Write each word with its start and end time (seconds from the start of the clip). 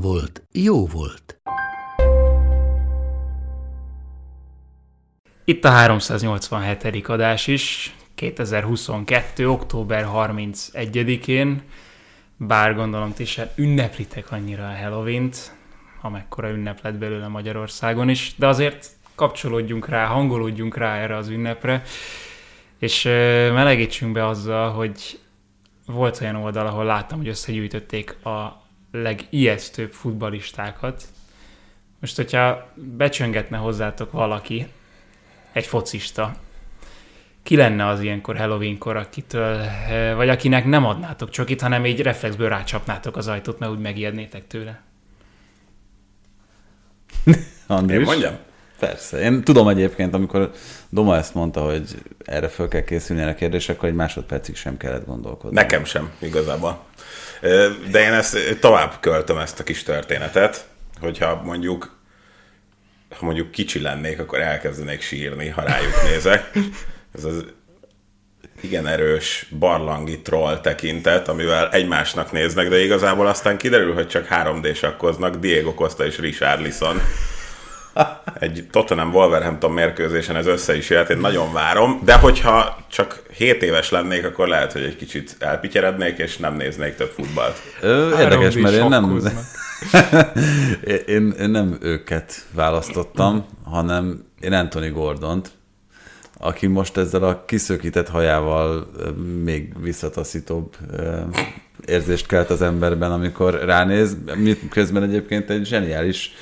volt, 0.00 0.42
jó 0.52 0.86
volt. 0.86 1.40
Itt 5.44 5.64
a 5.64 5.68
387. 5.68 7.08
adás 7.08 7.46
is, 7.46 7.94
2022. 8.14 9.48
október 9.48 10.06
31-én, 10.14 11.62
bár 12.36 12.74
gondolom 12.74 13.12
ti 13.12 13.24
sem 13.24 13.48
ünneplitek 13.56 14.32
annyira 14.32 14.68
a 14.68 14.76
Halloween-t, 14.76 15.56
amekkora 16.00 16.50
ünnep 16.50 16.82
lett 16.82 16.94
belőle 16.94 17.28
Magyarországon 17.28 18.08
is, 18.08 18.34
de 18.36 18.46
azért 18.46 18.88
kapcsolódjunk 19.14 19.88
rá, 19.88 20.06
hangolódjunk 20.06 20.76
rá 20.76 20.96
erre 20.96 21.16
az 21.16 21.28
ünnepre, 21.28 21.82
és 22.78 23.02
melegítsünk 23.52 24.12
be 24.12 24.26
azzal, 24.26 24.70
hogy 24.70 25.20
volt 25.86 26.20
olyan 26.20 26.36
oldal, 26.36 26.66
ahol 26.66 26.84
láttam, 26.84 27.18
hogy 27.18 27.28
összegyűjtötték 27.28 28.24
a 28.24 28.65
legijesztőbb 29.02 29.92
futbalistákat. 29.92 31.04
Most, 32.00 32.16
hogyha 32.16 32.72
becsöngetne 32.74 33.56
hozzátok 33.56 34.12
valaki, 34.12 34.66
egy 35.52 35.66
focista, 35.66 36.36
ki 37.42 37.56
lenne 37.56 37.86
az 37.86 38.00
ilyenkor 38.00 38.36
Halloweenkor, 38.36 38.96
akitől, 38.96 39.60
eh, 39.60 40.14
vagy 40.14 40.28
akinek 40.28 40.64
nem 40.64 40.84
adnátok 40.84 41.30
csokit, 41.30 41.60
hanem 41.60 41.86
így 41.86 42.00
reflexből 42.00 42.48
rácsapnátok 42.48 43.16
az 43.16 43.26
ajtót, 43.26 43.58
mert 43.58 43.72
úgy 43.72 43.78
megijednétek 43.78 44.46
tőle? 44.46 44.80
Andris? 47.66 47.98
Én 47.98 48.04
mondjam? 48.04 48.34
Persze. 48.78 49.20
Én 49.20 49.42
tudom 49.42 49.68
egyébként, 49.68 50.14
amikor 50.14 50.50
Doma 50.88 51.16
ezt 51.16 51.34
mondta, 51.34 51.60
hogy 51.60 52.02
erre 52.24 52.48
föl 52.48 52.68
kell 52.68 52.84
készülni 52.84 53.22
erre 53.22 53.30
a 53.30 53.34
kérdésre, 53.34 53.72
akkor 53.72 53.88
egy 53.88 53.94
másodpercig 53.94 54.56
sem 54.56 54.76
kellett 54.76 55.06
gondolkodni. 55.06 55.56
Nekem 55.56 55.84
sem, 55.84 56.10
igazából. 56.18 56.84
De 57.90 58.00
én 58.00 58.12
ezt 58.12 58.58
tovább 58.60 58.92
költöm 59.00 59.38
ezt 59.38 59.60
a 59.60 59.64
kis 59.64 59.82
történetet, 59.82 60.66
hogyha 61.00 61.42
mondjuk 61.44 61.94
ha 63.18 63.24
mondjuk 63.24 63.50
kicsi 63.50 63.80
lennék, 63.80 64.18
akkor 64.18 64.40
elkezdenék 64.40 65.00
sírni, 65.00 65.48
ha 65.48 65.62
rájuk 65.62 66.02
nézek. 66.02 66.50
Ez 67.14 67.24
az 67.24 67.44
igen 68.60 68.86
erős 68.86 69.46
barlangi 69.58 70.20
troll 70.22 70.60
tekintet, 70.60 71.28
amivel 71.28 71.70
egymásnak 71.70 72.32
néznek, 72.32 72.68
de 72.68 72.82
igazából 72.82 73.26
aztán 73.26 73.56
kiderül, 73.56 73.94
hogy 73.94 74.08
csak 74.08 74.28
3D 74.30 74.76
sakkoznak 74.76 75.36
Diego 75.36 75.74
Costa 75.74 76.06
és 76.06 76.18
Richard 76.18 76.60
Lisson. 76.60 77.00
Egy 78.38 78.66
Tottenham 78.70 79.14
Wolverhampton 79.14 79.72
mérkőzésen 79.72 80.36
ez 80.36 80.46
össze 80.46 80.76
is 80.76 80.90
jöhet, 80.90 81.10
én 81.10 81.18
nagyon 81.18 81.52
várom, 81.52 82.00
de 82.04 82.14
hogyha 82.14 82.76
csak 82.88 83.22
7 83.36 83.62
éves 83.62 83.90
lennék, 83.90 84.24
akkor 84.24 84.48
lehet, 84.48 84.72
hogy 84.72 84.82
egy 84.82 84.96
kicsit 84.96 85.36
elpityerednék, 85.38 86.18
és 86.18 86.36
nem 86.36 86.56
néznék 86.56 86.94
több 86.94 87.10
futballt. 87.10 87.62
Ö, 87.80 88.18
érdekes, 88.18 88.54
Három 88.54 88.62
mert 88.62 88.74
én 88.74 88.88
nem, 88.88 89.20
én, 91.14 91.34
én 91.40 91.50
nem 91.50 91.78
őket 91.80 92.44
választottam, 92.54 93.46
hanem 93.64 94.24
én 94.40 94.52
Anthony 94.52 94.92
Gordont, 94.92 95.50
aki 96.38 96.66
most 96.66 96.96
ezzel 96.96 97.22
a 97.22 97.44
kiszökített 97.44 98.08
hajával 98.08 98.90
még 99.44 99.72
visszataszítóbb 99.80 100.76
érzést 101.86 102.26
kelt 102.26 102.50
az 102.50 102.62
emberben, 102.62 103.12
amikor 103.12 103.64
ránéz, 103.64 104.16
miközben 104.34 105.02
egyébként 105.02 105.50
egy 105.50 105.66
zseniális 105.66 106.32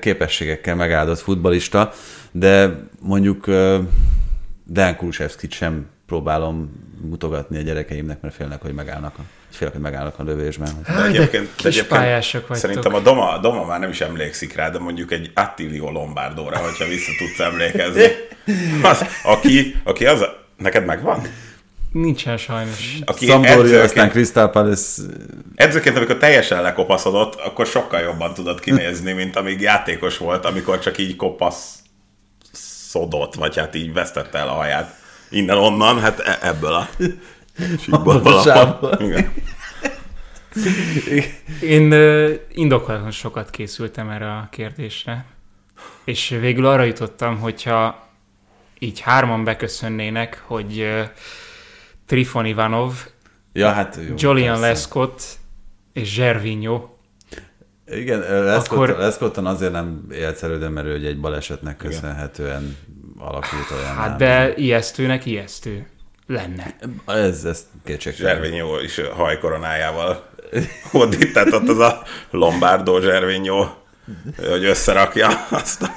képességekkel 0.00 0.74
megáldott 0.74 1.18
futbalista, 1.18 1.92
de 2.30 2.70
mondjuk 3.00 3.46
ö, 3.46 3.78
Dan 4.66 4.96
Kulusevskit 4.96 5.52
sem 5.52 5.86
próbálom 6.06 6.72
mutogatni 7.00 7.58
a 7.58 7.62
gyerekeimnek, 7.62 8.20
mert 8.20 8.34
félnek, 8.34 8.62
hogy 8.62 8.74
megállnak 8.74 9.18
a, 9.18 9.22
félek, 9.50 9.72
hogy 9.72 9.82
megállnak 9.82 10.18
a 10.18 10.22
lövésben. 10.22 10.68
Háj, 10.84 11.12
de 11.12 11.30
kis 11.56 11.82
pályások 11.82 12.40
vagytok. 12.48 12.56
Szerintem 12.56 12.94
a 12.94 13.00
Doma, 13.00 13.38
Doma 13.38 13.64
már 13.64 13.80
nem 13.80 13.90
is 13.90 14.00
emlékszik 14.00 14.54
rá, 14.54 14.70
de 14.70 14.78
mondjuk 14.78 15.12
egy 15.12 15.30
Attilio 15.34 15.90
Lombardóra, 15.90 16.56
hogyha 16.56 16.88
vissza 16.88 17.10
tudsz 17.18 17.38
emlékezni. 17.40 18.02
Az, 18.90 19.04
aki, 19.22 19.74
aki 19.84 20.06
az, 20.06 20.20
a, 20.20 20.46
neked 20.56 20.84
megvan? 20.84 21.22
Nincsen 21.92 22.36
sajnos. 22.36 22.98
Aki 23.04 23.26
Sampdoria, 23.26 23.82
aztán 23.82 24.10
Crystal 24.10 24.50
Palace 24.50 25.02
edzőként, 25.54 25.96
amikor 25.96 26.16
teljesen 26.16 26.62
lekopaszodott, 26.62 27.34
akkor 27.34 27.66
sokkal 27.66 28.00
jobban 28.00 28.34
tudott 28.34 28.60
kinézni, 28.60 29.12
mint 29.12 29.36
amíg 29.36 29.60
játékos 29.60 30.18
volt, 30.18 30.44
amikor 30.44 30.78
csak 30.78 30.98
így 30.98 31.16
kopaszodott, 31.16 31.74
vagy 33.34 33.56
hát 33.56 33.74
így 33.74 33.92
vesztette 33.92 34.38
el 34.38 34.48
a 34.48 34.52
haját. 34.52 34.94
Innen-onnan, 35.30 36.00
hát 36.00 36.20
e- 36.20 36.38
ebből 36.42 36.72
a 36.72 36.88
síkból. 37.82 38.22
Igen. 38.98 39.32
Én 41.60 41.92
indokolatlan 42.52 43.10
sokat 43.10 43.50
készültem 43.50 44.08
erre 44.08 44.30
a 44.30 44.48
kérdésre, 44.50 45.24
és 46.04 46.28
végül 46.40 46.66
arra 46.66 46.82
jutottam, 46.82 47.38
hogyha 47.38 48.08
így 48.78 49.00
hárman 49.00 49.44
beköszönnének, 49.44 50.42
hogy 50.46 50.78
ö, 50.78 51.02
Trifon 52.12 52.46
Ivanov, 52.46 52.92
Ja, 53.52 53.70
hát 53.70 53.98
jó. 54.08 54.14
Julian 54.18 54.60
persze. 54.60 54.66
Lescott 54.66 55.22
és 55.92 56.14
Zservinho. 56.14 56.88
Igen, 57.86 58.18
Lescott, 58.18 58.78
Akkor-. 58.78 58.96
Lescotton 58.98 59.46
azért 59.46 59.72
nem 59.72 60.06
elődön, 60.40 60.72
mert 60.72 60.86
ő 60.86 61.06
egy 61.06 61.20
balesetnek 61.20 61.76
köszönhetően 61.76 62.76
alakult 63.18 63.70
olyan. 63.70 63.94
Hát 63.94 64.18
de 64.18 64.54
ijesztőnek 64.56 65.26
ijesztő 65.26 65.86
lenne. 66.26 66.76
Ez, 67.06 67.44
ez 67.44 67.66
kétségtelen. 67.84 68.34
Zservinyó 68.34 68.78
is 68.78 69.00
hajkoronájával 69.16 70.28
hódítatott 70.90 71.68
az 71.68 71.78
a 71.78 72.02
Lombardo 72.30 73.00
Zservinyó, 73.00 73.81
hogy 74.36 74.64
összerakja. 74.64 75.28
Aztán, 75.50 75.90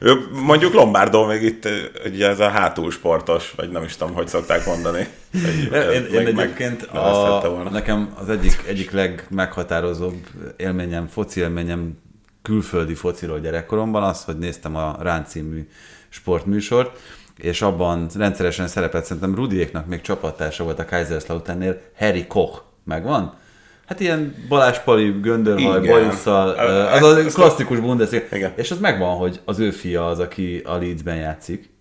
ő, 0.00 0.26
mondjuk 0.44 0.72
Lombardo 0.72 1.26
még 1.26 1.42
itt, 1.42 1.68
ugye 2.06 2.28
ez 2.28 2.40
a 2.40 2.48
hátulsportos, 2.48 3.52
vagy 3.56 3.70
nem 3.70 3.82
is 3.82 3.96
tudom, 3.96 4.14
hogy 4.14 4.28
szokták 4.28 4.66
mondani. 4.66 5.08
Hogy, 5.32 5.92
Én, 5.92 6.04
én 6.04 6.26
egyébként 6.26 6.82
a, 6.82 7.68
nekem 7.70 8.14
az 8.20 8.28
egyik, 8.28 8.64
egyik 8.66 8.90
legmeghatározóbb 8.90 10.26
élményem, 10.56 11.06
foci 11.06 11.40
élményem 11.40 11.98
külföldi 12.42 12.94
fociról 12.94 13.40
gyerekkoromban 13.40 14.02
az, 14.02 14.24
hogy 14.24 14.38
néztem 14.38 14.76
a 14.76 14.96
Rán 15.00 15.24
című 15.26 15.68
sportműsort, 16.08 16.98
és 17.36 17.62
abban 17.62 18.08
rendszeresen 18.14 18.68
szerepelt, 18.68 19.04
szerintem 19.04 19.34
Rudiéknak 19.34 19.86
még 19.86 20.00
csapattársa 20.00 20.64
volt 20.64 20.78
a 20.78 20.84
Kaiserslauternnél, 20.84 21.80
Harry 21.98 22.26
Koch. 22.26 22.62
Megvan? 22.84 23.38
Hát 23.86 24.00
ilyen 24.00 24.34
Balázs 24.48 24.78
Pali, 24.78 25.10
Göndörhaj, 25.20 25.78
Igen. 25.78 25.92
Bajusszal, 25.92 26.48
az 26.48 27.02
a 27.02 27.24
klasszikus 27.24 27.78
Bundesliga. 27.80 28.24
Igen. 28.30 28.52
És 28.56 28.70
az 28.70 28.78
megvan, 28.78 29.16
hogy 29.16 29.40
az 29.44 29.58
ő 29.58 29.70
fia 29.70 30.06
az, 30.06 30.18
aki 30.18 30.62
a 30.64 30.74
Leedsben 30.76 31.16
játszik. 31.16 31.72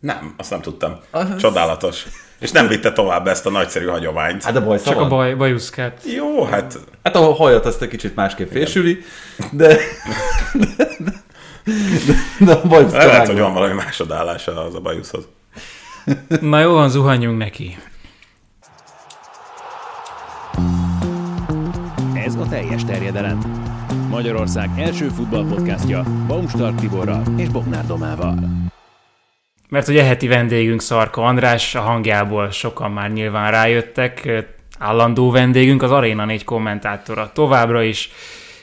Nem, 0.00 0.34
azt 0.36 0.50
nem 0.50 0.60
tudtam. 0.60 0.98
Az- 1.10 1.36
Csodálatos. 1.36 2.06
És 2.40 2.50
nem 2.50 2.68
vitte 2.68 2.92
tovább 2.92 3.26
ezt 3.26 3.46
a 3.46 3.50
nagyszerű 3.50 3.86
hagyományt. 3.86 4.42
Hát 4.44 4.56
a 4.56 4.64
baj 4.64 4.80
Csak 4.80 5.00
a 5.00 5.08
baj, 5.08 5.34
bajuszkát. 5.34 6.00
Jó, 6.16 6.44
hát 6.44 6.78
Hát 7.02 7.16
a 7.16 7.34
hajat 7.34 7.66
azt 7.66 7.82
egy 7.82 7.88
kicsit 7.88 8.14
másképp 8.14 8.50
fésüli, 8.50 8.98
de, 9.52 9.76
de, 10.54 10.86
de, 10.98 11.12
de 12.38 12.52
a 12.52 12.68
baj 12.68 12.86
lehet, 12.90 13.26
hogy 13.26 13.38
van 13.38 13.52
valami 13.52 13.72
másodállása 13.74 14.64
az 14.64 14.74
a 14.74 14.80
bajuszhoz. 14.80 15.28
Na 16.40 16.60
jó 16.60 16.72
van, 16.72 16.88
zuhanjunk 16.88 17.38
neki. 17.38 17.78
Teljes 22.48 22.84
terjedelem. 22.84 23.38
Magyarország 24.10 24.68
első 24.76 25.08
futballpodcastja 25.08 26.04
Baumstark 26.26 26.80
Tiborral 26.80 27.22
és 27.36 27.48
Bognár 27.48 27.86
Domával. 27.86 28.38
Mert 29.68 29.88
ugye 29.88 30.02
heti 30.02 30.26
vendégünk 30.26 30.80
Szarka 30.80 31.22
András, 31.22 31.74
a 31.74 31.80
hangjából 31.80 32.50
sokan 32.50 32.90
már 32.90 33.12
nyilván 33.12 33.50
rájöttek, 33.50 34.44
állandó 34.78 35.30
vendégünk, 35.30 35.82
az 35.82 35.90
Arena 35.90 36.24
4 36.24 36.44
kommentátora 36.44 37.30
továbbra 37.32 37.82
is, 37.82 38.10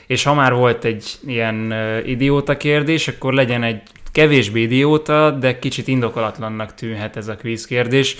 és 0.06 0.22
ha 0.22 0.34
már 0.34 0.52
volt 0.52 0.84
egy 0.84 1.12
ilyen 1.26 1.74
idióta 2.06 2.56
kérdés, 2.56 3.08
akkor 3.08 3.32
legyen 3.32 3.62
egy 3.62 3.82
kevésbé 4.12 4.62
idióta, 4.62 5.30
de 5.30 5.58
kicsit 5.58 5.88
indokolatlannak 5.88 6.74
tűnhet 6.74 7.16
ez 7.16 7.28
a 7.28 7.36
quiz 7.36 7.66
kérdés. 7.66 8.16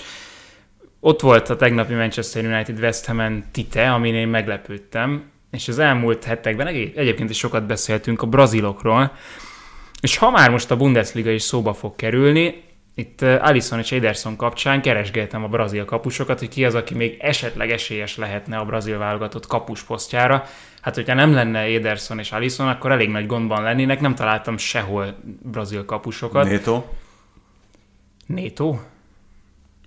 ott 0.99 1.21
volt 1.21 1.49
a 1.49 1.55
tegnapi 1.55 1.93
Manchester 1.93 2.45
United 2.45 2.79
West 2.79 3.05
Ham 3.05 3.43
tite, 3.51 3.91
amin 3.91 4.15
én 4.15 4.27
meglepődtem, 4.27 5.23
és 5.51 5.67
az 5.67 5.79
elmúlt 5.79 6.23
hetekben 6.23 6.67
egy- 6.67 6.93
egyébként 6.95 7.29
is 7.29 7.37
sokat 7.37 7.65
beszéltünk 7.65 8.21
a 8.21 8.25
brazilokról, 8.27 9.11
és 10.01 10.17
ha 10.17 10.29
már 10.29 10.49
most 10.49 10.71
a 10.71 10.77
Bundesliga 10.77 11.29
is 11.31 11.41
szóba 11.41 11.73
fog 11.73 11.95
kerülni, 11.95 12.65
itt 12.95 13.21
eh, 13.21 13.47
Alisson 13.47 13.79
és 13.79 13.91
Ederson 13.91 14.35
kapcsán 14.35 14.81
keresgéltem 14.81 15.43
a 15.43 15.47
brazil 15.47 15.85
kapusokat, 15.85 16.39
hogy 16.39 16.49
ki 16.49 16.65
az, 16.65 16.75
aki 16.75 16.93
még 16.93 17.17
esetleg 17.19 17.71
esélyes 17.71 18.17
lehetne 18.17 18.57
a 18.57 18.65
brazil 18.65 18.97
válogatott 18.97 19.47
kapusposztjára. 19.47 20.43
Hát, 20.81 20.95
hogyha 20.95 21.13
nem 21.13 21.33
lenne 21.33 21.59
Ederson 21.59 22.19
és 22.19 22.31
Alisson, 22.31 22.67
akkor 22.67 22.91
elég 22.91 23.09
nagy 23.09 23.25
gondban 23.25 23.63
lennének, 23.63 23.99
nem 23.99 24.15
találtam 24.15 24.57
sehol 24.57 25.15
brazil 25.41 25.85
kapusokat. 25.85 26.45
Néto, 26.45 26.83
Néto? 28.25 28.77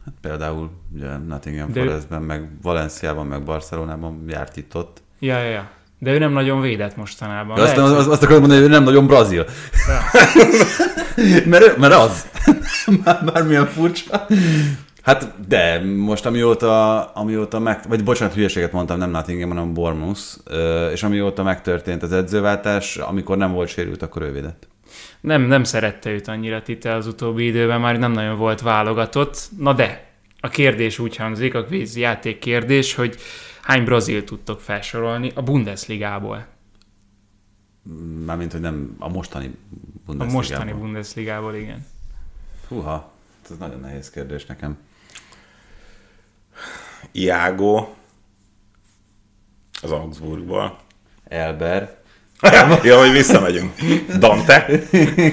hát 0.05 0.15
például 0.21 0.71
ugye 0.95 1.17
Nottingham 1.17 1.73
De 1.73 1.81
Forestben, 1.81 2.23
meg 2.23 2.49
Valenciában, 2.63 3.27
meg 3.27 3.43
Barcelonában 3.43 4.25
járt 4.29 4.57
itt 4.57 4.77
ott. 4.77 5.03
Ja, 5.21 5.39
ja, 5.39 5.51
ja. 5.51 5.71
De 5.99 6.13
ő 6.13 6.19
nem 6.19 6.33
nagyon 6.33 6.61
védett 6.61 6.97
mostanában. 6.97 7.57
De 7.57 7.63
azt, 7.63 7.77
Lehet, 7.77 7.93
azt, 7.93 8.09
azt 8.09 8.23
akarod 8.23 8.41
mondani, 8.41 8.61
hogy 8.61 8.71
ő 8.71 8.73
nem 8.73 8.83
nagyon 8.85 9.07
brazil. 9.07 9.45
mert, 11.51 11.65
ő- 11.65 11.75
mert 11.79 11.95
az. 11.95 12.27
Már, 13.05 13.25
bármilyen 13.25 13.67
furcsa. 13.67 14.27
Hát, 15.03 15.35
de 15.49 15.81
most 15.97 16.27
amióta, 16.27 17.05
amióta 17.05 17.59
meg, 17.59 17.81
vagy 17.89 18.05
bocsánat, 18.05 18.35
hülyeséget 18.35 18.73
mondtam, 18.73 18.99
nem 18.99 19.11
Nottingham, 19.11 19.49
hanem 19.49 19.75
Bournemouth, 19.75 20.21
ö, 20.45 20.91
és 20.91 21.03
amióta 21.03 21.43
megtörtént 21.43 22.03
az 22.03 22.13
edzőváltás, 22.13 22.97
amikor 22.97 23.37
nem 23.37 23.53
volt 23.53 23.69
sérült, 23.69 24.03
akkor 24.03 24.23
ő 24.23 24.33
védett. 24.33 24.69
nem, 25.21 25.43
nem 25.43 25.65
szerette 25.65 26.11
őt 26.11 26.29
annyira 26.29 26.63
Tite 26.63 26.95
az 26.95 27.07
utóbbi 27.07 27.47
időben, 27.47 27.81
már 27.81 27.99
nem 27.99 28.13
nagyon 28.13 28.37
volt 28.37 28.61
válogatott. 28.61 29.39
Na 29.59 29.73
de, 29.73 30.05
a 30.41 30.49
kérdés 30.49 30.99
úgy 30.99 31.17
hangzik, 31.17 31.55
a 31.55 31.65
kvíz 31.65 31.97
játék 31.97 32.39
kérdés, 32.39 32.95
hogy 32.95 33.17
hány 33.63 33.85
brazil 33.85 34.25
tudtok 34.25 34.61
felsorolni 34.61 35.33
a 35.35 35.43
Bundesligából? 35.43 36.47
Mármint, 38.25 38.53
hogy 38.53 38.61
nem 38.61 38.97
a 38.99 39.09
mostani 39.09 39.47
A 39.47 39.51
Bundesliga. 40.07 40.37
mostani 40.37 40.73
Bundesligából, 40.73 41.55
igen. 41.55 41.87
Húha, 42.69 43.13
ez 43.51 43.57
nagyon 43.59 43.81
nehéz 43.81 44.11
kérdés 44.11 44.47
nekem. 44.47 44.79
Iago 47.13 47.89
az 49.83 49.91
Augsburgból. 49.91 50.79
Elber, 51.25 51.99
ja, 52.83 52.99
hogy 52.99 53.11
visszamegyünk. 53.13 53.75
Dante, 54.19 54.67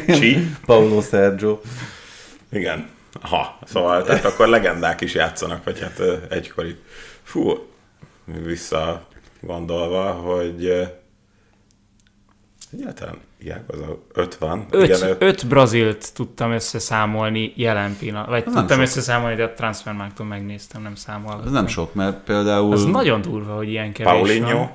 Csi, 0.08 0.38
Paulo 0.66 1.02
Sergio. 1.02 1.60
igen. 2.52 2.90
Ha, 3.22 3.60
szóval, 3.66 4.04
tehát 4.04 4.26
akkor 4.26 4.48
legendák 4.48 5.02
is 5.02 5.14
játszanak, 5.14 5.64
vagy 5.64 5.80
hát 5.82 6.00
egykori. 6.30 6.76
Fú, 7.24 7.68
vissza 8.44 9.08
gondolva, 9.42 10.12
hogy 10.12 10.66
ö, 10.66 10.84
egyáltalán 12.74 13.18
Iago 13.40 13.74
az 13.74 13.80
a 13.80 14.02
50. 14.14 14.66
Öt, 14.70 14.84
Igen, 14.84 15.16
öt 15.20 15.48
brazilt 15.48 16.14
tudtam 16.14 16.52
összeszámolni 16.52 17.54
jelen 17.56 17.96
pillanat, 18.00 18.28
vagy 18.28 18.44
tudtam 18.44 18.68
sok. 18.68 18.80
összeszámolni, 18.80 19.36
de 19.36 19.44
a 19.44 19.54
transfermarkton 19.54 20.28
megnéztem, 20.28 20.82
nem 20.82 20.96
számolva. 20.96 21.44
Ez 21.46 21.52
nem 21.52 21.68
sok, 21.68 21.94
mert 21.94 22.24
például... 22.24 22.72
Az 22.72 22.86
nagyon 22.86 23.22
durva, 23.22 23.56
hogy 23.56 23.70
ilyen 23.70 23.92
kevés 23.92 24.14
Paulinho. 24.14 24.58
van. 24.58 24.72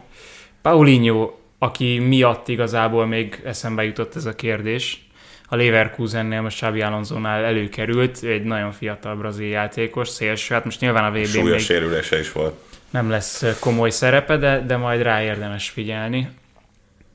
Paulinho, 0.63 1.31
aki 1.59 1.99
miatt 1.99 2.49
igazából 2.49 3.07
még 3.07 3.43
eszembe 3.45 3.85
jutott 3.85 4.17
ez 4.17 4.27
a 4.27 4.35
kérdés. 4.35 5.07
A 5.49 5.57
Leverkusennél 5.57 6.41
most 6.41 6.57
Xabi 6.57 6.81
Alonso-nál 6.81 7.45
előkerült, 7.45 8.23
egy 8.23 8.43
nagyon 8.43 8.73
fiatal 8.73 9.17
brazil 9.17 9.49
játékos, 9.49 10.09
szélső, 10.09 10.55
hát 10.55 10.65
most 10.65 10.81
nyilván 10.81 11.05
a 11.05 11.11
vb 11.11 11.27
súlyos 11.27 11.51
még 11.51 11.61
sérülése 11.61 12.19
is 12.19 12.33
volt. 12.33 12.55
Nem 12.93 13.11
lesz 13.11 13.45
komoly 13.61 13.91
szerepe, 13.91 14.37
de, 14.37 14.61
de 14.67 14.77
majd 14.77 15.03
rá 15.03 15.23
érdemes 15.23 15.69
figyelni. 15.69 16.29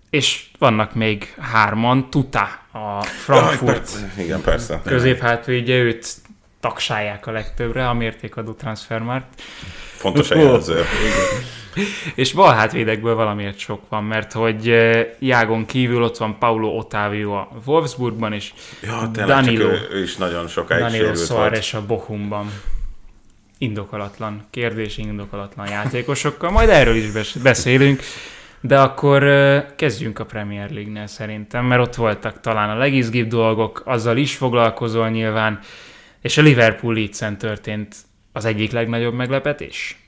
És 0.09 0.45
vannak 0.59 0.95
még 0.95 1.33
hárman, 1.39 2.09
Tuta, 2.09 2.49
a 2.71 3.01
Frankfurt 3.01 3.75
Persze, 3.75 4.13
Igen, 4.17 4.41
persze. 4.41 4.81
középhátvédje, 4.85 5.75
őt 5.75 6.15
tagsálják 6.59 7.27
a 7.27 7.31
legtöbbre 7.31 7.89
a 7.89 7.93
mértékadó 7.93 8.51
transfermárt. 8.51 9.41
Fontos 9.95 10.31
a 10.31 10.37
jelző. 10.37 10.83
És 12.15 12.33
bal 12.33 12.53
hátvédekből 12.53 13.15
valamiért 13.15 13.57
sok 13.57 13.89
van, 13.89 14.03
mert 14.03 14.33
hogy 14.33 14.75
Jágon 15.19 15.65
kívül 15.65 16.03
ott 16.03 16.17
van 16.17 16.37
Paulo 16.39 16.67
Otávio 16.77 17.31
a 17.33 17.49
Wolfsburgban, 17.65 18.33
és 18.33 18.53
Ja, 18.81 19.09
tényleg, 19.13 19.35
Danilo, 19.35 19.67
ő, 19.69 19.87
ő 19.91 20.03
is 20.03 20.15
nagyon 20.15 20.47
sokáig 20.47 20.81
Danilo. 20.81 21.15
Suárez 21.15 21.73
a 21.73 21.85
Bochumban. 21.85 22.51
Indokolatlan 23.57 24.45
kérdés, 24.49 24.97
indokolatlan 24.97 25.69
játékosokkal. 25.69 26.51
Majd 26.51 26.69
erről 26.69 26.95
is 26.95 27.11
bes- 27.11 27.41
beszélünk. 27.41 28.01
De 28.61 28.79
akkor 28.79 29.23
kezdjünk 29.75 30.19
a 30.19 30.25
Premier 30.25 30.71
League-nél 30.71 31.07
szerintem, 31.07 31.65
mert 31.65 31.81
ott 31.81 31.95
voltak 31.95 32.39
talán 32.39 32.69
a 32.69 32.77
legizgibb 32.77 33.27
dolgok, 33.27 33.81
azzal 33.85 34.17
is 34.17 34.35
foglalkozol 34.35 35.09
nyilván, 35.09 35.59
és 36.21 36.37
a 36.37 36.41
Liverpool 36.41 36.93
leeds 36.93 37.23
történt 37.37 37.95
az 38.31 38.45
egyik 38.45 38.71
legnagyobb 38.71 39.13
meglepetés? 39.13 40.01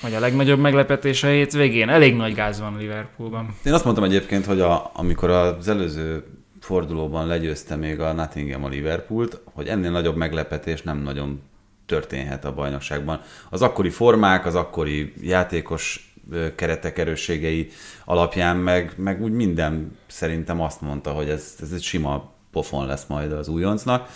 Vagy 0.00 0.14
a 0.14 0.20
legnagyobb 0.20 0.58
meglepetés 0.58 1.22
a 1.22 1.28
hétvégén? 1.28 1.88
Elég 1.88 2.14
nagy 2.16 2.34
gáz 2.34 2.60
van 2.60 2.76
Liverpoolban. 2.78 3.54
Én 3.64 3.72
azt 3.72 3.84
mondtam 3.84 4.04
egyébként, 4.04 4.46
hogy 4.46 4.60
a, 4.60 4.90
amikor 4.94 5.30
az 5.30 5.68
előző 5.68 6.24
fordulóban 6.60 7.26
legyőzte 7.26 7.76
még 7.76 8.00
a 8.00 8.12
Nottingham 8.12 8.64
a 8.64 8.68
Liverpoolt, 8.68 9.40
hogy 9.44 9.66
ennél 9.66 9.90
nagyobb 9.90 10.16
meglepetés 10.16 10.82
nem 10.82 10.98
nagyon 10.98 11.42
történhet 11.86 12.44
a 12.44 12.54
bajnokságban. 12.54 13.20
Az 13.50 13.62
akkori 13.62 13.90
formák, 13.90 14.46
az 14.46 14.54
akkori 14.54 15.12
játékos 15.20 16.14
keretek 16.54 16.98
erősségei 16.98 17.68
alapján, 18.04 18.56
meg, 18.56 18.92
meg 18.96 19.22
úgy 19.22 19.32
minden 19.32 19.98
szerintem 20.06 20.60
azt 20.60 20.80
mondta, 20.80 21.12
hogy 21.12 21.28
ez, 21.28 21.54
ez 21.60 21.72
egy 21.72 21.82
sima 21.82 22.32
pofon 22.50 22.86
lesz 22.86 23.06
majd 23.06 23.32
az 23.32 23.48
újoncnak. 23.48 24.08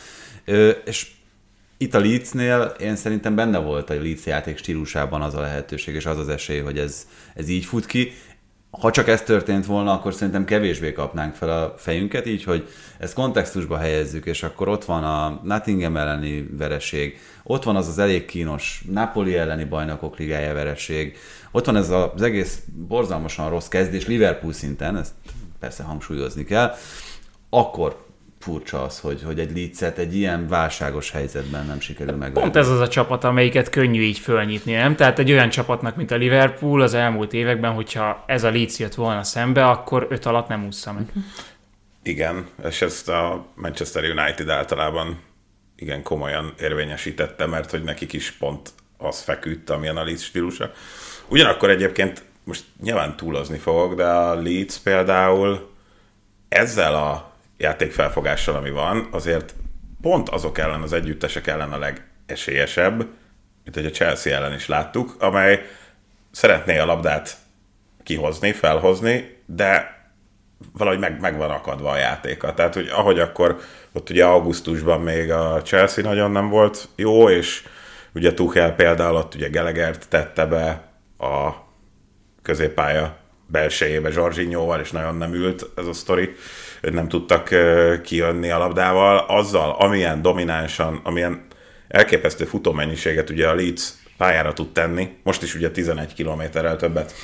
Ö, 0.45 0.69
És 0.69 1.11
itt 1.83 1.95
a 1.95 2.01
Leedsnél 2.01 2.75
én 2.81 2.97
szerintem 2.97 3.35
benne 3.35 3.59
volt 3.59 3.91
a 3.91 3.95
Leeds 3.95 4.27
játék 4.27 4.59
stílusában 4.59 5.23
az 5.23 5.35
a 5.35 5.41
lehetőség, 5.41 5.95
és 5.95 6.07
az 6.07 6.19
az 6.19 6.29
esély, 6.29 6.59
hogy 6.59 6.79
ez, 6.79 7.07
ez 7.35 7.49
így 7.49 7.65
fut 7.65 7.87
ki. 7.87 8.13
Ha 8.71 8.91
csak 8.91 9.09
ez 9.09 9.23
történt 9.23 9.67
volna, 9.67 9.93
akkor 9.93 10.15
szerintem 10.15 10.45
kevésbé 10.45 10.93
kapnánk 10.93 11.35
fel 11.35 11.51
a 11.51 11.75
fejünket, 11.77 12.27
így, 12.27 12.45
hogy 12.45 12.69
ezt 12.99 13.15
kontextusba 13.15 13.77
helyezzük, 13.77 14.27
és 14.27 14.43
akkor 14.43 14.69
ott 14.69 14.85
van 14.85 15.05
a 15.05 15.41
Nottingham 15.43 15.97
elleni 15.97 16.49
vereség, 16.57 17.19
ott 17.43 17.63
van 17.63 17.77
az 17.77 17.89
az 17.89 17.99
elég 17.99 18.25
kínos 18.25 18.85
Napoli 18.91 19.37
elleni 19.37 19.65
bajnokok 19.65 20.19
ligája 20.19 20.55
vereség, 20.55 21.17
ott 21.51 21.65
van 21.65 21.77
ez 21.77 21.91
az 21.91 22.23
egész 22.23 22.63
borzalmasan 22.89 23.51
rossz 23.51 23.69
kezdés 23.69 24.07
Liverpool 24.07 24.53
szinten, 24.53 24.97
ezt 24.97 25.13
persze 25.59 25.83
hangsúlyozni 25.83 26.45
kell, 26.45 26.75
akkor 27.51 28.10
furcsa 28.41 28.83
az, 28.83 29.01
hogy, 29.01 29.23
hogy 29.23 29.39
egy 29.39 29.57
Leedset 29.57 29.99
egy 29.99 30.17
ilyen 30.17 30.49
válságos 30.49 31.11
helyzetben 31.11 31.67
nem 31.67 31.81
sikerül 31.81 32.17
megverni. 32.17 32.41
Pont 32.41 32.57
ez 32.57 32.69
az 32.69 32.81
a 32.81 32.89
csapat, 32.89 33.25
amelyiket 33.25 33.71
könnyű 33.71 34.03
így 34.03 34.19
fölnyitni, 34.19 34.73
nem? 34.73 34.97
Tehát 34.97 35.19
egy 35.19 35.33
olyan 35.33 35.49
csapatnak, 35.49 35.97
mint 35.97 36.11
a 36.11 36.17
Liverpool 36.17 36.81
az 36.81 36.95
elmúlt 36.95 37.33
években, 37.33 37.73
hogyha 37.73 38.25
ez 38.27 38.45
a 38.45 38.51
Leeds 38.51 38.79
jött 38.79 38.95
volna 38.95 39.23
szembe, 39.23 39.69
akkor 39.69 40.07
öt 40.11 40.27
alatt 40.27 40.49
nem 40.49 40.67
ússza 40.67 40.93
meg. 40.93 41.13
Igen, 42.03 42.47
és 42.65 42.83
ezt 42.83 43.09
a 43.09 43.47
Manchester 43.55 44.05
United 44.05 44.49
általában 44.49 45.21
igen 45.77 46.03
komolyan 46.03 46.55
érvényesítette, 46.61 47.47
mert 47.47 47.71
hogy 47.71 47.83
nekik 47.83 48.13
is 48.13 48.31
pont 48.31 48.71
az 48.99 49.21
feküdt, 49.21 49.71
amilyen 49.71 49.97
a 49.97 50.05
Leeds 50.05 50.25
stílusa. 50.25 50.73
Ugyanakkor 51.29 51.71
egyébként 51.71 52.25
most 52.45 52.65
nyilván 52.83 53.17
túlozni 53.17 53.59
fogok, 53.59 53.95
de 53.95 54.07
a 54.07 54.35
Leeds 54.35 54.79
például 54.79 55.71
ezzel 56.49 56.95
a 56.95 57.30
játékfelfogással, 57.61 58.55
ami 58.55 58.71
van, 58.71 59.09
azért 59.11 59.55
pont 60.01 60.29
azok 60.29 60.59
ellen, 60.59 60.83
az 60.83 60.93
együttesek 60.93 61.47
ellen 61.47 61.73
a 61.73 61.79
legesélyesebb, 61.79 62.97
mint 63.65 63.75
hogy 63.75 63.87
a 63.87 63.91
Chelsea 63.91 64.35
ellen 64.35 64.55
is 64.55 64.69
láttuk, 64.69 65.17
amely 65.19 65.67
szeretné 66.31 66.79
a 66.79 66.85
labdát 66.85 67.37
kihozni, 68.03 68.53
felhozni, 68.53 69.39
de 69.47 69.99
valahogy 70.73 71.01
meg, 71.01 71.21
meg 71.21 71.37
van 71.37 71.51
akadva 71.51 71.91
a 71.91 71.97
játéka. 71.97 72.55
Tehát, 72.55 72.75
hogy 72.75 72.89
ahogy 72.89 73.19
akkor 73.19 73.61
ott 73.93 74.11
ugye 74.11 74.25
augusztusban 74.25 75.01
még 75.01 75.31
a 75.33 75.63
Chelsea 75.63 76.05
nagyon 76.05 76.31
nem 76.31 76.49
volt 76.49 76.89
jó, 76.97 77.29
és 77.29 77.65
ugye 78.15 78.35
Tuchel 78.35 78.75
például 78.75 79.17
ott 79.17 79.35
ugye 79.35 79.49
Gelegert 79.49 80.09
tette 80.09 80.47
be 80.47 80.83
a 81.19 81.51
középpálya 82.43 83.17
belsejébe 83.47 84.11
Zsorzsinyóval, 84.11 84.81
és 84.81 84.91
nagyon 84.91 85.17
nem 85.17 85.35
ült 85.35 85.67
ez 85.77 85.87
a 85.87 85.93
sztori, 85.93 86.35
nem 86.81 87.09
tudtak 87.09 87.49
kijönni 88.03 88.51
a 88.51 88.59
labdával, 88.59 89.19
azzal, 89.29 89.71
amilyen 89.79 90.23
dominánsan, 90.23 91.01
amilyen 91.03 91.47
elképesztő 91.89 92.45
futómennyiséget 92.45 93.31
ugye 93.31 93.49
a 93.49 93.55
Leeds 93.55 93.93
pályára 94.17 94.53
tud 94.53 94.73
tenni, 94.73 95.09
most 95.23 95.43
is 95.43 95.55
ugye 95.55 95.71
11 95.71 96.15
kilométerrel 96.15 96.77
többet 96.77 97.15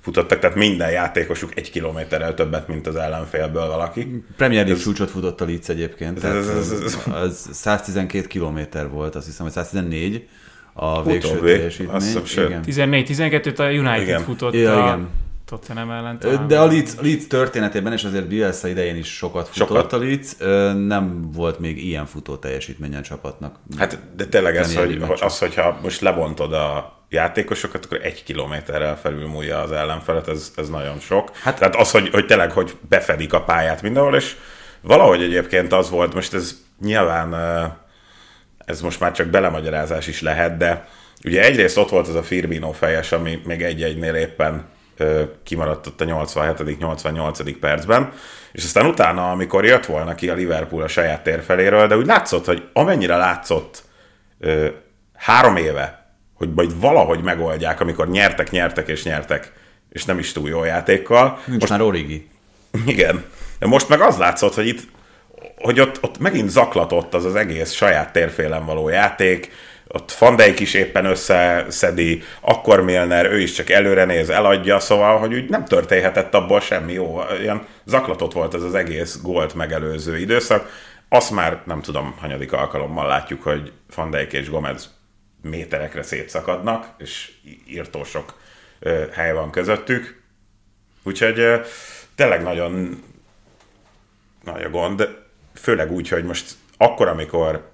futottak, 0.00 0.38
tehát 0.38 0.56
minden 0.56 0.90
játékosuk 0.90 1.56
egy 1.58 1.70
kilométerrel 1.70 2.34
többet, 2.34 2.68
mint 2.68 2.86
az 2.86 2.96
ellenfélből 2.96 3.66
valaki. 3.66 4.24
Premier 4.36 4.64
League 4.64 4.82
csúcsot 4.82 5.10
futott 5.10 5.40
a 5.40 5.44
Leeds 5.44 5.68
egyébként. 5.68 6.16
Ez- 6.16 6.22
Tehát 6.22 6.36
ez- 6.36 6.70
ez- 6.70 6.82
ez- 6.82 6.98
az 7.14 7.48
112 7.52 8.26
kilométer 8.26 8.88
volt, 8.88 9.14
azt 9.14 9.26
hiszem, 9.26 9.44
hogy 9.44 9.54
114 9.54 10.28
a 10.72 11.02
végső 11.02 11.38
teljesítmény. 11.40 11.96
azt 11.96 12.06
hiszem, 12.06 12.24
sőt. 12.24 12.48
Igen. 12.48 12.62
14-12-t 12.62 13.58
a 13.58 13.64
United 13.64 14.00
Igen. 14.02 14.20
futott 14.20 14.54
Ja, 14.54 14.84
a 14.84 14.86
igen. 14.86 15.08
Tottenham 15.58 15.90
ellen. 15.90 16.18
Talán. 16.18 16.46
De 16.48 16.58
a 16.60 16.66
Leeds, 16.66 16.94
Leeds 17.00 17.26
történetében, 17.26 17.92
és 17.92 18.04
azért 18.04 18.26
Bielsa 18.28 18.68
idején 18.68 18.96
is 18.96 19.16
sokat 19.16 19.48
futott 19.48 19.68
Sokat. 19.68 19.92
a 19.92 19.98
Leeds, 19.98 20.36
nem 20.86 21.30
volt 21.32 21.58
még 21.58 21.84
ilyen 21.86 22.06
futó 22.06 22.36
teljesítménye 22.36 22.98
a 22.98 23.02
csapatnak. 23.02 23.56
Hát 23.78 23.98
de 24.16 24.26
tényleg 24.26 24.56
ez, 24.56 24.76
hogy, 24.76 25.02
az, 25.20 25.38
hogyha 25.38 25.78
most 25.82 26.00
lebontod 26.00 26.52
a 26.52 26.98
játékosokat, 27.08 27.84
akkor 27.84 28.00
egy 28.02 28.24
kilométerrel 28.24 28.98
felülmúlja 28.98 29.58
az 29.60 29.72
ellenfelet, 29.72 30.28
ez, 30.28 30.52
ez 30.56 30.68
nagyon 30.68 30.98
sok. 30.98 31.28
Hát, 31.28 31.42
Hát- 31.42 31.58
Tehát 31.58 31.76
az, 31.76 31.90
hogy, 31.90 32.08
hogy 32.08 32.26
tényleg, 32.26 32.52
hogy 32.52 32.76
befedik 32.88 33.32
a 33.32 33.42
pályát 33.42 33.82
mindenhol, 33.82 34.14
és 34.14 34.36
valahogy 34.80 35.22
egyébként 35.22 35.72
az 35.72 35.90
volt, 35.90 36.14
most 36.14 36.34
ez 36.34 36.56
nyilván 36.80 37.34
ez 38.58 38.80
most 38.80 39.00
már 39.00 39.12
csak 39.12 39.26
belemagyarázás 39.26 40.06
is 40.06 40.20
lehet, 40.22 40.56
de 40.56 40.88
ugye 41.24 41.42
egyrészt 41.42 41.76
ott 41.76 41.88
volt 41.88 42.08
az 42.08 42.14
a 42.14 42.22
Firmino 42.22 42.72
fejes, 42.72 43.12
ami 43.12 43.40
még 43.44 43.62
egy-egynél 43.62 44.14
éppen 44.14 44.64
kimaradt 45.42 45.86
ott 45.86 46.00
a 46.00 46.04
87.-88. 46.04 47.56
percben, 47.60 48.12
és 48.52 48.64
aztán 48.64 48.86
utána, 48.86 49.30
amikor 49.30 49.64
jött 49.64 49.86
volna 49.86 50.14
ki 50.14 50.28
a 50.28 50.34
Liverpool 50.34 50.82
a 50.82 50.88
saját 50.88 51.22
tér 51.22 51.42
feléről, 51.42 51.86
de 51.86 51.96
úgy 51.96 52.06
látszott, 52.06 52.44
hogy 52.44 52.68
amennyire 52.72 53.16
látszott 53.16 53.82
ö, 54.40 54.66
három 55.14 55.56
éve, 55.56 56.06
hogy 56.34 56.52
majd 56.54 56.80
valahogy 56.80 57.22
megoldják, 57.22 57.80
amikor 57.80 58.08
nyertek, 58.08 58.50
nyertek 58.50 58.88
és 58.88 59.02
nyertek, 59.02 59.52
és 59.90 60.04
nem 60.04 60.18
is 60.18 60.32
túl 60.32 60.48
jó 60.48 60.64
játékkal. 60.64 61.38
Nincs 61.44 61.60
most 61.60 61.72
már 61.72 61.80
Origi. 61.80 62.28
Igen. 62.86 63.24
De 63.58 63.66
most 63.66 63.88
meg 63.88 64.00
az 64.00 64.16
látszott, 64.16 64.54
hogy 64.54 64.66
itt 64.66 64.92
hogy 65.56 65.80
ott, 65.80 65.98
ott 66.02 66.18
megint 66.18 66.50
zaklatott 66.50 67.14
az 67.14 67.24
az 67.24 67.34
egész 67.34 67.72
saját 67.72 68.12
térfélen 68.12 68.64
való 68.64 68.88
játék, 68.88 69.50
ott 69.94 70.12
Van 70.12 70.36
Dijk 70.36 70.60
is 70.60 70.74
éppen 70.74 71.04
összeszedi, 71.04 72.22
akkor 72.40 72.80
Milner, 72.80 73.32
ő 73.32 73.40
is 73.40 73.52
csak 73.52 73.70
előre 73.70 74.04
néz, 74.04 74.30
eladja, 74.30 74.80
szóval, 74.80 75.18
hogy 75.18 75.34
úgy 75.34 75.48
nem 75.48 75.64
történhetett 75.64 76.34
abból 76.34 76.60
semmi 76.60 76.92
jó. 76.92 77.20
Ilyen 77.40 77.66
zaklatott 77.84 78.32
volt 78.32 78.54
ez 78.54 78.62
az 78.62 78.74
egész 78.74 79.20
gólt 79.22 79.54
megelőző 79.54 80.18
időszak. 80.18 80.70
Azt 81.08 81.30
már 81.30 81.62
nem 81.66 81.80
tudom, 81.80 82.14
hanyadik 82.20 82.52
alkalommal 82.52 83.06
látjuk, 83.06 83.42
hogy 83.42 83.72
Van 83.94 84.10
Dijk 84.10 84.32
és 84.32 84.50
Gomez 84.50 84.90
méterekre 85.42 86.02
szétszakadnak, 86.02 86.86
és 86.98 87.32
írtó 87.66 88.04
sok 88.04 88.34
hely 89.12 89.32
van 89.32 89.50
közöttük. 89.50 90.22
Úgyhogy 91.02 91.38
ö, 91.38 91.56
tényleg 92.14 92.42
nagyon 92.42 93.02
nagy 94.44 94.62
a 94.62 94.70
gond, 94.70 95.08
főleg 95.54 95.92
úgy, 95.92 96.08
hogy 96.08 96.24
most 96.24 96.52
akkor, 96.76 97.08
amikor 97.08 97.73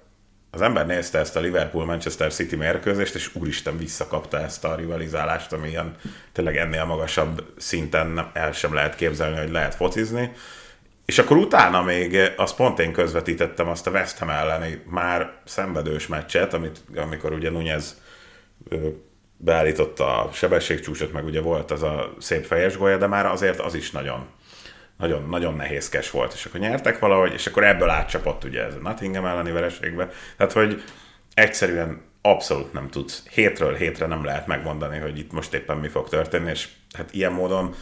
az 0.51 0.61
ember 0.61 0.85
nézte 0.85 1.19
ezt 1.19 1.35
a 1.35 1.39
Liverpool-Manchester 1.39 2.33
City 2.33 2.55
mérkőzést, 2.55 3.15
és 3.15 3.35
úristen 3.35 3.77
visszakapta 3.77 4.39
ezt 4.39 4.65
a 4.65 4.75
rivalizálást, 4.75 5.53
ami 5.53 5.67
ilyen 5.67 5.95
tényleg 6.31 6.57
ennél 6.57 6.85
magasabb 6.85 7.43
szinten 7.57 8.31
el 8.33 8.51
sem 8.51 8.73
lehet 8.73 8.95
képzelni, 8.95 9.37
hogy 9.37 9.51
lehet 9.51 9.75
focizni. 9.75 10.31
És 11.05 11.19
akkor 11.19 11.37
utána 11.37 11.81
még, 11.81 12.17
azt 12.37 12.55
pont 12.55 12.79
én 12.79 12.93
közvetítettem 12.93 13.67
azt 13.67 13.87
a 13.87 13.91
West 13.91 14.17
Ham 14.17 14.29
elleni 14.29 14.83
már 14.85 15.33
szenvedős 15.45 16.07
meccset, 16.07 16.53
amit, 16.53 16.81
amikor 16.95 17.33
ugye 17.33 17.49
Nunez 17.49 18.01
beállította 19.37 20.23
a 20.23 20.31
sebességcsúcsot, 20.31 21.11
meg 21.11 21.25
ugye 21.25 21.41
volt 21.41 21.71
az 21.71 21.83
a 21.83 22.13
szép 22.19 22.45
fejes 22.45 22.77
golya, 22.77 22.97
de 22.97 23.07
már 23.07 23.25
azért 23.25 23.59
az 23.59 23.73
is 23.73 23.91
nagyon 23.91 24.25
nagyon, 25.01 25.27
nagyon 25.29 25.55
nehézkes 25.55 26.11
volt, 26.11 26.33
és 26.33 26.45
akkor 26.45 26.59
nyertek 26.59 26.99
valahogy, 26.99 27.33
és 27.33 27.47
akkor 27.47 27.63
ebből 27.63 27.89
átcsapott 27.89 28.43
ugye 28.43 28.63
ez 28.63 28.75
a 28.75 28.79
Nottingham 28.81 29.25
elleni 29.25 29.51
vereségbe. 29.51 30.09
Tehát, 30.37 30.53
hogy 30.53 30.83
egyszerűen 31.33 32.01
abszolút 32.21 32.73
nem 32.73 32.89
tudsz, 32.89 33.27
hétről 33.29 33.75
hétre 33.75 34.05
nem 34.05 34.23
lehet 34.23 34.47
megmondani, 34.47 34.97
hogy 34.97 35.17
itt 35.17 35.31
most 35.31 35.53
éppen 35.53 35.77
mi 35.77 35.87
fog 35.87 36.09
történni, 36.09 36.49
és 36.49 36.67
hát 36.93 37.13
ilyen 37.13 37.31
módon 37.31 37.75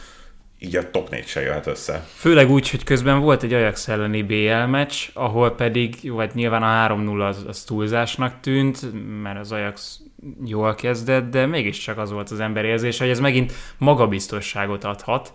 így 0.62 0.76
a 0.76 0.90
top 0.90 1.10
4 1.10 1.26
se 1.26 1.40
jöhet 1.40 1.66
össze. 1.66 2.06
Főleg 2.14 2.50
úgy, 2.50 2.70
hogy 2.70 2.84
közben 2.84 3.20
volt 3.20 3.42
egy 3.42 3.52
Ajax 3.52 3.88
elleni 3.88 4.22
BL 4.22 4.66
meccs, 4.68 5.08
ahol 5.14 5.50
pedig, 5.50 6.12
hát 6.18 6.34
nyilván 6.34 6.62
a 6.62 6.94
3-0 6.94 7.28
az, 7.28 7.44
az 7.46 7.62
túlzásnak 7.62 8.40
tűnt, 8.40 8.92
mert 9.22 9.38
az 9.38 9.52
Ajax 9.52 10.00
jól 10.44 10.74
kezdett, 10.74 11.30
de 11.30 11.46
mégiscsak 11.46 11.98
az 11.98 12.10
volt 12.10 12.30
az 12.30 12.40
ember 12.40 12.64
érzése, 12.64 13.02
hogy 13.02 13.12
ez 13.12 13.20
megint 13.20 13.52
magabiztosságot 13.78 14.84
adhat. 14.84 15.32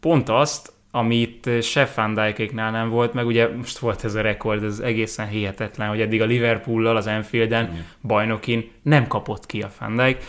Pont 0.00 0.28
azt, 0.28 0.72
amit 0.90 1.48
se 1.62 1.90
Van 1.94 2.14
Dijkéknál 2.14 2.70
nem 2.70 2.88
volt, 2.88 3.12
meg 3.12 3.26
ugye 3.26 3.48
most 3.56 3.78
volt 3.78 4.04
ez 4.04 4.14
a 4.14 4.20
rekord, 4.20 4.64
ez 4.64 4.78
egészen 4.78 5.28
hihetetlen, 5.28 5.88
hogy 5.88 6.00
eddig 6.00 6.22
a 6.22 6.24
Liverpool-lal 6.24 6.96
az 6.96 7.06
Anfielden 7.06 7.86
bajnokin 8.02 8.70
nem 8.82 9.06
kapott 9.06 9.46
ki 9.46 9.62
a 9.62 9.70
Van 9.78 9.96
Dijk. 9.96 10.24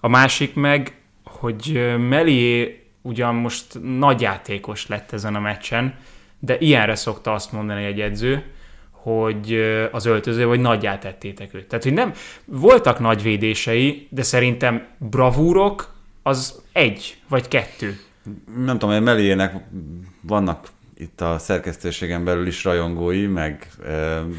A 0.00 0.08
másik 0.08 0.54
meg, 0.54 0.96
hogy 1.24 1.94
Melié 1.98 2.82
ugyan 3.02 3.34
most 3.34 3.66
nagy 3.82 4.20
játékos 4.20 4.86
lett 4.86 5.12
ezen 5.12 5.34
a 5.34 5.40
meccsen, 5.40 5.94
de 6.38 6.58
ilyenre 6.58 6.94
szokta 6.94 7.32
azt 7.32 7.52
mondani 7.52 7.84
egy 7.84 8.00
edző, 8.00 8.44
hogy 8.90 9.52
ö, 9.52 9.86
az 9.92 10.06
öltöző, 10.06 10.44
hogy 10.44 10.60
nagyját 10.60 11.00
tettétek 11.00 11.54
őt. 11.54 11.66
Tehát, 11.66 11.84
hogy 11.84 11.92
nem, 11.92 12.12
voltak 12.44 12.98
nagy 12.98 13.22
védései, 13.22 14.06
de 14.10 14.22
szerintem 14.22 14.86
bravúrok 14.98 15.94
az 16.22 16.62
egy 16.72 17.16
vagy 17.28 17.48
kettő. 17.48 18.00
Nem 18.56 18.78
tudom, 18.78 18.94
hogy 18.94 19.02
Meliének 19.04 19.54
vannak 20.20 20.68
itt 20.96 21.20
a 21.20 21.38
szerkesztőségen 21.38 22.24
belül 22.24 22.46
is 22.46 22.64
rajongói, 22.64 23.26
meg, 23.26 23.68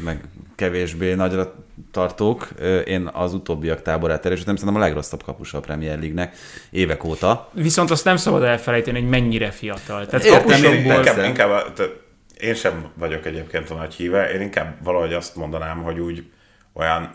meg 0.04 0.24
kevésbé 0.54 1.14
nagyra 1.14 1.54
tartók. 1.90 2.48
Én 2.84 3.10
az 3.12 3.34
utóbbiak 3.34 3.82
táborát 3.82 4.26
erősítem, 4.26 4.56
szerintem 4.56 4.82
a 4.82 4.84
legrosszabb 4.84 5.22
kapusa 5.22 5.58
a 5.58 5.60
Premier 5.60 5.98
League-nek 5.98 6.36
évek 6.70 7.04
óta. 7.04 7.50
Viszont 7.52 7.90
azt 7.90 8.04
nem 8.04 8.16
szabad 8.16 8.42
elfelejteni, 8.42 9.00
hogy 9.00 9.08
mennyire 9.08 9.50
fiatal. 9.50 10.06
Tehát 10.06 10.24
Értem, 10.26 10.64
Én 10.64 10.84
inkább, 10.84 11.24
inkább 11.24 11.50
a- 11.50 11.72
te- 11.72 12.08
én 12.40 12.54
sem 12.54 12.86
vagyok 12.94 13.26
egyébként 13.26 13.70
a 13.70 13.74
nagy 13.74 13.94
híve, 13.94 14.32
én 14.32 14.40
inkább 14.40 14.74
valahogy 14.82 15.12
azt 15.12 15.36
mondanám, 15.36 15.82
hogy 15.82 15.98
úgy 15.98 16.30
olyan 16.72 17.14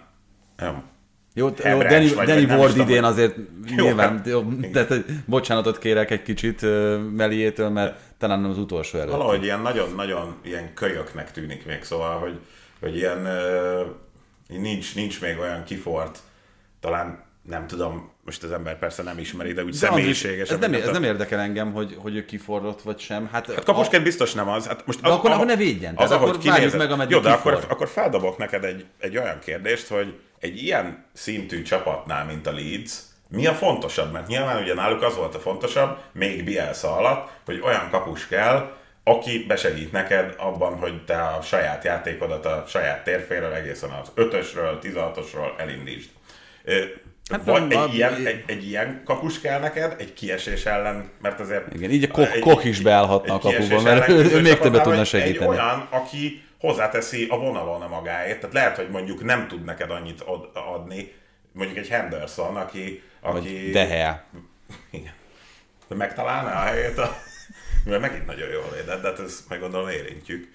nem, 0.57 0.83
Jó, 1.37 1.45
jó 1.63 1.81
Danny, 1.81 2.13
vagy, 2.13 2.27
Danny 2.27 2.47
vagy 2.47 2.57
Ward 2.57 2.77
idén 2.77 3.03
azért 3.03 3.35
Jó, 3.77 3.83
nyilván, 3.85 4.17
hát, 4.17 4.27
jó, 4.27 4.43
tehát 4.73 4.93
bocsánatot 5.25 5.77
kérek 5.77 6.11
egy 6.11 6.21
kicsit 6.21 6.61
ö, 6.61 6.97
Meliétől, 6.97 7.69
mert 7.69 7.99
talán 8.17 8.39
nem 8.39 8.49
az 8.49 8.57
utolsó 8.57 8.97
előtt. 8.97 9.11
Valahogy 9.11 9.43
ilyen 9.43 9.61
nagyon-nagyon 9.61 10.35
ilyen 10.43 10.73
kölyöknek 10.73 11.31
tűnik 11.31 11.65
még, 11.65 11.83
szóval, 11.83 12.19
hogy, 12.19 12.39
hogy 12.79 12.95
ilyen 12.95 13.25
ö, 13.25 13.81
nincs, 14.47 14.95
nincs 14.95 15.21
még 15.21 15.39
olyan 15.39 15.63
kifort, 15.63 16.19
talán 16.79 17.23
nem 17.41 17.67
tudom, 17.67 18.11
most 18.25 18.43
az 18.43 18.51
ember 18.51 18.79
persze 18.79 19.03
nem 19.03 19.17
ismeri, 19.17 19.53
de 19.53 19.63
úgy 19.63 19.69
De 19.71 19.75
személyiséges. 19.77 20.49
ez, 20.49 20.57
nem, 20.59 20.73
ez 20.73 20.89
nem 20.89 21.03
érdekel 21.03 21.39
engem, 21.39 21.71
hogy, 21.73 21.95
hogy 21.99 22.15
ő 22.15 22.25
kiforrott 22.25 22.81
vagy 22.81 22.99
sem. 22.99 23.29
Hát, 23.31 23.53
Hát 23.53 23.63
kapusként 23.63 24.03
biztos 24.03 24.33
nem 24.33 24.49
az. 24.49 24.67
Hát 24.67 24.85
most 24.85 25.01
De 25.01 25.07
akkor- 25.07 25.31
akkor 25.31 25.45
ne 25.45 25.55
védjen. 25.55 25.95
Tehát 25.95 26.11
akkor 26.11 26.37
várjuk 26.43 26.77
meg, 26.77 26.91
ameddig 26.91 27.15
Jó, 27.15 27.21
de 27.21 27.31
akkor, 27.31 27.65
akkor 27.69 27.87
feldobok 27.87 28.37
neked 28.37 28.63
egy, 28.63 28.85
egy 28.99 29.17
olyan 29.17 29.39
kérdést, 29.39 29.87
hogy 29.87 30.13
egy 30.39 30.63
ilyen 30.63 31.05
szintű 31.13 31.61
csapatnál, 31.61 32.25
mint 32.25 32.47
a 32.47 32.51
Leeds, 32.51 32.93
mi 33.29 33.45
a 33.45 33.53
fontosabb? 33.53 34.11
Mert 34.11 34.27
nyilván 34.27 34.61
ugye 34.61 34.73
náluk 34.73 35.01
az 35.03 35.15
volt 35.15 35.35
a 35.35 35.39
fontosabb, 35.39 35.97
még 36.13 36.43
Bielsa 36.43 36.95
alatt, 36.97 37.29
hogy 37.45 37.61
olyan 37.63 37.87
kapus 37.91 38.27
kell, 38.27 38.71
aki 39.03 39.45
besegít 39.47 39.91
neked 39.91 40.33
abban, 40.37 40.77
hogy 40.77 41.03
te 41.05 41.21
a 41.21 41.41
saját 41.41 41.83
játékodat 41.83 42.45
a 42.45 42.63
saját 42.67 43.03
térféről 43.03 43.53
egészen 43.53 43.89
az 43.89 44.11
5-ösről, 44.15 44.77
16-osról 44.81 45.59
elindítsd. 45.59 46.09
Hát 47.31 47.43
vagy 47.45 47.63
egy, 47.71 47.77
a- 47.77 47.89
ilyen, 47.93 48.25
egy, 48.25 48.43
egy 48.47 48.67
ilyen 48.67 49.01
kapus 49.05 49.41
kell 49.41 49.59
neked, 49.59 49.95
egy 49.99 50.13
kiesés 50.13 50.65
ellen, 50.65 51.09
mert 51.21 51.39
azért... 51.39 51.73
Igen, 51.73 51.89
így 51.91 52.03
a 52.03 52.07
Koch- 52.07 52.39
Koch 52.39 52.65
is 52.65 52.79
beállhatna 52.79 53.33
a 53.33 53.35
egy 53.35 53.41
kapuba, 53.41 53.65
kiesés 53.67 53.83
mert 53.83 54.09
ő- 54.09 54.31
ő 54.31 54.41
még 54.41 54.57
többet 54.57 54.81
tudna 54.83 55.03
segíteni. 55.03 55.37
Egy 55.45 55.47
olyan, 55.47 55.87
aki 55.89 56.43
hozzáteszi 56.65 57.27
a 57.29 57.37
vonalon 57.37 57.81
a 57.81 57.87
magáét, 57.87 58.39
tehát 58.39 58.55
lehet, 58.55 58.75
hogy 58.75 58.89
mondjuk 58.89 59.23
nem 59.23 59.47
tud 59.47 59.63
neked 59.63 59.91
annyit 59.91 60.21
ad- 60.21 60.49
adni, 60.53 61.13
mondjuk 61.51 61.77
egy 61.77 61.87
Henderson, 61.87 62.55
aki... 62.55 63.03
aki 63.21 63.39
Vagy 63.39 63.71
Dehe. 63.71 64.25
Igen. 64.91 65.13
De 65.87 65.95
megtalálná 65.95 66.61
a 66.61 66.65
helyét 66.65 66.97
a... 66.97 67.15
Mert 67.85 68.01
megint 68.01 68.25
nagyon 68.25 68.49
jól 68.49 68.69
védett, 68.75 69.01
de 69.01 69.07
hát 69.07 69.19
ezt 69.19 69.49
meg 69.49 69.59
gondolom 69.59 69.89
érintjük. 69.89 70.51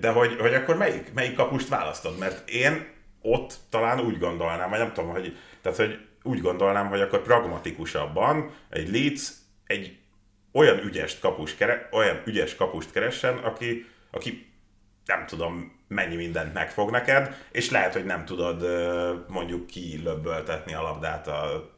De 0.00 0.10
hogy, 0.10 0.36
hogy 0.40 0.54
akkor 0.54 0.76
melyik, 0.76 1.12
melyik 1.12 1.34
kapust 1.34 1.68
választod? 1.68 2.18
Mert 2.18 2.48
én 2.48 2.86
ott 3.22 3.54
talán 3.70 4.00
úgy 4.00 4.18
gondolnám, 4.18 4.70
vagy 4.70 4.78
nem 4.78 4.92
tudom, 4.92 5.10
hogy, 5.10 5.36
tehát, 5.62 5.78
hogy 5.78 5.98
úgy 6.22 6.40
gondolnám, 6.40 6.88
hogy 6.88 7.00
akkor 7.00 7.22
pragmatikusabban 7.22 8.54
egy 8.70 8.90
Leeds 8.92 9.30
egy 9.66 9.98
olyan 10.52 10.78
ügyes 10.78 11.18
kapus 11.18 11.54
kere, 11.54 11.88
olyan 11.92 12.22
ügyes 12.24 12.54
kapust 12.54 12.92
keressen, 12.92 13.36
aki, 13.36 13.86
aki 14.10 14.47
nem 15.08 15.26
tudom 15.26 15.72
mennyi 15.88 16.16
mindent 16.16 16.54
megfog 16.54 16.90
neked, 16.90 17.34
és 17.52 17.70
lehet, 17.70 17.92
hogy 17.92 18.04
nem 18.04 18.24
tudod 18.24 18.66
mondjuk 19.28 19.66
kilöbböltetni 19.66 20.74
a 20.74 20.82
labdát 20.82 21.28
a 21.28 21.70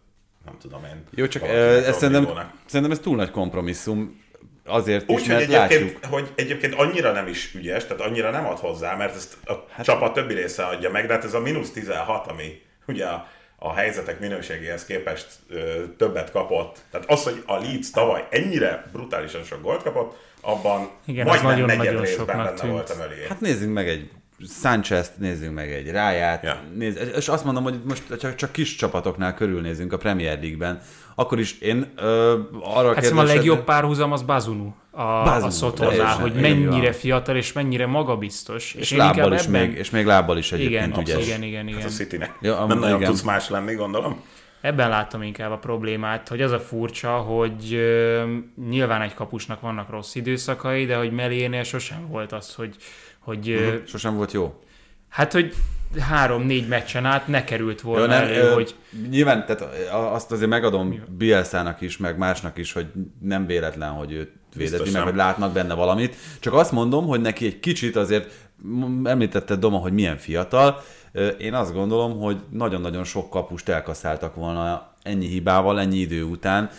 nem 0.44 0.58
tudom 0.58 0.84
én. 0.84 1.04
Jó, 1.10 1.26
csak 1.26 1.42
ez 1.42 1.96
szerintem, 1.96 2.52
szerintem 2.66 2.96
ez 2.96 2.98
túl 2.98 3.16
nagy 3.16 3.30
kompromisszum. 3.30 4.22
Azért 4.64 5.10
is, 5.10 5.14
Úgy, 5.16 5.20
hogy 5.20 5.28
mert 5.28 5.40
egyébként, 5.40 5.92
látjuk. 5.92 6.12
hogy 6.12 6.32
egyébként 6.34 6.74
annyira 6.74 7.12
nem 7.12 7.26
is 7.26 7.54
ügyes, 7.54 7.86
tehát 7.86 8.02
annyira 8.02 8.30
nem 8.30 8.46
ad 8.46 8.58
hozzá, 8.58 8.96
mert 8.96 9.14
ezt 9.14 9.36
a 9.44 9.52
hát, 9.70 9.84
csapat 9.84 10.12
többi 10.12 10.34
része 10.34 10.64
adja 10.64 10.90
meg, 10.90 11.06
de 11.06 11.12
hát 11.12 11.24
ez 11.24 11.34
a 11.34 11.40
mínusz 11.40 11.70
16, 11.70 12.26
ami 12.26 12.62
ugye 12.86 13.06
a, 13.06 13.26
a 13.58 13.72
helyzetek 13.72 14.20
minőségéhez 14.20 14.84
képest 14.84 15.26
ö, 15.48 15.82
többet 15.96 16.30
kapott. 16.30 16.78
Tehát 16.90 17.10
az, 17.10 17.22
hogy 17.22 17.42
a 17.46 17.58
Leeds 17.58 17.90
tavaly 17.90 18.26
ennyire 18.30 18.84
brutálisan 18.92 19.42
sok 19.42 19.62
gólt 19.62 19.82
kapott, 19.82 20.18
abban 20.40 20.88
Igen, 21.04 21.26
majdnem 21.26 21.50
nagyon- 21.50 21.66
negyed 21.66 21.84
nagyon 21.84 22.00
részben 22.00 22.18
soknak 22.26 22.44
benne 22.44 22.58
tűnt. 22.58 22.72
volt 22.72 22.90
a 22.90 22.94
Melié. 22.98 23.26
Hát 23.28 23.40
nézzünk 23.40 23.72
meg 23.74 23.88
egy 23.88 24.10
Sanchez-t, 24.62 25.18
nézzünk 25.18 25.54
meg 25.54 25.72
egy 25.72 25.90
Ráját, 25.90 26.42
Ja. 26.42 26.60
nézz, 26.74 26.96
és 27.16 27.28
azt 27.28 27.44
mondom, 27.44 27.62
hogy 27.62 27.80
most 27.88 28.02
csak, 28.20 28.34
csak 28.34 28.52
kis 28.52 28.74
csapatoknál 28.74 29.34
körülnézünk 29.34 29.92
a 29.92 29.96
Premier 29.96 30.38
League-ben, 30.40 30.80
akkor 31.14 31.38
is 31.38 31.58
én 31.58 31.92
ö, 31.96 32.38
arra 32.62 32.94
Hát 32.94 33.10
a 33.10 33.22
legjobb 33.22 33.64
párhuzam 33.64 34.12
az 34.12 34.22
Bazunu 34.22 34.72
a, 34.90 35.22
Bazunu, 35.22 35.70
a 35.70 35.74
teljesen, 35.74 36.06
hogy 36.20 36.36
igen, 36.36 36.56
mennyire 36.56 36.82
van. 36.90 36.92
fiatal 36.92 37.36
és 37.36 37.52
mennyire 37.52 37.86
magabiztos. 37.86 38.74
és 38.74 38.90
én 38.90 38.98
lábbal 38.98 39.32
is 39.32 39.46
még, 39.46 39.72
és 39.76 39.90
még 39.90 40.06
lábbal 40.06 40.38
is 40.38 40.52
egyébként 40.52 40.86
igen, 40.96 41.00
ügyes. 41.00 41.26
igen, 41.26 41.42
igen, 41.42 41.68
igen. 41.68 41.80
Hát 41.80 41.88
a 41.90 41.92
Citynek 41.92 42.34
Ja, 42.40 42.52
nem 42.52 42.62
amúgy 42.62 42.78
nagyon 42.78 42.96
igen. 42.96 43.08
tudsz 43.10 43.22
más 43.22 43.48
lenni, 43.48 43.74
gondolom. 43.74 44.20
Ebben 44.60 44.88
látom 44.88 45.22
inkább 45.22 45.50
a 45.50 45.58
problémát, 45.58 46.28
hogy 46.28 46.42
az 46.42 46.50
a 46.50 46.60
furcsa, 46.60 47.10
hogy 47.16 47.74
ö, 47.74 48.34
nyilván 48.68 49.02
egy 49.02 49.14
kapusnak 49.14 49.60
vannak 49.60 49.90
rossz 49.90 50.14
időszakai, 50.14 50.86
de 50.86 50.96
hogy 50.96 51.12
Melénél 51.12 51.62
sosem 51.62 52.08
volt 52.08 52.32
az, 52.32 52.54
hogy, 52.54 52.76
hogy 53.18 53.50
ö, 53.50 53.74
Sosem 53.86 54.16
volt 54.16 54.32
jó. 54.32 54.60
hát, 55.08 55.32
hogy 55.32 55.54
három-négy 56.00 56.68
meccsen 56.68 57.04
át 57.04 57.26
ne 57.26 57.44
került 57.44 57.80
volna 57.80 58.02
Jó, 58.02 58.08
nem, 58.08 58.22
elő, 58.22 58.42
ö, 58.42 58.52
hogy 58.52 58.74
Nyilván, 59.10 59.46
tehát 59.46 59.62
azt 59.92 60.32
azért 60.32 60.50
megadom 60.50 61.04
Bielszának 61.18 61.80
is, 61.80 61.96
meg 61.96 62.18
másnak 62.18 62.58
is, 62.58 62.72
hogy 62.72 62.86
nem 63.20 63.46
véletlen, 63.46 63.90
hogy 63.90 64.12
őt 64.12 64.32
védeti, 64.54 64.90
meg 64.90 65.02
hogy 65.02 65.14
látnak 65.14 65.52
benne 65.52 65.74
valamit. 65.74 66.16
Csak 66.40 66.54
azt 66.54 66.72
mondom, 66.72 67.06
hogy 67.06 67.20
neki 67.20 67.46
egy 67.46 67.60
kicsit 67.60 67.96
azért, 67.96 68.32
említette 69.04 69.56
Doma, 69.56 69.78
hogy 69.78 69.92
milyen 69.92 70.16
fiatal, 70.16 70.82
én 71.38 71.54
azt 71.54 71.72
gondolom, 71.72 72.20
hogy 72.20 72.40
nagyon-nagyon 72.50 73.04
sok 73.04 73.30
kapust 73.30 73.68
elkaszáltak 73.68 74.34
volna 74.34 74.94
ennyi 75.02 75.26
hibával, 75.26 75.80
ennyi 75.80 75.98
idő 75.98 76.22
után, 76.22 76.70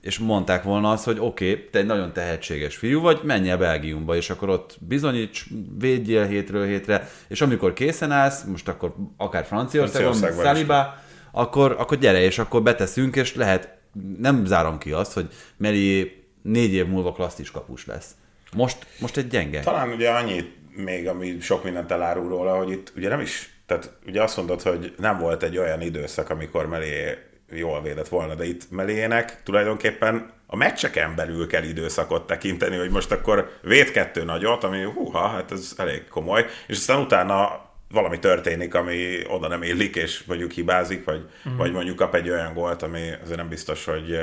és 0.00 0.18
mondták 0.18 0.62
volna 0.62 0.90
azt, 0.90 1.04
hogy 1.04 1.18
oké, 1.20 1.50
okay, 1.50 1.68
te 1.70 1.78
egy 1.78 1.86
nagyon 1.86 2.12
tehetséges 2.12 2.76
fiú 2.76 3.00
vagy, 3.00 3.20
menj 3.22 3.50
el 3.50 3.58
Belgiumba, 3.58 4.16
és 4.16 4.30
akkor 4.30 4.48
ott 4.48 4.76
bizonyíts, 4.80 5.46
védjél 5.78 6.26
hétről 6.26 6.66
hétre, 6.66 7.08
és 7.28 7.40
amikor 7.40 7.72
készen 7.72 8.10
állsz, 8.10 8.44
most 8.44 8.68
akkor 8.68 8.94
akár 9.16 9.44
Franciaországon. 9.44 10.44
Saliba, 10.44 10.94
akkor, 11.32 11.76
akkor 11.78 11.98
gyere, 11.98 12.20
és 12.20 12.38
akkor 12.38 12.62
beteszünk, 12.62 13.16
és 13.16 13.34
lehet, 13.34 13.78
nem 14.18 14.44
zárom 14.44 14.78
ki 14.78 14.92
azt, 14.92 15.12
hogy 15.12 15.28
Meli 15.56 16.16
négy 16.42 16.72
év 16.72 16.86
múlva 16.86 17.12
klasszis 17.12 17.50
kapus 17.50 17.86
lesz. 17.86 18.10
Most, 18.54 18.86
most 19.00 19.16
egy 19.16 19.28
gyenge. 19.28 19.60
Talán 19.60 19.88
ugye 19.88 20.10
annyit 20.10 20.56
még, 20.76 21.08
ami 21.08 21.40
sok 21.40 21.64
mindent 21.64 21.90
elárul 21.90 22.28
róla, 22.28 22.56
hogy 22.56 22.70
itt 22.70 22.92
ugye 22.96 23.08
nem 23.08 23.20
is, 23.20 23.57
tehát 23.68 23.90
ugye 24.06 24.22
azt 24.22 24.36
mondod, 24.36 24.62
hogy 24.62 24.94
nem 24.98 25.18
volt 25.18 25.42
egy 25.42 25.58
olyan 25.58 25.80
időszak, 25.80 26.30
amikor 26.30 26.66
Melé 26.66 27.18
jól 27.50 27.82
védett 27.82 28.08
volna, 28.08 28.34
de 28.34 28.44
itt 28.44 28.70
Melének 28.70 29.42
tulajdonképpen 29.42 30.30
a 30.46 30.56
meccseken 30.56 31.14
belül 31.14 31.46
kell 31.46 31.62
időszakot 31.62 32.26
tekinteni, 32.26 32.76
hogy 32.76 32.90
most 32.90 33.12
akkor 33.12 33.50
véd 33.62 33.90
kettő 33.90 34.24
nagyot, 34.24 34.64
ami 34.64 34.82
húha, 34.82 35.28
hát 35.28 35.52
ez 35.52 35.74
elég 35.76 36.08
komoly, 36.08 36.46
és 36.66 36.76
aztán 36.76 37.00
utána 37.00 37.66
valami 37.90 38.18
történik, 38.18 38.74
ami 38.74 39.18
oda 39.26 39.48
nem 39.48 39.62
illik, 39.62 39.96
és 39.96 40.24
mondjuk 40.24 40.50
hibázik, 40.50 41.04
vagy, 41.04 41.28
mm. 41.48 41.56
vagy 41.56 41.72
mondjuk 41.72 41.96
kap 41.96 42.14
egy 42.14 42.30
olyan 42.30 42.54
gólt, 42.54 42.82
ami 42.82 43.10
azért 43.22 43.38
nem 43.38 43.48
biztos, 43.48 43.84
hogy, 43.84 44.20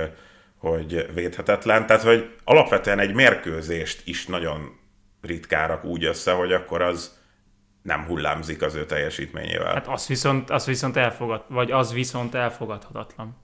hogy 0.57 1.07
védhetetlen. 1.13 1.85
Tehát, 1.85 2.03
hogy 2.03 2.29
alapvetően 2.43 2.99
egy 2.99 3.13
mérkőzést 3.13 4.01
is 4.07 4.25
nagyon 4.25 4.79
ritkárak 5.21 5.83
úgy 5.83 6.05
össze, 6.05 6.31
hogy 6.31 6.53
akkor 6.53 6.81
az 6.81 7.23
nem 7.85 8.05
hullámzik 8.05 8.61
az 8.61 8.75
ő 8.75 8.85
teljesítményével. 8.85 9.73
hát 9.73 9.87
az 9.87 10.07
viszont, 10.07 10.49
az 10.49 10.65
viszont 10.65 10.97
elfogad, 10.97 11.43
vagy 11.47 11.71
az 11.71 11.93
viszont 11.93 12.35
elfogadhatatlan. 12.35 13.37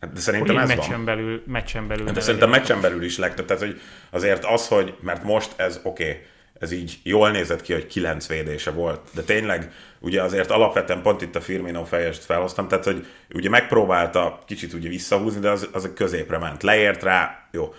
Hát 0.00 0.12
de 0.12 0.20
szerintem 0.20 0.58
ez 0.58 0.68
meccsen 0.68 0.90
van. 0.90 1.04
belül, 1.04 1.42
meccsen 1.46 1.88
belül 1.88 2.04
De 2.04 2.12
ne 2.12 2.20
szerintem 2.20 2.50
meccsen 2.50 2.80
belül 2.80 3.02
is 3.02 3.18
legtöbb. 3.18 3.46
Tehát, 3.46 3.62
hogy 3.62 3.80
azért 4.10 4.44
az, 4.44 4.68
hogy, 4.68 4.96
mert 5.00 5.22
most 5.22 5.52
ez 5.56 5.80
oké, 5.82 6.08
okay, 6.08 6.22
ez 6.58 6.72
így 6.72 6.98
jól 7.02 7.30
nézett 7.30 7.62
ki, 7.62 7.72
hogy 7.72 7.86
kilenc 7.86 8.26
védése 8.26 8.70
volt, 8.70 9.00
de 9.14 9.22
tényleg 9.22 9.72
ugye 9.98 10.22
azért 10.22 10.50
alapvetően 10.50 11.02
pont 11.02 11.22
itt 11.22 11.36
a 11.36 11.40
Firmino 11.40 11.84
fejest 11.84 12.24
felhoztam, 12.24 12.68
tehát 12.68 12.84
hogy 12.84 13.06
ugye 13.34 13.48
megpróbálta 13.48 14.38
kicsit 14.46 14.72
ugye 14.72 14.88
visszahúzni, 14.88 15.40
de 15.40 15.50
az, 15.50 15.68
az 15.72 15.84
a 15.84 15.92
középre 15.92 16.38
ment. 16.38 16.62
Leért 16.62 17.02
rá, 17.02 17.48
jó. 17.52 17.74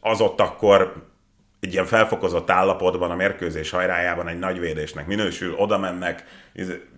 Az 0.00 0.20
ott 0.20 0.40
akkor 0.40 0.94
egy 1.66 1.72
ilyen 1.72 1.86
felfokozott 1.86 2.50
állapotban 2.50 3.10
a 3.10 3.14
mérkőzés 3.14 3.70
hajrájában 3.70 4.28
egy 4.28 4.38
nagy 4.38 4.58
védésnek 4.58 5.06
minősül, 5.06 5.54
oda 5.54 5.78
mennek, 5.78 6.24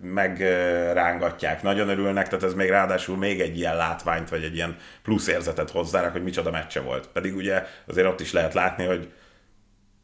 megrángatják, 0.01 1.61
nagyon 1.61 1.89
örülnek, 1.89 2.27
tehát 2.27 2.45
ez 2.45 2.53
még 2.53 2.69
ráadásul 2.69 3.17
még 3.17 3.39
egy 3.39 3.57
ilyen 3.57 3.75
látványt, 3.75 4.29
vagy 4.29 4.43
egy 4.43 4.55
ilyen 4.55 4.77
plusz 5.03 5.27
érzetet 5.27 5.71
hozzárak, 5.71 6.11
hogy 6.11 6.23
micsoda 6.23 6.51
meccse 6.51 6.81
volt. 6.81 7.07
Pedig 7.07 7.35
ugye 7.35 7.65
azért 7.87 8.07
ott 8.07 8.19
is 8.19 8.31
lehet 8.31 8.53
látni, 8.53 8.85
hogy 8.85 9.11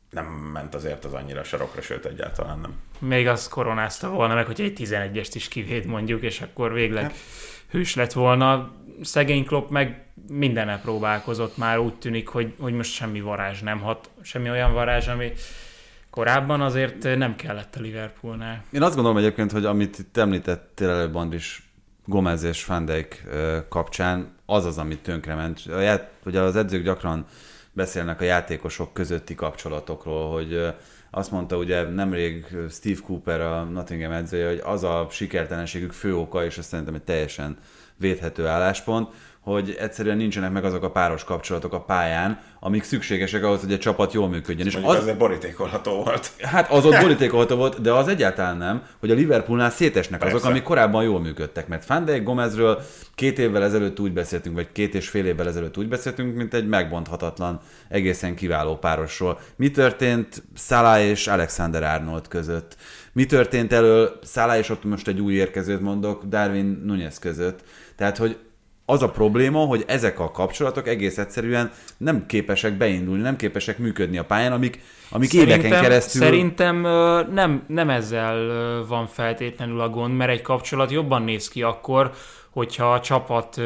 nem 0.10 0.26
ment 0.26 0.76
azért 0.76 1.06
az 1.06 1.14
annyira 1.14 1.44
sarokra, 1.44 1.82
sőt 1.82 2.06
egyáltalán 2.06 2.60
nem. 2.60 2.74
Még 3.00 3.28
az 3.28 3.48
koronázta 3.48 4.10
volna 4.10 4.34
meg, 4.34 4.46
hogy 4.46 4.62
egy 4.62 4.80
11-est 4.84 5.32
is 5.34 5.48
kivéd 5.48 5.86
mondjuk, 5.86 6.22
és 6.22 6.42
akkor 6.42 6.74
végleg 6.74 7.04
Hát. 7.04 7.16
hős 7.72 7.96
lett 7.96 8.14
volna. 8.14 8.72
Szegény 9.02 9.46
Klopp 9.46 9.70
meg 9.70 10.05
mindennel 10.30 10.80
próbálkozott 10.82 11.58
már, 11.58 11.80
úgy 11.80 11.94
tűnik, 11.94 12.28
hogy, 12.28 12.54
hogy 12.60 12.74
most 12.74 12.92
semmi 12.92 13.22
varázs 13.22 13.62
nem 13.62 13.80
hat, 13.80 14.10
semmi 14.22 14.50
olyan 14.50 14.74
varázs, 14.74 15.08
ami 15.08 15.32
korábban 16.10 16.62
azért 16.62 17.18
nem 17.18 17.36
kellett 17.36 17.76
a 17.76 17.80
Liverpoolnál. 17.80 18.64
Én 18.72 18.82
azt 18.82 18.96
gondolom 18.96 19.18
egyébként, 19.18 19.52
hogy 19.52 19.66
amit 19.66 20.00
itt 20.00 20.18
említettél 20.18 20.90
előbb, 20.90 21.16
Andris, 21.16 21.70
Gomez 22.06 22.44
és 22.44 22.66
Van 22.66 22.90
kapcsán, 23.70 24.36
az 24.46 24.66
az, 24.66 24.78
amit 24.78 25.00
tönkrement. 25.00 25.62
A 25.68 25.80
ját, 25.80 26.12
ugye 26.26 26.40
az 26.42 26.56
edzők 26.56 26.84
gyakran 26.84 27.26
beszélnek 27.72 28.22
a 28.22 28.24
játékosok 28.24 28.94
közötti 28.94 29.36
kapcsolatokról, 29.36 30.32
hogy 30.32 30.74
azt 31.12 31.32
mondta 31.32 31.58
ugye 31.58 31.84
nemrég 31.84 32.46
Steve 32.70 33.00
Cooper, 33.04 33.42
a 33.42 33.64
Nottingham 33.64 34.12
edzője, 34.12 34.48
hogy 34.48 34.62
az 34.64 34.84
a 34.84 35.08
sikertelenségük 35.10 35.92
fő 35.92 36.16
oka, 36.16 36.46
és 36.46 36.58
ez 36.58 36.66
szerintem 36.66 36.96
egy 36.96 37.04
teljesen 37.04 37.58
védhető 37.98 38.48
álláspont, 38.48 39.14
hogy 39.46 39.76
egyszerűen 39.80 40.18
nincsenek 40.18 40.52
meg 40.52 40.64
azok 40.64 40.84
a 40.84 40.92
páros 40.92 41.24
kapcsolatok 41.24 41.74
a 41.74 41.82
pályán, 41.82 42.40
amik 42.60 42.84
szükségesek 42.84 43.44
ahhoz, 43.44 43.60
hogy 43.60 43.72
egy 43.72 43.80
csapat 43.80 44.14
jól 44.14 44.30
működjön. 44.30 44.68
És 44.68 44.76
az, 44.76 44.84
az... 44.84 44.96
azért 44.96 45.18
borítékolható 45.18 46.04
volt. 46.04 46.32
Hát 46.42 46.72
az 46.72 46.86
ott 46.86 47.00
borítékolható 47.00 47.56
volt, 47.56 47.82
de 47.82 47.92
az 47.92 48.08
egyáltalán 48.08 48.58
nem, 48.58 48.84
hogy 49.00 49.12
a 49.12 49.14
Liverpoolnál 49.14 49.70
szétesnek 49.70 50.22
azok, 50.22 50.34
Persze. 50.34 50.48
amik 50.48 50.64
korábban 50.64 51.04
jól 51.04 51.20
működtek. 51.20 51.68
Mert 51.68 51.86
Van 51.86 52.06
Dijk 52.06 52.24
Gomezről 52.24 52.82
két 53.16 53.40
évvel 53.40 53.64
ezelőtt 53.64 54.00
úgy 54.00 54.14
beszéltünk, 54.14 54.56
vagy 54.56 54.72
két 54.72 54.96
és 54.96 55.10
fél 55.10 55.26
évvel 55.26 55.48
ezelőtt 55.48 55.78
úgy 55.78 55.88
beszéltünk, 55.88 56.36
mint 56.36 56.54
egy 56.54 56.68
megbonthatatlan, 56.68 57.60
egészen 57.90 58.36
kiváló 58.36 58.76
párosról. 58.76 59.40
Mi 59.56 59.72
történt 59.72 60.44
Salah 60.56 61.02
és 61.02 61.28
Alexander 61.28 61.84
Arnold 61.84 62.28
között? 62.28 62.76
Mi 63.14 63.26
történt 63.26 63.74
elől 63.74 64.20
Salah 64.24 64.58
és 64.58 64.70
ott 64.70 64.84
most 64.84 65.08
egy 65.08 65.20
új 65.20 65.34
érkezőt 65.34 65.82
mondok, 65.82 66.24
Darwin 66.24 66.82
Nunez 66.86 67.20
között? 67.20 67.64
Tehát, 67.96 68.18
hogy 68.18 68.38
az 68.86 69.02
a 69.02 69.10
probléma, 69.10 69.60
hogy 69.60 69.84
ezek 69.88 70.20
a 70.20 70.32
kapcsolatok 70.32 70.88
egész 70.88 71.18
egyszerűen 71.18 71.72
nem 71.98 72.26
képesek 72.26 72.74
beindulni, 72.74 73.22
nem 73.22 73.36
képesek 73.36 73.78
működni 73.78 74.18
a 74.18 74.26
pályán, 74.26 74.52
amik, 74.52 74.80
amik 75.10 75.34
éveken 75.34 75.82
keresztül... 75.82 76.22
Szerintem 76.22 76.82
nem, 77.32 77.64
nem 77.68 77.90
ezzel 77.90 78.38
van 78.88 79.08
feltétlenül 79.08 79.82
a 79.82 79.90
gond, 79.90 80.16
mert 80.16 80.32
egy 80.32 80.42
kapcsolat 80.42 80.92
jobban 80.92 81.22
néz 81.22 81.48
ki 81.48 81.62
akkor, 81.62 82.12
hogyha 82.50 82.94
a 82.94 83.00
csapat 83.00 83.62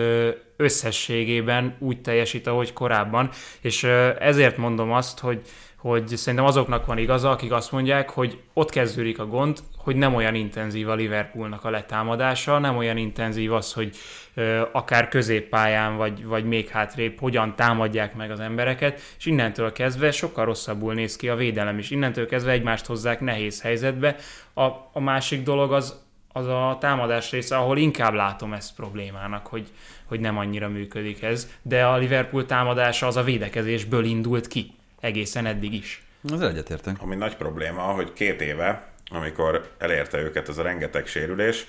összességében 0.57 1.75
úgy 1.79 2.01
teljesít, 2.01 2.47
ahogy 2.47 2.73
korábban. 2.73 3.29
És 3.61 3.83
ezért 4.19 4.57
mondom 4.57 4.91
azt, 4.91 5.19
hogy 5.19 5.41
hogy 5.79 6.07
szerintem 6.07 6.47
azoknak 6.47 6.85
van 6.85 6.97
igaza, 6.97 7.29
akik 7.29 7.51
azt 7.51 7.71
mondják, 7.71 8.09
hogy 8.09 8.41
ott 8.53 8.69
kezdődik 8.69 9.19
a 9.19 9.25
gond, 9.25 9.59
hogy 9.77 9.95
nem 9.95 10.15
olyan 10.15 10.35
intenzív 10.35 10.89
a 10.89 10.93
Liverpoolnak 10.93 11.65
a 11.65 11.69
letámadása, 11.69 12.59
nem 12.59 12.77
olyan 12.77 12.97
intenzív 12.97 13.53
az, 13.53 13.73
hogy 13.73 13.95
ö, 14.33 14.61
akár 14.71 15.07
középpályán, 15.07 15.97
vagy, 15.97 16.25
vagy 16.25 16.45
még 16.45 16.67
hátrébb 16.67 17.19
hogyan 17.19 17.55
támadják 17.55 18.15
meg 18.15 18.31
az 18.31 18.39
embereket, 18.39 19.01
és 19.17 19.25
innentől 19.25 19.71
kezdve 19.71 20.11
sokkal 20.11 20.45
rosszabbul 20.45 20.93
néz 20.93 21.15
ki 21.15 21.29
a 21.29 21.35
védelem 21.35 21.77
is. 21.77 21.89
Innentől 21.89 22.27
kezdve 22.27 22.51
egymást 22.51 22.85
hozzák 22.85 23.19
nehéz 23.19 23.61
helyzetbe. 23.61 24.15
A, 24.53 24.63
a 24.93 24.99
másik 24.99 25.43
dolog 25.43 25.71
az, 25.71 26.01
az 26.33 26.47
a 26.47 26.77
támadás 26.79 27.31
része, 27.31 27.57
ahol 27.57 27.77
inkább 27.77 28.13
látom 28.13 28.53
ezt 28.53 28.75
problémának, 28.75 29.47
hogy, 29.47 29.67
hogy 30.05 30.19
nem 30.19 30.37
annyira 30.37 30.69
működik 30.69 31.21
ez, 31.21 31.49
de 31.61 31.85
a 31.85 31.97
Liverpool 31.97 32.45
támadása 32.45 33.07
az 33.07 33.17
a 33.17 33.23
védekezésből 33.23 34.03
indult 34.03 34.47
ki, 34.47 34.77
egészen 34.99 35.45
eddig 35.45 35.73
is. 35.73 36.03
Az 36.23 36.41
egyetértek. 36.41 36.95
Ami 37.01 37.15
nagy 37.15 37.35
probléma, 37.35 37.81
hogy 37.81 38.13
két 38.13 38.41
éve, 38.41 38.91
amikor 39.09 39.71
elérte 39.77 40.17
őket 40.17 40.49
ez 40.49 40.57
a 40.57 40.61
rengeteg 40.61 41.07
sérülés, 41.07 41.67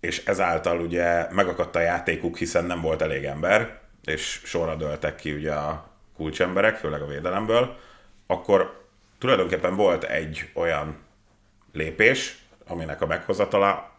és 0.00 0.24
ezáltal 0.24 0.80
ugye 0.80 1.32
megakadt 1.32 1.76
a 1.76 1.80
játékuk, 1.80 2.36
hiszen 2.36 2.64
nem 2.64 2.80
volt 2.80 3.02
elég 3.02 3.24
ember, 3.24 3.80
és 4.04 4.40
sorra 4.44 4.76
dőltek 4.76 5.16
ki 5.16 5.32
ugye 5.32 5.52
a 5.52 5.90
kulcsemberek, 6.16 6.76
főleg 6.76 7.02
a 7.02 7.06
védelemből, 7.06 7.76
akkor 8.26 8.86
tulajdonképpen 9.18 9.76
volt 9.76 10.04
egy 10.04 10.50
olyan 10.54 10.96
lépés, 11.72 12.38
aminek 12.66 13.00
a 13.00 13.06
meghozatala 13.06 13.90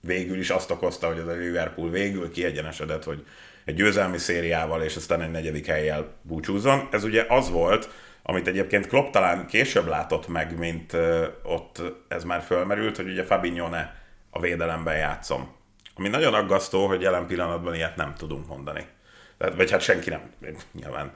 végül 0.00 0.38
is 0.38 0.50
azt 0.50 0.70
okozta, 0.70 1.06
hogy 1.06 1.18
az 1.18 1.26
a 1.26 1.32
Liverpool 1.32 1.90
végül 1.90 2.30
kiegyenesedett, 2.30 3.04
hogy 3.04 3.26
egy 3.66 3.74
győzelmi 3.74 4.18
szériával 4.18 4.82
és 4.82 4.96
aztán 4.96 5.22
egy 5.22 5.30
negyedik 5.30 5.66
helyjel 5.66 6.14
búcsúzzon. 6.22 6.88
Ez 6.90 7.04
ugye 7.04 7.24
az 7.28 7.50
volt, 7.50 7.90
amit 8.22 8.46
egyébként 8.46 8.86
Klopp 8.86 9.12
talán 9.12 9.46
később 9.46 9.86
látott 9.86 10.28
meg, 10.28 10.58
mint 10.58 10.92
uh, 10.92 11.26
ott 11.42 11.82
ez 12.08 12.24
már 12.24 12.42
fölmerült, 12.42 12.96
hogy 12.96 13.08
ugye 13.08 13.24
Fabinho 13.24 13.68
ne 13.68 13.90
a 14.30 14.40
védelemben 14.40 14.96
játszom. 14.96 15.54
Ami 15.94 16.08
nagyon 16.08 16.34
aggasztó, 16.34 16.86
hogy 16.86 17.00
jelen 17.00 17.26
pillanatban 17.26 17.74
ilyet 17.74 17.96
nem 17.96 18.14
tudunk 18.14 18.46
mondani. 18.46 18.86
Tehát, 19.38 19.54
vagy 19.54 19.70
hát 19.70 19.80
senki 19.80 20.10
nem, 20.10 20.20
nyilván, 20.72 21.12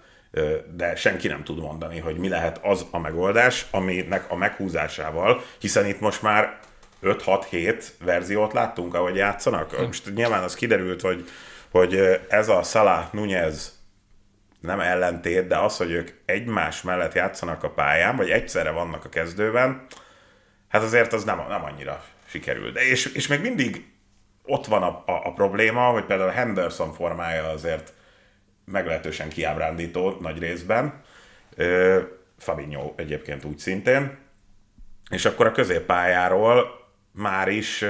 de 0.76 0.96
senki 0.96 1.28
nem 1.28 1.44
tud 1.44 1.58
mondani, 1.58 1.98
hogy 1.98 2.16
mi 2.16 2.28
lehet 2.28 2.60
az 2.62 2.86
a 2.90 2.98
megoldás, 2.98 3.66
aminek 3.70 4.30
a 4.30 4.36
meghúzásával, 4.36 5.42
hiszen 5.58 5.86
itt 5.86 6.00
most 6.00 6.22
már 6.22 6.58
5-6-7 7.02 7.84
verziót 8.04 8.52
láttunk, 8.52 8.94
ahogy 8.94 9.16
játszanak. 9.16 9.86
Most 9.86 10.14
nyilván 10.14 10.42
az 10.42 10.54
kiderült, 10.54 11.00
hogy, 11.00 11.28
hogy 11.70 12.20
ez 12.28 12.48
a 12.48 12.62
Salah 12.62 13.12
Nunez 13.12 13.78
nem 14.60 14.80
ellentét, 14.80 15.46
de 15.46 15.58
az, 15.58 15.76
hogy 15.76 15.90
ők 15.90 16.10
egymás 16.24 16.82
mellett 16.82 17.14
játszanak 17.14 17.62
a 17.62 17.70
pályán, 17.70 18.16
vagy 18.16 18.30
egyszerre 18.30 18.70
vannak 18.70 19.04
a 19.04 19.08
kezdőben, 19.08 19.86
hát 20.68 20.82
azért 20.82 21.12
az 21.12 21.24
nem, 21.24 21.44
nem 21.48 21.64
annyira 21.64 22.04
sikerül. 22.26 22.72
De 22.72 22.80
és, 22.80 23.06
és 23.06 23.26
még 23.26 23.40
mindig 23.40 23.84
ott 24.42 24.66
van 24.66 24.82
a, 24.82 25.02
a, 25.06 25.26
a 25.26 25.32
probléma, 25.32 25.90
hogy 25.90 26.04
például 26.04 26.30
Henderson 26.30 26.92
formája 26.92 27.48
azért 27.48 27.92
meglehetősen 28.64 29.28
kiábrándító 29.28 30.16
nagy 30.20 30.38
részben. 30.38 31.02
Fabinho 32.38 32.92
egyébként 32.96 33.44
úgy 33.44 33.58
szintén. 33.58 34.18
És 35.10 35.24
akkor 35.24 35.46
a 35.46 35.52
középpályáról 35.52 36.66
már 37.12 37.48
is 37.48 37.84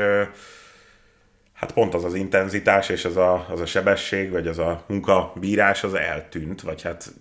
hát 1.60 1.72
pont 1.72 1.94
az 1.94 2.04
az 2.04 2.14
intenzitás 2.14 2.88
és 2.88 3.04
az 3.04 3.16
a, 3.16 3.46
az 3.50 3.60
a 3.60 3.66
sebesség, 3.66 4.30
vagy 4.30 4.46
az 4.46 4.58
a 4.58 4.84
munkabírás 4.86 5.84
az 5.84 5.94
eltűnt, 5.94 6.60
vagy 6.60 6.82
hát 6.82 7.12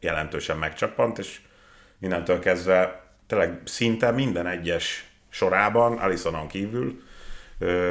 jelentősen 0.00 0.56
megcsapant, 0.56 1.18
és 1.18 1.40
innentől 2.00 2.38
kezdve 2.38 3.00
tényleg 3.26 3.60
szinte 3.64 4.10
minden 4.10 4.46
egyes 4.46 5.10
sorában, 5.28 5.98
Alisonon 5.98 6.46
kívül 6.46 7.02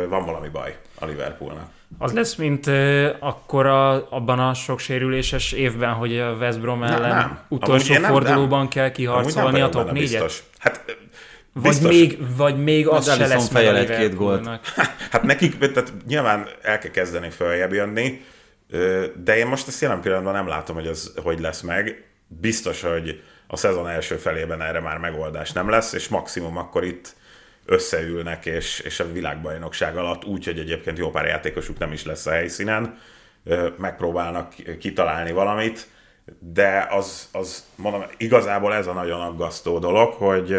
van 0.10 0.26
valami 0.26 0.50
baj 0.50 0.78
a 1.00 1.06
Liverpoolnak. 1.06 1.70
Az 1.98 2.14
lesz, 2.14 2.36
mint 2.36 2.66
uh, 2.66 3.08
akkor 3.20 3.66
a, 3.66 4.12
abban 4.12 4.40
a 4.40 4.54
sok 4.54 4.80
sérüléses 4.80 5.52
évben, 5.52 5.94
hogy 5.94 6.20
a 6.20 6.32
West 6.32 6.62
Brom 6.62 6.84
ellen 6.84 7.02
nem, 7.02 7.18
nem. 7.18 7.40
utolsó 7.48 7.94
nem, 7.94 8.12
fordulóban 8.12 8.60
nem. 8.60 8.68
kell 8.68 8.92
kiharcolni 8.92 9.62
a 9.62 9.70
top 9.70 9.92
4 9.92 10.24
Hát 10.58 10.98
Biztos. 11.62 11.82
Vagy 11.82 11.92
még, 11.92 12.36
vagy 12.36 12.64
még 12.64 12.88
az, 12.88 13.06
se 13.06 13.28
lesz 13.28 13.50
meg 13.50 13.90
a 13.90 13.96
két 13.96 14.16
gólt. 14.16 14.48
Hát 15.12 15.24
nekik, 15.24 15.58
tehát 15.58 15.94
nyilván 16.08 16.48
el 16.62 16.78
kell 16.78 16.92
kezdeni 16.92 17.30
följebb 17.30 17.74
jönni, 17.74 18.22
de 19.24 19.38
én 19.38 19.48
most 19.48 19.68
ezt 19.68 19.82
jelen 19.82 20.02
pillanatban 20.02 20.34
nem 20.34 20.48
látom, 20.48 20.76
hogy 20.76 20.88
ez 20.88 21.12
hogy 21.24 21.40
lesz 21.40 21.62
meg. 21.62 22.04
Biztos, 22.28 22.82
hogy 22.82 23.22
a 23.48 23.58
szezon 23.58 23.88
első 23.88 24.16
felében 24.16 24.62
erre 24.62 24.80
már 24.80 24.98
megoldás 24.98 25.52
nem 25.52 25.70
lesz, 25.70 25.94
és 25.94 26.08
maximum 26.08 26.58
akkor 26.58 26.84
itt 26.84 27.16
összeülnek, 27.66 28.46
és, 28.46 28.80
és 28.80 29.00
a 29.00 29.12
világbajnokság 29.12 29.98
alatt 29.98 30.26
úgy, 30.26 30.46
hogy 30.46 30.60
egyébként 30.60 30.98
jó 30.98 31.10
pár 31.10 31.26
játékosuk 31.26 31.78
nem 31.78 31.92
is 31.92 32.06
lesz 32.06 32.26
a 32.26 32.32
helyszínen, 32.32 32.98
megpróbálnak 33.78 34.54
kitalálni 34.80 35.32
valamit, 35.32 35.88
de 36.40 36.88
az, 36.90 37.30
az 37.32 37.66
mondom, 37.76 38.04
igazából 38.18 38.74
ez 38.74 38.88
a 38.88 38.94
nagyon 38.94 39.22
aggasztó 39.22 39.80
dolog, 39.80 40.14
hogy, 40.14 40.58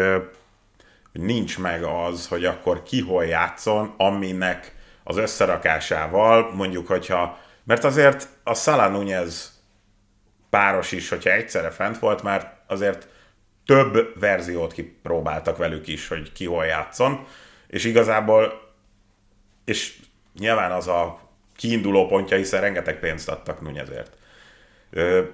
hogy 1.17 1.25
nincs 1.25 1.59
meg 1.59 1.83
az, 1.83 2.27
hogy 2.27 2.45
akkor 2.45 2.83
ki 2.83 3.01
hol 3.01 3.25
játszon, 3.25 3.93
aminek 3.97 4.75
az 5.03 5.17
összerakásával, 5.17 6.53
mondjuk, 6.53 6.87
hogyha, 6.87 7.39
mert 7.63 7.83
azért 7.83 8.27
a 8.43 8.53
Salah 8.53 8.91
Nunez 8.91 9.61
páros 10.49 10.91
is, 10.91 11.09
hogyha 11.09 11.31
egyszerre 11.31 11.69
fent 11.69 11.99
volt, 11.99 12.23
már 12.23 12.57
azért 12.67 13.07
több 13.65 14.19
verziót 14.19 14.73
kipróbáltak 14.73 15.57
velük 15.57 15.87
is, 15.87 16.07
hogy 16.07 16.31
ki 16.31 16.45
hol 16.45 16.65
játszon, 16.65 17.25
és 17.67 17.83
igazából, 17.83 18.73
és 19.65 19.99
nyilván 20.39 20.71
az 20.71 20.87
a 20.87 21.19
kiinduló 21.55 22.07
pontja, 22.07 22.37
hiszen 22.37 22.61
rengeteg 22.61 22.99
pénzt 22.99 23.29
adtak 23.29 23.61
Nunezért. 23.61 24.17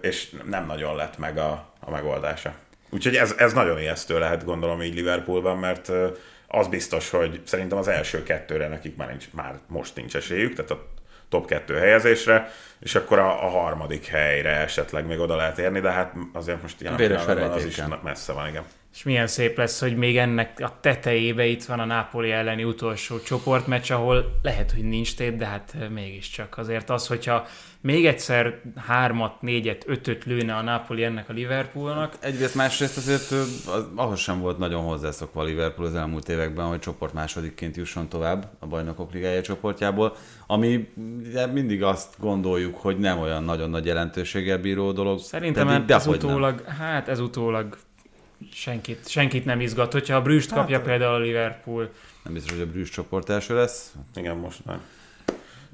És 0.02 0.36
nem 0.46 0.66
nagyon 0.66 0.96
lett 0.96 1.18
meg 1.18 1.38
a, 1.38 1.74
a 1.80 1.92
megoldása. 1.92 2.54
Úgyhogy 2.94 3.16
ez, 3.16 3.34
ez 3.38 3.54
nagyon 3.54 3.80
ijesztő 3.80 4.20
lehet, 4.20 4.46
gondolom 4.46 4.82
így 4.82 4.96
Liverpoolban, 4.96 5.58
mert 5.58 5.92
az 6.48 6.68
biztos, 6.68 7.10
hogy 7.10 7.42
szerintem 7.44 7.78
az 7.78 7.88
első 7.88 8.24
kettőre 8.24 8.68
nekik 8.68 8.96
már, 8.96 9.08
nincs, 9.08 9.26
már 9.32 9.60
most 9.68 9.96
nincs 9.96 10.16
esélyük, 10.16 10.54
tehát 10.54 10.72
a 10.72 10.88
top 11.30 11.48
2 11.48 11.74
helyezésre, 11.74 12.52
és 12.80 12.96
akkor 12.96 13.20
a, 13.20 13.46
a 13.46 13.50
harmadik 13.50 14.06
helyre 14.06 14.50
esetleg 14.50 15.06
még 15.06 15.20
oda 15.20 15.36
lehet 15.36 15.58
érni, 15.58 15.80
de 15.80 15.92
hát 15.92 16.14
azért 16.34 16.62
most 16.62 16.82
ilyen 16.82 16.94
az 17.52 17.66
is 17.66 17.82
messze 18.04 18.34
van, 18.34 18.48
igen. 18.48 18.64
És 18.94 19.04
milyen 19.04 19.28
szép 19.28 19.58
lesz, 19.58 19.80
hogy 19.80 19.96
még 19.96 20.18
ennek 20.18 20.60
a 20.60 20.78
tetejébe 20.80 21.46
itt 21.46 21.64
van 21.64 21.80
a 21.80 21.86
Nápoli 21.86 22.32
elleni 22.32 22.64
utolsó 22.64 23.20
csoportmeccs, 23.20 23.92
ahol 23.92 24.40
lehet, 24.42 24.72
hogy 24.72 24.84
nincs 24.84 25.16
tét, 25.16 25.38
de 25.38 25.46
hát 25.46 25.76
mégiscsak 25.94 26.58
azért 26.58 26.90
az, 26.90 27.08
hogyha 27.08 27.48
még 27.82 28.06
egyszer 28.06 28.62
hármat, 28.76 29.42
négyet, 29.42 29.84
ötöt 29.88 30.24
lőne 30.24 30.56
a 30.56 30.62
Napoli 30.62 31.04
ennek 31.04 31.30
a 31.30 31.34
Liverpoolnak. 31.34 32.14
Egyrészt 32.20 32.56
másrészt 32.56 32.98
azért 32.98 33.32
az, 33.32 33.88
ahhoz 33.96 34.20
sem 34.20 34.40
volt 34.40 34.58
nagyon 34.58 34.84
hozzászokva 34.84 35.42
a 35.42 35.44
Liverpool 35.44 35.88
az 35.88 35.96
elmúlt 35.96 36.30
években, 36.30 36.66
hogy 36.66 36.80
csoport 36.80 37.14
másodikként 37.14 37.76
jusson 37.76 38.10
tovább 38.10 38.48
a 38.60 38.68
bajnokok 38.68 39.14
ligája 39.14 39.42
csoportjából, 39.42 40.16
ami 40.48 40.90
mindig 41.54 41.84
azt 41.84 42.14
gondoljuk, 42.20 42.76
hogy 42.76 42.98
nem 42.98 43.20
olyan 43.20 43.44
nagyon 43.44 43.70
nagy 43.70 43.86
jelentőséggel 43.86 44.58
bíró 44.58 44.92
dolog. 44.92 45.20
Szerintem 45.20 45.68
pedig, 45.68 45.92
ez 45.92 46.08
utólag, 46.08 46.62
nem. 46.66 46.76
hát 46.76 47.08
ez 47.08 47.20
utólag 47.20 47.78
senkit, 48.54 49.10
senkit 49.10 49.46
nem 49.46 49.62
izgat. 49.62 49.92
Hogyha 49.92 50.16
a 50.16 50.22
Brüst 50.22 50.50
hát, 50.50 50.60
kapja 50.60 50.82
például 50.82 51.14
a 51.14 51.20
Liverpool. 51.20 51.90
Nem 52.24 52.34
biztos, 52.34 52.52
hogy 52.52 52.62
a 52.62 52.72
Brüst 52.72 52.94
csoport 52.94 53.30
első 53.30 53.56
lesz. 53.56 53.94
Igen, 54.16 54.36
most 54.36 54.66
már 54.66 54.80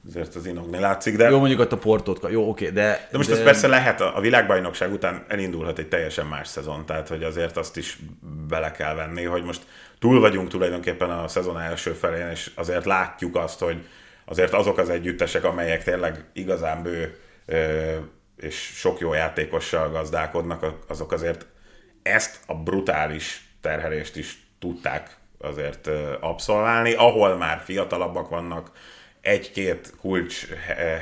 azért 0.08 0.36
az 0.36 0.46
inogni 0.46 0.80
látszik, 0.80 1.18
de... 1.18 1.30
Jó, 1.30 1.40
mondjuk 1.40 1.60
ott 1.60 1.72
a 1.72 1.78
portót, 1.78 2.28
jó, 2.30 2.50
oké, 2.50 2.70
de... 2.70 3.08
De 3.12 3.18
most 3.18 3.30
de... 3.30 3.36
ez 3.36 3.44
persze 3.44 3.68
lehet, 3.68 4.02
a 4.02 4.20
világbajnokság 4.20 4.92
után 4.92 5.26
elindulhat 5.28 5.80
egy 5.80 5.88
teljesen 5.88 6.26
más 6.26 6.48
szezon, 6.48 6.86
tehát 6.86 7.08
hogy 7.08 7.24
azért 7.24 7.58
azt 7.58 7.78
is 7.78 8.00
bele 8.48 8.72
kell 8.72 8.96
venni, 8.96 9.24
hogy 9.24 9.44
most 9.44 9.62
túl 10.00 10.20
vagyunk 10.20 10.50
tulajdonképpen 10.50 11.10
a 11.10 11.28
szezon 11.28 11.60
első 11.60 11.92
felén, 11.92 12.28
és 12.28 12.52
azért 12.56 12.86
látjuk 12.86 13.36
azt, 13.36 13.60
hogy 13.60 13.88
azért 14.26 14.54
azok 14.54 14.78
az 14.78 14.90
együttesek, 14.90 15.44
amelyek 15.44 15.84
tényleg 15.84 16.26
igazán 16.34 16.84
bő 16.84 17.18
és 18.38 18.56
sok 18.76 19.00
jó 19.00 19.14
játékossal 19.14 19.90
gazdálkodnak, 19.90 20.66
azok 20.88 21.12
azért 21.12 21.46
ezt 22.10 22.40
a 22.46 22.56
brutális 22.56 23.50
terhelést 23.62 24.16
is 24.16 24.48
tudták 24.60 25.18
azért 25.38 25.90
abszolválni, 26.20 26.94
ahol 26.94 27.38
már 27.38 27.62
fiatalabbak 27.64 28.30
vannak, 28.30 28.72
egy-két 29.22 29.94
kulcs 30.02 30.48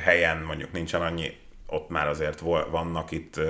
helyen 0.04 0.38
mondjuk 0.38 0.72
nincsen 0.72 1.02
annyi, 1.02 1.36
ott 1.66 1.88
már 1.88 2.08
azért 2.08 2.40
vannak 2.70 3.10
itt 3.10 3.40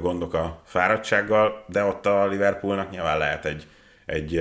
gondok 0.00 0.34
a 0.34 0.60
fáradtsággal, 0.64 1.64
de 1.68 1.82
ott 1.82 2.06
a 2.06 2.26
Liverpoolnak 2.26 2.90
nyilván 2.90 3.18
lehet 3.18 3.44
egy, 3.44 3.66
egy, 4.06 4.36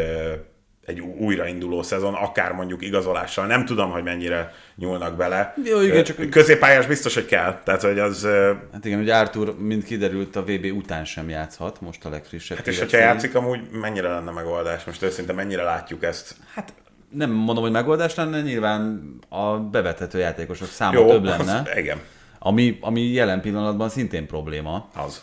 egy 0.85 0.99
újrainduló 0.99 1.81
szezon, 1.81 2.13
akár 2.13 2.51
mondjuk 2.51 2.81
igazolással. 2.83 3.45
Nem 3.45 3.65
tudom, 3.65 3.91
hogy 3.91 4.03
mennyire 4.03 4.53
nyúlnak 4.75 5.15
bele. 5.15 5.53
Jó, 5.63 5.81
igen, 5.81 6.03
csak... 6.03 6.29
Középpályás 6.29 6.87
biztos, 6.87 7.13
hogy 7.13 7.25
kell. 7.25 7.61
Tehát, 7.63 7.81
hogy 7.81 7.99
az... 7.99 8.27
Hát 8.73 8.85
igen, 8.85 8.97
hogy 8.97 9.09
Arthur, 9.09 9.55
mint 9.59 9.83
kiderült, 9.83 10.35
a 10.35 10.43
VB 10.43 10.65
után 10.75 11.05
sem 11.05 11.29
játszhat, 11.29 11.81
most 11.81 12.05
a 12.05 12.09
legfrissebb. 12.09 12.57
Hát 12.57 12.67
és 12.67 12.79
hogyha 12.79 12.97
játszik, 12.97 13.35
amúgy 13.35 13.59
mennyire 13.71 14.07
lenne 14.07 14.31
megoldás? 14.31 14.83
Most 14.83 15.01
őszintén 15.01 15.35
mennyire 15.35 15.63
látjuk 15.63 16.03
ezt? 16.03 16.35
Hát 16.53 16.73
nem 17.09 17.31
mondom, 17.31 17.63
hogy 17.63 17.73
megoldás 17.73 18.15
lenne, 18.15 18.41
nyilván 18.41 19.13
a 19.29 19.57
bevethető 19.57 20.19
játékosok 20.19 20.67
száma 20.67 20.99
Jó, 20.99 21.07
több 21.07 21.23
lenne. 21.23 21.59
Az, 21.59 21.77
igen. 21.77 21.99
Ami, 22.39 22.77
ami 22.81 23.01
jelen 23.01 23.41
pillanatban 23.41 23.89
szintén 23.89 24.27
probléma. 24.27 24.89
Az. 24.95 25.21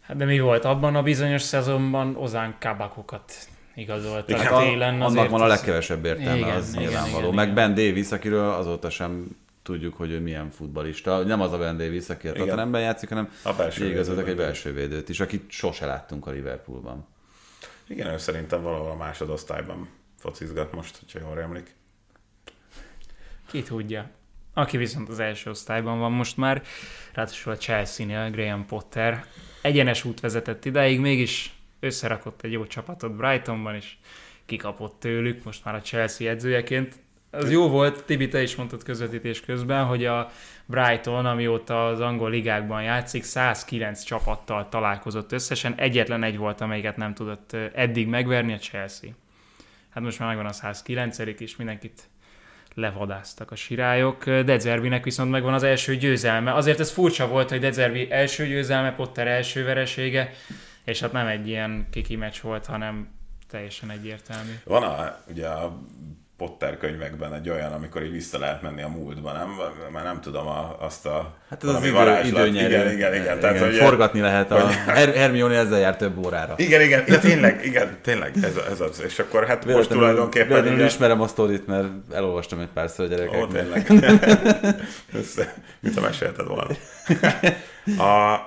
Hát 0.00 0.16
de 0.16 0.24
mi 0.24 0.38
volt? 0.38 0.64
Abban 0.64 0.96
a 0.96 1.02
bizonyos 1.02 1.42
szezonban 1.42 2.16
Ozán 2.16 2.54
Kabakokat 2.60 3.32
igazoltak 3.76 4.28
igen, 4.28 4.58
télen. 4.58 5.00
Annak 5.00 5.28
van 5.28 5.40
a 5.40 5.46
legkevesebb 5.46 6.04
értelme, 6.04 6.36
igen, 6.36 6.56
az 6.56 6.68
igen, 6.68 6.82
nyilvánvaló. 6.82 7.24
Igen, 7.24 7.34
Meg 7.34 7.44
igen. 7.44 7.54
Ben 7.54 7.74
Davis, 7.74 8.10
akiről 8.10 8.50
azóta 8.50 8.90
sem 8.90 9.26
tudjuk, 9.62 9.94
hogy 9.94 10.10
ő 10.10 10.20
milyen 10.20 10.50
futbalista. 10.50 11.22
Nem 11.22 11.40
az 11.40 11.52
a 11.52 11.58
Ben 11.58 11.76
Davis, 11.76 12.08
aki 12.08 12.28
a 12.28 12.32
Tottenhamben 12.32 12.80
játszik, 12.80 13.08
hanem 13.08 13.30
a 13.42 13.52
belső 13.52 13.90
igazoltak 13.90 14.28
egy 14.28 14.36
belső 14.36 14.72
védőt 14.72 15.08
is, 15.08 15.20
akit 15.20 15.50
sose 15.50 15.86
láttunk 15.86 16.26
a 16.26 16.30
Liverpoolban. 16.30 17.06
Igen, 17.88 18.12
ő 18.12 18.18
szerintem 18.18 18.62
valahol 18.62 18.90
a 18.90 18.96
másodosztályban 18.96 19.88
focizgat 20.18 20.72
most, 20.72 20.98
hogyha 20.98 21.28
jól 21.28 21.40
emlik. 21.40 21.74
Ki 23.50 23.62
tudja. 23.62 24.10
Aki 24.54 24.76
viszont 24.76 25.08
az 25.08 25.18
első 25.18 25.50
osztályban 25.50 25.98
van 25.98 26.12
most 26.12 26.36
már, 26.36 26.62
ráadásul 27.12 27.52
a 27.52 27.56
Chelsea-nél 27.56 28.30
Graham 28.30 28.66
Potter 28.66 29.24
egyenes 29.62 30.04
út 30.04 30.20
vezetett 30.20 30.64
ideig, 30.64 31.00
mégis 31.00 31.55
összerakott 31.86 32.42
egy 32.42 32.52
jó 32.52 32.66
csapatot 32.66 33.16
Brightonban, 33.16 33.74
és 33.74 33.92
kikapott 34.46 35.00
tőlük, 35.00 35.44
most 35.44 35.64
már 35.64 35.74
a 35.74 35.80
Chelsea 35.80 36.30
edzőjeként. 36.30 36.94
Az 37.30 37.50
jó 37.50 37.68
volt, 37.68 38.04
Tibi, 38.04 38.28
te 38.28 38.42
is 38.42 38.56
mondtad 38.56 38.82
közvetítés 38.82 39.40
közben, 39.40 39.84
hogy 39.84 40.04
a 40.04 40.30
Brighton, 40.66 41.26
amióta 41.26 41.86
az 41.86 42.00
angol 42.00 42.30
ligákban 42.30 42.82
játszik, 42.82 43.22
109 43.22 44.02
csapattal 44.02 44.68
találkozott 44.68 45.32
összesen, 45.32 45.74
egyetlen 45.76 46.22
egy 46.22 46.36
volt, 46.36 46.60
amelyiket 46.60 46.96
nem 46.96 47.14
tudott 47.14 47.56
eddig 47.74 48.06
megverni, 48.06 48.52
a 48.52 48.58
Chelsea. 48.58 49.10
Hát 49.90 50.02
most 50.02 50.18
már 50.18 50.28
megvan 50.28 50.46
a 50.46 50.52
109 50.52 51.18
és 51.18 51.56
mindenkit 51.56 52.08
levadáztak 52.74 53.50
a 53.50 53.54
sirályok. 53.54 54.30
Dezerbinek 54.30 55.04
viszont 55.04 55.30
megvan 55.30 55.54
az 55.54 55.62
első 55.62 55.96
győzelme. 55.96 56.54
Azért 56.54 56.80
ez 56.80 56.90
furcsa 56.90 57.28
volt, 57.28 57.50
hogy 57.50 57.60
Dezerbi 57.60 58.10
első 58.10 58.46
győzelme, 58.46 58.92
Potter 58.92 59.26
első 59.26 59.64
veresége, 59.64 60.32
és 60.86 61.00
hát 61.00 61.12
nem 61.12 61.26
egy 61.26 61.48
ilyen 61.48 61.86
kiki 61.90 62.16
meccs 62.16 62.40
volt, 62.42 62.66
hanem 62.66 63.08
teljesen 63.50 63.90
egyértelmű. 63.90 64.50
Van 64.64 64.82
a, 64.82 65.16
ugye 65.30 65.46
a 65.46 65.78
Potter 66.36 66.76
könyvekben 66.78 67.34
egy 67.34 67.48
olyan, 67.48 67.72
amikor 67.72 68.02
így 68.02 68.10
vissza 68.12 68.38
lehet 68.38 68.62
menni 68.62 68.82
a 68.82 68.88
múltba, 68.88 69.32
nem? 69.32 69.48
Már 69.92 70.04
nem 70.04 70.20
tudom 70.20 70.46
a, 70.46 70.76
azt 70.80 71.06
a 71.06 71.34
Hát 71.50 71.62
ez 71.64 71.68
az 71.68 71.82
idő, 71.82 71.92
varázslat. 71.92 72.46
időnyerő. 72.46 72.74
Igen, 72.74 72.92
igen, 72.92 73.14
igen. 73.14 73.40
Tehát, 73.40 73.56
igen 73.56 73.68
hogy, 73.68 73.76
forgatni 73.78 74.20
lehet. 74.20 74.50
A 74.50 74.66
Her- 74.86 75.14
Hermione 75.16 75.54
ezzel 75.58 75.78
jár 75.78 75.96
több 75.96 76.24
órára. 76.26 76.54
Igen, 76.56 76.80
igen, 76.80 77.04
de 77.08 77.18
tényleg, 77.18 77.64
igen, 77.64 77.98
tényleg, 78.02 78.32
ez, 78.42 78.56
ez 78.70 78.80
az. 78.80 79.00
És 79.04 79.18
akkor 79.18 79.46
hát 79.46 79.64
most 79.64 79.88
tulajdonképpen... 79.88 80.48
Véletlenül 80.48 80.78
ugye- 80.78 80.86
ismerem 80.88 81.20
a 81.20 81.26
sztorit, 81.26 81.66
mert 81.66 81.88
elolvastam 82.12 82.58
egy 82.58 82.68
párszor 82.74 83.04
a 83.04 83.08
Ó, 83.08 83.16
gyerekeknek. 83.16 83.84
tényleg. 83.84 84.26
Össze, 85.20 85.54
mint 85.80 85.96
a 85.96 86.00
mesélted 86.00 86.46
volna. 86.46 86.74
A, 88.02 88.40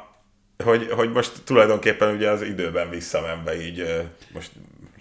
hogy, 0.63 0.87
hogy 0.91 1.11
most 1.11 1.31
tulajdonképpen 1.43 2.15
ugye 2.15 2.29
az 2.29 2.41
időben 2.41 2.89
visszamenve 2.89 3.61
így 3.65 4.05
most 4.33 4.51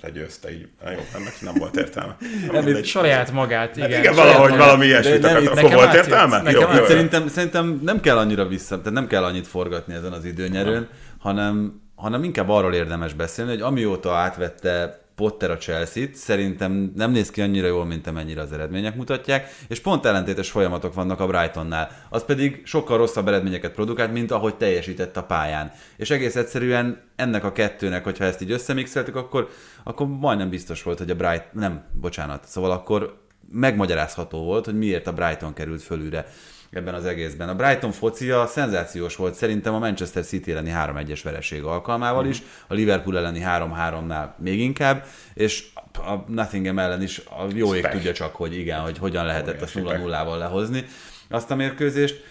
legyőzte 0.02 0.52
így. 0.52 0.68
Na 0.84 0.90
jó, 0.90 0.98
ennek 1.14 1.40
nem 1.40 1.54
volt 1.58 1.76
értelme. 1.76 2.16
Nem, 2.52 2.64
mindegy. 2.64 2.84
Saját 2.86 3.32
magát, 3.32 3.76
igen. 3.76 3.90
Hát 3.90 3.98
igen, 3.98 4.14
valahogy 4.14 4.50
magát. 4.50 4.64
valami 4.64 4.86
ilyesmit 4.86 5.14
itt- 5.16 5.24
Akkor 5.24 5.62
volt 5.72 5.86
átjött. 5.86 6.04
értelme? 6.04 6.50
Jó, 6.50 6.60
jó, 6.60 6.72
jó. 6.74 6.84
Szerintem, 6.84 7.28
szerintem 7.28 7.80
nem 7.84 8.00
kell 8.00 8.16
annyira 8.16 8.46
vissza, 8.46 8.76
tehát 8.78 8.92
nem 8.92 9.06
kell 9.06 9.24
annyit 9.24 9.46
forgatni 9.46 9.94
ezen 9.94 10.12
az 10.12 10.24
időnyerőn, 10.24 10.88
hanem, 11.18 11.80
hanem 11.94 12.24
inkább 12.24 12.48
arról 12.48 12.74
érdemes 12.74 13.12
beszélni, 13.14 13.50
hogy 13.50 13.60
amióta 13.60 14.14
átvette 14.14 15.00
Potter 15.18 15.50
a 15.50 15.56
Chelsea-t, 15.56 16.14
szerintem 16.14 16.92
nem 16.96 17.10
néz 17.10 17.30
ki 17.30 17.40
annyira 17.40 17.66
jól, 17.66 17.84
mint 17.84 18.06
amennyire 18.06 18.40
az 18.40 18.52
eredmények 18.52 18.96
mutatják, 18.96 19.50
és 19.68 19.80
pont 19.80 20.04
ellentétes 20.04 20.50
folyamatok 20.50 20.94
vannak 20.94 21.20
a 21.20 21.26
Brightonnál. 21.26 21.90
Az 22.08 22.24
pedig 22.24 22.60
sokkal 22.64 22.96
rosszabb 22.96 23.28
eredményeket 23.28 23.72
produkált, 23.72 24.12
mint 24.12 24.30
ahogy 24.30 24.56
teljesített 24.56 25.16
a 25.16 25.22
pályán. 25.22 25.72
És 25.96 26.10
egész 26.10 26.36
egyszerűen 26.36 27.00
ennek 27.16 27.44
a 27.44 27.52
kettőnek, 27.52 28.04
hogyha 28.04 28.24
ezt 28.24 28.42
így 28.42 28.50
összemixeltük, 28.50 29.16
akkor, 29.16 29.48
akkor 29.84 30.06
majdnem 30.06 30.48
biztos 30.48 30.82
volt, 30.82 30.98
hogy 30.98 31.10
a 31.10 31.14
Bright, 31.16 31.52
nem, 31.52 31.84
bocsánat, 32.00 32.44
szóval 32.46 32.70
akkor 32.70 33.22
megmagyarázható 33.52 34.44
volt, 34.44 34.64
hogy 34.64 34.78
miért 34.78 35.06
a 35.06 35.12
Brighton 35.12 35.52
került 35.52 35.82
fölülre 35.82 36.26
ebben 36.70 36.94
az 36.94 37.04
egészben. 37.04 37.48
A 37.48 37.54
Brighton 37.54 37.92
focia 37.92 38.46
szenzációs 38.46 39.16
volt 39.16 39.34
szerintem 39.34 39.74
a 39.74 39.78
Manchester 39.78 40.24
City 40.24 40.50
elleni 40.50 40.72
3-1-es 40.74 41.20
vereség 41.22 41.62
alkalmával 41.62 42.26
is, 42.26 42.42
a 42.66 42.74
Liverpool 42.74 43.18
elleni 43.18 43.42
3-3-nál 43.44 44.28
még 44.38 44.60
inkább, 44.60 45.06
és 45.34 45.66
a 45.92 46.14
Nottingham 46.26 46.78
ellen 46.78 47.02
is 47.02 47.18
a 47.18 47.46
jó 47.54 47.74
ég 47.74 47.86
tudja 47.86 48.12
csak, 48.12 48.34
hogy 48.34 48.58
igen, 48.58 48.80
hogy 48.80 48.98
hogyan 48.98 49.26
lehetett 49.26 49.76
Óriási 49.76 50.02
0-0-val 50.04 50.38
lehozni 50.38 50.84
azt 51.30 51.50
a 51.50 51.54
mérkőzést. 51.54 52.24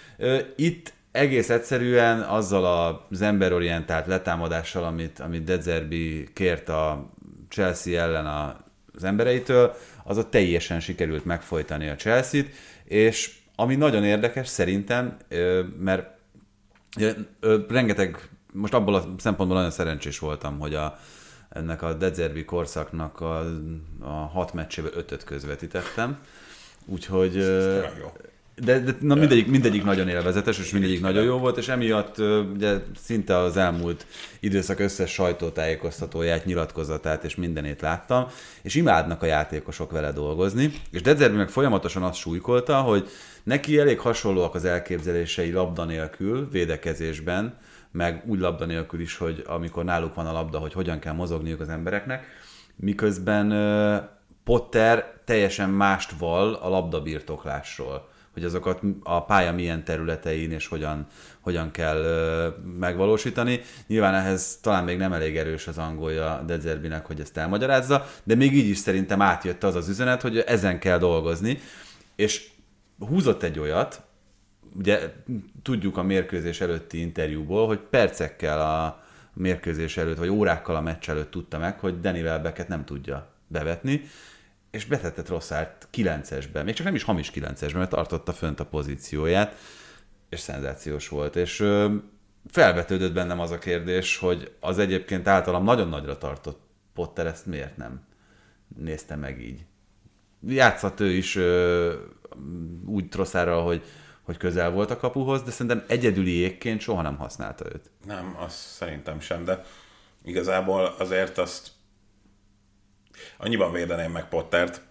Itt 0.56 0.94
egész 1.12 1.50
egyszerűen 1.50 2.22
azzal 2.22 3.06
az 3.10 3.22
emberorientált 3.22 4.08
letámadással, 4.08 4.84
amit, 4.84 5.20
amit 5.20 5.44
Dezerbi 5.44 6.28
kért 6.34 6.70
a 6.70 7.10
Chelsea 7.50 8.02
ellen 8.02 8.26
a, 8.26 8.66
az 8.96 9.04
embereitől, 9.04 9.76
az 10.04 10.18
ott 10.18 10.32
teljesen 10.32 10.80
sikerült 10.80 11.26
megfojtani 11.26 11.88
a 11.88 11.96
Chelsea-t, 11.96 12.50
és 12.84 13.36
ami 13.60 13.76
nagyon 13.76 14.04
érdekes 14.04 14.48
szerintem, 14.48 15.18
mert 15.80 16.10
rengeteg, 17.68 18.30
most 18.54 18.74
abból 18.74 18.96
a 18.96 19.06
szempontból 19.18 19.58
nagyon 19.58 19.72
szerencsés 19.72 20.20
voltam, 20.20 20.60
hogy 20.60 20.74
a, 20.74 20.98
ennek 21.50 21.82
a 21.82 21.94
Dezerbi 21.94 22.46
korszaknak 22.46 23.22
a, 23.22 23.40
a 24.00 24.10
hat 24.10 24.54
meccséből 24.54 24.92
ötöt 24.96 25.24
közvetítettem. 25.24 26.18
Úgyhogy... 26.86 27.34
De, 28.64 28.80
de 28.80 28.96
na, 29.00 29.16
mindegyik, 29.16 29.48
mindegyik 29.48 29.84
nagyon 29.84 30.08
élvezetes, 30.08 30.60
és 30.60 30.72
mindegyik 30.72 31.02
nagyon 31.02 31.24
jó 31.24 31.38
volt, 31.38 31.58
és 31.58 31.68
emiatt 31.68 32.18
ugye 32.54 32.78
szinte 33.04 33.38
az 33.38 33.58
elmúlt 33.58 34.06
időszak 34.40 34.80
összes 34.80 35.12
sajtótájékoztatóját, 35.12 36.46
nyilatkozatát 36.46 37.24
és 37.24 37.36
mindenét 37.36 37.82
láttam, 37.82 38.28
és 38.62 38.76
imádnak 38.76 39.22
a 39.22 39.26
játékosok 39.26 39.92
vele 39.92 40.12
dolgozni, 40.12 40.72
és 40.92 41.02
Dezerbi 41.02 41.38
meg 41.38 41.50
folyamatosan 41.50 42.04
azt 42.04 42.20
súlykolta, 42.20 42.82
hogy 42.82 43.10
neki 43.48 43.80
elég 43.80 44.00
hasonlóak 44.00 44.56
az 44.56 44.66
elképzelései 44.66 45.52
labda 45.52 45.84
nélkül, 45.84 46.50
védekezésben, 46.50 47.58
meg 47.92 48.24
úgy 48.26 48.40
labda 48.40 48.66
nélkül 48.66 49.00
is, 49.00 49.18
hogy 49.18 49.44
amikor 49.46 49.84
náluk 49.84 50.16
van 50.16 50.28
a 50.28 50.32
labda, 50.32 50.60
hogy 50.60 50.74
hogyan 50.74 51.00
kell 51.00 51.14
mozogniuk 51.14 51.60
az 51.60 51.70
embereknek, 51.70 52.26
miközben 52.76 53.54
Potter 54.44 55.14
teljesen 55.26 55.70
mást 55.70 56.12
val 56.20 56.54
a 56.54 56.70
labdabirtoklásról, 56.70 58.10
hogy 58.34 58.44
azokat 58.44 58.82
a 59.04 59.26
pálya 59.26 59.54
milyen 59.54 59.84
területein 59.84 60.52
és 60.52 60.68
hogyan, 60.68 61.06
hogyan 61.40 61.72
kell 61.72 62.04
megvalósítani. 62.80 63.62
Nyilván 63.88 64.14
ehhez 64.14 64.60
talán 64.62 64.84
még 64.84 64.98
nem 64.98 65.14
elég 65.14 65.38
erős 65.38 65.68
az 65.68 65.78
angolja 65.78 66.44
Dezerbinek, 66.46 67.06
hogy 67.06 67.20
ezt 67.20 67.38
elmagyarázza, 67.38 68.08
de 68.24 68.36
még 68.36 68.54
így 68.54 68.70
is 68.70 68.78
szerintem 68.78 69.22
átjött 69.22 69.64
az 69.64 69.76
az 69.76 69.90
üzenet, 69.90 70.22
hogy 70.22 70.38
ezen 70.38 70.80
kell 70.80 70.98
dolgozni, 70.98 71.60
és 72.16 72.56
húzott 73.00 73.44
egy 73.44 73.60
olyat, 73.60 74.02
ugye 74.76 75.14
tudjuk 75.62 75.98
a 75.98 76.04
mérkőzés 76.04 76.62
előtti 76.62 77.00
interjúból, 77.00 77.68
hogy 77.68 77.80
percekkel 77.80 78.62
a 78.62 79.04
mérkőzés 79.34 79.98
előtt, 79.98 80.18
vagy 80.18 80.30
órákkal 80.30 80.76
a 80.76 80.82
meccs 80.82 81.10
előtt 81.10 81.32
tudta 81.32 81.58
meg, 81.58 81.80
hogy 81.80 82.00
Danny 82.00 82.22
Welbecket 82.22 82.68
nem 82.68 82.86
tudja 82.86 83.32
bevetni, 83.48 84.02
és 84.72 84.86
betette 84.86 85.22
Trosszárt 85.22 85.88
9-esbe, 85.94 86.64
még 86.64 86.74
csak 86.74 86.86
nem 86.86 86.96
is 86.96 87.04
hamis 87.04 87.32
9-esbe, 87.36 87.74
mert 87.74 87.90
tartotta 87.90 88.34
fönt 88.34 88.60
a 88.60 88.66
pozícióját, 88.66 89.56
és 90.30 90.40
szenzációs 90.40 91.08
volt. 91.08 91.36
És 91.36 91.60
ö, 91.60 91.96
felvetődött 92.48 93.14
bennem 93.14 93.40
az 93.40 93.52
a 93.52 93.58
kérdés, 93.58 94.18
hogy 94.18 94.52
az 94.60 94.80
egyébként 94.80 95.28
általam 95.28 95.64
nagyon 95.64 95.90
nagyra 95.90 96.18
tartott 96.18 96.60
Potter 96.94 97.26
ezt 97.26 97.46
miért 97.46 97.78
nem 97.78 98.02
nézte 98.78 99.16
meg 99.16 99.42
így. 99.42 99.66
Játszott 100.48 101.00
ő 101.00 101.10
is 101.10 101.36
ö, 101.36 101.94
úgy 102.86 103.10
Trosszárral, 103.10 103.64
hogy, 103.64 103.84
hogy 104.22 104.38
közel 104.38 104.72
volt 104.72 104.92
a 104.92 104.98
kapuhoz, 104.98 105.44
de 105.44 105.52
szerintem 105.52 105.84
egyedüli 105.88 106.32
égként 106.32 106.82
soha 106.82 107.02
nem 107.02 107.18
használta 107.18 107.66
őt. 107.66 107.90
Nem, 108.06 108.36
azt 108.40 108.58
szerintem 108.58 109.20
sem, 109.20 109.46
de 109.46 109.64
igazából 110.24 110.96
azért 111.00 111.38
azt 111.38 111.72
annyiban 113.38 113.72
védeném 113.72 114.12
meg 114.12 114.28
Pottert, 114.28 114.82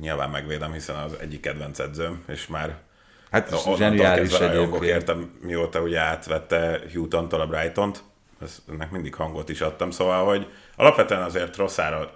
nyilván 0.00 0.30
megvédem, 0.30 0.72
hiszen 0.72 0.96
az 0.96 1.16
egyik 1.20 1.40
kedvenc 1.40 1.78
edzőm, 1.78 2.24
és 2.26 2.46
már 2.46 2.82
Hát 3.30 3.76
zseniális 3.76 4.32
egyébként. 4.32 4.82
értem, 4.82 5.38
mióta 5.40 5.80
ugye 5.80 6.00
átvette 6.00 6.80
Houghton-tól 6.94 7.40
a 7.40 7.46
Brighton-t, 7.46 8.02
ezt, 8.42 8.62
ennek 8.70 8.90
mindig 8.90 9.14
hangot 9.14 9.48
is 9.48 9.60
adtam, 9.60 9.90
szóval, 9.90 10.24
hogy 10.24 10.46
alapvetően 10.76 11.22
azért 11.22 11.52
Trossáron, 11.52 12.08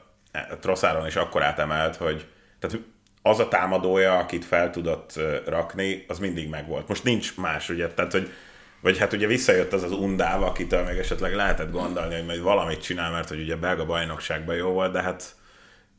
Trossáron 0.60 1.06
is 1.06 1.16
akkor 1.16 1.42
átemelt, 1.42 1.96
hogy 1.96 2.26
tehát 2.58 2.78
az 3.22 3.38
a 3.38 3.48
támadója, 3.48 4.18
akit 4.18 4.44
fel 4.44 4.70
tudott 4.70 5.20
rakni, 5.46 6.04
az 6.08 6.18
mindig 6.18 6.48
megvolt. 6.48 6.88
Most 6.88 7.04
nincs 7.04 7.36
más, 7.36 7.68
ugye, 7.68 7.88
tehát, 7.88 8.12
hogy 8.12 8.32
vagy 8.80 8.98
hát 8.98 9.12
ugye 9.12 9.26
visszajött 9.26 9.72
az 9.72 9.82
az 9.82 9.92
undáv, 9.92 10.42
akitől 10.42 10.82
még 10.84 10.98
esetleg 10.98 11.34
lehetett 11.34 11.72
gondolni, 11.72 12.14
hogy 12.14 12.26
majd 12.26 12.40
valamit 12.40 12.82
csinál, 12.82 13.10
mert 13.10 13.28
hogy 13.28 13.40
ugye 13.40 13.56
belga 13.56 13.86
bajnokságban 13.86 14.56
jó 14.56 14.70
volt, 14.70 14.92
de 14.92 15.02
hát 15.02 15.36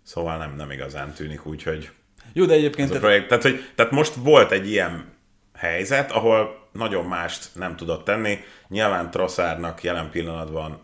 szóval 0.04 0.38
nem, 0.38 0.56
nem 0.56 0.72
igazán 0.72 1.14
tűnik 1.14 1.46
úgy, 1.46 1.64
hogy 1.64 1.90
Jó, 2.34 2.46
de 2.46 2.54
egyébként 2.54 2.90
ez 2.90 2.96
a 2.96 3.00
projekt. 3.00 3.28
Tehát, 3.28 3.44
hogy, 3.44 3.72
tehát 3.76 3.92
most 3.92 4.14
volt 4.14 4.52
egy 4.52 4.70
ilyen 4.70 5.14
helyzet, 5.54 6.12
ahol 6.12 6.68
nagyon 6.72 7.06
mást 7.06 7.50
nem 7.54 7.76
tudott 7.76 8.04
tenni. 8.04 8.40
Nyilván 8.68 9.12
Trosszárnak 9.12 9.84
jelen 9.84 10.10
pillanatban 10.10 10.82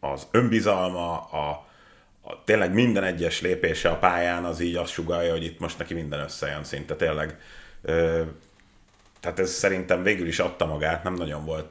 az 0.00 0.26
önbizalma, 0.30 1.16
a, 1.16 1.67
a, 2.28 2.44
tényleg 2.44 2.72
minden 2.72 3.04
egyes 3.04 3.40
lépése 3.40 3.88
a 3.88 3.98
pályán 3.98 4.44
az 4.44 4.60
így 4.60 4.76
azt 4.76 4.92
sugalja, 4.92 5.32
hogy 5.32 5.44
itt 5.44 5.58
most 5.58 5.78
neki 5.78 5.94
minden 5.94 6.20
összejön 6.20 6.64
szinte 6.64 6.96
tényleg. 6.96 7.38
Ö, 7.82 8.22
tehát 9.20 9.38
ez 9.38 9.50
szerintem 9.50 10.02
végül 10.02 10.26
is 10.26 10.38
adta 10.38 10.66
magát, 10.66 11.02
nem 11.02 11.14
nagyon 11.14 11.44
volt 11.44 11.70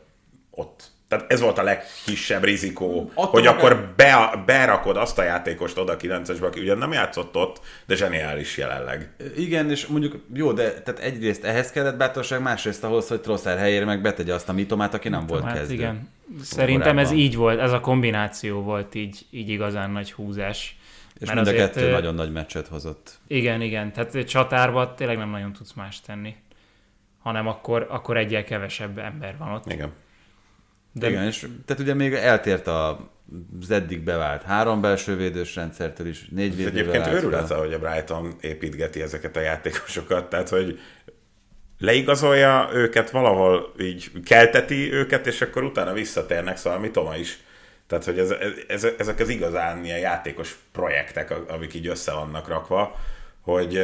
ott. 0.49 0.91
Tehát 1.07 1.31
ez 1.31 1.41
volt 1.41 1.57
a 1.57 1.63
legkisebb 1.63 2.43
rizikó, 2.43 3.11
Adta 3.13 3.29
hogy 3.29 3.47
akkor 3.47 3.93
be, 3.95 4.43
berakod 4.45 4.97
azt 4.97 5.17
a 5.19 5.23
játékost 5.23 5.77
oda 5.77 5.97
9-esbe, 5.99 6.41
aki 6.45 6.59
ugye 6.59 6.75
nem 6.75 6.91
játszott 6.91 7.35
ott, 7.35 7.61
de 7.85 7.95
zseniális 7.95 8.57
jelenleg. 8.57 9.15
Igen, 9.37 9.69
és 9.69 9.85
mondjuk 9.85 10.15
jó, 10.33 10.51
de 10.51 10.81
tehát 10.81 10.99
egyrészt 10.99 11.43
ehhez 11.43 11.71
kellett 11.71 11.97
bátorság, 11.97 12.41
másrészt 12.41 12.83
ahhoz, 12.83 13.07
hogy 13.07 13.21
Trosszár 13.21 13.57
helyére 13.57 13.85
meg 13.85 14.01
betegye 14.01 14.33
azt 14.33 14.49
a 14.49 14.53
mitomát, 14.53 14.93
aki 14.93 15.09
nem 15.09 15.25
volt 15.25 15.43
Hát 15.43 15.57
kezdő. 15.57 15.73
igen. 15.73 16.09
Szerintem 16.41 16.97
ez 16.97 17.11
így 17.11 17.35
volt, 17.35 17.59
ez 17.59 17.71
a 17.71 17.79
kombináció 17.79 18.61
volt 18.61 18.95
így, 18.95 19.25
így 19.29 19.49
igazán 19.49 19.91
nagy 19.91 20.11
húzás. 20.11 20.77
És 21.19 21.27
Mert 21.27 21.33
mind 21.33 21.47
a 21.47 21.49
azért, 21.49 21.73
kettő 21.73 21.91
nagyon 21.91 22.15
nagy 22.15 22.31
meccset 22.31 22.67
hozott. 22.67 23.19
Igen, 23.27 23.61
igen. 23.61 23.93
Tehát 23.93 24.25
csatárba 24.25 24.93
tényleg 24.93 25.17
nem 25.17 25.29
nagyon 25.29 25.53
tudsz 25.53 25.73
más 25.73 26.01
tenni. 26.01 26.35
Hanem 27.19 27.47
akkor, 27.47 27.87
akkor 27.89 28.17
egyel 28.17 28.43
kevesebb 28.43 28.97
ember 28.97 29.37
van 29.37 29.51
ott. 29.51 29.71
Igen. 29.71 29.91
De. 30.99 31.09
Igen, 31.09 31.23
és 31.23 31.47
tehát 31.65 31.81
ugye 31.81 31.93
még 31.93 32.13
eltért 32.13 32.67
a, 32.67 33.09
az 33.61 33.71
eddig 33.71 34.03
bevált 34.03 34.41
három 34.41 34.81
belső 34.81 35.15
védős 35.15 35.55
rendszertől 35.55 36.07
is, 36.07 36.27
négy 36.31 36.55
védővel 36.55 36.79
egyébként 36.79 37.23
őrület, 37.23 37.47
fel. 37.47 37.57
ahogy 37.57 37.73
a 37.73 37.79
Brighton 37.79 38.35
építgeti 38.41 39.01
ezeket 39.01 39.35
a 39.35 39.39
játékosokat, 39.39 40.29
tehát 40.29 40.49
hogy 40.49 40.79
leigazolja 41.79 42.69
őket 42.73 43.09
valahol, 43.09 43.73
így 43.79 44.11
kelteti 44.25 44.93
őket, 44.93 45.27
és 45.27 45.41
akkor 45.41 45.63
utána 45.63 45.93
visszatérnek, 45.93 46.57
szóval 46.57 46.79
mi 46.79 46.91
Toma 46.91 47.15
is. 47.15 47.39
Tehát, 47.87 48.05
hogy 48.05 48.19
ez, 48.19 48.33
ez, 48.67 48.87
ezek 48.97 49.19
az 49.19 49.29
igazán 49.29 49.85
ilyen 49.85 49.99
játékos 49.99 50.57
projektek, 50.71 51.33
amik 51.47 51.73
így 51.73 51.87
össze 51.87 52.13
vannak 52.13 52.47
rakva, 52.47 52.95
hogy 53.41 53.79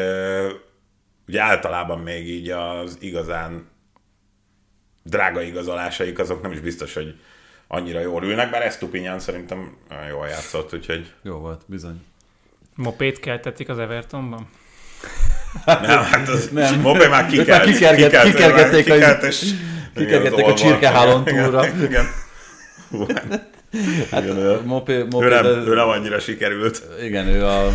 ugye 1.28 1.42
általában 1.42 2.00
még 2.00 2.30
így 2.30 2.50
az 2.50 2.98
igazán 3.00 3.72
drága 5.04 5.42
igazolásaik, 5.42 6.20
azok 6.20 6.42
nem 6.42 6.52
is 6.52 6.60
biztos, 6.60 6.94
hogy 6.94 7.16
annyira 7.68 8.00
jól 8.00 8.24
ülnek, 8.24 8.50
bár 8.52 8.62
Estupinyan 8.62 9.20
szerintem 9.20 9.76
jól 10.10 10.28
játszott, 10.28 10.74
úgyhogy 10.74 11.12
Jó 11.22 11.36
volt, 11.38 11.62
bizony. 11.66 12.02
mopét 12.76 13.20
keltetik 13.20 13.70
az 13.70 13.80
Evertonban? 13.80 14.48
Nem, 15.66 16.04
hát 16.04 16.28
az 16.30 16.50
Nem. 16.52 16.80
Mopé 16.80 17.08
már 17.08 17.26
kikelt, 17.28 17.48
már 17.48 17.62
kikerget- 17.74 18.04
kikelt, 18.12 18.26
kikergették 18.36 18.90
a- 18.90 18.94
kikelt, 18.94 19.24
és 19.24 19.54
kikergették 19.96 20.60
igen, 20.60 20.94
a 20.96 21.06
olvat. 21.06 21.26
túlra. 21.26 21.66
Igen, 21.68 21.84
igen. 21.84 22.06
Hú, 22.90 23.06
hát, 24.12 24.24
igen, 24.24 24.38
ő, 24.38 24.60
Mopé, 24.66 24.94
ő, 24.94 25.08
Mopé, 25.10 25.28
nem, 25.28 25.44
de- 25.44 25.50
ő 25.50 25.76
nem 25.76 25.88
annyira 25.88 26.20
sikerült. 26.20 26.84
Igen, 27.02 27.28
ő 27.28 27.46
a... 27.46 27.70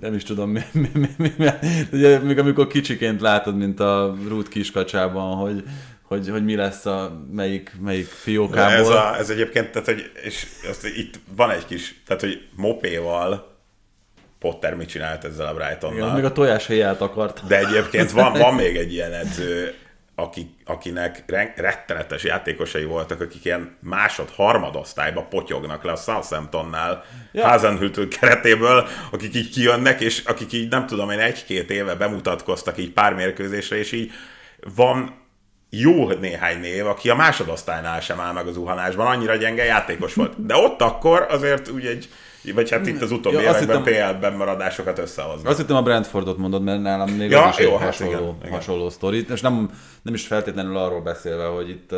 Nem 0.00 0.14
is 0.14 0.22
tudom, 0.22 0.50
mi, 0.50 0.60
mi, 0.72 0.88
mi, 0.94 1.08
mi, 1.16 1.32
mi, 1.36 1.46
ugye, 1.92 2.18
amikor 2.38 2.66
kicsiként 2.66 3.20
látod, 3.20 3.56
mint 3.56 3.80
a 3.80 4.16
Ruth 4.28 4.48
kiskacsában, 4.48 5.36
hogy, 5.36 5.64
hogy, 6.14 6.28
hogy 6.28 6.44
mi 6.44 6.56
lesz 6.56 6.86
a 6.86 7.24
melyik, 7.32 7.72
melyik 7.80 8.06
fiókából. 8.06 8.72
Ez, 8.72 8.88
a, 8.88 9.16
ez 9.16 9.30
egyébként, 9.30 9.70
tehát, 9.70 9.88
hogy, 9.88 10.10
és 10.22 10.46
azt, 10.68 10.86
itt 10.86 11.20
van 11.36 11.50
egy 11.50 11.66
kis, 11.66 12.02
tehát, 12.06 12.22
hogy 12.22 12.48
Mopéval 12.56 13.52
Potter 14.38 14.74
mit 14.74 14.88
csinált 14.88 15.24
ezzel 15.24 15.46
a 15.46 15.54
Brightonnal. 15.54 15.98
Igen, 15.98 16.14
még 16.14 16.24
a 16.24 16.32
tojás 16.32 16.66
helyet 16.66 17.00
akart. 17.00 17.46
De 17.46 17.58
egyébként 17.58 18.10
van, 18.10 18.32
van 18.44 18.54
még 18.54 18.76
egy 18.76 18.92
ilyen 18.92 19.12
edző, 19.12 19.74
aki, 20.14 20.54
akinek 20.64 21.22
rettenetes 21.56 22.24
játékosai 22.24 22.84
voltak, 22.84 23.20
akik 23.20 23.44
ilyen 23.44 23.76
másod, 23.80 24.30
harmad 24.30 24.76
osztályba 24.76 25.22
potyognak 25.22 25.84
le 25.84 25.92
a 25.92 25.96
Southamptonnál 25.96 27.04
Ja. 27.32 27.46
Házenhűtő 27.46 28.08
keretéből, 28.08 28.88
akik 29.10 29.34
így 29.34 29.50
kijönnek, 29.50 30.00
és 30.00 30.22
akik 30.24 30.52
így 30.52 30.70
nem 30.70 30.86
tudom 30.86 31.10
én 31.10 31.18
egy-két 31.18 31.70
éve 31.70 31.94
bemutatkoztak 31.94 32.78
így 32.78 32.90
pár 32.90 33.14
mérkőzésre, 33.14 33.76
és 33.76 33.92
így 33.92 34.12
van 34.74 35.23
jó 35.80 36.10
néhány 36.12 36.60
név, 36.60 36.86
aki 36.86 37.10
a 37.10 37.14
másodosztálynál 37.14 38.00
sem 38.00 38.20
áll 38.20 38.32
meg 38.32 38.46
az 38.46 38.54
zuhanásban, 38.54 39.06
annyira 39.06 39.36
gyenge 39.36 39.64
játékos 39.64 40.14
volt. 40.14 40.46
De 40.46 40.54
ott 40.56 40.80
akkor 40.82 41.26
azért 41.30 41.68
úgy 41.70 41.86
egy, 41.86 42.08
vagy 42.54 42.70
hát 42.70 42.86
itt 42.86 43.02
az 43.02 43.10
utóbbi 43.10 43.36
Ja, 43.36 43.42
években 43.42 43.84
hittem- 43.84 44.12
PL-ben 44.14 44.32
maradásokat 44.32 44.98
összehoznak. 44.98 45.50
Azt 45.50 45.58
hittem 45.58 45.76
a 45.76 45.82
Brentfordot 45.82 46.38
mondod, 46.38 46.62
mert 46.62 46.82
nálam 46.82 47.10
még 47.10 47.30
Ja, 47.30 47.42
az 47.42 47.58
is 47.58 47.64
jó, 47.64 47.72
egy 47.72 47.78
hát 47.78 47.86
hasonló, 47.86 48.12
igen, 48.12 48.34
igen. 48.40 48.52
hasonló 48.52 48.90
sztori. 48.90 49.26
És 49.32 49.40
nem, 49.40 49.70
nem 50.02 50.14
is 50.14 50.26
feltétlenül 50.26 50.76
arról 50.76 51.00
beszélve, 51.00 51.44
hogy 51.44 51.68
itt 51.68 51.94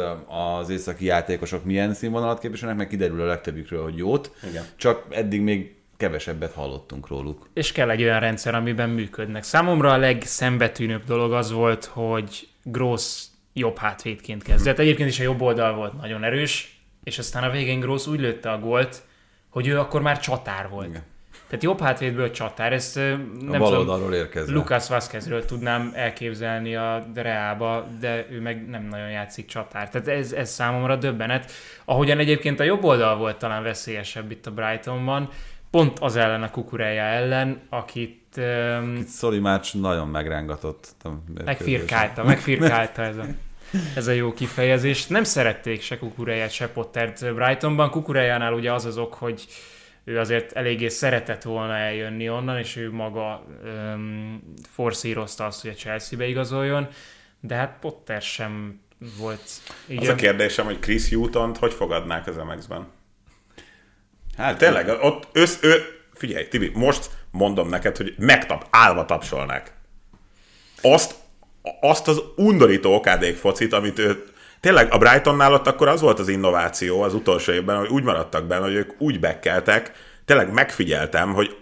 az 0.60 0.70
északi 0.70 1.04
játékosok 1.04 1.64
milyen 1.64 1.94
színvonalat 1.94 2.38
képviselnek, 2.38 2.76
meg 2.76 2.88
kiderül 2.88 3.20
a 3.20 3.26
legtöbbükről, 3.26 3.82
hogy 3.82 3.96
jót. 3.96 4.30
Igen. 4.48 4.64
Csak 4.76 5.02
eddig 5.10 5.40
még 5.40 5.74
kevesebbet 5.96 6.52
hallottunk 6.52 7.08
róluk. 7.08 7.48
És 7.54 7.72
kell 7.72 7.90
egy 7.90 8.02
olyan 8.02 8.20
rendszer, 8.20 8.54
amiben 8.54 8.88
működnek. 8.88 9.42
Számomra 9.42 9.92
a 9.92 9.96
legszembetűnőbb 9.96 11.04
dolog 11.04 11.32
az 11.32 11.52
volt, 11.52 11.84
hogy 11.84 12.48
Gross 12.62 13.24
jobb 13.58 13.78
hátvédként 13.78 14.42
kezdett. 14.42 14.78
Egyébként 14.78 15.08
is 15.08 15.20
a 15.20 15.22
jobb 15.22 15.40
oldal 15.40 15.74
volt 15.74 16.00
nagyon 16.00 16.24
erős, 16.24 16.80
és 17.04 17.18
aztán 17.18 17.42
a 17.42 17.50
végén 17.50 17.80
Gross 17.80 18.06
úgy 18.06 18.20
lőtte 18.20 18.50
a 18.50 18.58
gólt, 18.58 19.02
hogy 19.50 19.66
ő 19.66 19.78
akkor 19.78 20.02
már 20.02 20.20
csatár 20.20 20.68
volt. 20.68 20.88
Igen. 20.88 21.02
Tehát 21.48 21.64
jobb 21.64 21.80
hátvédből 21.80 22.30
csatár, 22.30 22.72
ezt 22.72 22.96
A 22.96 23.00
nem 23.00 23.58
bal 23.58 23.86
tudom, 23.86 24.12
érkezve. 24.12 24.52
Lucas 24.52 24.88
Vázquezről 24.88 25.44
tudnám 25.44 25.92
elképzelni 25.94 26.76
a 26.76 27.06
Reába, 27.14 27.86
de 28.00 28.26
ő 28.30 28.40
meg 28.40 28.68
nem 28.68 28.82
nagyon 28.82 29.10
játszik 29.10 29.46
csatár. 29.46 29.90
Tehát 29.90 30.08
ez, 30.08 30.32
ez 30.32 30.50
számomra 30.50 30.96
döbbenet. 30.96 31.52
Ahogyan 31.84 32.18
egyébként 32.18 32.60
a 32.60 32.64
jobb 32.64 32.84
oldal 32.84 33.16
volt 33.16 33.38
talán 33.38 33.62
veszélyesebb 33.62 34.30
itt 34.30 34.46
a 34.46 34.50
Brightonban, 34.50 35.28
pont 35.70 35.98
az 35.98 36.16
ellen 36.16 36.42
a 36.42 36.50
kukurája 36.50 37.02
ellen, 37.02 37.60
akit 37.68 38.22
um, 38.36 38.96
Itt 38.96 39.06
Szoli 39.06 39.38
Mács 39.38 39.74
nagyon 39.74 40.08
megrángatott. 40.08 40.94
a 41.02 41.08
megfirkálta, 41.44 42.24
megfirkálta 42.24 43.02
ez 43.02 43.16
a, 43.16 43.24
ez 43.96 44.06
a 44.06 44.12
jó 44.12 44.32
kifejezés. 44.32 45.06
Nem 45.06 45.24
szerették 45.24 45.82
se 45.82 45.98
kukuráját, 45.98 46.50
se 46.50 46.68
Pottert 46.68 47.34
Brightonban. 47.34 47.90
Kukurájánál 47.90 48.52
ugye 48.52 48.72
az 48.72 48.84
az 48.84 48.98
ok, 48.98 49.14
hogy 49.14 49.46
ő 50.04 50.18
azért 50.18 50.52
eléggé 50.52 50.88
szeretett 50.88 51.42
volna 51.42 51.76
eljönni 51.76 52.30
onnan, 52.30 52.58
és 52.58 52.76
ő 52.76 52.92
maga 52.92 53.46
um, 53.64 54.54
forszírozta 54.70 55.46
azt, 55.46 55.62
hogy 55.62 55.70
a 55.70 55.74
Chelsea-be 55.74 56.26
igazoljon, 56.26 56.88
de 57.40 57.54
hát 57.54 57.76
Potter 57.80 58.22
sem 58.22 58.80
volt 59.18 59.50
így. 59.88 60.02
Az 60.02 60.08
a 60.08 60.14
kérdésem, 60.14 60.64
hogy 60.64 60.78
Chris 60.78 61.08
Hutont 61.08 61.56
hogy 61.56 61.72
fogadnák 61.72 62.26
az 62.26 62.36
MX-ben? 62.36 62.86
Hát 64.36 64.58
Tényleg, 64.58 64.88
ott 64.88 65.28
össz, 65.32 65.62
ő, 65.62 65.74
figyelj, 66.14 66.48
Tibi, 66.48 66.70
most 66.74 67.10
mondom 67.30 67.68
neked, 67.68 67.96
hogy 67.96 68.14
megtap, 68.18 68.66
állva 68.70 69.04
tapsolnák. 69.04 69.72
Azt, 70.82 71.14
azt 71.80 72.08
az 72.08 72.22
undorító 72.36 72.94
okádék 72.94 73.36
focit, 73.36 73.72
amit 73.72 73.98
ő, 73.98 74.24
tényleg 74.60 74.92
a 74.92 74.98
Brightonnál 74.98 75.52
ott 75.52 75.66
akkor 75.66 75.88
az 75.88 76.00
volt 76.00 76.18
az 76.18 76.28
innováció 76.28 77.02
az 77.02 77.14
utolsó 77.14 77.52
évben, 77.52 77.78
hogy 77.78 77.88
úgy 77.88 78.02
maradtak 78.02 78.44
benne, 78.44 78.64
hogy 78.64 78.74
ők 78.74 78.90
úgy 78.98 79.20
bekkeltek, 79.20 79.92
tényleg 80.24 80.52
megfigyeltem, 80.52 81.32
hogy 81.32 81.56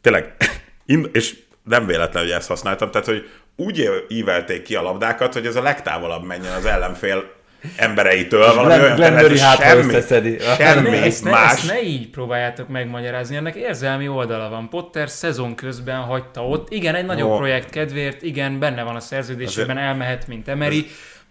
tényleg, 0.00 0.36
és 1.12 1.36
nem 1.64 1.86
véletlen, 1.86 2.22
hogy 2.22 2.32
ezt 2.32 2.48
használtam, 2.48 2.90
tehát, 2.90 3.06
hogy 3.06 3.28
úgy 3.56 4.04
ívelték 4.08 4.62
ki 4.62 4.74
a 4.74 4.82
labdákat, 4.82 5.32
hogy 5.32 5.46
ez 5.46 5.56
a 5.56 5.62
legtávolabb 5.62 6.24
menjen 6.24 6.54
az 6.54 6.64
ellenfél 6.64 7.36
embereitől, 7.76 8.54
valami 8.54 8.64
Glenn- 8.66 8.82
olyan 8.82 8.96
Glenn 8.96 9.38
hátha 9.38 9.62
semmi, 9.62 9.80
összeszedi. 9.94 10.38
semmi 10.58 10.88
ne, 10.88 11.02
ezt, 11.02 11.24
ne, 11.24 11.30
más. 11.30 11.52
ezt 11.52 11.66
ne 11.66 11.82
így 11.82 12.10
próbáljátok 12.10 12.68
megmagyarázni, 12.68 13.36
ennek 13.36 13.54
érzelmi 13.54 14.08
oldala 14.08 14.48
van. 14.48 14.68
Potter 14.68 15.08
szezon 15.08 15.54
közben 15.54 16.00
hagyta 16.00 16.46
ott. 16.46 16.70
Igen, 16.72 16.94
egy 16.94 17.06
nagyobb 17.06 17.28
Jó. 17.28 17.36
projekt 17.36 17.70
kedvéért, 17.70 18.22
igen, 18.22 18.58
benne 18.58 18.82
van 18.82 18.96
a 18.96 19.00
szerződésében, 19.00 19.78
elmehet, 19.78 20.26
mint 20.28 20.48
Emery. 20.48 20.86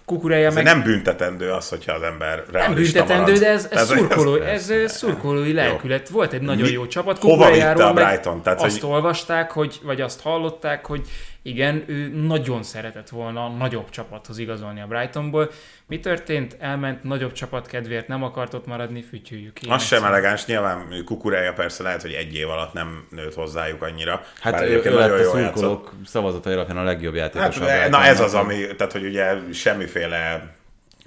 Kukureja 0.06 0.48
Ez 0.48 0.54
meg 0.54 0.64
nem 0.64 0.84
büntetendő 0.84 1.52
az, 1.52 1.70
hogyha 1.70 1.94
az 1.94 2.02
ember 2.02 2.44
nem 2.52 2.74
büntetendő, 2.74 3.22
marad. 3.22 3.40
de 3.40 3.48
ez, 3.50 3.64
ez, 3.64 3.70
Tehát 3.70 3.86
szurkoló, 3.86 4.36
ez- 4.42 4.70
ez, 4.70 4.92
szurkolói 4.98 5.54
lelkület. 5.54 6.10
Volt 6.10 6.34
egy 6.34 6.42
nagyon 6.42 6.62
Mi- 6.66 6.72
jó 6.72 6.88
csapat. 6.88 7.18
hova 7.18 7.52
vitte 7.52 7.72
a 7.86 7.94
meg 7.94 8.06
Brighton? 8.06 8.42
Tehát, 8.42 8.62
azt 8.62 8.80
hogy- 8.82 8.90
olvasták, 8.92 9.52
hogy, 9.52 9.80
vagy 9.84 10.02
azt 10.02 10.22
hallották, 10.22 10.86
hogy 10.86 11.02
igen, 11.48 11.84
ő 11.88 12.08
nagyon 12.08 12.64
szeretett 12.64 13.10
volna 13.10 13.50
nagyobb 13.50 13.90
csapathoz 13.90 14.38
igazolni 14.38 14.82
a 14.82 14.88
Brightonból. 14.88 15.52
Mi 15.86 16.00
történt? 16.00 16.58
Elment 16.60 17.04
nagyobb 17.04 17.32
csapat 17.32 17.68
kedvéért, 17.68 18.08
nem 18.08 18.24
akart 18.24 18.54
ott 18.54 18.66
maradni, 18.66 19.02
fütyüljük. 19.02 19.58
Az 19.70 19.84
sem 19.84 20.04
elegáns, 20.04 20.46
nyilván 20.46 21.04
kukurája 21.06 21.54
persze 21.54 21.84
lehet, 21.84 22.02
hogy 22.02 22.12
egy 22.12 22.36
év 22.36 22.50
alatt 22.50 22.74
nem 22.74 23.08
nőtt 23.10 23.34
hozzájuk 23.34 23.82
annyira. 23.82 24.22
Hát 24.42 24.54
bár 24.54 24.64
ő, 24.64 24.66
egyébként 24.66 24.96
ő 24.96 24.98
lett 24.98 25.20
a 25.20 25.24
szurkolók 25.24 25.94
szavazatai 26.06 26.54
alapján 26.54 26.78
a 26.78 26.84
legjobb 26.84 27.16
játékos. 27.16 27.58
Hát, 27.58 27.86
a 27.88 27.90
na 27.90 28.04
ez 28.04 28.20
az, 28.20 28.34
ami, 28.34 28.76
tehát 28.78 28.92
hogy 28.92 29.06
ugye 29.06 29.34
semmiféle 29.54 30.56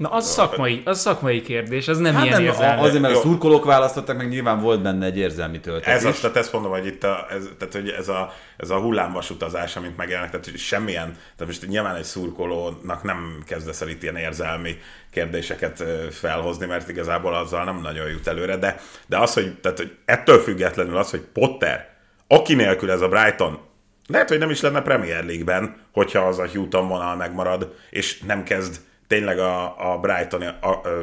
Na, 0.01 0.09
az 0.09 0.27
szakmai, 0.31 0.83
az 0.85 1.01
szakmai 1.01 1.41
kérdés, 1.43 1.89
az 1.89 1.99
nem 1.99 2.15
Hát 2.15 2.25
ilyen 2.25 2.37
nem, 2.43 2.51
érzelmi. 2.51 2.81
azért, 2.83 3.03
mert 3.03 3.15
a 3.15 3.17
Jó. 3.17 3.23
szurkolók 3.23 3.65
választottak, 3.65 4.17
meg 4.17 4.29
nyilván 4.29 4.61
volt 4.61 4.83
benne 4.83 5.07
egy 5.07 5.19
érzelmi 5.19 5.61
töltet 5.61 5.95
Ez 5.95 6.03
is. 6.03 6.09
az, 6.09 6.21
tehát 6.21 6.37
ezt 6.37 6.53
mondom, 6.53 6.71
hogy 6.71 6.87
itt 6.87 7.05
a, 7.05 7.27
ez, 7.31 7.49
tehát, 7.59 7.75
hogy 7.75 7.89
ez, 7.89 8.09
a, 8.09 8.33
ez 8.57 8.71
a 8.71 8.79
hullámvasutazás, 8.79 9.77
amit 9.77 9.97
megjelenek, 9.97 10.31
tehát 10.31 10.45
hogy 10.47 10.59
semmilyen, 10.59 11.05
tehát 11.07 11.47
most 11.47 11.67
nyilván 11.67 11.97
egy 11.97 12.05
szurkolónak 12.05 13.03
nem 13.03 13.43
kezdesz 13.47 13.81
el 13.81 13.89
itt 13.89 14.03
ilyen 14.03 14.17
érzelmi 14.17 14.77
kérdéseket 15.11 15.85
felhozni, 16.11 16.67
mert 16.67 16.89
igazából 16.89 17.35
azzal 17.35 17.65
nem 17.65 17.81
nagyon 17.81 18.09
jut 18.09 18.27
előre, 18.27 18.57
de, 18.57 18.81
de 19.07 19.19
az, 19.19 19.35
hogy, 19.35 19.55
tehát, 19.61 19.79
hogy 19.79 19.97
ettől 20.05 20.39
függetlenül 20.39 20.97
az, 20.97 21.11
hogy 21.11 21.21
Potter, 21.33 21.89
aki 22.29 22.55
nélkül 22.55 22.91
ez 22.91 23.01
a 23.01 23.09
Brighton, 23.09 23.59
lehet, 24.07 24.29
hogy 24.29 24.39
nem 24.39 24.51
is 24.51 24.61
lenne 24.61 24.81
Premier 24.83 25.25
League-ben, 25.25 25.77
hogyha 25.93 26.21
az 26.21 26.39
a 26.39 26.49
Houghton 26.55 26.89
vonal 26.89 27.17
megmarad, 27.17 27.75
és 27.91 28.21
nem 28.21 28.43
kezd 28.43 28.77
tényleg 29.11 29.39
a, 29.39 29.93
a 29.93 29.99
Brighton 29.99 30.45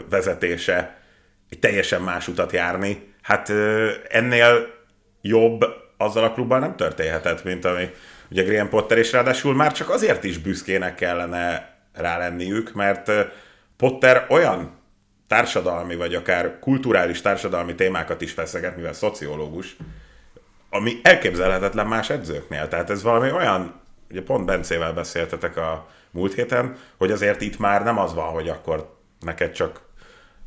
vezetése 0.10 0.98
egy 1.50 1.60
teljesen 1.60 2.02
más 2.02 2.28
utat 2.28 2.52
járni. 2.52 3.14
Hát 3.22 3.50
ennél 4.10 4.68
jobb 5.22 5.66
azzal 5.98 6.24
a 6.24 6.32
klubban 6.32 6.60
nem 6.60 6.76
történhetett, 6.76 7.44
mint 7.44 7.66
ami 7.66 7.90
ugye 8.32 8.44
Graham 8.44 8.70
Potter, 8.70 8.98
és 8.98 9.12
ráadásul 9.12 9.56
már 9.56 9.72
csak 9.72 9.90
azért 9.90 10.24
is 10.24 10.38
büszkének 10.38 10.96
kellene 10.96 11.76
rá 11.94 12.18
lenniük, 12.18 12.74
mert 12.74 13.12
Potter 13.78 14.26
olyan 14.30 14.72
társadalmi, 15.28 15.96
vagy 15.96 16.16
akár 16.16 16.60
kulturális 16.60 17.22
társadalmi 17.22 17.76
témákat 17.76 18.22
is 18.22 18.32
feszeget, 18.32 18.76
mivel 18.76 18.94
szociológus, 18.94 19.78
ami 20.70 21.00
elképzelhetetlen 21.04 21.88
más 21.88 22.10
edzőknél. 22.10 22.68
Tehát 22.68 22.90
ez 22.90 23.04
valami 23.04 23.32
olyan, 23.32 23.82
ugye 24.12 24.24
pont 24.24 24.46
Bencével 24.46 24.94
beszéltetek 24.94 25.58
a 25.58 25.88
múlt 26.12 26.34
héten, 26.34 26.76
hogy 26.98 27.12
azért 27.12 27.42
itt 27.42 27.60
már 27.60 27.84
nem 27.84 28.00
az 28.00 28.14
van, 28.14 28.30
hogy 28.30 28.50
akkor 28.50 28.96
neked 29.20 29.52
csak 29.52 29.82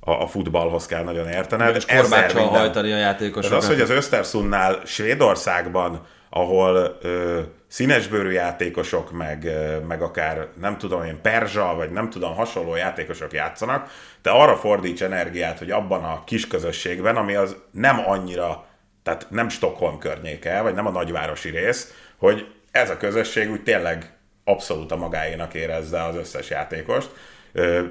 a, 0.01 0.11
a 0.11 0.27
futballhoz 0.27 0.87
kell 0.87 1.03
nagyon 1.03 1.29
értened. 1.29 1.77
És 1.77 1.85
korbáccsal 1.85 2.47
hajtani 2.47 2.93
a 2.93 2.97
játékosokat. 2.97 3.49
Tehát 3.49 3.63
az, 3.63 3.69
hogy 3.69 3.81
az 3.81 3.91
Östersunnnál 3.91 4.81
Svédországban, 4.85 6.07
ahol 6.31 6.99
ö, 7.03 7.41
színesbőrű 7.67 8.31
játékosok, 8.31 9.13
meg, 9.13 9.45
ö, 9.45 9.79
meg 9.79 10.03
akár 10.03 10.49
nem 10.61 10.79
tudom 10.79 11.05
én, 11.05 11.21
perzsa, 11.23 11.75
vagy 11.75 11.91
nem 11.91 12.11
tudom, 12.11 12.35
hasonló 12.35 12.77
játékosok 12.77 13.33
játszanak, 13.33 13.91
te 14.23 14.31
arra 14.31 14.57
fordíts 14.57 15.03
energiát, 15.03 15.59
hogy 15.59 15.71
abban 15.71 16.05
a 16.05 16.25
kis 16.25 16.47
közösségben, 16.47 17.17
ami 17.17 17.35
az 17.35 17.57
nem 17.71 18.03
annyira, 18.07 18.65
tehát 19.03 19.27
nem 19.31 19.49
Stockholm 19.49 19.99
környéke, 19.99 20.61
vagy 20.61 20.75
nem 20.75 20.87
a 20.87 20.91
nagyvárosi 20.91 21.51
rész, 21.51 21.95
hogy 22.17 22.47
ez 22.71 22.91
a 22.91 22.97
közösség 22.97 23.51
úgy 23.51 23.62
tényleg 23.62 24.14
abszolút 24.45 24.93
a 24.93 24.97
magáénak 24.97 25.55
érezze 25.55 26.05
az 26.05 26.16
összes 26.16 26.51
játékost, 26.51 27.11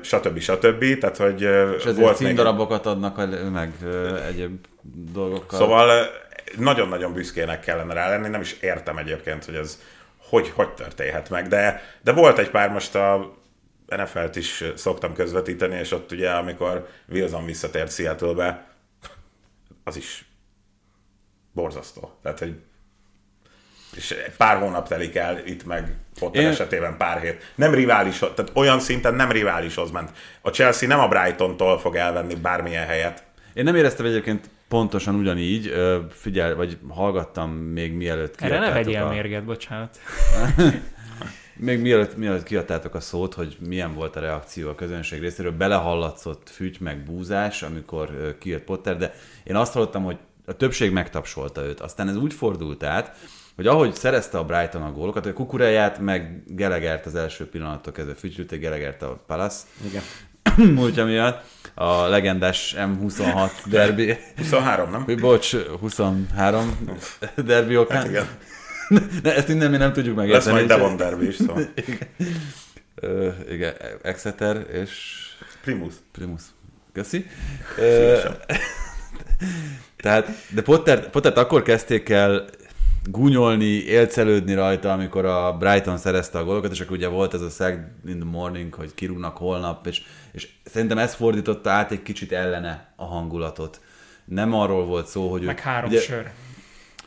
stb. 0.01 0.39
stb. 0.39 0.97
Tehát, 0.99 1.17
hogy 1.17 1.41
És 1.41 1.83
ezért 1.85 1.97
volt 1.97 2.19
még... 2.19 2.27
címdarabokat 2.27 2.85
adnak 2.85 3.15
meg 3.51 3.73
egyéb 4.27 4.65
dolgokkal. 5.11 5.59
Szóval 5.59 6.07
nagyon-nagyon 6.57 7.13
büszkének 7.13 7.59
kellene 7.59 7.93
rá 7.93 8.09
lenni, 8.09 8.27
nem 8.27 8.41
is 8.41 8.57
értem 8.61 8.97
egyébként, 8.97 9.45
hogy 9.45 9.55
ez 9.55 9.79
hogy, 10.29 10.49
hogy 10.49 10.69
történhet 10.69 11.29
meg, 11.29 11.47
de, 11.47 11.81
de 12.01 12.11
volt 12.11 12.37
egy 12.37 12.49
pár 12.49 12.69
most 12.69 12.95
a 12.95 13.37
NFL-t 13.85 14.35
is 14.35 14.63
szoktam 14.75 15.13
közvetíteni, 15.13 15.75
és 15.75 15.91
ott 15.91 16.11
ugye, 16.11 16.29
amikor 16.29 16.87
Wilson 17.09 17.45
visszatért 17.45 17.91
Seattle-be, 17.91 18.67
az 19.83 19.95
is 19.95 20.25
borzasztó. 21.51 22.11
Tehát, 22.21 22.39
hogy 22.39 22.55
és 23.95 24.15
pár 24.37 24.57
hónap 24.57 24.87
telik 24.87 25.15
el, 25.15 25.39
itt 25.45 25.65
meg 25.65 25.95
Potter 26.19 26.41
Én- 26.41 26.47
esetében 26.47 26.97
pár 26.97 27.21
hét. 27.21 27.51
Nem 27.55 27.73
rivális, 27.73 28.19
tehát 28.19 28.51
olyan 28.53 28.79
szinten 28.79 29.15
nem 29.15 29.31
riválishoz 29.31 29.91
ment. 29.91 30.11
A 30.41 30.49
Chelsea 30.49 30.87
nem 30.87 30.99
a 30.99 31.07
Brighton-tól 31.07 31.79
fog 31.79 31.95
elvenni 31.95 32.35
bármilyen 32.35 32.85
helyet. 32.85 33.23
Én 33.53 33.63
nem 33.63 33.75
éreztem 33.75 34.05
egyébként 34.05 34.49
pontosan 34.67 35.15
ugyanígy, 35.15 35.67
Ö, 35.67 35.99
figyelj, 36.11 36.53
vagy 36.53 36.77
hallgattam 36.89 37.51
még 37.51 37.93
mielőtt 37.93 38.41
Erre 38.41 38.59
ne 38.59 38.71
vegyél 38.71 39.03
a... 39.03 39.09
mérget, 39.09 39.43
bocsánat. 39.43 39.99
Még 41.61 41.79
mielőtt, 41.79 42.17
mielőtt 42.17 42.43
kiadtátok 42.43 42.95
a 42.95 42.99
szót, 42.99 43.33
hogy 43.33 43.57
milyen 43.67 43.93
volt 43.93 44.15
a 44.15 44.19
reakció 44.19 44.69
a 44.69 44.75
közönség 44.75 45.21
részéről, 45.21 45.51
belehallatszott 45.51 46.49
fügy 46.49 46.77
meg 46.79 47.03
búzás, 47.03 47.63
amikor 47.63 48.35
kijött 48.39 48.63
Potter, 48.63 48.97
de 48.97 49.13
én 49.43 49.55
azt 49.55 49.73
hallottam, 49.73 50.03
hogy 50.03 50.17
a 50.45 50.53
többség 50.53 50.91
megtapsolta 50.91 51.61
őt. 51.65 51.79
Aztán 51.79 52.07
ez 52.07 52.15
úgy 52.15 52.33
fordult 52.33 52.83
át, 52.83 53.15
hogy 53.59 53.67
ahogy 53.67 53.93
szerezte 53.93 54.37
a 54.37 54.43
Brighton 54.45 54.81
a 54.81 54.91
gólokat, 54.91 55.23
hogy 55.23 55.33
Kukuráját 55.33 55.99
meg 55.99 56.43
Gelegert 56.47 57.05
az 57.05 57.15
első 57.15 57.49
pillanattól 57.49 57.93
kezdve 57.93 58.13
fütyülték, 58.13 58.59
Gelegert 58.59 59.01
a 59.01 59.23
Palace 59.27 59.57
Igen. 59.85 60.01
múltja 60.75 61.05
miatt, 61.05 61.43
a 61.73 62.07
legendás 62.07 62.75
M26 62.77 63.49
derbi, 63.65 64.17
23, 64.37 64.89
nem? 64.89 65.05
bocs, 65.19 65.55
23 65.79 66.87
derbi 67.45 67.77
okán. 67.77 67.97
Hát 67.97 68.07
igen. 68.07 68.27
Ne, 69.23 69.35
ezt 69.35 69.49
innen 69.49 69.71
mi 69.71 69.77
nem 69.77 69.93
tudjuk 69.93 70.17
Lesz 70.17 70.25
megérteni. 70.25 70.55
majd 70.55 70.67
Devon 70.67 70.97
Derby 70.97 71.27
is, 71.27 71.35
szóval. 71.35 71.63
Ö, 72.95 73.29
igen, 73.49 73.73
Exeter 74.01 74.65
és 74.71 74.91
Primus. 75.61 75.93
Primus. 76.11 76.41
Köszi. 76.93 77.25
Ö, 77.77 78.19
tehát, 80.03 80.27
de 80.53 80.61
Potter, 80.61 81.09
Pottert 81.09 81.37
akkor 81.37 81.61
kezdték 81.61 82.09
el 82.09 82.49
gúnyolni, 83.11 83.65
élcelődni 83.65 84.53
rajta, 84.53 84.91
amikor 84.91 85.25
a 85.25 85.57
Brighton 85.57 85.97
szerezte 85.97 86.37
a 86.37 86.43
gólokat, 86.43 86.71
és 86.71 86.79
akkor 86.79 86.97
ugye 86.97 87.07
volt 87.07 87.33
ez 87.33 87.41
a 87.41 87.49
Sack 87.49 87.77
in 88.05 88.19
the 88.19 88.29
morning, 88.29 88.73
hogy 88.73 88.93
kirúgnak 88.93 89.37
holnap, 89.37 89.87
és, 89.87 90.01
és 90.31 90.49
szerintem 90.65 90.97
ez 90.97 91.13
fordította 91.13 91.69
át 91.69 91.91
egy 91.91 92.01
kicsit 92.01 92.31
ellene 92.31 92.93
a 92.95 93.05
hangulatot. 93.05 93.81
Nem 94.25 94.53
arról 94.53 94.85
volt 94.85 95.07
szó, 95.07 95.29
hogy 95.31 95.41
Meg 95.41 95.55
ők- 95.55 95.63
három 95.63 95.89
ugye, 95.89 95.99
sör. 95.99 96.29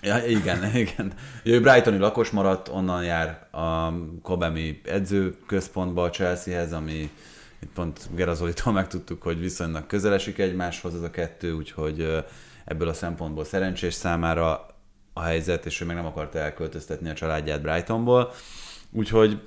Ja, 0.03 0.25
igen, 0.27 0.65
igen. 0.85 1.13
Ő 1.43 1.61
Brightoni 1.61 1.99
lakos 1.99 2.31
maradt, 2.31 2.69
onnan 2.69 3.05
jár 3.05 3.47
a 3.51 3.93
Kobemi 4.23 4.81
edzőközpontba 4.85 6.03
a 6.03 6.11
Chelseahez, 6.11 6.73
ami 6.73 7.11
itt 7.63 7.73
pont 7.75 8.09
Gerazolitól 8.15 8.73
megtudtuk, 8.73 9.23
hogy 9.23 9.41
viszonylag 9.41 9.87
közel 9.87 10.13
esik 10.15 10.39
egymáshoz 10.39 10.95
ez 10.95 11.03
a 11.03 11.11
kettő, 11.11 11.53
úgyhogy 11.53 12.25
ebből 12.65 12.89
a 12.89 12.93
szempontból 12.93 13.45
szerencsés 13.45 13.95
számára 13.95 14.67
a 15.13 15.23
helyzet, 15.23 15.67
és 15.67 15.81
ő 15.81 15.85
meg 15.85 15.97
nem 15.97 16.07
akarta 16.07 16.39
elköltöztetni 16.39 17.09
a 17.09 17.15
családját 17.15 17.63
Brightonból. 17.63 18.33
Úgyhogy 18.91 19.41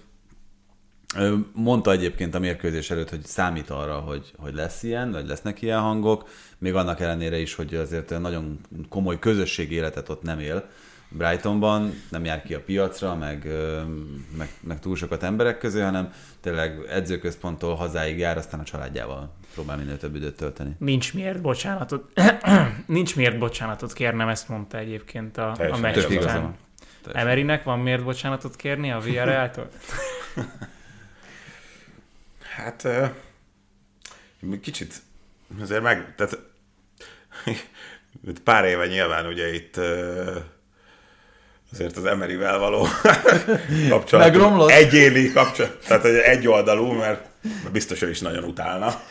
Mondta 1.53 1.91
egyébként 1.91 2.36
a 2.36 2.39
mérkőzés 2.39 2.91
előtt, 2.91 3.09
hogy 3.09 3.26
számít 3.26 3.70
arra, 3.70 3.99
hogy, 3.99 4.34
hogy 4.38 4.53
lesz 4.53 4.84
ilyen, 4.84 5.11
vagy 5.11 5.28
lesznek 5.28 5.61
ilyen 5.61 5.80
hangok, 5.80 6.30
még 6.57 6.76
annak 6.76 6.99
ellenére 6.99 7.38
is, 7.38 7.55
hogy 7.55 7.76
azért 7.76 8.20
nagyon 8.20 8.59
komoly 8.89 9.20
közösségi 9.20 9.76
életet 9.76 10.09
ott 10.09 10.22
nem 10.22 10.39
él. 10.39 10.70
Brightonban 11.18 12.01
nem 12.09 12.26
jár 12.26 12.43
ki 12.43 12.53
a 12.53 12.61
piacra, 12.61 13.16
meg, 13.16 13.47
meg, 14.38 14.49
meg 14.59 14.80
túl 14.80 14.95
sokat 14.95 15.24
emberek 15.24 15.57
közé, 15.57 15.82
hanem 15.82 16.13
tényleg 16.41 16.86
edzőközponttól 16.89 17.76
hazáig 17.76 18.18
jár, 18.18 18.38
aztán 18.38 18.59
a 18.59 18.63
családjával 18.63 19.34
próbál 19.53 19.78
minél 19.78 19.97
több 19.97 20.16
időt 20.16 20.36
tölteni. 20.36 20.76
Nincs 20.80 21.13
miért 21.13 21.41
bocsánatot, 21.41 22.11
nincs 22.86 23.16
miért 23.16 23.38
bocsánatot 23.38 23.93
kérnem, 23.93 24.28
ezt 24.28 24.49
mondta 24.49 24.78
egyébként 24.78 25.38
a, 25.38 25.55
a 25.72 25.78
meccs 25.78 26.03
után. 26.03 26.41
van. 26.41 26.55
Emerynek 27.13 27.63
van 27.63 27.80
miért 27.80 28.03
bocsánatot 28.03 28.55
kérni 28.55 28.91
a 28.91 28.99
Villarreal-tól? 28.99 29.70
Hát 32.55 32.88
kicsit 34.61 35.01
azért 35.61 35.82
meg, 35.82 36.16
tehát 36.16 36.39
pár 38.43 38.66
éve 38.66 38.88
nyilván 38.88 39.26
ugye 39.26 39.53
itt 39.53 39.80
azért 41.76 41.97
az 41.97 42.05
Emeryvel 42.05 42.57
való 42.57 42.88
kapcsolat. 43.89 44.26
Megromlott? 44.26 44.69
Egyéni 44.69 45.32
kapcsolat, 45.32 45.78
tehát 45.88 46.01
hogy 46.01 46.15
egy 46.15 46.47
oldalú, 46.47 46.91
mert 46.91 47.26
biztos 47.71 48.01
ő 48.01 48.09
is 48.09 48.19
nagyon 48.19 48.43
utálna. 48.43 49.01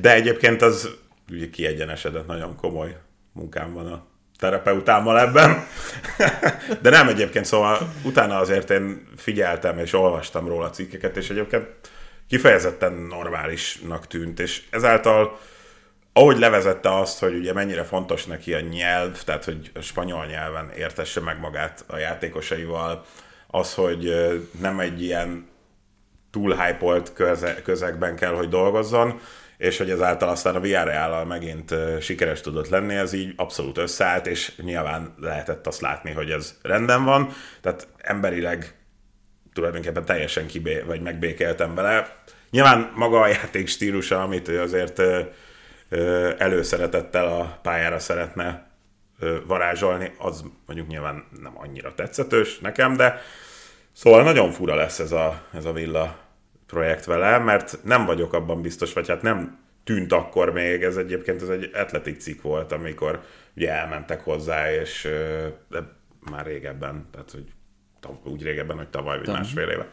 De 0.00 0.14
egyébként 0.14 0.62
az 0.62 0.88
ugye 1.30 1.50
kiegyenesedett, 1.50 2.26
nagyon 2.26 2.56
komoly 2.56 2.96
munkám 3.32 3.72
van 3.72 3.86
a 3.86 4.04
terapeutámmal 4.38 5.20
ebben. 5.20 5.66
De 6.82 6.90
nem 6.90 7.08
egyébként, 7.08 7.44
szóval 7.44 7.92
utána 8.02 8.38
azért 8.38 8.70
én 8.70 9.06
figyeltem 9.16 9.78
és 9.78 9.92
olvastam 9.92 10.48
róla 10.48 10.70
cikkeket, 10.70 11.16
és 11.16 11.30
egyébként 11.30 11.66
kifejezetten 12.28 12.92
normálisnak 12.92 14.06
tűnt, 14.06 14.40
és 14.40 14.62
ezáltal 14.70 15.38
ahogy 16.12 16.38
levezette 16.38 16.94
azt, 16.94 17.18
hogy 17.18 17.34
ugye 17.34 17.52
mennyire 17.52 17.84
fontos 17.84 18.24
neki 18.24 18.54
a 18.54 18.60
nyelv, 18.60 19.22
tehát 19.24 19.44
hogy 19.44 19.70
a 19.74 19.80
spanyol 19.80 20.26
nyelven 20.26 20.70
értesse 20.76 21.20
meg 21.20 21.40
magát 21.40 21.84
a 21.86 21.96
játékosaival, 21.96 23.04
az, 23.46 23.74
hogy 23.74 24.14
nem 24.60 24.80
egy 24.80 25.02
ilyen 25.02 25.50
túl 26.30 26.56
köze- 27.14 27.62
közegben 27.62 28.16
kell, 28.16 28.34
hogy 28.34 28.48
dolgozzon, 28.48 29.20
és 29.56 29.78
hogy 29.78 29.90
ezáltal 29.90 30.28
aztán 30.28 30.54
a 30.54 30.60
Villarreal 30.60 31.24
megint 31.24 31.70
ö, 31.70 31.96
sikeres 32.00 32.40
tudott 32.40 32.68
lenni, 32.68 32.94
ez 32.94 33.12
így 33.12 33.32
abszolút 33.36 33.78
összeállt, 33.78 34.26
és 34.26 34.52
nyilván 34.56 35.14
lehetett 35.20 35.66
azt 35.66 35.80
látni, 35.80 36.10
hogy 36.10 36.30
ez 36.30 36.58
rendben 36.62 37.04
van, 37.04 37.32
tehát 37.60 37.88
emberileg 37.98 38.74
tulajdonképpen 39.52 40.04
teljesen 40.04 40.46
kibé, 40.46 40.82
vagy 40.86 41.00
megbékeltem 41.00 41.74
vele. 41.74 42.16
Nyilván 42.50 42.92
maga 42.94 43.20
a 43.20 43.26
játék 43.26 43.68
stílusa, 43.68 44.22
amit 44.22 44.48
ő 44.48 44.60
azért 44.60 45.02
előszeretettel 46.38 47.26
a 47.26 47.58
pályára 47.62 47.98
szeretne 47.98 48.70
varázsolni, 49.46 50.12
az 50.18 50.44
mondjuk 50.66 50.88
nyilván 50.88 51.24
nem 51.40 51.58
annyira 51.58 51.94
tetszetős 51.94 52.58
nekem, 52.58 52.96
de 52.96 53.20
szóval 53.92 54.22
nagyon 54.22 54.50
fura 54.50 54.74
lesz 54.74 54.98
ez 54.98 55.12
a, 55.12 55.42
ez 55.52 55.64
a 55.64 55.72
villa 55.72 56.18
projekt 56.66 57.04
vele, 57.04 57.38
mert 57.38 57.78
nem 57.84 58.04
vagyok 58.04 58.32
abban 58.32 58.62
biztos, 58.62 58.92
vagy 58.92 59.08
hát 59.08 59.22
nem 59.22 59.60
tűnt 59.84 60.12
akkor 60.12 60.52
még, 60.52 60.82
ez 60.82 60.96
egyébként 60.96 61.42
ez 61.42 61.48
egy 61.48 61.70
atletik 61.74 62.20
cikk 62.20 62.42
volt, 62.42 62.72
amikor 62.72 63.20
ugye 63.56 63.72
elmentek 63.72 64.20
hozzá, 64.20 64.72
és 64.72 65.08
de 65.68 65.78
már 66.30 66.46
régebben, 66.46 67.08
tehát 67.12 67.30
hogy 67.30 67.44
úgy 68.24 68.42
régebben, 68.42 68.76
hogy 68.76 68.88
tavaly 68.88 69.18
vagy 69.18 69.28
másfél 69.28 69.68
éve. 69.68 69.86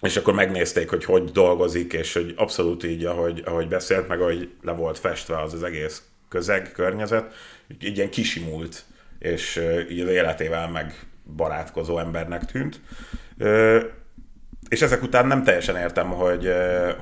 És 0.00 0.16
akkor 0.16 0.34
megnézték, 0.34 0.90
hogy 0.90 1.04
hogy 1.04 1.24
dolgozik, 1.24 1.92
és 1.92 2.12
hogy 2.12 2.34
abszolút 2.36 2.84
így, 2.84 3.04
ahogy, 3.04 3.42
ahogy 3.44 3.68
beszélt, 3.68 4.08
meg 4.08 4.20
ahogy 4.20 4.50
le 4.62 4.72
volt 4.72 4.98
festve 4.98 5.40
az 5.40 5.54
az 5.54 5.62
egész 5.62 6.02
közeg, 6.28 6.72
környezet, 6.72 7.34
így 7.80 7.96
ilyen 7.96 8.10
kisimult, 8.10 8.84
és 9.18 9.62
így 9.90 10.00
az 10.00 10.08
életével 10.08 10.68
meg 10.68 11.06
barátkozó 11.36 11.98
embernek 11.98 12.44
tűnt. 12.44 12.80
És 14.68 14.82
ezek 14.82 15.02
után 15.02 15.26
nem 15.26 15.42
teljesen 15.42 15.76
értem, 15.76 16.08
hogy, 16.08 16.52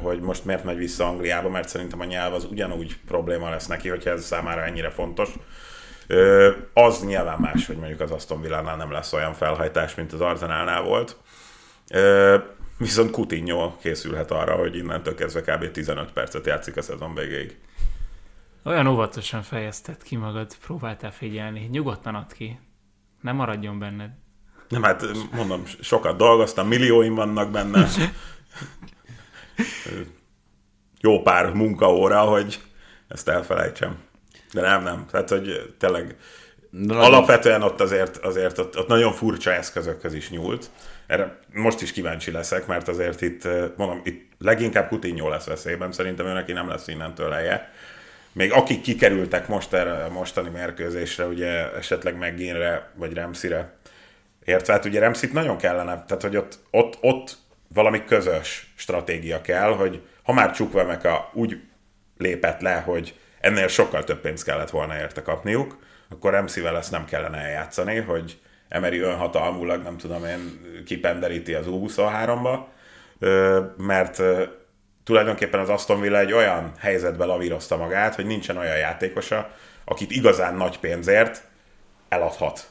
hogy 0.03 0.21
most 0.21 0.45
miért 0.45 0.65
megy 0.65 0.77
vissza 0.77 1.07
Angliába, 1.07 1.49
mert 1.49 1.69
szerintem 1.69 2.01
a 2.01 2.05
nyelv 2.05 2.35
az 2.35 2.45
ugyanúgy 2.45 2.97
probléma 3.07 3.51
lesz 3.51 3.67
neki, 3.67 3.89
hogyha 3.89 4.11
ez 4.11 4.25
számára 4.25 4.65
ennyire 4.65 4.91
fontos. 4.91 5.29
Az 6.75 7.05
nyilván 7.05 7.39
más, 7.41 7.67
hogy 7.67 7.77
mondjuk 7.77 8.01
az 8.01 8.11
Aston 8.11 8.41
Villánál 8.41 8.77
nem 8.77 8.93
lesz 8.93 9.13
olyan 9.13 9.35
felhajtás, 9.35 9.95
mint 9.95 10.13
az 10.13 10.21
Arzenálnál 10.21 10.83
volt. 10.83 11.17
Viszont 12.79 13.11
Coutinho 13.11 13.77
készülhet 13.77 14.31
arra, 14.31 14.57
hogy 14.57 14.77
innentől 14.77 15.15
kezdve 15.15 15.41
kb. 15.41 15.71
15 15.71 16.13
percet 16.13 16.47
játszik 16.47 16.77
a 16.77 16.83
szezon 16.83 17.15
végéig. 17.15 17.59
Olyan 18.65 18.87
óvatosan 18.87 19.43
fejezted 19.43 20.03
ki 20.03 20.17
magad, 20.17 20.57
próbáltál 20.57 21.13
figyelni. 21.13 21.69
Nyugodtan 21.71 22.15
add 22.15 22.35
ki. 22.35 22.59
Nem 23.21 23.37
maradjon 23.37 23.79
benned. 23.79 24.11
Nem, 24.69 24.83
hát 24.83 25.05
mondom, 25.33 25.63
sokat 25.81 26.17
dolgoztam, 26.17 26.69
millióim 26.69 27.15
vannak 27.15 27.51
benne. 27.51 27.89
Jó 31.01 31.23
pár 31.23 31.53
munkaóra, 31.53 32.21
hogy 32.21 32.61
ezt 33.09 33.29
elfelejtsem. 33.29 33.99
De 34.53 34.61
nem, 34.61 34.83
nem. 34.83 35.07
Tehát, 35.11 35.29
hogy 35.29 35.75
tényleg 35.79 36.17
De 36.71 36.95
alapvetően 36.95 37.63
ott 37.63 37.81
azért, 37.81 38.17
azért 38.17 38.59
ott, 38.59 38.79
ott 38.79 38.89
nagyon 38.89 39.13
furcsa 39.13 39.53
eszközökhöz 39.53 40.15
is 40.15 40.31
nyúlt. 40.31 40.71
Erre 41.07 41.39
most 41.53 41.83
is 41.83 41.93
kíváncsi 41.93 42.31
leszek, 42.31 42.67
mert 42.67 42.89
azért 42.89 43.21
itt, 43.21 43.45
eh, 43.45 43.65
mondom, 43.77 44.01
itt 44.05 44.31
leginkább 44.39 44.89
Coutinho 44.89 45.29
lesz 45.29 45.47
veszélyben, 45.47 45.93
szerintem 45.93 46.27
ő 46.27 46.33
neki 46.33 46.53
nem 46.53 46.69
lesz 46.69 46.89
innentől 46.89 47.29
leje. 47.29 47.73
Még 48.33 48.53
akik 48.53 48.81
kikerültek 48.81 49.49
most 49.49 49.73
erre 49.73 50.05
a 50.05 50.11
mostani 50.11 50.49
mérkőzésre, 50.49 51.27
ugye 51.27 51.73
esetleg 51.77 52.17
McGinre 52.17 52.91
vagy 52.95 53.13
Remszire 53.13 53.77
értve, 54.45 54.73
hát 54.73 54.85
ugye 54.85 55.01
Remszit 55.01 55.33
nagyon 55.33 55.57
kellene, 55.57 56.05
tehát 56.07 56.23
hogy 56.23 56.37
ott, 56.37 56.59
ott, 56.71 56.99
ott 57.01 57.37
valami 57.75 58.05
közös 58.05 58.73
stratégia 58.77 59.41
kell, 59.41 59.73
hogy 59.73 60.03
ha 60.23 60.33
már 60.33 60.53
Csukvemeka 60.53 61.31
úgy 61.33 61.61
lépett 62.17 62.61
le, 62.61 62.75
hogy 62.75 63.15
ennél 63.41 63.69
sokkal 63.69 64.05
több 64.05 64.21
pénzt 64.21 64.45
kellett 64.45 64.71
volna 64.71 64.97
érte 64.99 65.23
kapniuk, 65.23 65.77
akkor 66.09 66.31
Remszivel 66.31 66.77
ezt 66.77 66.91
nem 66.91 67.05
kellene 67.05 67.39
eljátszani, 67.39 67.97
hogy 67.97 68.39
Emery 68.69 68.99
önhatalmulag, 68.99 69.83
nem 69.83 69.97
tudom 69.97 70.25
én, 70.25 70.61
kipenderíti 70.85 71.55
az 71.55 71.67
U23-ba, 71.69 72.59
Ö, 73.19 73.61
mert 73.77 74.23
tulajdonképpen 75.05 75.61
az 75.61 75.69
Aston 75.69 76.01
Villa 76.01 76.19
egy 76.19 76.33
olyan 76.33 76.73
helyzetbe 76.79 77.25
lavírozta 77.25 77.77
magát, 77.77 78.15
hogy 78.15 78.27
nincsen 78.27 78.57
olyan 78.57 78.77
játékosa, 78.77 79.51
akit 79.85 80.11
igazán 80.11 80.55
nagy 80.55 80.79
pénzért 80.79 81.43
eladhat. 82.09 82.67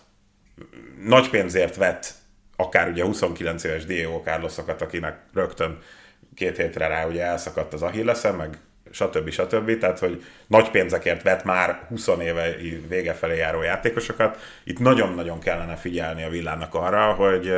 Nagy 1.03 1.29
pénzért 1.29 1.75
vett 1.75 2.13
akár 2.55 2.89
ugye 2.89 3.03
29 3.03 3.63
éves 3.63 3.85
Diego 3.85 4.21
Carlosokat, 4.23 4.81
akinek 4.81 5.19
rögtön 5.33 5.79
két 6.35 6.57
hétre 6.57 6.87
rá 6.87 7.05
ugye 7.05 7.23
elszakadt 7.23 7.73
az 7.73 7.81
Achillesem, 7.81 8.35
meg 8.35 8.57
stb. 8.91 9.29
stb. 9.29 9.77
Tehát, 9.77 9.99
hogy 9.99 10.23
nagy 10.47 10.69
pénzekért 10.69 11.23
vett 11.23 11.43
már 11.43 11.85
20 11.89 12.07
éve 12.07 12.55
vége 12.87 13.13
felé 13.13 13.37
járó 13.37 13.61
játékosokat. 13.61 14.39
Itt 14.63 14.79
nagyon-nagyon 14.79 15.39
kellene 15.39 15.75
figyelni 15.75 16.23
a 16.23 16.29
villának 16.29 16.73
arra, 16.75 17.13
hogy 17.13 17.53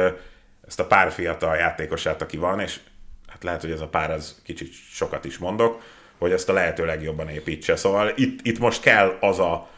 ezt 0.67 0.79
a 0.79 0.87
pár 0.87 1.11
fiatal 1.11 1.55
játékosát, 1.55 2.21
aki 2.21 2.37
van, 2.37 2.59
és 2.59 2.79
hát 3.27 3.43
lehet, 3.43 3.61
hogy 3.61 3.71
ez 3.71 3.81
a 3.81 3.87
pár 3.87 4.11
az 4.11 4.41
kicsit 4.43 4.73
sokat 4.73 5.25
is 5.25 5.37
mondok, 5.37 5.81
hogy 6.17 6.31
ezt 6.31 6.49
a 6.49 6.53
lehető 6.53 6.85
legjobban 6.85 7.29
építse. 7.29 7.75
Szóval 7.75 8.11
itt, 8.15 8.39
itt 8.43 8.59
most 8.59 8.81
kell 8.81 9.17
az 9.19 9.39
a, 9.39 9.69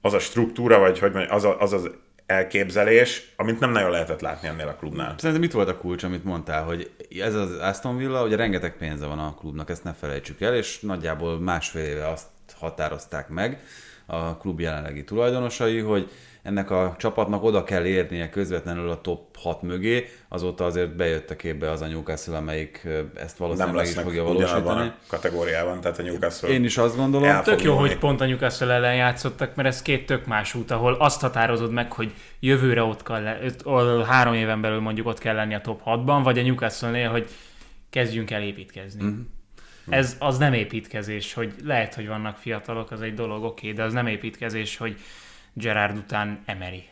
az 0.00 0.14
a 0.14 0.18
struktúra, 0.18 0.78
vagy 0.78 0.98
hogy 0.98 1.12
mondjam, 1.12 1.36
az, 1.36 1.44
a, 1.44 1.60
az 1.60 1.72
az 1.72 1.90
elképzelés, 2.30 3.32
amit 3.36 3.60
nem 3.60 3.70
nagyon 3.70 3.90
lehetett 3.90 4.20
látni 4.20 4.48
ennél 4.48 4.68
a 4.68 4.74
klubnál. 4.74 5.14
Szerintem 5.16 5.40
mit 5.40 5.52
volt 5.52 5.68
a 5.68 5.76
kulcs, 5.76 6.02
amit 6.02 6.24
mondtál, 6.24 6.64
hogy 6.64 6.90
ez 7.20 7.34
az 7.34 7.58
Aston 7.58 7.96
Villa, 7.96 8.24
ugye 8.24 8.36
rengeteg 8.36 8.76
pénze 8.76 9.06
van 9.06 9.18
a 9.18 9.34
klubnak, 9.34 9.70
ezt 9.70 9.84
ne 9.84 9.92
felejtsük 9.92 10.40
el, 10.40 10.54
és 10.54 10.80
nagyjából 10.80 11.40
másfél 11.40 11.84
éve 11.84 12.08
azt 12.08 12.26
határozták 12.58 13.28
meg 13.28 13.60
a 14.06 14.36
klub 14.36 14.60
jelenlegi 14.60 15.04
tulajdonosai, 15.04 15.78
hogy 15.78 16.10
ennek 16.42 16.70
a 16.70 16.94
csapatnak 16.98 17.44
oda 17.44 17.64
kell 17.64 17.84
érnie 17.84 18.30
közvetlenül 18.30 18.90
a 18.90 19.00
top 19.00 19.36
6 19.36 19.62
mögé, 19.62 20.08
azóta 20.28 20.64
azért 20.64 20.96
bejött 20.96 21.30
a 21.30 21.36
képbe 21.36 21.70
az 21.70 21.80
a 21.80 21.86
Newcastle, 21.86 22.36
amelyik 22.36 22.88
ezt 23.14 23.36
valószínűleg 23.36 23.74
meg 23.74 23.86
is 23.86 23.94
fogja 23.94 24.22
valósítani. 24.22 24.88
a 24.88 24.94
kategóriában, 25.06 25.80
tehát 25.80 25.98
a 25.98 26.02
Newcastle 26.02 26.48
Én 26.48 26.64
is 26.64 26.78
azt 26.78 26.96
gondolom. 26.96 27.42
Tök 27.42 27.62
jó, 27.62 27.76
hogy 27.76 27.98
pont 27.98 28.20
a 28.20 28.26
Newcastle 28.26 28.72
ellen 28.72 28.94
játszottak, 28.94 29.54
mert 29.54 29.68
ez 29.68 29.82
két 29.82 30.06
tök 30.06 30.26
más 30.26 30.54
út, 30.54 30.70
ahol 30.70 30.94
azt 30.94 31.20
határozod 31.20 31.72
meg, 31.72 31.92
hogy 31.92 32.12
jövőre 32.40 32.82
ott 32.82 33.02
kell, 33.02 33.22
le, 33.22 33.38
három 34.06 34.34
éven 34.34 34.60
belül 34.60 34.80
mondjuk 34.80 35.06
ott 35.06 35.18
kell 35.18 35.34
lenni 35.34 35.54
a 35.54 35.60
top 35.60 35.80
6-ban, 35.86 36.20
vagy 36.22 36.38
a 36.38 36.42
Newcastle-nél, 36.42 37.10
hogy 37.10 37.28
kezdjünk 37.90 38.30
el 38.30 38.42
építkezni. 38.42 39.04
Mhm. 39.04 39.12
Mm-hmm. 39.12 39.22
Ez 40.00 40.16
az 40.18 40.38
nem 40.38 40.52
építkezés, 40.52 41.34
hogy 41.34 41.54
lehet, 41.64 41.94
hogy 41.94 42.06
vannak 42.06 42.36
fiatalok, 42.36 42.90
az 42.90 43.00
egy 43.00 43.14
dolog, 43.14 43.44
oké, 43.44 43.66
okay, 43.66 43.72
de 43.72 43.82
az 43.82 43.92
nem 43.92 44.06
építkezés, 44.06 44.76
hogy 44.76 44.96
Gerard 45.60 45.96
után 45.96 46.42
Emery. 46.46 46.88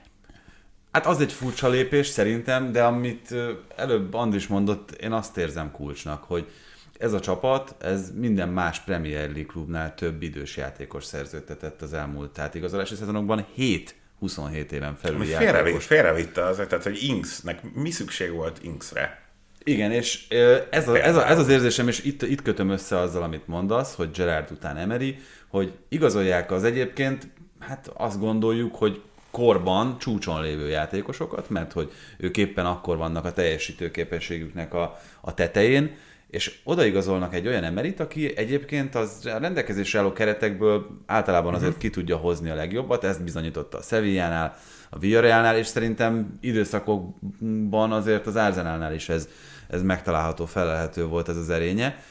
Hát 0.93 1.07
az 1.07 1.21
egy 1.21 1.33
furcsa 1.33 1.69
lépés 1.69 2.07
szerintem, 2.07 2.73
de 2.73 2.85
amit 2.85 3.35
előbb 3.77 4.15
Andris 4.15 4.47
mondott, 4.47 4.91
én 4.91 5.13
azt 5.13 5.37
érzem 5.37 5.71
kulcsnak, 5.71 6.25
hogy 6.25 6.51
ez 6.99 7.13
a 7.13 7.21
csapat, 7.21 7.75
ez 7.79 8.13
minden 8.15 8.49
más 8.49 8.81
Premier 8.81 9.25
League 9.25 9.45
klubnál 9.47 9.95
több 9.95 10.23
idős 10.23 10.57
játékos 10.57 11.05
szerződtetett 11.05 11.83
az 11.83 11.93
elmúlt 11.93 12.31
tehát 12.31 12.55
igazolási 12.55 12.95
szezonokban 12.95 13.47
7 13.55 13.95
27 14.19 14.73
éven 14.73 14.97
felül 14.97 15.17
Ami 15.17 15.27
játékos. 15.27 15.51
félrevitt, 15.51 15.83
félrevitte 15.83 16.45
az, 16.45 16.57
tehát 16.57 16.85
hogy 16.85 17.03
Inksnek 17.03 17.73
mi 17.75 17.91
szükség 17.91 18.33
volt 18.33 18.59
Inksre? 18.63 19.27
Igen, 19.65 19.93
és 19.93 20.29
ez, 20.71 20.89
a, 20.89 21.05
ez, 21.05 21.17
a, 21.17 21.29
ez 21.29 21.39
az 21.39 21.49
érzésem, 21.49 21.89
és 21.89 22.05
itt, 22.05 22.23
itt 22.23 22.43
kötöm 22.43 22.71
össze 22.71 22.99
azzal, 22.99 23.23
amit 23.23 23.47
mondasz, 23.47 23.95
hogy 23.95 24.11
Gerard 24.11 24.51
után 24.51 24.77
Emery, 24.77 25.19
hogy 25.49 25.73
igazolják 25.89 26.51
az 26.51 26.65
egyébként, 26.65 27.29
hát 27.59 27.91
azt 27.95 28.19
gondoljuk, 28.19 28.75
hogy 28.75 29.03
korban 29.31 29.99
csúcson 29.99 30.43
lévő 30.43 30.69
játékosokat, 30.69 31.51
mert 31.51 31.73
hogy 31.73 31.93
ők 32.17 32.37
éppen 32.37 32.67
akkor 32.67 32.97
vannak 32.97 33.25
a 33.25 33.33
teljesítőképességüknek 33.33 34.75
a, 34.75 34.99
a 35.21 35.35
tetején, 35.35 35.97
és 36.31 36.59
odaigazolnak 36.65 37.35
egy 37.35 37.47
olyan 37.47 37.65
emerit, 37.65 38.01
aki 38.01 38.37
egyébként 38.37 38.95
az 38.95 39.27
a 39.27 39.39
rendelkezésre 39.39 39.99
álló 39.99 40.13
keretekből 40.13 40.87
általában 41.07 41.55
azért 41.55 41.79
ki 41.79 41.91
tudja 41.91 42.17
hozni 42.17 42.51
a 42.51 42.55
legjobbat, 42.55 43.05
ezt 43.05 43.25
bizonyította 43.25 43.79
a 43.79 43.83
Sevillánál, 43.83 44.57
a 44.91 44.99
Villarrealnál, 44.99 45.57
és 45.57 45.67
szerintem 45.67 46.39
időszakokban 46.41 47.93
azért 47.93 48.27
az 48.27 48.37
Arsenalnál 48.37 48.95
is 48.95 49.09
ez, 49.09 49.29
ez 49.69 49.83
megtalálható, 49.83 50.47
felelhető 50.47 51.07
volt 51.07 51.29
ez 51.29 51.37
az 51.37 51.51
erénye. 51.51 52.03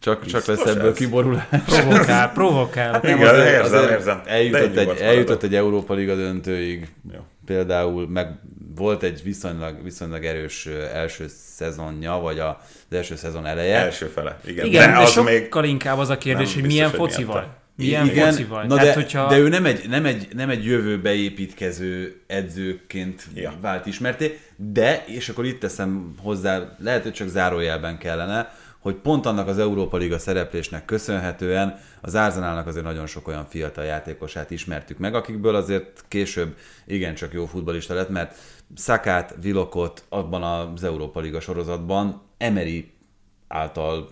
Csak, 0.00 0.26
csak 0.26 0.44
lesz 0.44 0.66
ebből 0.66 0.90
ez? 0.90 0.96
kiborulás. 0.96 1.44
Provokál, 1.66 2.32
provokál. 2.32 3.00
Igen, 3.04 3.18
azért- 3.26 3.48
érzem, 3.50 3.78
azért 3.78 3.90
érzem. 3.90 4.22
Eljutott 4.26 4.76
egy, 4.76 4.88
eljutott 5.00 5.42
egy 5.42 5.54
Európa 5.54 5.94
Liga 5.94 6.14
döntőig, 6.14 6.88
Jó. 7.12 7.18
például, 7.46 8.08
meg 8.08 8.28
volt 8.76 9.02
egy 9.02 9.22
viszonylag, 9.22 9.82
viszonylag 9.82 10.24
erős 10.24 10.66
első 10.94 11.24
szezonja, 11.54 12.12
vagy 12.12 12.38
a- 12.38 12.60
az 12.90 12.96
első 12.96 13.16
szezon 13.16 13.46
eleje. 13.46 13.76
Első 13.76 14.06
fele, 14.06 14.40
igen. 14.44 14.66
Igen, 14.66 14.86
de, 14.86 14.92
de 14.96 14.98
az 15.02 15.10
sokkal 15.12 15.62
még 15.62 15.70
inkább 15.70 15.98
az 15.98 16.08
a 16.08 16.18
kérdés, 16.18 16.52
nem 16.54 16.54
hogy 16.54 16.62
biztos, 16.62 16.88
milyen 16.88 16.90
focival. 17.08 17.34
miatta. 17.34 17.60
Milyen 17.76 18.06
Igen, 18.06 18.26
focival. 18.30 18.62
na 18.64 18.74
Tehát, 18.76 18.94
de, 18.94 19.00
hogyha... 19.02 19.28
de 19.28 19.38
ő 19.38 19.48
nem 19.48 19.64
egy, 19.66 19.88
nem, 19.88 20.04
egy, 20.04 20.28
nem 20.34 20.50
egy 20.50 20.64
jövőbe 20.64 21.14
építkező 21.14 22.20
edzőként 22.26 23.22
Ja. 23.34 23.42
ja. 23.42 23.52
vált 23.60 23.86
ismerté, 23.86 24.38
de, 24.56 25.04
és 25.06 25.28
akkor 25.28 25.44
itt 25.44 25.60
teszem 25.60 26.14
hozzá, 26.22 26.76
lehet, 26.78 27.02
hogy 27.02 27.12
csak 27.12 27.28
zárójelben 27.28 27.98
kellene, 27.98 28.54
hogy 28.82 28.94
pont 28.94 29.26
annak 29.26 29.48
az 29.48 29.58
Európa 29.58 29.96
Liga 29.96 30.18
szereplésnek 30.18 30.84
köszönhetően 30.84 31.78
az 32.00 32.14
Arsenalnak 32.14 32.66
azért 32.66 32.84
nagyon 32.84 33.06
sok 33.06 33.28
olyan 33.28 33.46
fiatal 33.48 33.84
játékosát 33.84 34.50
ismertük 34.50 34.98
meg, 34.98 35.14
akikből 35.14 35.54
azért 35.54 36.04
később 36.08 36.56
igencsak 36.86 37.32
jó 37.32 37.46
futbalista 37.46 37.94
lett, 37.94 38.08
mert 38.08 38.36
Szakát, 38.74 39.34
Vilokot 39.40 40.04
abban 40.08 40.42
az 40.42 40.84
Európa 40.84 41.20
Liga 41.20 41.40
sorozatban 41.40 42.22
Emery 42.38 42.90
által 43.48 44.08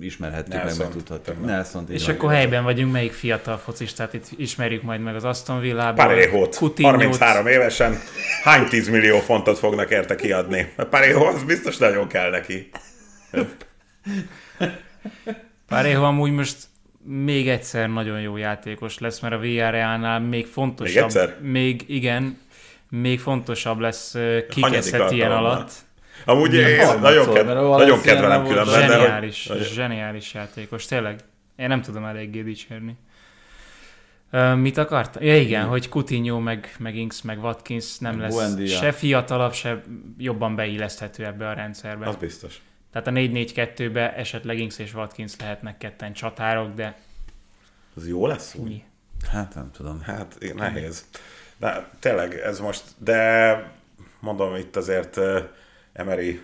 ismerhettük 0.00 0.52
meg, 0.52 0.64
Nelsont, 0.64 0.94
megtudhattuk. 0.94 1.24
többet. 1.24 1.44
Nelson, 1.46 1.84
És 1.88 2.08
akkor 2.08 2.30
helyben 2.32 2.64
vagyunk, 2.64 2.92
melyik 2.92 3.12
fiatal 3.12 3.56
focistát 3.56 4.14
itt 4.14 4.26
ismerjük 4.36 4.82
majd 4.82 5.00
meg 5.00 5.14
az 5.14 5.24
Aston 5.24 5.60
Villában. 5.60 6.06
Paréhót, 6.06 6.54
Coutinho-t. 6.54 6.96
33 7.00 7.46
évesen, 7.46 7.98
hány 8.42 8.68
10 8.68 8.88
millió 8.88 9.18
fontot 9.18 9.58
fognak 9.58 9.90
érte 9.90 10.14
kiadni? 10.14 10.72
Paréhó 10.90 11.24
az 11.24 11.42
biztos 11.44 11.76
nagyon 11.76 12.06
kell 12.08 12.30
neki. 12.30 12.70
Parejo 15.68 16.02
amúgy 16.02 16.32
most 16.32 16.56
még 17.04 17.48
egyszer 17.48 17.88
nagyon 17.88 18.20
jó 18.20 18.36
játékos 18.36 18.98
lesz, 18.98 19.20
mert 19.20 19.34
a 19.34 19.38
Villarrealnál 19.38 20.20
még 20.20 20.46
fontosabb. 20.46 20.94
Még 20.94 21.04
egyszer? 21.04 21.36
Még, 21.40 21.84
igen, 21.86 22.38
még 22.88 23.20
fontosabb 23.20 23.78
lesz 23.78 24.16
kikezdhet 24.48 25.10
ilyen 25.10 25.32
alatt. 25.32 25.72
Amúgy 26.24 26.54
én 26.54 26.86
nagyon, 27.00 27.26
mert 27.26 27.32
ked- 27.32 27.48
a 27.56 27.76
nagyon 27.76 28.00
kedvelem 28.00 28.46
különben, 28.46 28.86
de 28.86 28.86
Zseniális, 28.96 29.46
hogy, 29.48 29.62
zseniális 29.62 30.34
játékos, 30.34 30.84
tényleg. 30.86 31.18
Én 31.56 31.68
nem 31.68 31.82
tudom 31.82 32.04
eléggé 32.04 32.42
dicsérni. 32.42 32.96
Ö, 34.30 34.54
mit 34.54 34.76
akartam? 34.76 35.22
Ja 35.22 35.36
igen, 35.36 35.64
hogy 35.66 35.88
Coutinho, 35.88 36.38
meg, 36.38 36.74
meg 36.78 36.96
Inks, 36.96 37.22
meg 37.22 37.42
Watkins 37.42 37.98
nem 37.98 38.12
Meg 38.12 38.20
lesz 38.20 38.32
Buendia. 38.34 38.76
se 38.76 38.92
fiatalabb, 38.92 39.52
se 39.52 39.82
jobban 40.18 40.54
beilleszthető 40.54 41.24
ebbe 41.24 41.48
a 41.48 41.52
rendszerbe. 41.52 42.06
Az 42.06 42.16
biztos. 42.16 42.60
Tehát 42.92 43.06
a 43.06 43.10
4-4-2-be 43.10 44.14
esetleg 44.14 44.58
Inks 44.58 44.78
és 44.78 44.94
Watkins 44.94 45.36
lehetnek 45.38 45.78
ketten 45.78 46.12
csatárok, 46.12 46.74
de 46.74 46.98
Az 47.94 48.08
jó 48.08 48.26
lesz 48.26 48.54
úgy? 48.54 48.68
mi? 48.68 48.84
Hát 49.30 49.54
nem 49.54 49.70
tudom. 49.72 50.00
Hát 50.00 50.38
nehéz. 50.54 51.04
De 51.56 51.88
tényleg 51.98 52.34
ez 52.34 52.60
most, 52.60 52.82
de 52.98 53.72
mondom 54.20 54.54
itt 54.54 54.76
azért 54.76 55.18
eh, 55.18 55.44
Emery 55.92 56.40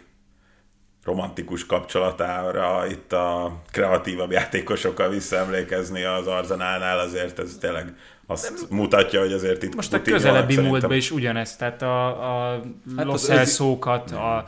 romantikus 1.05 1.67
kapcsolatára 1.67 2.87
itt 2.87 3.13
a 3.13 3.61
kreatívabb 3.71 4.31
játékosokkal 4.31 5.09
visszaemlékezni 5.09 6.03
az 6.03 6.27
Arzenálnál 6.27 6.99
azért 6.99 7.39
ez 7.39 7.57
tényleg 7.61 7.97
azt 8.27 8.71
mutatja, 8.71 9.21
hogy 9.21 9.33
azért 9.33 9.63
itt 9.63 9.75
Most 9.75 9.93
a 9.93 10.03
közelebbi 10.03 10.61
múltban 10.61 10.97
is 10.97 11.11
ugyanez, 11.11 11.57
tehát 11.57 11.83
a, 11.83 12.07
a 12.55 12.63
Hát 12.97 13.07
Los 13.07 13.29
Elszókat, 13.29 14.11
a 14.11 14.45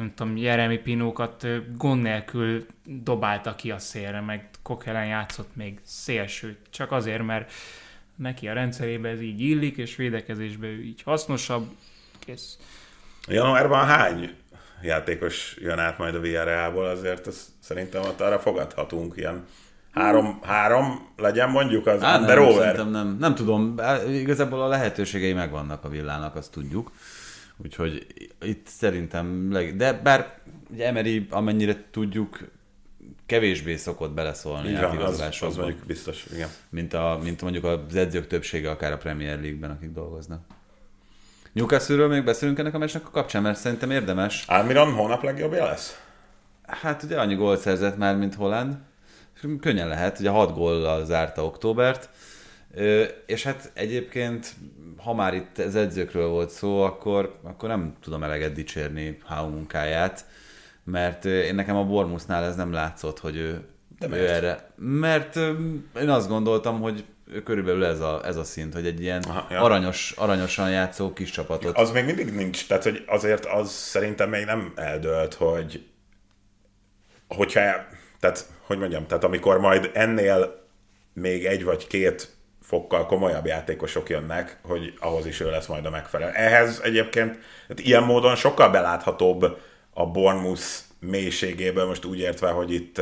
nem 0.00 0.12
tudom, 0.14 0.36
Jeremy 0.36 0.78
Pinókat 0.78 1.46
gond 1.76 2.02
nélkül 2.02 2.66
dobálta 2.84 3.54
ki 3.54 3.70
a 3.70 3.78
szélre, 3.78 4.20
meg 4.20 4.48
Kokelen 4.62 5.06
játszott 5.06 5.56
még 5.56 5.80
szélsőt, 5.84 6.58
csak 6.70 6.92
azért, 6.92 7.22
mert 7.22 7.52
neki 8.16 8.48
a 8.48 8.52
rendszerébe 8.52 9.08
ez 9.08 9.20
így 9.20 9.40
illik, 9.40 9.76
és 9.76 9.96
védekezésbe 9.96 10.66
ő 10.66 10.82
így 10.82 11.02
hasznosabb, 11.02 11.68
kész. 12.18 12.58
Januárban 13.26 13.86
hány 13.86 14.34
játékos 14.82 15.56
jön 15.58 15.78
át 15.78 15.98
majd 15.98 16.14
a 16.14 16.20
Villarrealból, 16.20 16.86
azért 16.86 17.26
ez, 17.26 17.52
szerintem 17.58 18.02
ott 18.02 18.20
arra 18.20 18.38
fogadhatunk 18.38 19.16
ilyen 19.16 19.46
három, 19.90 20.38
három 20.42 21.08
legyen 21.16 21.50
mondjuk 21.50 21.86
az 21.86 22.02
Á, 22.02 22.18
under 22.18 22.38
nem, 22.38 22.48
over. 22.48 22.90
nem. 22.90 23.16
Nem 23.18 23.34
tudom, 23.34 23.74
igazából 24.08 24.62
a 24.62 24.68
lehetőségei 24.68 25.32
megvannak 25.32 25.84
a 25.84 25.88
villának, 25.88 26.34
azt 26.36 26.52
tudjuk. 26.52 26.90
Úgyhogy 27.64 28.06
itt 28.40 28.66
szerintem, 28.66 29.52
leg... 29.52 29.76
de 29.76 29.92
bár 29.92 30.38
ugye 30.70 30.86
Emery, 30.86 31.26
amennyire 31.30 31.84
tudjuk, 31.90 32.38
kevésbé 33.26 33.76
szokott 33.76 34.12
beleszólni 34.12 34.72
van, 34.72 34.84
az, 34.84 34.88
átigazolásokba, 34.90 35.54
az 35.54 35.56
mondjuk 35.56 35.86
biztos, 35.86 36.26
igen. 36.32 36.48
mint, 36.68 36.94
a, 36.94 37.18
mint 37.22 37.42
mondjuk 37.42 37.64
az 37.64 37.94
edzők 37.94 38.26
többsége 38.26 38.70
akár 38.70 38.92
a 38.92 38.96
Premier 38.96 39.40
League-ben, 39.40 39.70
akik 39.70 39.90
dolgoznak. 39.90 40.44
Newcastle-ről 41.52 42.08
még 42.08 42.24
beszélünk 42.24 42.58
ennek 42.58 42.74
a 42.74 42.78
meccsnek 42.78 43.06
a 43.06 43.10
kapcsán, 43.10 43.42
mert 43.42 43.58
szerintem 43.58 43.90
érdemes. 43.90 44.44
Almiron 44.46 44.92
hónap 44.92 45.22
legjobbja 45.22 45.64
lesz? 45.64 46.00
Hát 46.66 47.02
ugye 47.02 47.20
annyi 47.20 47.34
gólt 47.34 47.60
szerzett 47.60 47.96
már, 47.96 48.16
mint 48.16 48.34
Holland. 48.34 48.76
Könnyen 49.60 49.88
lehet, 49.88 50.18
ugye 50.18 50.30
6 50.30 50.54
góllal 50.54 51.04
zárta 51.04 51.44
októbert. 51.44 52.10
És 53.26 53.42
hát 53.42 53.70
egyébként, 53.74 54.54
ha 54.96 55.14
már 55.14 55.34
itt 55.34 55.58
az 55.58 55.74
edzőkről 55.74 56.28
volt 56.28 56.50
szó, 56.50 56.82
akkor, 56.82 57.38
akkor 57.42 57.68
nem 57.68 57.96
tudom 58.02 58.22
eleget 58.22 58.52
dicsérni 58.52 59.18
Hau 59.24 59.48
munkáját, 59.48 60.24
mert 60.84 61.24
én 61.24 61.54
nekem 61.54 61.76
a 61.76 61.84
Bormusznál 61.84 62.44
ez 62.44 62.56
nem 62.56 62.72
látszott, 62.72 63.18
hogy 63.18 63.36
ő, 63.36 63.64
De 63.98 64.08
ő 64.08 64.28
erre. 64.28 64.70
Mert 64.76 65.36
én 66.00 66.08
azt 66.08 66.28
gondoltam, 66.28 66.80
hogy 66.80 67.04
körülbelül 67.44 67.84
ez 67.84 68.00
a, 68.00 68.20
ez 68.24 68.36
a 68.36 68.44
szint, 68.44 68.74
hogy 68.74 68.86
egy 68.86 69.00
ilyen 69.00 69.22
Aha, 69.22 69.46
ja. 69.50 69.60
aranyos, 69.60 70.12
aranyosan 70.16 70.70
játszó 70.70 71.12
kis 71.12 71.30
csapatot. 71.30 71.76
Az 71.76 71.90
még 71.90 72.04
mindig 72.04 72.34
nincs, 72.34 72.66
tehát 72.66 72.82
hogy 72.82 73.04
azért 73.06 73.46
az 73.46 73.70
szerintem 73.70 74.28
még 74.28 74.44
nem 74.44 74.72
eldölt, 74.76 75.34
hogy 75.34 75.86
hogyha, 77.28 77.60
tehát 78.20 78.46
hogy 78.66 78.78
mondjam, 78.78 79.06
tehát 79.06 79.24
amikor 79.24 79.58
majd 79.58 79.90
ennél 79.94 80.68
még 81.12 81.44
egy 81.44 81.64
vagy 81.64 81.86
két 81.86 82.38
fokkal 82.70 83.06
komolyabb 83.06 83.46
játékosok 83.46 84.08
jönnek, 84.08 84.58
hogy 84.62 84.94
ahhoz 84.98 85.26
is 85.26 85.40
ő 85.40 85.50
lesz 85.50 85.66
majd 85.66 85.86
a 85.86 85.90
megfelelő. 85.90 86.32
Ehhez 86.32 86.80
egyébként 86.84 87.30
tehát 87.66 87.82
ilyen 87.82 88.02
módon 88.02 88.34
sokkal 88.34 88.70
beláthatóbb 88.70 89.58
a 89.90 90.06
Bournemouth 90.06 90.64
mélységéből, 91.00 91.86
most 91.86 92.04
úgy 92.04 92.18
értve, 92.18 92.50
hogy 92.50 92.72
itt 92.72 93.00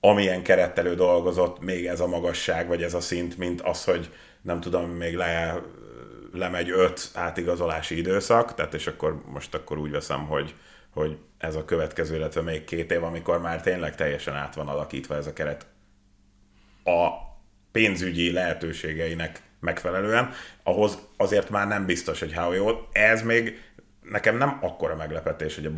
amilyen 0.00 0.42
kerettel 0.42 0.86
ő 0.86 0.94
dolgozott, 0.94 1.60
még 1.60 1.86
ez 1.86 2.00
a 2.00 2.06
magasság, 2.06 2.68
vagy 2.68 2.82
ez 2.82 2.94
a 2.94 3.00
szint, 3.00 3.38
mint 3.38 3.60
az, 3.60 3.84
hogy 3.84 4.10
nem 4.42 4.60
tudom, 4.60 4.90
még 4.90 5.16
le, 5.16 5.60
lemegy 6.32 6.70
öt 6.70 7.10
átigazolási 7.14 7.96
időszak, 7.96 8.54
tehát 8.54 8.74
és 8.74 8.86
akkor 8.86 9.22
most 9.26 9.54
akkor 9.54 9.78
úgy 9.78 9.90
veszem, 9.90 10.26
hogy, 10.26 10.54
hogy 10.94 11.18
ez 11.38 11.54
a 11.54 11.64
következő, 11.64 12.16
illetve 12.16 12.40
még 12.40 12.64
két 12.64 12.92
év, 12.92 13.04
amikor 13.04 13.40
már 13.40 13.60
tényleg 13.60 13.94
teljesen 13.94 14.34
át 14.34 14.54
van 14.54 14.68
alakítva 14.68 15.14
ez 15.14 15.26
a 15.26 15.32
keret 15.32 15.66
a 16.84 17.29
pénzügyi 17.72 18.32
lehetőségeinek 18.32 19.40
megfelelően, 19.60 20.30
ahhoz 20.62 20.98
azért 21.16 21.50
már 21.50 21.68
nem 21.68 21.86
biztos, 21.86 22.18
hogy 22.20 22.34
how 22.34 22.52
jó. 22.52 22.68
Ez 22.92 23.22
még 23.22 23.62
nekem 24.02 24.36
nem 24.36 24.58
akkora 24.60 24.96
meglepetés, 24.96 25.54
hogy 25.54 25.66
a 25.66 25.70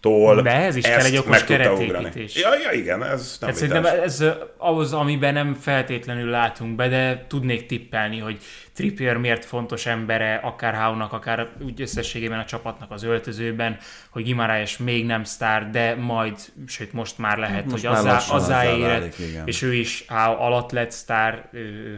Bournemouth-tól 0.00 0.42
De 0.42 0.50
ehhez 0.50 0.76
is 0.76 0.84
kell 0.84 1.04
egy 1.04 1.16
okos 1.16 1.44
keretépítés. 1.44 2.36
Ja, 2.36 2.48
ja, 2.62 2.72
igen, 2.72 3.04
ez 3.04 3.36
nem 3.40 3.48
Hát 3.48 3.58
szerintem 3.58 3.84
ez 3.84 4.24
ahhoz, 4.56 4.92
amiben 4.92 5.32
nem 5.32 5.54
feltétlenül 5.54 6.30
látunk 6.30 6.76
be, 6.76 6.88
de 6.88 7.24
tudnék 7.28 7.66
tippelni, 7.66 8.18
hogy 8.18 8.38
Trippier 8.74 9.16
miért 9.16 9.44
fontos 9.44 9.86
embere, 9.86 10.34
akár 10.34 10.74
Howe-nak, 10.74 11.12
akár 11.12 11.48
úgy 11.64 11.80
összességében 11.80 12.38
a 12.38 12.44
csapatnak 12.44 12.90
az 12.90 13.02
öltözőben, 13.02 13.76
hogy 14.10 14.22
Gimaráes 14.22 14.76
még 14.76 15.06
nem 15.06 15.24
sztár, 15.24 15.70
de 15.70 15.94
majd, 15.94 16.36
sőt 16.66 16.92
most 16.92 17.18
már 17.18 17.38
lehet, 17.38 17.64
Most 17.64 17.86
hogy 17.86 17.96
azzá, 17.96 18.16
azzá 18.28 18.64
érett, 18.64 19.16
és 19.44 19.62
ő 19.62 19.74
is 19.74 20.04
Howe 20.08 20.36
alatt 20.36 20.70
lett 20.70 20.90
sztár, 20.90 21.48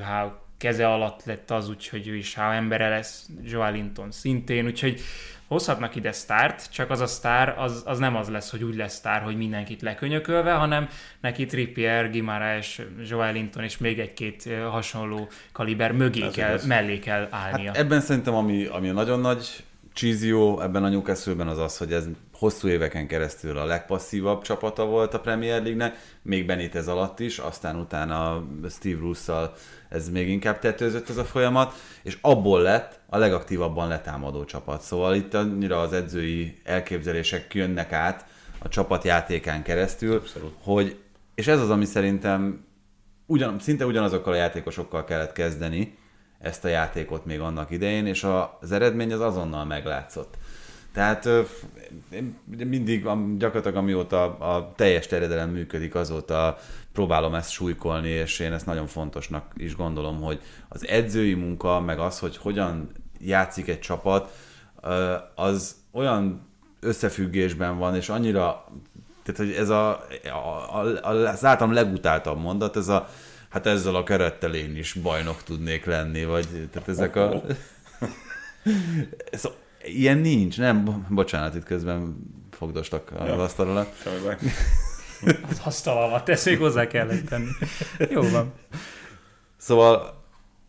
Howe 0.05 0.46
keze 0.59 0.88
alatt 0.88 1.24
lett 1.24 1.51
az, 1.51 1.68
úgyhogy 1.68 2.09
ő 2.09 2.16
is 2.16 2.34
Howe 2.34 2.55
embere 2.55 2.88
lesz, 2.88 3.26
Joe 3.44 3.70
Linton 3.70 4.11
szintén, 4.11 4.66
úgyhogy 4.66 5.01
hozhatnak 5.49 5.94
ide 5.94 6.12
sztárt, 6.12 6.72
csak 6.72 6.90
az 6.90 7.01
a 7.01 7.07
sztár 7.07 7.55
az, 7.59 7.82
az 7.84 7.99
nem 7.99 8.16
az 8.16 8.28
lesz, 8.28 8.51
hogy 8.51 8.62
úgy 8.62 8.76
lesz 8.76 8.94
sztár, 8.94 9.22
hogy 9.22 9.36
mindenkit 9.36 9.82
lekönyökölve, 9.82 10.53
hanem 10.53 10.88
neki 11.20 11.46
Trippier, 11.46 12.11
Gimaráes, 12.11 12.80
Joel 13.09 13.32
Linton 13.32 13.62
és 13.62 13.78
még 13.78 13.99
egy-két 13.99 14.49
hasonló 14.70 15.28
kaliber 15.53 15.92
mögé 15.92 16.22
Ez 16.22 16.32
kell, 16.32 16.49
igaz. 16.49 16.66
mellé 16.66 16.99
kell 16.99 17.28
állnia. 17.30 17.66
Hát 17.66 17.76
ebben 17.76 18.01
szerintem, 18.01 18.34
ami, 18.34 18.64
ami 18.64 18.88
a 18.88 18.92
nagyon 18.92 19.20
nagy 19.20 19.64
csízió 19.92 20.61
ebben 20.61 20.84
a 20.84 20.88
newcastle 20.88 21.44
az 21.44 21.59
az, 21.59 21.76
hogy 21.78 21.92
ez 21.92 22.05
hosszú 22.32 22.68
éveken 22.68 23.07
keresztül 23.07 23.59
a 23.59 23.64
legpasszívabb 23.64 24.42
csapata 24.42 24.84
volt 24.86 25.14
a 25.14 25.20
Premier 25.20 25.62
League-nek, 25.62 25.96
még 26.22 26.46
Benitez 26.46 26.88
alatt 26.88 27.20
is, 27.20 27.38
aztán 27.38 27.76
utána 27.76 28.44
Steve 28.70 29.01
Russell 29.01 29.53
ez 29.89 30.09
még 30.09 30.28
inkább 30.28 30.59
tetőzött 30.59 31.09
ez 31.09 31.16
a 31.16 31.24
folyamat, 31.24 31.74
és 32.03 32.18
abból 32.20 32.62
lett 32.62 33.01
a 33.07 33.18
legaktívabban 33.18 33.89
letámadó 33.89 34.45
csapat. 34.45 34.80
Szóval 34.80 35.14
itt 35.14 35.34
annyira 35.34 35.80
az 35.80 35.93
edzői 35.93 36.61
elképzelések 36.64 37.55
jönnek 37.55 37.93
át 37.93 38.26
a 38.59 38.68
csapatjátékán 38.68 39.62
keresztül, 39.62 40.16
Abszolút. 40.16 40.55
hogy 40.62 40.97
és 41.34 41.47
ez 41.47 41.61
az, 41.61 41.70
ami 41.70 41.84
szerintem 41.84 42.66
ugyan, 43.26 43.59
szinte 43.59 43.86
ugyanazokkal 43.86 44.32
a 44.32 44.36
játékosokkal 44.36 45.05
kellett 45.05 45.32
kezdeni 45.32 45.99
ezt 46.39 46.64
a 46.64 46.68
játékot 46.68 47.24
még 47.24 47.41
annak 47.41 47.70
idején, 47.70 48.07
és 48.07 48.26
az 48.61 48.72
eredmény 48.72 49.12
az 49.12 49.20
azonnal 49.20 49.64
meglátszott. 49.64 50.36
Tehát 50.93 51.28
mindig, 52.47 53.03
gyakorlatilag 53.36 53.76
amióta 53.76 54.39
a 54.39 54.72
teljes 54.76 55.07
terjedelem 55.07 55.51
működik, 55.51 55.95
azóta 55.95 56.59
próbálom 56.99 57.34
ezt 57.34 57.51
súlykolni, 57.51 58.09
és 58.09 58.38
én 58.38 58.53
ezt 58.53 58.66
nagyon 58.66 58.86
fontosnak 58.86 59.53
is 59.57 59.76
gondolom, 59.76 60.20
hogy 60.20 60.40
az 60.68 60.86
edzői 60.86 61.34
munka, 61.34 61.80
meg 61.80 61.99
az, 61.99 62.18
hogy 62.18 62.36
hogyan 62.36 62.90
játszik 63.20 63.68
egy 63.68 63.80
csapat, 63.80 64.36
az 65.34 65.76
olyan 65.92 66.46
összefüggésben 66.80 67.78
van, 67.78 67.94
és 67.94 68.09
annyira, 68.09 68.64
tehát 69.22 69.40
hogy 69.40 69.53
ez 69.53 69.68
a, 69.68 69.88
a, 70.24 70.78
a, 70.78 71.09
az 71.09 71.44
általam 71.44 71.72
legutáltabb 71.74 72.40
mondat, 72.40 72.76
ez 72.76 72.88
a, 72.88 73.09
hát 73.49 73.66
ezzel 73.66 73.94
a 73.94 74.03
kerettel 74.03 74.55
én 74.55 74.76
is 74.76 74.92
bajnok 74.92 75.42
tudnék 75.42 75.84
lenni, 75.84 76.24
vagy 76.24 76.68
tehát 76.72 76.88
ezek 76.88 77.16
a... 77.16 77.42
Ez, 79.30 79.49
ilyen 80.01 80.18
nincs, 80.18 80.59
nem? 80.59 80.84
Bo- 80.84 81.09
Bocsánat, 81.09 81.55
itt 81.55 81.64
közben 81.64 82.16
fogdostak 82.51 83.12
az 83.18 83.26
Ja. 83.26 83.42
asztal 83.42 83.68
alatt. 83.68 83.94
Az 85.51 85.61
asztal 85.64 86.03
alatt, 86.03 86.29
ezt 86.29 86.45
még 86.45 86.59
hozzá 86.59 86.87
kellett 86.87 87.29
tenni. 87.29 87.51
Jó 88.11 88.23
van. 88.23 88.53
Szóval 89.57 90.25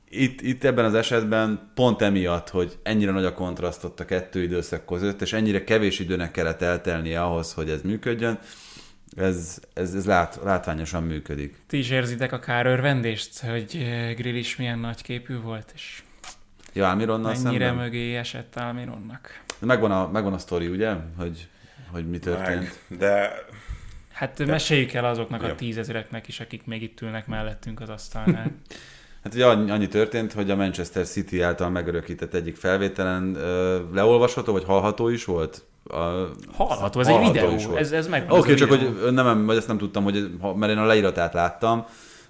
itt, 0.09 0.41
itt 0.41 0.63
ebben 0.63 0.85
az 0.85 0.93
esetben 0.93 1.71
pont 1.75 2.01
emiatt, 2.01 2.49
hogy 2.49 2.77
ennyire 2.83 3.11
nagy 3.11 3.25
a 3.25 3.33
kontraszt 3.33 3.83
ott 3.83 3.99
a 3.99 4.05
kettő 4.05 4.41
időszak 4.41 4.85
között, 4.85 5.21
és 5.21 5.33
ennyire 5.33 5.63
kevés 5.63 5.99
időnek 5.99 6.31
kellett 6.31 6.61
eltelnie 6.61 7.21
ahhoz, 7.23 7.53
hogy 7.53 7.69
ez 7.69 7.81
működjön, 7.81 8.39
ez, 9.15 9.59
ez, 9.73 9.93
ez 9.93 10.05
lát, 10.05 10.39
látványosan 10.43 11.03
működik. 11.03 11.55
Ti 11.67 11.77
is 11.77 11.89
érzitek 11.89 12.31
a 12.31 12.39
kárörvendést, 12.39 13.39
hogy 13.39 13.77
eh, 13.81 14.13
Grill 14.13 14.35
is 14.35 14.55
milyen 14.55 14.79
nagy 14.79 15.01
képű 15.01 15.39
volt, 15.39 15.71
és 15.75 16.01
Ja, 16.73 16.89
Almironnal 16.89 17.35
mennyire 17.43 17.65
szemben? 17.65 17.83
mögé 17.83 18.15
esett 18.15 18.55
Almironnak. 18.55 19.41
Megvan 19.59 19.91
a, 19.91 20.07
megvan 20.07 20.33
a 20.33 20.37
sztori, 20.37 20.67
ugye? 20.67 20.93
Hogy, 21.17 21.47
hogy 21.91 22.09
mi 22.09 22.19
történt. 22.19 22.79
Meg, 22.87 22.99
de 22.99 23.31
Hát 24.19 24.45
meséljük 24.45 24.93
el 24.93 25.05
azoknak 25.05 25.41
Jó. 25.41 25.47
a 25.49 25.55
tízezereknek 25.55 26.27
is, 26.27 26.39
akik 26.39 26.65
még 26.65 26.81
itt 26.81 27.01
ülnek 27.01 27.27
mellettünk 27.27 27.81
az 27.81 27.89
asztalnál. 27.89 28.51
Hát 29.23 29.33
ugye 29.33 29.45
annyi, 29.45 29.87
történt, 29.87 30.33
hogy 30.33 30.49
a 30.51 30.55
Manchester 30.55 31.05
City 31.07 31.41
által 31.41 31.69
megörökített 31.69 32.33
egyik 32.33 32.55
felvételen 32.55 33.31
leolvasható, 33.93 34.51
vagy 34.51 34.63
hallható 34.63 35.09
is 35.09 35.25
volt? 35.25 35.63
A, 35.83 35.95
Hallható, 36.53 36.99
ez 36.99 37.07
egy 37.07 37.31
videó, 37.31 37.51
is 37.53 37.65
volt. 37.65 37.79
ez- 37.79 37.91
ez 37.91 38.07
meg- 38.07 38.31
Oké, 38.31 38.51
a 38.53 38.55
csak 38.55 38.69
videó. 38.69 38.91
hogy 39.03 39.13
nem, 39.13 39.45
vagy 39.45 39.57
ezt 39.57 39.67
nem 39.67 39.77
tudtam, 39.77 40.03
hogy, 40.03 40.29
mert 40.55 40.71
én 40.71 40.77
a 40.77 40.85
leíratát 40.85 41.33
láttam, 41.33 41.85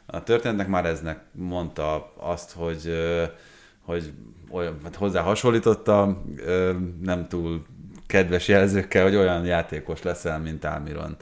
a 0.06 0.24
történetnek 0.24 0.68
már 0.68 0.86
eznek 0.86 1.20
mondta 1.32 2.14
azt, 2.18 2.52
hogy, 2.52 2.94
hogy 3.82 4.12
olyan, 4.52 4.78
hát 4.84 4.96
hozzá 4.96 5.22
hasonlította, 5.22 6.24
nem 7.02 7.28
túl 7.28 7.66
kedves 8.08 8.48
jelzőkkel, 8.48 9.04
hogy 9.04 9.16
olyan 9.16 9.46
játékos 9.46 10.02
leszel, 10.02 10.40
mint 10.40 10.64
Almiron 10.66 11.16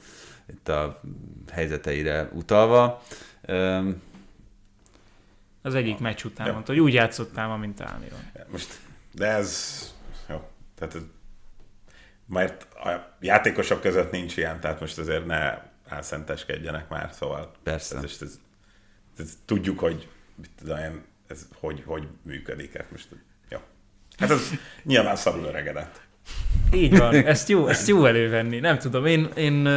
itt 0.49 0.67
a 0.67 1.01
helyzeteire 1.51 2.29
utalva. 2.33 3.03
Az 5.61 5.75
egyik 5.75 5.99
meccs 5.99 6.23
után 6.23 6.47
Ja. 6.47 6.53
mondta, 6.53 6.71
hogy 6.71 6.81
úgy 6.81 6.93
játszottál 6.93 7.47
ma, 7.47 7.57
mint 7.57 7.79
Almiron. 7.79 8.19
Most, 8.51 8.79
de 9.13 9.27
ez 9.27 9.81
jó. 10.29 10.49
Tehát 10.75 10.95
ez, 10.95 11.01
mert 12.25 12.67
a 12.73 13.15
játékosok 13.19 13.81
között 13.81 14.11
nincs 14.11 14.37
ilyen, 14.37 14.59
tehát 14.59 14.79
most 14.79 14.97
azért 14.97 15.25
ne 15.25 15.61
elszenteskedjenek 15.89 16.89
már, 16.89 17.09
szóval 17.13 17.51
Persze. 17.63 17.97
Ez, 17.97 18.03
ez, 18.03 18.17
ez, 18.21 18.39
ez, 19.17 19.37
tudjuk, 19.45 19.79
hogy 19.79 20.07
mit 20.35 20.49
tudom 20.57 20.77
én, 20.77 21.03
ez 21.27 21.47
hogy, 21.59 21.83
hogy 21.85 22.07
működik. 22.21 22.77
Hát 22.77 22.91
most, 22.91 23.07
jó. 23.49 23.57
Hát 24.17 24.29
ez 24.29 24.49
nyilván 24.83 25.15
szarul 25.15 25.43
öregedett. 25.45 26.01
Így 26.73 26.97
van, 26.97 27.15
ezt 27.15 27.49
jó, 27.49 27.67
ezt 27.67 27.87
jó 27.87 28.05
elővenni. 28.05 28.59
Nem 28.59 28.77
tudom, 28.77 29.05
én, 29.05 29.29
én 29.35 29.67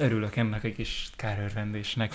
örülök 0.00 0.36
ennek 0.36 0.64
egy 0.64 0.74
kis 0.74 1.08
kárörvendésnek. 1.16 2.12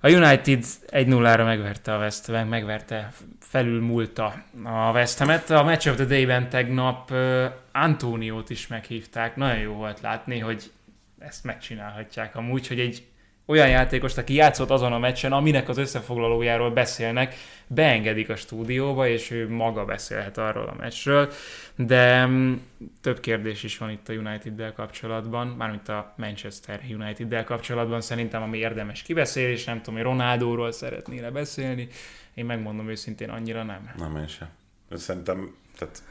A 0.00 0.10
United 0.10 0.64
1-0-ra 0.90 1.44
megverte 1.44 1.94
a 1.94 1.98
West 1.98 2.26
Ham, 2.26 2.48
megverte, 2.48 3.12
felülmúlta 3.40 4.44
a 4.64 4.90
West 4.90 5.18
Ham-et. 5.18 5.50
A 5.50 5.62
Match 5.62 5.88
of 5.88 5.96
the 5.96 6.04
Day-ben 6.04 6.48
tegnap 6.48 7.10
uh, 7.10 7.44
Antóniót 7.72 8.50
is 8.50 8.66
meghívták. 8.66 9.36
Nagyon 9.36 9.58
jó 9.58 9.72
volt 9.72 10.00
látni, 10.00 10.38
hogy 10.38 10.70
ezt 11.18 11.44
megcsinálhatják 11.44 12.36
amúgy, 12.36 12.66
hogy 12.66 12.80
egy 12.80 13.06
olyan 13.48 13.68
játékost, 13.68 14.18
aki 14.18 14.34
játszott 14.34 14.70
azon 14.70 14.92
a 14.92 14.98
meccsen, 14.98 15.32
aminek 15.32 15.68
az 15.68 15.78
összefoglalójáról 15.78 16.70
beszélnek, 16.70 17.34
beengedik 17.66 18.28
a 18.28 18.36
stúdióba, 18.36 19.08
és 19.08 19.30
ő 19.30 19.50
maga 19.50 19.84
beszélhet 19.84 20.38
arról 20.38 20.66
a 20.66 20.74
meccsről, 20.78 21.32
de 21.74 22.26
mm, 22.26 22.54
több 23.00 23.20
kérdés 23.20 23.62
is 23.62 23.78
van 23.78 23.90
itt 23.90 24.08
a 24.08 24.12
United-del 24.12 24.72
kapcsolatban, 24.72 25.46
mármint 25.46 25.88
a 25.88 26.14
Manchester 26.16 26.80
United-del 26.90 27.44
kapcsolatban, 27.44 28.00
szerintem 28.00 28.42
ami 28.42 28.58
érdemes 28.58 29.02
kibeszélés, 29.02 29.64
nem 29.64 29.76
tudom, 29.76 29.94
hogy 29.94 30.04
Ronaldóról 30.04 30.72
szeretnél 30.72 31.30
beszélni, 31.30 31.88
én 32.34 32.44
megmondom 32.44 32.88
őszintén, 32.88 33.30
annyira 33.30 33.62
nem. 33.62 33.90
Nem, 33.98 34.16
én 34.16 34.26
sem. 34.26 34.48
Szerintem, 34.90 35.54
tehát 35.78 36.02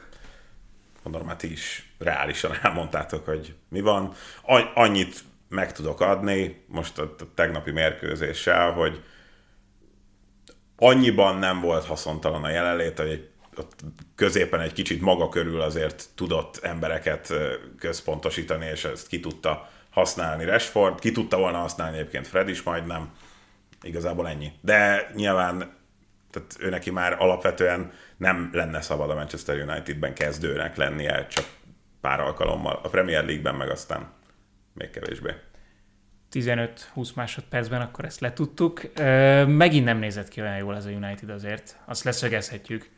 gondolom, 1.02 1.28
hát 1.28 1.38
ti 1.38 1.52
is 1.52 1.92
reálisan 1.98 2.50
elmondtátok, 2.62 3.24
hogy 3.24 3.54
mi 3.68 3.80
van. 3.80 4.12
Annyit 4.74 5.24
meg 5.48 5.72
tudok 5.72 6.00
adni 6.00 6.64
most 6.66 6.98
a 6.98 7.16
tegnapi 7.34 7.70
mérkőzéssel, 7.70 8.72
hogy 8.72 9.02
annyiban 10.76 11.36
nem 11.36 11.60
volt 11.60 11.84
haszontalan 11.84 12.44
a 12.44 12.50
jelenlét, 12.50 12.98
hogy 12.98 13.08
egy, 13.08 13.28
ott 13.56 13.80
középen 14.14 14.60
egy 14.60 14.72
kicsit 14.72 15.00
maga 15.00 15.28
körül 15.28 15.60
azért 15.60 16.08
tudott 16.14 16.58
embereket 16.62 17.32
központosítani, 17.78 18.66
és 18.66 18.84
ezt 18.84 19.06
ki 19.06 19.20
tudta 19.20 19.68
használni 19.90 20.44
Rashford, 20.44 21.00
ki 21.00 21.12
tudta 21.12 21.38
volna 21.38 21.58
használni 21.58 21.98
egyébként 21.98 22.26
Fred 22.26 22.48
is 22.48 22.62
majdnem, 22.62 23.10
igazából 23.82 24.28
ennyi. 24.28 24.52
De 24.60 25.10
nyilván 25.14 25.76
tehát 26.30 26.56
ő 26.58 26.68
neki 26.68 26.90
már 26.90 27.16
alapvetően 27.18 27.92
nem 28.16 28.50
lenne 28.52 28.80
szabad 28.80 29.10
a 29.10 29.14
Manchester 29.14 29.56
Unitedben 29.56 30.14
kezdőnek 30.14 30.76
lennie, 30.76 31.26
csak 31.26 31.44
pár 32.00 32.20
alkalommal. 32.20 32.80
A 32.82 32.88
Premier 32.88 33.24
League-ben 33.24 33.54
meg 33.54 33.70
aztán 33.70 34.12
még 34.78 34.90
kevésbé. 34.90 35.30
15-20 36.32 37.14
másodpercben 37.14 37.80
akkor 37.80 38.04
ezt 38.04 38.20
letudtuk. 38.20 38.80
Megint 39.46 39.84
nem 39.84 39.98
nézett 39.98 40.28
ki 40.28 40.40
olyan 40.40 40.56
jól 40.56 40.76
ez 40.76 40.84
a 40.84 40.90
United 40.90 41.30
azért, 41.30 41.76
azt 41.84 42.04
leszögezhetjük. 42.04 42.90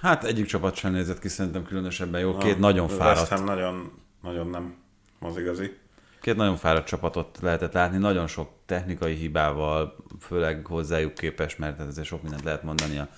Hát 0.00 0.24
egyik 0.24 0.46
csapat 0.46 0.74
sem 0.74 0.92
nézett 0.92 1.18
ki 1.18 1.28
szerintem 1.28 1.64
különösebben 1.64 2.20
jó. 2.20 2.36
Két 2.36 2.58
nagyon 2.58 2.86
West 2.86 2.96
fáradt, 2.96 3.28
Ham 3.28 3.44
nagyon, 3.44 3.92
nagyon 4.22 4.46
nem 4.46 4.74
az 5.20 5.36
igazi. 5.38 5.76
két 6.20 6.36
nagyon 6.36 6.56
fáradt 6.56 6.86
csapatot 6.86 7.38
lehetett 7.40 7.72
látni, 7.72 7.98
nagyon 7.98 8.26
sok 8.26 8.50
technikai 8.66 9.14
hibával, 9.14 9.96
főleg 10.20 10.66
hozzájuk 10.66 11.14
képes, 11.14 11.56
mert 11.56 11.78
hát 11.78 11.86
azért 11.86 12.06
sok 12.06 12.22
mindent 12.22 12.44
lehet 12.44 12.62
mondani 12.62 12.98
a 12.98 13.08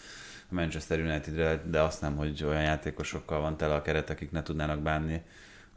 Manchester 0.48 1.00
Unitedre, 1.00 1.62
de 1.66 1.80
azt 1.80 2.00
nem, 2.00 2.16
hogy 2.16 2.44
olyan 2.44 2.62
játékosokkal 2.62 3.40
van 3.40 3.56
tele 3.56 3.74
a 3.74 3.82
keret, 3.82 4.10
akik 4.10 4.30
ne 4.30 4.42
tudnának 4.42 4.80
bánni 4.80 5.22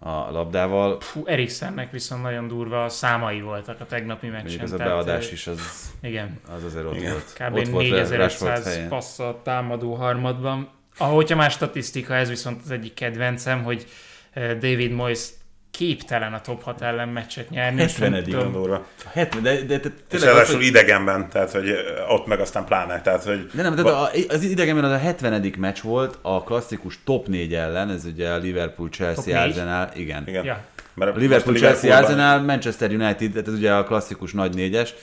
a 0.06 0.32
labdával. 0.32 1.00
Fú, 1.02 1.24
Eriksennek 1.26 1.92
viszont 1.92 2.22
nagyon 2.22 2.48
durva 2.48 2.90
számai 2.90 3.42
voltak 3.42 3.82
a 3.82 3.86
tegnapi 3.86 4.28
meccsen. 4.28 4.42
Mondjuk 4.46 4.62
ez 4.62 4.72
a 4.72 4.78
beadás 4.78 5.32
is 5.32 5.48
az, 5.48 5.92
Igen, 6.02 6.40
az 6.56 6.64
azért 6.64 6.86
ott 6.86 6.96
Igen. 6.96 7.12
volt. 7.12 7.34
kb. 7.34 7.56
ott 7.56 7.68
volt 7.68 7.90
Rashford 7.90 8.10
4500 8.10 8.74
helyén. 8.74 8.90
passz 8.90 9.20
a 9.20 9.40
támadó 9.44 9.94
harmadban. 9.94 10.70
Ahogyha 10.98 11.36
más 11.36 11.54
statisztika, 11.54 12.16
ez 12.16 12.30
viszont 12.30 12.62
az 12.64 12.72
egyik 12.72 12.94
kedvencem, 12.94 13.64
hogy 13.64 13.86
David 14.34 14.92
Moyes 14.92 15.30
képtelen 15.78 16.34
a 16.34 16.42
top 16.42 16.64
6 16.64 16.82
ellen 16.82 17.10
meccset 17.10 17.50
nyerni. 17.50 17.82
és 17.82 17.96
nem 17.96 18.14
70. 18.14 18.24
tudom- 18.24 18.46
Nagyon 18.46 18.62
durva. 18.62 18.86
70, 19.14 19.44
de, 19.44 19.62
de, 19.62 19.78
de 19.78 19.90
És 20.12 20.22
ráadásul 20.22 20.56
hogy, 20.56 20.66
idegenben, 20.66 21.30
tehát 21.30 21.52
hogy 21.52 21.76
ott 22.10 22.26
meg 22.28 22.40
aztán 22.40 22.66
pláne, 22.66 23.02
tehát 23.02 23.24
hogy 23.24 23.48
de 23.54 23.62
nem, 23.62 23.76
tehát 23.76 23.92
a, 23.92 24.10
az 24.34 24.44
idegenben 24.44 24.84
az 24.84 24.92
a 24.92 24.98
70. 24.98 25.54
meccs 25.58 25.82
volt 25.82 26.20
a 26.22 26.44
klasszikus 26.44 27.00
top 27.04 27.28
4 27.28 27.54
ellen, 27.54 27.90
ez 27.90 28.06
ugye 28.06 28.30
a 28.30 28.38
Liverpool, 28.38 28.90
Chelsea? 28.90 29.42
Arsenal, 29.42 29.90
igen. 29.96 30.24
igen. 30.28 30.44
Ja. 30.46 30.64
Mert 30.94 31.16
A 31.16 31.20
Liverpool, 31.20 31.56
Chelsea, 31.56 31.98
Arsenal, 31.98 32.40
Manchester 32.40 32.90
United, 32.92 33.32
tehát 33.32 33.48
ez 33.48 33.54
ugye 33.54 33.74
a 33.74 33.84
klasszikus 33.84 34.34
nagy 34.34 34.54
négyes 34.56 34.94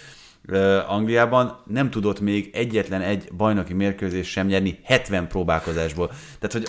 Angliában 0.86 1.62
nem 1.66 1.90
tudott 1.90 2.20
még 2.20 2.50
egyetlen 2.52 3.00
egy 3.00 3.28
bajnoki 3.36 3.72
mérkőzés 3.74 4.30
sem 4.30 4.46
nyerni 4.46 4.78
70 4.84 5.26
próbálkozásból. 5.26 6.06
Tehát, 6.06 6.52
hogy 6.52 6.68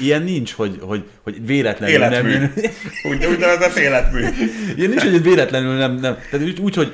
ilyen 0.00 0.22
nincs, 0.22 0.52
hogy, 0.52 0.78
hogy, 0.80 1.08
hogy 1.22 1.46
véletlenül 1.46 1.94
Életmű. 1.94 2.38
nem... 2.38 2.52
Úgy, 3.10 3.26
úgynevezett 3.26 3.76
életmű. 3.76 4.26
Ilyen 4.76 4.90
nincs, 4.90 5.02
hogy 5.02 5.22
véletlenül 5.22 5.74
nem... 5.74 5.94
nem. 5.94 6.16
Tehát 6.30 6.46
úgy, 6.46 6.60
úgy, 6.60 6.74
hogy 6.74 6.92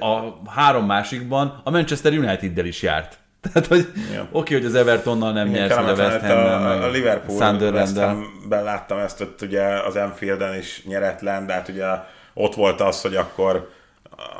a 0.00 0.50
három 0.50 0.86
másikban 0.86 1.60
a 1.64 1.70
Manchester 1.70 2.12
United-del 2.12 2.66
is 2.66 2.82
járt. 2.82 3.18
Tehát, 3.52 3.66
hogy 3.68 3.92
Ja. 4.14 4.28
oké, 4.32 4.54
hogy 4.54 4.64
az 4.64 4.74
Evertonnal 4.74 5.32
nem 5.32 5.48
a 5.48 5.52
kellemetlen, 5.52 6.06
West 6.06 6.20
hát 6.20 6.30
ham 6.30 6.38
a, 6.38 6.82
a 6.82 6.90
Liverpool 6.90 7.38
West 7.38 7.48
Sunderland-del. 7.48 8.06
Hamben 8.06 8.64
láttam 8.64 8.98
ezt 8.98 9.20
ott 9.20 9.42
ugye 9.42 9.62
az 9.62 9.96
Anfielden 9.96 10.58
is 10.58 10.82
nyeretlen, 10.84 11.46
de 11.46 11.52
hát 11.52 11.68
ugye 11.68 11.86
ott 12.34 12.54
volt 12.54 12.80
az, 12.80 13.00
hogy 13.00 13.16
akkor 13.16 13.70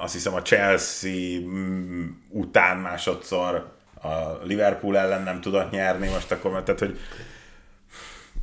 azt 0.02 0.12
hiszem 0.12 0.34
a 0.34 0.42
Chelsea 0.42 1.40
mm, 1.40 2.06
után 2.28 2.76
másodszor 2.76 3.70
a 4.02 4.08
Liverpool 4.44 4.98
ellen 4.98 5.22
nem 5.22 5.40
tudott 5.40 5.70
nyerni, 5.70 6.08
most 6.08 6.32
akkor, 6.32 6.62
tehát 6.62 6.80
hogy 6.80 6.98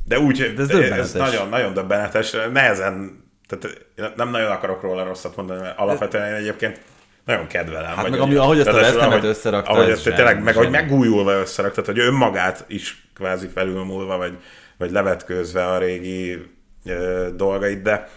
de 0.10 0.20
úgy, 0.20 0.38
De 0.38 0.46
ez 0.46 0.60
ez, 0.60 0.68
döbbenetes. 0.68 1.00
ez 1.00 1.14
nagyon, 1.14 1.50
nagyon 1.50 1.74
döbbenetes, 1.74 2.36
nehezen, 2.54 3.24
tehát 3.48 3.78
nem 4.16 4.30
nagyon 4.30 4.52
akarok 4.52 4.82
róla 4.82 5.04
rosszat 5.04 5.36
mondani, 5.36 5.62
mert 5.62 5.78
alapvetően 5.80 6.28
én 6.28 6.34
egyébként 6.34 6.82
nagyon 7.26 7.48
kedvelem. 7.48 7.96
Hát 7.96 8.10
meg 8.10 8.20
ami- 8.20 8.36
ahogy 8.36 8.60
ezt 8.60 8.68
a 8.68 8.72
ráadásul 8.72 8.94
West 8.96 9.04
Hamet 9.06 9.18
ahogy- 9.24 9.36
összerakta, 9.36 9.72
Ahogy 9.72 9.90
ez 9.90 10.06
ezt 10.06 10.16
tényleg, 10.16 10.44
meg 10.44 10.56
hogy 10.56 10.64
semmi. 10.64 10.76
megújulva 10.76 11.32
összerakta, 11.32 11.82
tehát 11.82 12.00
hogy 12.00 12.08
önmagát 12.10 12.66
is 12.68 13.08
kvázi 13.16 13.48
felülmúlva, 13.48 14.18
vagy, 14.18 14.38
vagy 14.78 14.92
levetkőzve 14.92 15.66
a 15.66 15.78
régi 15.78 16.38
ö, 16.86 17.28
dolgait, 17.36 17.82
de 17.82 18.08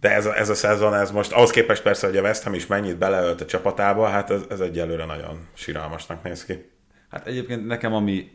de 0.00 0.10
ez 0.14 0.26
a, 0.26 0.36
ez 0.38 0.48
a 0.48 0.54
szezon, 0.54 0.94
ez 0.94 1.10
most, 1.10 1.32
ahhoz 1.32 1.50
képest 1.50 1.82
persze, 1.82 2.06
hogy 2.06 2.16
a 2.16 2.20
West 2.22 2.42
Ham 2.42 2.54
is 2.54 2.66
mennyit 2.66 2.98
beleölt 2.98 3.40
a 3.40 3.44
csapatába, 3.44 4.06
hát 4.06 4.30
ez, 4.30 4.40
ez 4.50 4.60
egyelőre 4.60 5.04
nagyon 5.04 5.48
siralmasnak 5.54 6.22
néz 6.22 6.44
ki. 6.44 6.70
Hát 7.10 7.26
egyébként 7.26 7.66
nekem, 7.66 7.94
ami 7.94 8.30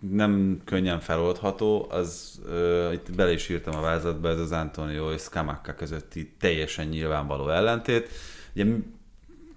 nem 0.00 0.60
könnyen 0.64 1.00
feloldható, 1.00 1.86
az 1.90 2.40
uh, 2.46 2.92
itt 2.92 3.14
bele 3.14 3.32
is 3.32 3.48
írtam 3.48 3.74
a 3.74 3.80
vázatba, 3.80 4.28
ez 4.28 4.38
az 4.38 4.52
Antonio 4.52 5.12
és 5.12 5.20
Skamaka 5.20 5.74
közötti 5.74 6.32
teljesen 6.38 6.86
nyilvánvaló 6.86 7.48
ellentét. 7.48 8.08
Ugye 8.54 8.64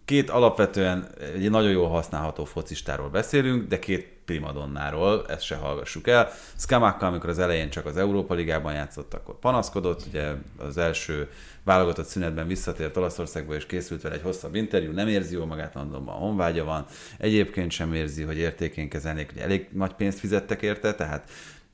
két 0.06 0.30
alapvetően 0.30 1.08
egy 1.34 1.50
nagyon 1.50 1.72
jól 1.72 1.90
használható 1.90 2.46
focistáról 2.46 3.10
beszélünk, 3.10 3.68
de 3.68 3.80
két 3.80 4.12
primadonnáról, 4.26 5.26
ezt 5.28 5.44
se 5.44 5.56
hallgassuk 5.56 6.08
el. 6.08 6.32
Skamaka, 6.58 7.06
amikor 7.06 7.30
az 7.30 7.40
elején 7.40 7.70
csak 7.70 7.86
az 7.86 7.98
Európa 7.98 8.34
Ligában 8.34 8.74
játszott, 8.74 9.14
akkor 9.14 9.40
panaszkodott, 9.40 10.06
ugye 10.08 10.32
az 10.58 10.78
első 10.78 11.30
válogatott 11.64 12.06
szünetben 12.06 12.48
visszatért 12.48 12.98
Olaszországba, 12.98 13.56
és 13.56 13.66
készült 13.66 14.02
vele 14.02 14.16
egy 14.16 14.22
hosszabb 14.22 14.56
interjú, 14.56 14.92
nem 14.92 15.08
érzi 15.08 15.34
jól 15.36 15.46
magát, 15.46 15.74
Londonban 15.74 16.16
honvágya 16.16 16.64
van, 16.64 16.86
egyébként 17.18 17.72
sem 17.72 17.94
érzi, 17.94 18.24
hogy 18.24 18.38
értékén 18.38 18.90
kezelnék, 18.90 19.32
ugye 19.32 19.44
elég 19.44 19.68
nagy 19.72 19.94
pénzt 19.94 20.20
fizettek 20.20 20.62
érte, 20.62 20.96
tehát 20.96 21.30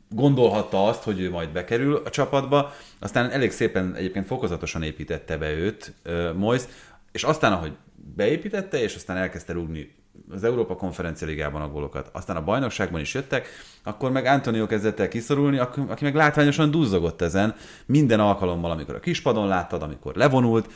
gondolhatta 0.09 0.87
azt, 0.87 1.03
hogy 1.03 1.19
ő 1.19 1.29
majd 1.29 1.49
bekerül 1.49 2.01
a 2.05 2.09
csapatba, 2.09 2.73
aztán 2.99 3.29
elég 3.29 3.51
szépen 3.51 3.95
egyébként 3.95 4.25
fokozatosan 4.25 4.83
építette 4.83 5.37
be 5.37 5.51
őt 5.51 5.93
Moyes, 6.35 6.63
és 7.11 7.23
aztán, 7.23 7.53
ahogy 7.53 7.71
beépítette, 8.15 8.81
és 8.81 8.95
aztán 8.95 9.17
elkezdte 9.17 9.53
rúgni 9.53 9.95
az 10.29 10.43
Európa 10.43 10.75
Konferencia 10.75 11.27
Ligában 11.27 11.61
a 11.61 11.67
gólokat, 11.67 12.09
aztán 12.13 12.35
a 12.35 12.43
bajnokságban 12.43 13.01
is 13.01 13.13
jöttek, 13.13 13.47
akkor 13.83 14.11
meg 14.11 14.25
Antonio 14.25 14.65
kezdett 14.65 14.99
el 14.99 15.07
kiszorulni, 15.07 15.57
aki 15.57 16.03
meg 16.03 16.15
látványosan 16.15 16.71
duzzogott 16.71 17.21
ezen 17.21 17.55
minden 17.85 18.19
alkalommal, 18.19 18.71
amikor 18.71 18.95
a 18.95 18.99
kispadon 18.99 19.47
láttad, 19.47 19.81
amikor 19.81 20.15
levonult. 20.15 20.71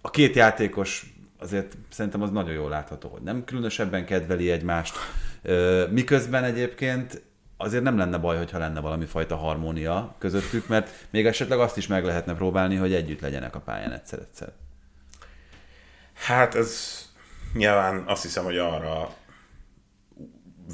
A 0.00 0.10
két 0.10 0.34
játékos 0.34 1.14
azért 1.38 1.76
szerintem 1.88 2.22
az 2.22 2.30
nagyon 2.30 2.52
jól 2.52 2.70
látható, 2.70 3.08
hogy 3.08 3.22
nem 3.22 3.44
különösebben 3.44 4.04
kedveli 4.04 4.50
egymást, 4.50 4.94
miközben 5.90 6.44
egyébként 6.44 7.22
azért 7.56 7.82
nem 7.82 7.98
lenne 7.98 8.18
baj, 8.18 8.36
hogyha 8.36 8.58
lenne 8.58 8.80
valami 8.80 9.04
fajta 9.04 9.36
harmónia 9.36 10.14
közöttük, 10.18 10.68
mert 10.68 11.06
még 11.10 11.26
esetleg 11.26 11.58
azt 11.58 11.76
is 11.76 11.86
meg 11.86 12.04
lehetne 12.04 12.34
próbálni, 12.34 12.76
hogy 12.76 12.92
együtt 12.92 13.20
legyenek 13.20 13.54
a 13.54 13.60
pályán 13.60 13.92
egyszer-egyszer. 13.92 14.52
Hát 16.24 16.54
ez 16.54 16.98
nyilván 17.54 18.04
azt 18.06 18.22
hiszem, 18.22 18.44
hogy 18.44 18.58
arra 18.58 19.14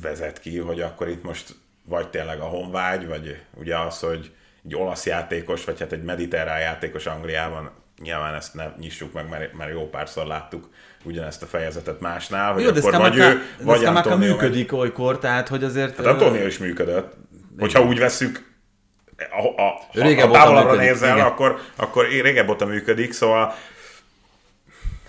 vezet 0.02 0.40
ki, 0.40 0.58
hogy 0.58 0.80
akkor 0.80 1.08
itt 1.08 1.22
most 1.22 1.54
vagy 1.84 2.08
tényleg 2.08 2.40
a 2.40 2.44
honvágy, 2.44 3.06
vagy 3.06 3.42
ugye 3.54 3.78
az, 3.78 4.00
hogy 4.00 4.32
egy 4.64 4.74
olasz 4.74 5.06
játékos, 5.06 5.64
vagy 5.64 5.78
hát 5.78 5.92
egy 5.92 6.02
mediterrán 6.02 6.60
játékos 6.60 7.06
Angliában, 7.06 7.70
nyilván 8.02 8.34
ezt 8.34 8.54
ne 8.54 8.64
nyissuk 8.78 9.12
meg, 9.12 9.28
mert, 9.28 9.52
mert 9.52 9.70
jó 9.70 9.88
párszor 9.88 10.26
láttuk 10.26 10.70
ugyanezt 11.04 11.42
a 11.42 11.46
fejezetet 11.46 12.00
másnál, 12.00 12.52
hogy 12.52 12.62
Jó, 12.62 12.70
de 12.70 12.78
akkor 12.78 12.92
vagy 12.92 13.12
Scamacca, 13.12 13.32
ő, 13.32 13.42
de 13.58 13.64
vagy 13.64 13.84
Antonio. 13.84 14.32
működik 14.32 14.72
olykor, 14.72 15.18
tehát 15.18 15.48
hogy 15.48 15.64
azért... 15.64 15.96
Hát 15.96 16.06
Antonio 16.06 16.46
is 16.46 16.58
működött. 16.58 17.14
Hogyha 17.58 17.82
úgy 17.82 17.98
veszük, 17.98 18.54
a, 19.16 19.62
a, 19.62 19.62
ha, 19.62 19.86
Régebb 19.92 20.28
óta 20.28 20.38
távolabbra 20.38 20.74
nézel, 20.74 21.16
igen. 21.16 21.26
akkor, 21.26 21.60
akkor 21.76 22.08
régebb 22.08 22.48
óta 22.48 22.66
működik, 22.66 23.12
szóval 23.12 23.54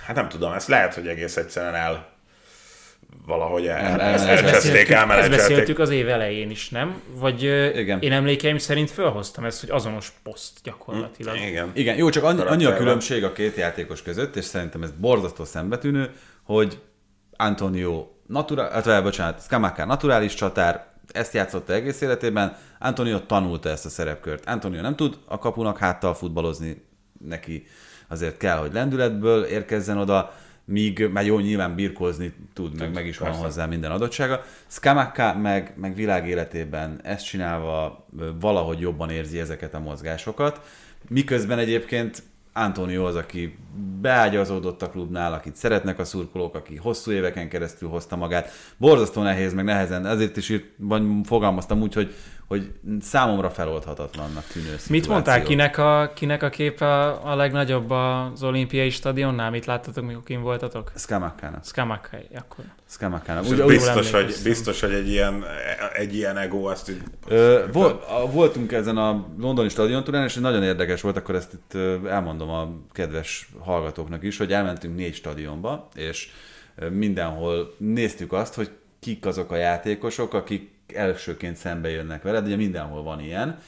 hát 0.08 0.16
nem 0.16 0.30
tudom, 0.30 0.54
ezt 0.54 0.68
lehet, 0.68 0.94
hogy 0.94 1.08
egész 1.08 1.38
egyszerűen 1.38 1.76
el 1.76 2.10
valahogy 3.26 3.68
el, 3.68 3.78
El- 3.78 4.00
el, 4.02 4.20
el- 4.20 4.28
elcseszték, 4.28 4.82
Ezt 4.82 4.92
elmenedzselték. 4.92 5.38
beszéltük 5.38 5.80
az 5.80 5.90
év 5.90 6.10
elején 6.10 6.50
is, 6.50 6.70
nem? 6.70 7.02
Vagy 7.14 7.44
Igen. 7.76 8.00
Én 8.02 8.12
emlékeim 8.12 8.58
szerint 8.58 8.92
felhoztam 8.92 9.46
ezt, 9.46 9.60
hogy 9.60 9.70
azonos 9.70 10.12
poszt 10.24 10.60
gyakorlatilag. 10.64 11.36
Igen. 11.36 11.72
Igen, 11.74 11.98
jó, 11.98 12.10
csak 12.10 12.24
annyi, 12.24 12.42
annyi 12.42 12.66
a 12.66 12.76
különbség 12.76 13.24
a 13.24 13.32
két 13.32 13.56
játékos 13.56 14.02
között, 14.02 14.36
és 14.36 14.46
szerintem 14.46 14.84
ez 14.84 14.92
borzasztó 14.92 15.44
szembetűnő, 15.46 16.12
hogy 16.44 16.80
Antonio 17.36 18.08
natura, 18.28 18.70
hát, 18.72 19.04
bocsánat, 19.04 19.42
Scamacca 19.42 19.86
naturális 19.86 20.34
csatár, 20.34 20.88
ezt 21.12 21.34
játszotta 21.34 21.74
egész 21.74 22.02
életében, 22.02 22.58
Antonio 22.80 23.20
tanulta 23.20 23.70
ezt 23.70 23.86
a 23.86 23.90
szerepkört. 23.90 24.46
Antonio 24.46 24.82
nem 24.82 24.96
tud 24.96 25.18
a 25.26 25.38
kapunak 25.38 25.78
háttal 25.78 26.14
futballozni, 26.14 26.86
neki 27.20 27.68
azért 28.08 28.38
kell, 28.38 28.58
hogy 28.58 28.74
lendületből 28.74 29.44
érkezzen 29.44 29.98
oda, 29.98 30.34
míg 30.66 31.10
már 31.12 31.26
jó, 31.26 31.40
nyilván 31.40 31.76
birkózni 31.76 32.34
tud, 32.54 32.80
meg, 32.80 32.94
meg 32.94 33.06
is 33.08 33.18
van 33.18 33.32
hozzá 33.32 33.66
minden 33.66 33.92
adottsága. 33.92 34.44
Scamacca 34.68 35.38
meg, 35.38 35.74
meg 35.76 35.96
világ 35.96 36.28
életében 36.28 37.00
ezt 37.04 37.26
csinálva 37.26 38.08
valahogy 38.40 38.80
jobban 38.80 39.10
érzi 39.10 39.40
ezeket 39.40 39.74
a 39.74 39.80
mozgásokat, 39.80 40.62
miközben 41.10 41.60
egyébként 41.60 42.24
Antonio 42.58 43.06
az, 43.06 43.16
aki 43.16 43.58
beágyazódott 44.02 44.82
a 44.82 44.90
klubnál, 44.90 45.34
akit 45.34 45.56
szeretnek 45.56 46.00
a 46.00 46.06
szurkolók, 46.06 46.56
aki 46.56 46.76
hosszú 46.76 47.12
éveken 47.12 47.50
keresztül 47.50 47.90
hozta 47.90 48.16
magát. 48.16 48.50
Borzasztó 48.78 49.22
nehéz, 49.22 49.54
meg 49.54 49.66
nehezen, 49.66 50.06
ezért 50.06 50.38
is 50.38 50.50
írt, 50.50 50.66
vagy 50.78 51.04
fogalmaztam 51.24 51.82
úgy, 51.82 51.94
hogy, 51.94 52.14
hogy 52.48 52.72
számomra 53.02 53.50
feloldhatatlannak 53.50 54.44
tűnő 54.44 54.72
Mit 54.72 54.80
szituáció. 54.80 55.12
mondtál, 55.12 55.44
kinek 55.44 55.78
a, 55.78 56.12
kinek 56.16 56.44
a 56.44 56.50
kép 56.50 56.82
a, 56.82 57.32
a 57.32 57.36
legnagyobb 57.36 57.90
az 57.90 58.44
olimpiai 58.44 58.90
stadionnál? 58.90 59.50
Mit 59.50 59.66
láttatok, 59.66 60.06
mikor 60.06 60.24
kim 60.24 60.42
voltatok? 60.42 60.92
Scamacca-nak. 60.96 61.66
Scamacca, 61.66 62.18
akkor. 62.36 62.66
Úgy, 63.52 63.62
úgy, 63.62 63.68
biztos, 63.68 64.12
hogy, 64.12 64.36
biztos, 64.44 64.82
hogy 64.82 64.94
egy 64.94 65.10
ilyen, 65.10 65.44
egy 65.94 66.16
ilyen 66.16 66.38
ego 66.38 66.64
azt 66.64 66.90
így... 66.90 67.02
Ö, 67.28 67.64
vol, 67.72 68.04
a, 68.08 68.32
voltunk 68.32 68.72
ezen 68.72 68.98
a 68.98 69.26
londoni 69.40 69.70
stadiontúrán, 69.70 70.24
és 70.24 70.36
nagyon 70.36 70.64
érdekes 70.64 71.02
volt, 71.02 71.18
akkor 71.18 71.36
ezt 71.36 71.54
itt 71.54 71.80
elmondom 72.06 72.50
a 72.50 72.70
kedves 72.92 73.50
hallgatóknak 73.60 74.24
is, 74.24 74.38
hogy 74.38 74.54
elmentünk 74.54 74.96
négy 74.96 75.16
stadionba, 75.16 75.88
és 75.96 76.30
mindenhol 76.90 77.76
néztük 77.78 78.34
azt, 78.34 78.54
hogy 78.54 78.70
kik 79.00 79.26
azok 79.26 79.52
a 79.52 79.56
játékosok, 79.56 80.34
akik 80.34 80.76
elsőként 80.94 81.56
szembe 81.56 81.90
jönnek 81.90 82.22
veled, 82.22 82.46
ugye 82.46 82.56
mindenhol 82.56 83.04
van 83.04 83.20
ilyen, 83.20 83.60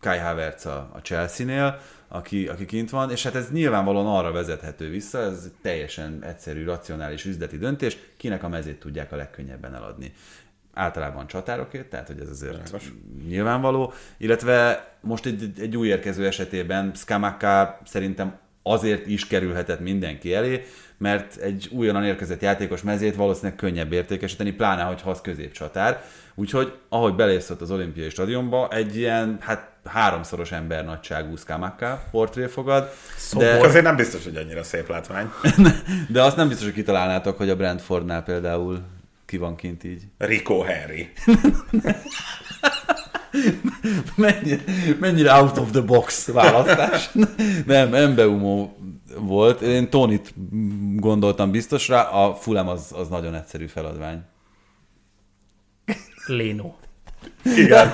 Kai 0.00 0.18
Havertz 0.18 0.66
a, 0.66 0.90
a 0.92 0.98
Chelsea-nél, 0.98 1.80
aki, 2.08 2.48
aki 2.48 2.64
kint 2.66 2.90
van, 2.90 3.10
és 3.10 3.22
hát 3.22 3.34
ez 3.34 3.50
nyilvánvalóan 3.52 4.06
arra 4.06 4.32
vezethető 4.32 4.90
vissza, 4.90 5.18
ez 5.18 5.50
teljesen 5.62 6.24
egyszerű, 6.24 6.64
racionális 6.64 7.24
üzleti 7.24 7.58
döntés, 7.58 7.98
kinek 8.16 8.42
a 8.42 8.48
mezét 8.48 8.80
tudják 8.80 9.12
a 9.12 9.16
legkönnyebben 9.16 9.74
eladni. 9.74 10.12
Általában 10.74 11.26
csatárokért, 11.26 11.90
tehát 11.90 12.06
hogy 12.06 12.20
ez 12.20 12.28
azért 12.28 12.52
Világos. 12.52 12.92
nyilvánvaló, 13.26 13.92
illetve 14.16 14.88
most 15.00 15.26
egy, 15.26 15.52
egy 15.60 15.76
új 15.76 15.88
érkező 15.88 16.26
esetében 16.26 16.92
Scamacca 16.94 17.78
szerintem 17.84 18.38
azért 18.62 19.06
is 19.06 19.26
kerülhetett 19.26 19.80
mindenki 19.80 20.34
elé, 20.34 20.64
mert 20.98 21.36
egy 21.36 21.68
újonnan 21.72 22.04
érkezett 22.04 22.40
játékos 22.40 22.82
mezét 22.82 23.14
valószínűleg 23.14 23.56
könnyebb 23.56 23.92
értékesíteni, 23.92 24.52
pláne, 24.52 24.82
hogyha 24.82 25.10
az 25.10 25.20
középcsatár. 25.20 26.04
Úgyhogy, 26.38 26.72
ahogy 26.88 27.14
belépsz 27.14 27.50
ott 27.50 27.60
az 27.60 27.70
olimpiai 27.70 28.10
stadionba, 28.10 28.68
egy 28.70 28.96
ilyen, 28.96 29.38
hát 29.40 29.70
háromszoros 29.84 30.52
ember 30.52 30.84
nagyságú 30.84 31.36
Scamacca 31.36 32.02
portré 32.10 32.46
fogad, 32.46 32.90
De 33.32 33.38
de, 33.38 33.66
azért 33.66 33.84
nem 33.84 33.96
biztos, 33.96 34.24
hogy 34.24 34.36
annyira 34.36 34.62
szép 34.62 34.88
látvány. 34.88 35.30
de 36.08 36.22
azt 36.22 36.36
nem 36.36 36.48
biztos, 36.48 36.66
hogy 36.66 36.74
kitalálnátok, 36.74 37.36
hogy 37.36 37.50
a 37.50 37.56
Brentfordnál 37.56 38.22
például 38.22 38.80
ki 39.26 39.36
van 39.36 39.56
kint 39.56 39.84
így. 39.84 40.02
Rico 40.18 40.60
Henry. 40.60 41.12
mennyire, 44.16 44.62
mennyire 45.00 45.32
out 45.32 45.58
of 45.58 45.70
the 45.70 45.80
box 45.80 46.26
választás. 46.26 47.10
Nem, 47.66 48.10
Mbeumo 48.10 48.68
volt. 49.16 49.60
Én 49.60 49.90
Tonit 49.90 50.34
gondoltam 50.96 51.50
biztos 51.50 51.88
rá, 51.88 52.02
a 52.02 52.34
Fulham 52.34 52.68
az, 52.68 52.92
az 52.96 53.08
nagyon 53.08 53.34
egyszerű 53.34 53.66
feladvány. 53.66 54.22
Léno. 56.28 56.74
Igen. 57.56 57.92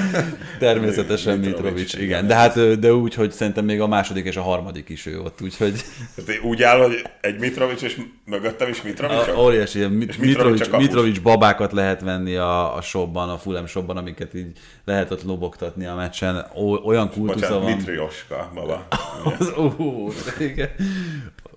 Természetesen 0.58 1.38
Mitrovic, 1.38 1.94
igen. 1.94 2.26
De 2.26 2.34
hát 2.34 2.78
de 2.78 2.94
úgy, 2.94 3.14
hogy 3.14 3.32
szerintem 3.32 3.64
még 3.64 3.80
a 3.80 3.86
második 3.86 4.26
és 4.26 4.36
a 4.36 4.42
harmadik 4.42 4.88
is 4.88 5.06
ő 5.06 5.20
ott, 5.20 5.40
úgyhogy 5.42 5.82
Tehát 6.14 6.42
úgy 6.42 6.62
áll, 6.62 6.78
hogy 6.78 7.06
egy 7.20 7.38
Mitrovic, 7.38 7.82
és 7.82 8.00
mögöttem 8.24 8.68
is 8.68 8.82
Mitrovic. 8.82 9.28
a, 9.28 9.40
óriási 9.40 9.78
ilyen 9.78 9.90
Mit- 9.90 10.18
Mitrovic 10.18 10.68
Mitrovic, 10.76 11.18
babákat 11.18 11.72
lehet 11.72 12.00
venni 12.00 12.36
a, 12.36 12.76
a 12.76 12.80
shopban, 12.82 13.28
a 13.28 13.38
Fulham 13.38 13.66
shopban, 13.66 13.96
amiket 13.96 14.34
így 14.34 14.52
lehet 14.84 15.10
ott 15.10 15.22
lobogtatni 15.22 15.86
a 15.86 15.94
meccsen. 15.94 16.46
O, 16.54 16.74
olyan 16.74 17.10
kultusza 17.10 17.46
Bocsánat, 17.48 17.62
van. 17.62 17.76
Mitrioska, 17.76 18.50
baba. 18.54 18.86
Az, 19.38 19.52
ó, 19.58 20.08
igen. 20.38 20.68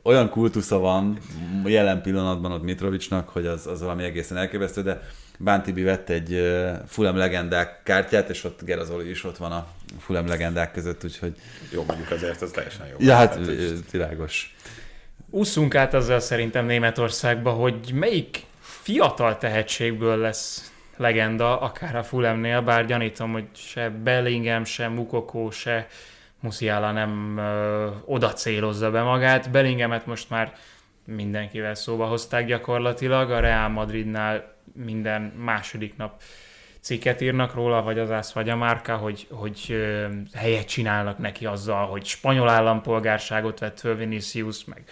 Olyan 0.04 0.30
kultusza 0.30 0.78
van 0.78 1.18
jelen 1.66 2.02
pillanatban 2.02 2.52
ott 2.52 2.64
Mitrovicsnak, 2.64 3.30
hogy 3.30 3.46
az, 3.46 3.68
az 3.68 3.82
valami 3.82 4.04
egészen 4.04 4.38
elképesztő, 4.38 4.82
de 4.82 5.02
Bántibi 5.40 5.82
vett 5.82 6.10
egy 6.10 6.42
Fulham 6.88 7.18
legendák 7.18 7.84
kártyát, 7.84 8.30
és 8.30 8.44
ott 8.44 8.64
Gerazoli 8.64 9.10
is 9.10 9.24
ott 9.24 9.38
van 9.38 9.52
a 9.52 9.68
Fulham 10.00 10.28
legendák 10.28 10.72
között, 10.72 11.04
úgyhogy 11.04 11.36
Jó, 11.72 11.84
mondjuk 11.88 12.12
azért 12.12 12.42
ez 12.42 12.52
teljesen 12.52 12.88
jó. 12.88 12.96
ja, 13.00 13.16
hát 13.16 13.40
világos. 13.92 14.56
Ússzunk 15.30 15.76
át 15.76 15.94
azzal 15.94 16.20
szerintem 16.20 16.66
Németországba, 16.66 17.52
hogy 17.52 17.92
melyik 17.94 18.44
fiatal 18.60 19.38
tehetségből 19.38 20.18
lesz 20.18 20.72
legenda, 20.98 21.60
akár 21.60 21.96
a 21.96 22.04
Fulhamnél, 22.04 22.62
bár 22.62 22.86
gyanítom, 22.86 23.32
hogy 23.32 23.46
se 23.54 23.90
Bellingham, 23.90 24.64
se 24.64 24.88
Mukoko, 24.88 25.52
se 25.52 25.88
Musiala 26.40 26.92
nem 26.92 27.38
ö, 27.38 27.88
oda 28.06 28.34
célozza 28.34 28.92
be 28.92 29.02
magát. 29.02 29.52
Bellinghamet 29.52 30.06
most 30.06 30.30
már 30.30 30.54
mindenkivel 31.06 31.76
szóba 31.76 32.06
hozták 32.06 32.46
gyakorlatilag, 32.46 33.32
a 33.32 33.40
Real 33.40 33.70
Madridnál 33.70 34.55
minden 34.76 35.22
második 35.22 35.98
nap 35.98 36.22
cikket 36.86 37.22
írnak 37.22 37.54
róla, 37.54 37.82
vagy 37.82 38.00
az 38.00 38.12
ász, 38.12 38.32
vagy 38.32 38.50
a 38.50 38.56
márka, 38.56 38.96
hogy, 38.96 39.28
hogy 39.30 39.76
helyet 40.34 40.68
csinálnak 40.68 41.18
neki 41.18 41.46
azzal, 41.46 41.86
hogy 41.86 42.06
spanyol 42.06 42.50
állampolgárságot 42.50 43.60
vett 43.60 43.80
föl 43.80 43.96
Vinicius, 43.96 44.66
meg, 44.66 44.84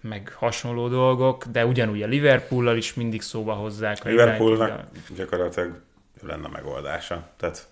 meg 0.00 0.32
hasonló 0.36 0.88
dolgok, 0.88 1.44
de 1.44 1.66
ugyanúgy 1.66 2.02
a 2.02 2.06
Liverpoollal 2.06 2.76
is 2.76 2.94
mindig 2.94 3.22
szóba 3.22 3.52
hozzák. 3.52 4.04
a 4.04 4.08
Liverpoolnak 4.08 4.68
United-el. 4.68 4.88
gyakorlatilag 5.16 5.80
lenne 6.22 6.46
a 6.46 6.50
megoldása. 6.50 7.28
Tehát 7.36 7.68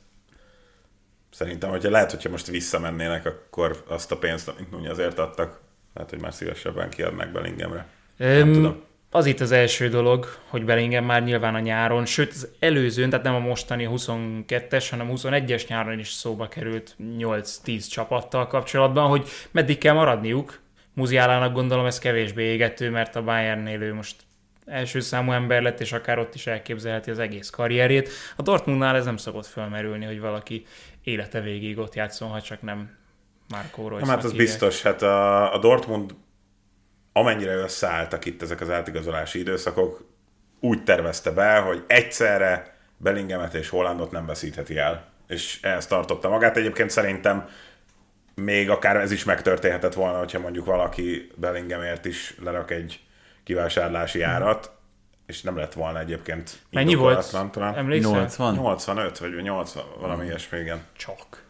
szerintem, 1.31 1.71
hogyha 1.71 1.91
lehet, 1.91 2.11
hogyha 2.11 2.31
most 2.31 2.47
visszamennének, 2.47 3.27
akkor 3.27 3.85
azt 3.89 4.13
a 4.13 4.17
pénzt, 4.17 4.49
amit 4.49 4.71
Nunyi 4.71 4.89
azért 4.89 5.19
adtak, 5.19 5.61
lehet, 5.95 6.11
hogy 6.11 6.21
már 6.21 6.35
szívesebben 6.35 6.91
kiadnak 6.91 7.33
Bellinghamre. 7.33 7.87
Öm, 8.19 8.53
tudom. 8.53 8.83
Az 9.17 9.27
itt 9.27 9.41
az 9.41 9.53
első 9.53 9.89
dolog, 9.89 10.27
hogy 10.49 10.65
Bellingham 10.65 11.05
már 11.05 11.23
nyilván 11.25 11.55
a 11.55 11.59
nyáron, 11.59 12.07
sőt 12.07 12.31
az 12.31 12.49
előzőn, 12.59 13.11
tehát 13.11 13.25
nem 13.25 13.35
a 13.35 13.39
mostani 13.39 13.89
22-es, 13.91 14.87
hanem 14.91 15.11
21-es 15.13 15.69
nyáron 15.69 15.99
is 15.99 16.09
szóba 16.09 16.49
került 16.49 16.97
8-10 17.19 17.89
csapattal 17.91 18.47
kapcsolatban, 18.47 19.09
hogy 19.09 19.29
meddig 19.51 19.79
kell 19.79 19.95
maradniuk. 19.95 20.61
Muziálának 20.95 21.53
gondolom 21.53 21.87
ez 21.87 21.99
kevésbé 21.99 22.45
égető, 22.45 22.91
mert 22.91 23.17
a 23.17 23.23
Bayernnél 23.23 23.83
ő 23.83 23.95
most 23.95 24.17
első 24.67 25.01
számú 25.01 25.33
ember 25.33 25.63
lett, 25.63 25.81
és 25.81 25.93
akár 25.93 26.19
ott 26.19 26.35
is 26.35 26.47
elképzelheti 26.47 27.11
az 27.11 27.19
egész 27.19 27.51
karrierjét. 27.51 28.09
A 28.37 28.43
Dortmundnál 28.43 28.97
ez 28.97 29.05
nem 29.05 29.17
szokott 29.17 29.47
felmerülni, 29.47 30.05
hogy 30.05 30.21
valaki 30.21 30.67
élete 31.03 31.41
végig 31.41 31.79
ott 31.79 31.95
játszon, 31.95 32.29
ha 32.29 32.41
csak 32.41 32.63
nem 32.63 32.91
Marco 33.49 33.89
royce 33.89 34.07
Nem, 34.07 34.15
hát 34.15 34.25
az 34.25 34.33
biztos, 34.33 34.83
hát 34.83 35.03
a, 35.03 35.55
a 35.55 35.59
Dortmund 35.59 36.15
amennyire 37.17 37.55
összeálltak 37.55 38.25
itt 38.25 38.43
ezek 38.43 38.61
az 38.61 38.71
átigazolási 38.71 39.39
időszakok, 39.39 40.05
úgy 40.61 40.85
tervezte 40.85 41.31
be, 41.31 41.59
hogy 41.59 41.85
egyszerre 41.87 42.77
Bellingemet 42.97 43.55
és 43.55 43.69
Hollandot 43.69 44.11
nem 44.11 44.27
veszítheti 44.27 44.79
el. 44.79 45.09
És 45.27 45.59
ehhez 45.63 45.87
tartotta 45.87 46.29
magát. 46.29 46.57
Egyébként 46.57 46.91
szerintem 46.91 47.49
még 48.35 48.71
akár 48.71 48.97
ez 48.97 49.11
is 49.11 49.25
megtörténhetett 49.25 49.95
volna, 49.95 50.19
hogyha 50.19 50.39
mondjuk 50.39 50.65
valaki 50.65 51.31
Bellingemért 51.35 52.05
is 52.05 52.35
lerak 52.43 52.71
egy 52.71 53.01
kivásárlási 53.45 54.23
árat, 54.23 54.73
és 55.27 55.43
nem 55.43 55.57
lett 55.57 55.73
volna 55.73 55.99
egyébként 55.99 56.59
Mennyi 56.71 56.95
volt? 56.95 57.51
talán. 57.51 57.75
Emlékszel? 57.75 58.11
80? 58.11 58.55
85 58.55 59.19
vagy 59.19 59.43
80, 59.43 59.85
valami 60.01 60.25
ilyesmi, 60.25 60.59
igen. 60.59 60.85
Csak. 60.93 61.43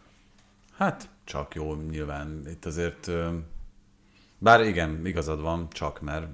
Hát 0.79 1.09
csak 1.25 1.55
jó, 1.55 1.75
nyilván. 1.75 2.43
Itt 2.47 2.65
azért... 2.65 3.11
Bár 4.39 4.61
igen, 4.61 5.01
igazad 5.05 5.41
van, 5.41 5.69
csak 5.73 6.01
mert... 6.01 6.27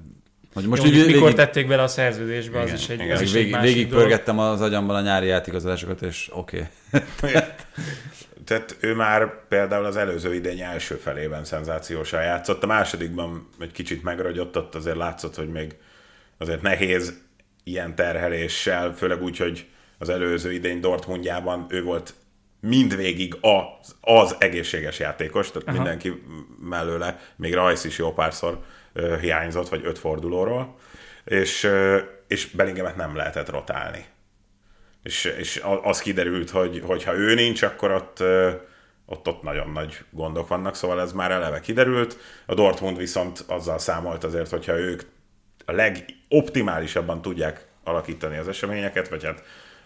Hogy 0.55 0.67
Most 0.67 0.83
Jó, 0.83 0.89
így 0.89 1.07
mikor 1.07 1.21
végig, 1.21 1.35
tették 1.35 1.67
bele 1.67 1.83
a 1.83 1.89
szerződésbe, 1.89 2.59
az 2.59 2.65
igen, 2.67 2.79
is 2.79 2.89
egy, 2.89 3.01
igen, 3.01 3.17
az 3.17 3.21
is 3.21 3.29
egy 3.29 3.35
végig, 3.35 3.53
másik 3.53 3.75
végig 3.75 3.89
dolog. 3.89 4.05
pörgettem 4.05 4.39
az 4.39 4.61
agyamban 4.61 4.97
a 4.97 5.01
nyári 5.01 5.31
átigazolásokat, 5.31 6.03
és 6.03 6.31
oké. 6.33 6.69
Okay. 6.93 7.33
Tehát 8.51 8.77
ő 8.81 8.95
már 8.95 9.47
például 9.49 9.85
az 9.85 9.97
előző 9.97 10.35
idény 10.35 10.61
első 10.61 10.95
felében 10.95 11.45
szenzációsan 11.45 12.23
játszott, 12.23 12.63
a 12.63 12.67
másodikban 12.67 13.49
egy 13.61 13.73
kicsit 13.73 14.03
megragyott, 14.03 14.57
ott 14.57 14.75
azért 14.75 14.97
látszott, 14.97 15.35
hogy 15.35 15.49
még 15.49 15.77
azért 16.39 16.63
nehéz 16.63 17.23
ilyen 17.65 17.95
terheléssel, 17.95 18.95
főleg 18.95 19.23
úgy, 19.23 19.37
hogy 19.37 19.67
az 19.99 20.09
előző 20.09 20.53
idény 20.53 20.81
Dortmundjában 20.81 21.67
ő 21.69 21.83
volt 21.83 22.15
mindvégig 22.61 23.37
az, 23.41 23.97
az 24.01 24.37
egészséges 24.39 24.99
játékos, 24.99 25.51
tehát 25.51 25.69
Aha. 25.69 25.77
mindenki 25.77 26.23
mellőle, 26.61 27.21
még 27.37 27.55
Rajsz 27.55 27.85
is 27.85 27.99
jó 27.99 28.13
párszor 28.13 28.59
ö, 28.93 29.19
hiányzott, 29.19 29.69
vagy 29.69 29.85
öt 29.85 29.99
fordulóról, 29.99 30.77
és, 31.25 31.65
ö, 31.65 31.99
és 32.29 32.47
Bellingemet 32.47 32.97
nem 32.97 33.17
lehetett 33.17 33.51
rotálni. 33.51 34.05
És, 35.03 35.25
és 35.25 35.63
az 35.83 36.01
kiderült, 36.01 36.51
hogy, 36.51 36.83
hogy 36.87 37.05
ha 37.05 37.15
ő 37.15 37.35
nincs, 37.35 37.63
akkor 37.63 37.91
ott, 37.91 38.23
ott, 39.07 39.29
ott 39.29 39.43
nagyon 39.43 39.71
nagy 39.71 39.99
gondok 40.11 40.49
vannak, 40.49 40.75
szóval 40.75 41.01
ez 41.01 41.13
már 41.13 41.31
eleve 41.31 41.61
kiderült. 41.61 42.19
A 42.47 42.55
Dortmund 42.55 42.97
viszont 42.97 43.45
azzal 43.47 43.79
számolt 43.79 44.25
azért, 44.25 44.51
hogyha 44.51 44.79
ők 44.79 45.03
a 45.65 45.73
legoptimálisabban 45.73 47.23
tudják 47.23 47.67
alakítani 47.85 48.37
az 48.37 48.49
eseményeket, 48.49 49.09
vagy 49.09 49.25
hát 49.25 49.43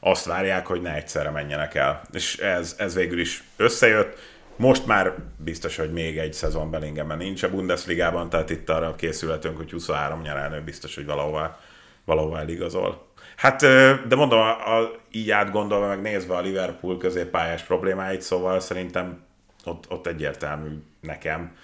azt 0.07 0.25
várják, 0.25 0.67
hogy 0.67 0.81
ne 0.81 0.95
egyszerre 0.95 1.31
menjenek 1.31 1.75
el. 1.75 2.03
És 2.13 2.37
ez, 2.39 2.75
ez 2.79 2.95
végül 2.95 3.19
is 3.19 3.43
összejött. 3.57 4.19
Most 4.57 4.87
már 4.87 5.15
biztos, 5.37 5.77
hogy 5.77 5.93
még 5.93 6.19
egy 6.19 6.33
szezon 6.33 6.71
Bellinghamben 6.71 7.17
nincs 7.17 7.43
a 7.43 7.51
Bundesligában, 7.51 8.29
tehát 8.29 8.51
itt 8.51 8.71
arra 8.71 8.95
készületünk, 8.95 9.57
hogy 9.57 9.71
23 9.71 10.21
nyarán 10.21 10.53
ő 10.53 10.61
biztos, 10.61 10.95
hogy 10.95 11.07
valahova, 11.07 11.61
valahova 12.05 12.39
eligazol. 12.39 13.07
Hát, 13.37 13.61
de 14.09 14.17
mondom, 14.17 14.39
a, 14.39 14.79
a, 14.79 14.91
így 15.11 15.31
átgondolva, 15.31 15.87
meg 15.87 16.01
nézve 16.01 16.35
a 16.35 16.41
Liverpool 16.41 16.99
középpályás 16.99 17.63
problémáit, 17.63 18.23
szóval 18.23 18.61
szerintem 18.61 19.25
ott, 19.65 19.91
ott 19.91 20.07
egyértelmű 20.07 20.83
nekem, 21.01 21.57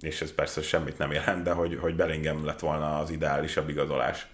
és 0.00 0.20
ez 0.20 0.34
persze 0.34 0.62
semmit 0.62 0.98
nem 0.98 1.12
jelent, 1.12 1.42
de 1.42 1.52
hogy, 1.52 1.78
hogy 1.80 1.94
Bellingham 1.96 2.44
lett 2.44 2.60
volna 2.60 2.98
az 2.98 3.10
ideálisabb 3.10 3.68
igazolás. 3.68 4.26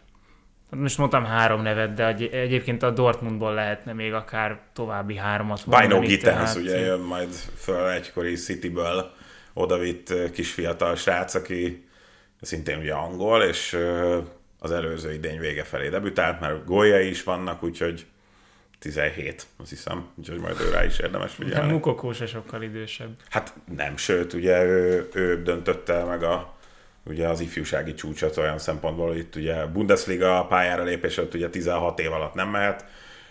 Most 0.71 0.99
mondtam 0.99 1.25
három 1.25 1.63
nevet, 1.63 1.95
de 1.95 2.07
egy- 2.07 2.23
egyébként 2.33 2.83
a 2.83 2.91
Dortmundból 2.91 3.55
lehetne 3.55 3.93
még 3.93 4.13
akár 4.13 4.61
további 4.73 5.17
háromat 5.17 5.67
mondani, 5.67 6.07
Gittens 6.07 6.37
tehát- 6.53 6.57
ugye 6.57 6.79
jön 6.79 7.01
majd 7.01 7.29
föl 7.57 7.89
egykori 7.89 8.35
Cityből 8.35 9.11
odavitt 9.53 10.31
kis 10.33 10.53
fiatal 10.53 10.97
srác, 10.97 11.35
aki 11.35 11.89
szintén 12.41 12.79
ugye 12.79 12.93
angol, 12.93 13.43
és 13.43 13.73
ö, 13.73 14.19
az 14.59 14.71
előző 14.71 15.13
idény 15.13 15.39
vége 15.41 15.65
felé 15.65 15.89
debütált, 15.89 16.41
mert 16.41 16.65
góljai 16.65 17.09
is 17.09 17.23
vannak, 17.23 17.63
úgyhogy 17.63 18.07
17, 18.79 19.47
azt 19.57 19.69
hiszem, 19.71 20.07
úgyhogy 20.15 20.39
majd 20.41 20.61
ő 20.61 20.71
rá 20.71 20.85
is 20.85 20.99
érdemes 20.99 21.37
De 21.37 21.45
figyelni. 21.45 21.73
Mukokó 21.73 22.13
se 22.13 22.27
sokkal 22.27 22.63
idősebb. 22.63 23.11
Hát 23.31 23.55
nem, 23.77 23.97
sőt, 23.97 24.33
ugye 24.33 24.63
ő, 24.65 25.09
ő 25.15 25.43
döntötte 25.43 26.05
meg 26.05 26.23
a, 26.23 26.54
ugye 27.05 27.29
az 27.29 27.41
ifjúsági 27.41 27.95
csúcsot 27.95 28.37
olyan 28.37 28.59
szempontból, 28.59 29.07
hogy 29.07 29.19
itt 29.19 29.37
ugye 29.37 29.67
Bundesliga 29.67 30.47
pályára 30.47 30.83
lépés 30.83 31.17
ott 31.17 31.35
ugye 31.35 31.49
16 31.49 32.01
év 32.01 32.13
alatt 32.13 32.35
nem 32.35 32.49
mehet, 32.49 32.85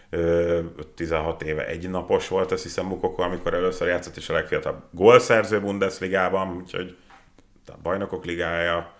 Ö, 0.10 0.60
16 0.96 1.44
éve 1.44 1.68
egy 1.68 1.90
napos 1.90 2.28
volt, 2.28 2.52
azt 2.52 2.64
hiszem 2.64 2.86
Mukoko, 2.86 3.22
amikor 3.22 3.54
először 3.54 3.88
játszott, 3.88 4.18
és 4.18 4.30
a 4.30 4.34
legfiatalabb 4.34 4.84
gólszerző 4.92 5.60
Bundesligában, 5.60 6.56
úgyhogy 6.56 6.96
a 7.68 7.74
bajnokok 7.84 8.26
ligája 8.26 8.94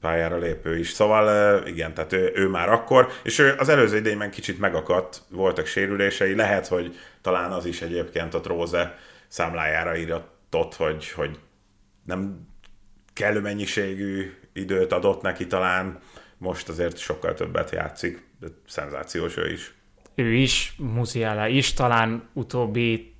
pályára 0.00 0.36
lépő 0.36 0.78
is. 0.78 0.90
Szóval 0.90 1.66
igen, 1.66 1.94
tehát 1.94 2.12
ő, 2.12 2.32
ő 2.34 2.48
már 2.48 2.68
akkor, 2.68 3.08
és 3.22 3.38
ő 3.38 3.54
az 3.58 3.68
előző 3.68 3.96
idényben 3.96 4.30
kicsit 4.30 4.58
megakadt, 4.58 5.22
voltak 5.30 5.66
sérülései, 5.66 6.34
lehet, 6.34 6.66
hogy 6.66 6.96
talán 7.20 7.52
az 7.52 7.64
is 7.64 7.82
egyébként 7.82 8.34
ott 8.34 8.46
Róze 8.46 8.98
számlájára 9.26 9.96
írott, 9.96 10.74
hogy, 10.76 11.10
hogy 11.10 11.38
nem 12.04 12.48
kellő 13.18 13.40
mennyiségű 13.40 14.32
időt 14.52 14.92
adott 14.92 15.22
neki 15.22 15.46
talán, 15.46 15.98
most 16.36 16.68
azért 16.68 16.98
sokkal 16.98 17.34
többet 17.34 17.70
játszik, 17.70 18.22
de 18.40 18.46
szenzációs 18.66 19.36
ő 19.36 19.52
is. 19.52 19.74
Ő 20.14 20.32
is, 20.32 20.74
Musiala 20.76 21.48
is, 21.48 21.72
talán 21.72 22.28
utóbbi 22.32 23.14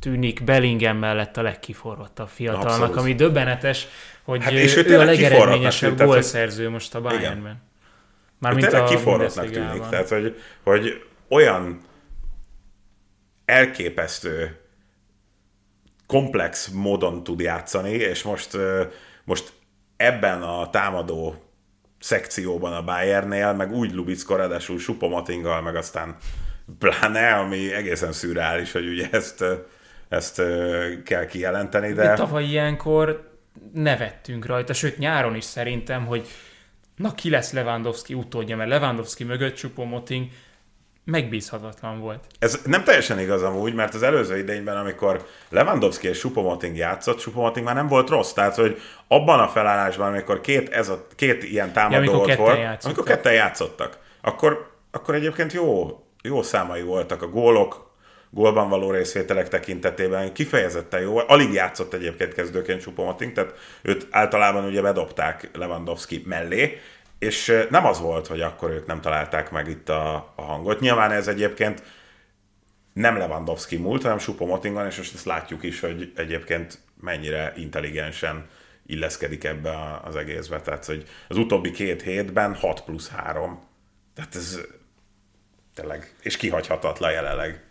tűnik 0.00 0.44
Bellingham 0.44 0.96
mellett 0.96 1.36
a 1.36 1.42
legkiforrottabb 1.42 2.28
fiatalnak, 2.28 2.70
Abszolút. 2.70 2.96
ami 2.96 3.14
döbbenetes, 3.14 3.86
hogy 4.22 4.42
Hát 4.42 4.52
hát 4.52 4.60
és 4.60 4.76
ő 4.76 4.84
ő, 4.84 4.90
ő 4.90 4.98
a 4.98 5.04
legeredményesebb 5.04 6.02
gólszerző 6.02 6.68
most 6.68 6.94
a 6.94 7.00
Bayernben. 7.00 7.52
Ő 7.52 7.70
Mármint 8.38 8.68
tényleg 8.68 8.88
a 8.88 8.88
kiforrottnak 8.88 9.50
tűnik, 9.50 9.82
tehát 9.88 10.08
hogy, 10.08 10.36
hogy 10.62 11.04
olyan 11.28 11.80
elképesztő 13.44 14.60
komplex 16.06 16.68
módon 16.68 17.24
tud 17.24 17.40
játszani, 17.40 17.90
és 17.90 18.22
most, 18.22 18.56
most 19.24 19.52
ebben 19.96 20.42
a 20.42 20.70
támadó 20.70 21.34
szekcióban 21.98 22.72
a 22.72 22.84
Bayernnél, 22.84 23.52
meg 23.52 23.72
úgy 23.72 23.92
Lubicko, 23.92 24.36
ráadásul 24.36 24.78
Supomotinggal, 24.78 25.62
meg 25.62 25.76
aztán 25.76 26.16
pláne, 26.78 27.34
ami 27.34 27.72
egészen 27.72 28.12
szürreális, 28.12 28.72
hogy 28.72 28.88
ugye 28.88 29.08
ezt, 29.10 29.44
ezt 30.08 30.42
kell 31.04 31.26
kijelenteni, 31.26 31.92
De... 31.92 32.02
de 32.02 32.14
Tavaly 32.14 32.44
ilyenkor 32.44 33.30
nevettünk 33.72 34.46
rajta, 34.46 34.72
sőt 34.72 34.98
nyáron 34.98 35.34
is 35.34 35.44
szerintem, 35.44 36.06
hogy 36.06 36.28
na 36.96 37.14
ki 37.14 37.30
lesz 37.30 37.52
Lewandowski 37.52 38.14
utódja, 38.14 38.56
mert 38.56 38.70
Lewandowski 38.70 39.24
mögött 39.24 39.56
Choupo-Moting 39.56 40.26
megbízhatatlan 41.04 42.00
volt. 42.00 42.24
Ez 42.38 42.60
nem 42.64 42.84
teljesen 42.84 43.18
igaz 43.18 43.42
amúgy, 43.42 43.74
mert 43.74 43.94
az 43.94 44.02
előző 44.02 44.38
idényben, 44.38 44.76
amikor 44.76 45.26
Lewandowski 45.48 46.08
és 46.08 46.18
Supomoting 46.18 46.76
játszott, 46.76 47.18
Supomoting 47.18 47.66
már 47.66 47.74
nem 47.74 47.88
volt 47.88 48.08
rossz. 48.08 48.32
Tehát, 48.32 48.54
hogy 48.54 48.80
abban 49.08 49.40
a 49.40 49.48
felállásban, 49.48 50.08
amikor 50.08 50.40
két, 50.40 50.68
ez 50.68 50.88
a, 50.88 51.06
két 51.16 51.42
ilyen 51.42 51.72
támadó 51.72 51.96
amikor 51.96 52.16
volt, 52.16 52.28
ketten 52.28 52.44
volt 52.44 52.58
játszottak. 52.58 52.84
amikor 52.84 53.04
ketten 53.04 53.32
játszottak, 53.32 53.98
akkor, 54.20 54.70
akkor 54.90 55.14
egyébként 55.14 55.52
jó, 55.52 56.00
jó 56.22 56.42
számai 56.42 56.82
voltak 56.82 57.22
a 57.22 57.28
gólok, 57.28 57.90
gólban 58.30 58.68
való 58.68 58.90
részvételek 58.90 59.48
tekintetében 59.48 60.32
kifejezetten 60.32 61.00
jó. 61.00 61.18
Alig 61.26 61.52
játszott 61.52 61.94
egyébként 61.94 62.34
kezdőként 62.34 62.80
Supomoting, 62.80 63.32
tehát 63.32 63.54
őt 63.82 64.06
általában 64.10 64.64
ugye 64.64 64.82
bedobták 64.82 65.50
Lewandowski 65.52 66.22
mellé, 66.26 66.80
és 67.22 67.66
nem 67.70 67.86
az 67.86 68.00
volt, 68.00 68.26
hogy 68.26 68.40
akkor 68.40 68.70
ők 68.70 68.86
nem 68.86 69.00
találták 69.00 69.50
meg 69.50 69.68
itt 69.68 69.88
a, 69.88 70.32
a 70.36 70.42
hangot. 70.42 70.80
Nyilván 70.80 71.10
ez 71.10 71.28
egyébként 71.28 71.82
nem 72.92 73.16
Lewandowski 73.16 73.76
múlt, 73.76 74.02
hanem 74.02 74.18
Supomoting 74.18 74.74
van, 74.74 74.86
és 74.86 74.96
most 74.96 75.14
ezt 75.14 75.24
látjuk 75.24 75.62
is, 75.62 75.80
hogy 75.80 76.12
egyébként 76.16 76.78
mennyire 77.00 77.52
intelligensen 77.56 78.48
illeszkedik 78.86 79.44
ebbe 79.44 80.00
az 80.04 80.16
egészbe. 80.16 80.60
Tehát, 80.60 80.84
hogy 80.84 81.08
az 81.28 81.36
utóbbi 81.36 81.70
két 81.70 82.02
hétben 82.02 82.54
6 82.54 82.80
plusz 82.80 83.08
3. 83.08 83.60
Tehát 84.14 84.34
ez 84.34 84.60
tényleg, 85.74 86.14
és 86.22 86.36
kihagyhatatlan 86.36 87.10
jelenleg. 87.10 87.64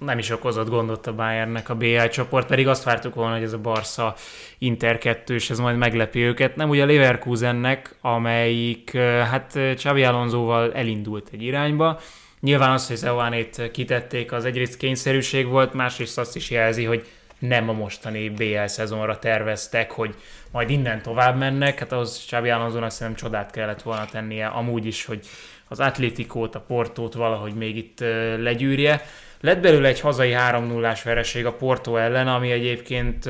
Nem 0.00 0.18
is 0.18 0.30
okozott 0.30 0.68
gondot 0.68 1.06
a 1.06 1.14
Bayernnek 1.14 1.68
a 1.68 1.74
BI 1.74 2.08
csoport, 2.08 2.46
pedig 2.46 2.68
azt 2.68 2.84
vártuk 2.84 3.14
volna, 3.14 3.34
hogy 3.34 3.42
ez 3.42 3.52
a 3.52 3.58
Barca 3.58 4.14
Inter 4.58 4.98
2 4.98 5.36
ez 5.48 5.58
majd 5.58 5.76
meglepi 5.76 6.20
őket. 6.20 6.56
Nem 6.56 6.68
ugye 6.68 6.82
a 6.82 6.86
Leverkusennek, 6.86 7.94
amelyik 8.00 8.96
hát 8.98 9.58
Xabi 9.74 10.04
Alonsoval 10.04 10.72
elindult 10.74 11.28
egy 11.32 11.42
irányba. 11.42 12.00
Nyilván 12.40 12.70
az, 12.70 12.86
hogy 12.86 12.96
Zeoánét 12.96 13.70
kitették, 13.72 14.32
az 14.32 14.44
egyrészt 14.44 14.76
kényszerűség 14.76 15.46
volt, 15.46 15.74
másrészt 15.74 16.18
azt 16.18 16.36
is 16.36 16.50
jelzi, 16.50 16.84
hogy 16.84 17.06
nem 17.38 17.68
a 17.68 17.72
mostani 17.72 18.28
BL 18.28 18.64
szezonra 18.64 19.18
terveztek, 19.18 19.90
hogy 19.90 20.14
majd 20.52 20.70
innen 20.70 21.02
tovább 21.02 21.38
mennek, 21.38 21.78
hát 21.78 21.92
ahhoz 21.92 22.24
Csábi 22.24 22.48
Alonsonak 22.48 22.90
szerintem 22.90 23.24
csodát 23.24 23.50
kellett 23.50 23.82
volna 23.82 24.04
tennie, 24.04 24.46
amúgy 24.46 24.86
is, 24.86 25.04
hogy 25.04 25.26
az 25.68 25.80
Atlétikót, 25.80 26.54
a 26.54 26.60
Portót 26.60 27.14
valahogy 27.14 27.54
még 27.54 27.76
itt 27.76 28.00
legyűrje. 28.38 29.02
Lett 29.42 29.60
belőle 29.60 29.88
egy 29.88 30.00
hazai 30.00 30.34
3-0-ás 30.36 31.02
vereség 31.02 31.46
a 31.46 31.52
Porto 31.52 31.96
ellen, 31.96 32.28
ami 32.28 32.50
egyébként 32.50 33.26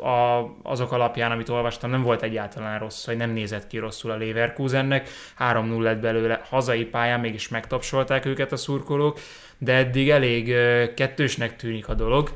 a, 0.00 0.50
azok 0.62 0.92
alapján, 0.92 1.30
amit 1.30 1.48
olvastam, 1.48 1.90
nem 1.90 2.02
volt 2.02 2.22
egyáltalán 2.22 2.78
rossz, 2.78 3.06
vagy 3.06 3.16
nem 3.16 3.30
nézett 3.30 3.66
ki 3.66 3.78
rosszul 3.78 4.10
a 4.10 4.16
Leverkusennek. 4.16 5.08
3-0 5.38 5.80
lett 5.80 6.00
belőle 6.00 6.40
hazai 6.48 6.84
pályán, 6.84 7.20
mégis 7.20 7.48
megtapsolták 7.48 8.24
őket 8.24 8.52
a 8.52 8.56
szurkolók, 8.56 9.18
de 9.58 9.72
eddig 9.72 10.10
elég 10.10 10.54
kettősnek 10.94 11.56
tűnik 11.56 11.88
a 11.88 11.94
dolog. 11.94 12.30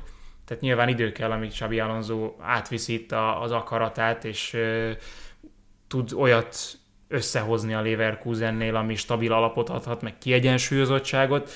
Tehát 0.45 0.63
nyilván 0.63 0.89
idő 0.89 1.13
kell, 1.13 1.31
amíg 1.31 1.51
Xabi 1.51 1.81
Alonso 1.81 2.35
átviszi 2.41 2.93
itt 2.93 3.13
az 3.41 3.53
akaratát, 3.53 4.25
és 4.25 4.57
tud 5.87 6.13
olyat 6.13 6.57
összehozni 7.09 7.75
a 7.75 7.83
Leverkusennél, 7.83 8.77
ami 8.77 8.95
stabil 8.95 9.33
alapot 9.33 9.69
adhat, 9.69 10.03
meg 10.03 10.19
kiegyensúlyozottságot, 10.19 11.51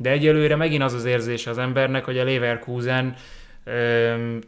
de 0.00 0.10
egyelőre 0.10 0.56
megint 0.56 0.82
az 0.82 0.92
az 0.92 1.04
érzése 1.04 1.50
az 1.50 1.58
embernek, 1.58 2.04
hogy 2.04 2.18
a 2.18 2.24
Leverkusen 2.24 3.14
öm, 3.64 4.40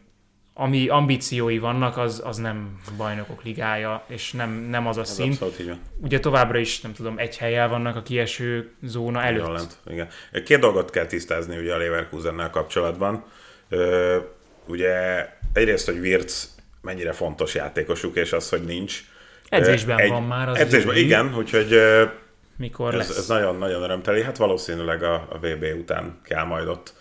ami 0.53 0.87
ambíciói 0.87 1.57
vannak, 1.57 1.97
az, 1.97 2.21
az 2.25 2.37
nem 2.37 2.79
bajnokok 2.97 3.43
ligája, 3.43 4.05
és 4.07 4.31
nem, 4.31 4.67
nem 4.69 4.87
az 4.87 4.97
a 4.97 5.01
Ez 5.01 5.09
szint. 5.09 5.39
Ugye 6.01 6.19
továbbra 6.19 6.57
is, 6.57 6.81
nem 6.81 6.93
tudom, 6.93 7.17
egy 7.17 7.37
helyel 7.37 7.67
vannak 7.67 7.95
a 7.95 8.01
kieső 8.01 8.71
zóna 8.83 9.23
előtt. 9.23 9.41
Nagyon 9.41 9.55
lent, 9.55 9.77
igen. 9.89 10.07
Két 10.45 10.59
dolgot 10.59 10.89
kell 10.89 11.05
tisztázni 11.05 11.57
ugye 11.57 11.73
a 11.73 11.77
Leverkusennel 11.77 12.49
kapcsolatban. 12.49 13.23
Ö, 13.69 14.17
ugye 14.67 15.27
egyrészt, 15.53 15.85
hogy 15.85 15.99
Wirtz 15.99 16.55
mennyire 16.81 17.11
fontos 17.11 17.55
játékosuk, 17.55 18.15
és 18.15 18.33
az, 18.33 18.49
hogy 18.49 18.61
nincs. 18.61 19.03
Edzésben 19.49 19.99
Ö, 19.99 20.07
van 20.07 20.23
már 20.23 20.49
az 20.49 20.57
Edzésben, 20.57 20.95
idő. 20.95 21.05
igen, 21.05 21.35
úgyhogy 21.37 21.73
Mikor 22.61 22.93
ez, 22.93 23.07
lesz? 23.07 23.17
ez 23.17 23.27
nagyon-nagyon 23.27 23.81
örömteli. 23.81 24.23
Hát 24.23 24.37
valószínűleg 24.37 25.03
a, 25.03 25.13
a 25.13 25.37
VB 25.39 25.65
után 25.79 26.19
kell 26.23 26.43
majd 26.43 26.67
ott 26.67 26.93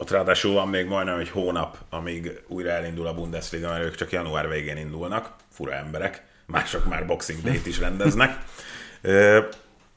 ott 0.00 0.10
ráadásul 0.10 0.52
van 0.52 0.68
még 0.68 0.86
majdnem 0.86 1.18
egy 1.18 1.28
hónap, 1.28 1.76
amíg 1.90 2.42
újra 2.46 2.70
elindul 2.70 3.06
a 3.06 3.14
Bundesliga, 3.14 3.68
mert 3.68 3.84
ők 3.84 3.94
csak 3.94 4.12
január 4.12 4.48
végén 4.48 4.76
indulnak, 4.76 5.30
fura 5.52 5.72
emberek, 5.72 6.22
mások 6.46 6.88
már 6.88 7.06
Boxing 7.06 7.42
Day-t 7.42 7.66
is 7.66 7.78
rendeznek. 7.78 8.38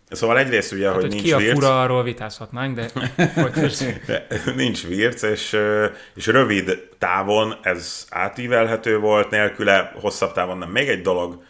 Szóval 0.10 0.38
egyrészt 0.38 0.72
ugye, 0.72 0.86
Hát, 0.86 0.94
hogy 0.94 1.04
hogy 1.04 1.12
nincs 1.12 1.24
ki 1.24 1.32
a 1.32 1.38
Wirtz, 1.38 1.54
fura, 1.54 1.82
arról 1.82 2.04
vitázhatnánk, 2.04 2.76
de 2.76 2.90
nincs 4.56 4.84
Wirtz, 4.84 5.24
és, 5.24 5.58
és 6.16 6.28
rövid 6.28 6.88
távon 6.98 7.56
ez 7.62 8.08
átívelhető 8.10 8.98
volt, 8.98 9.30
nélküle 9.30 9.92
hosszabb 9.96 10.34
távon 10.34 10.58
nem. 10.58 10.70
Még 10.70 10.90
egy 10.90 11.02
dolog, 11.02 11.44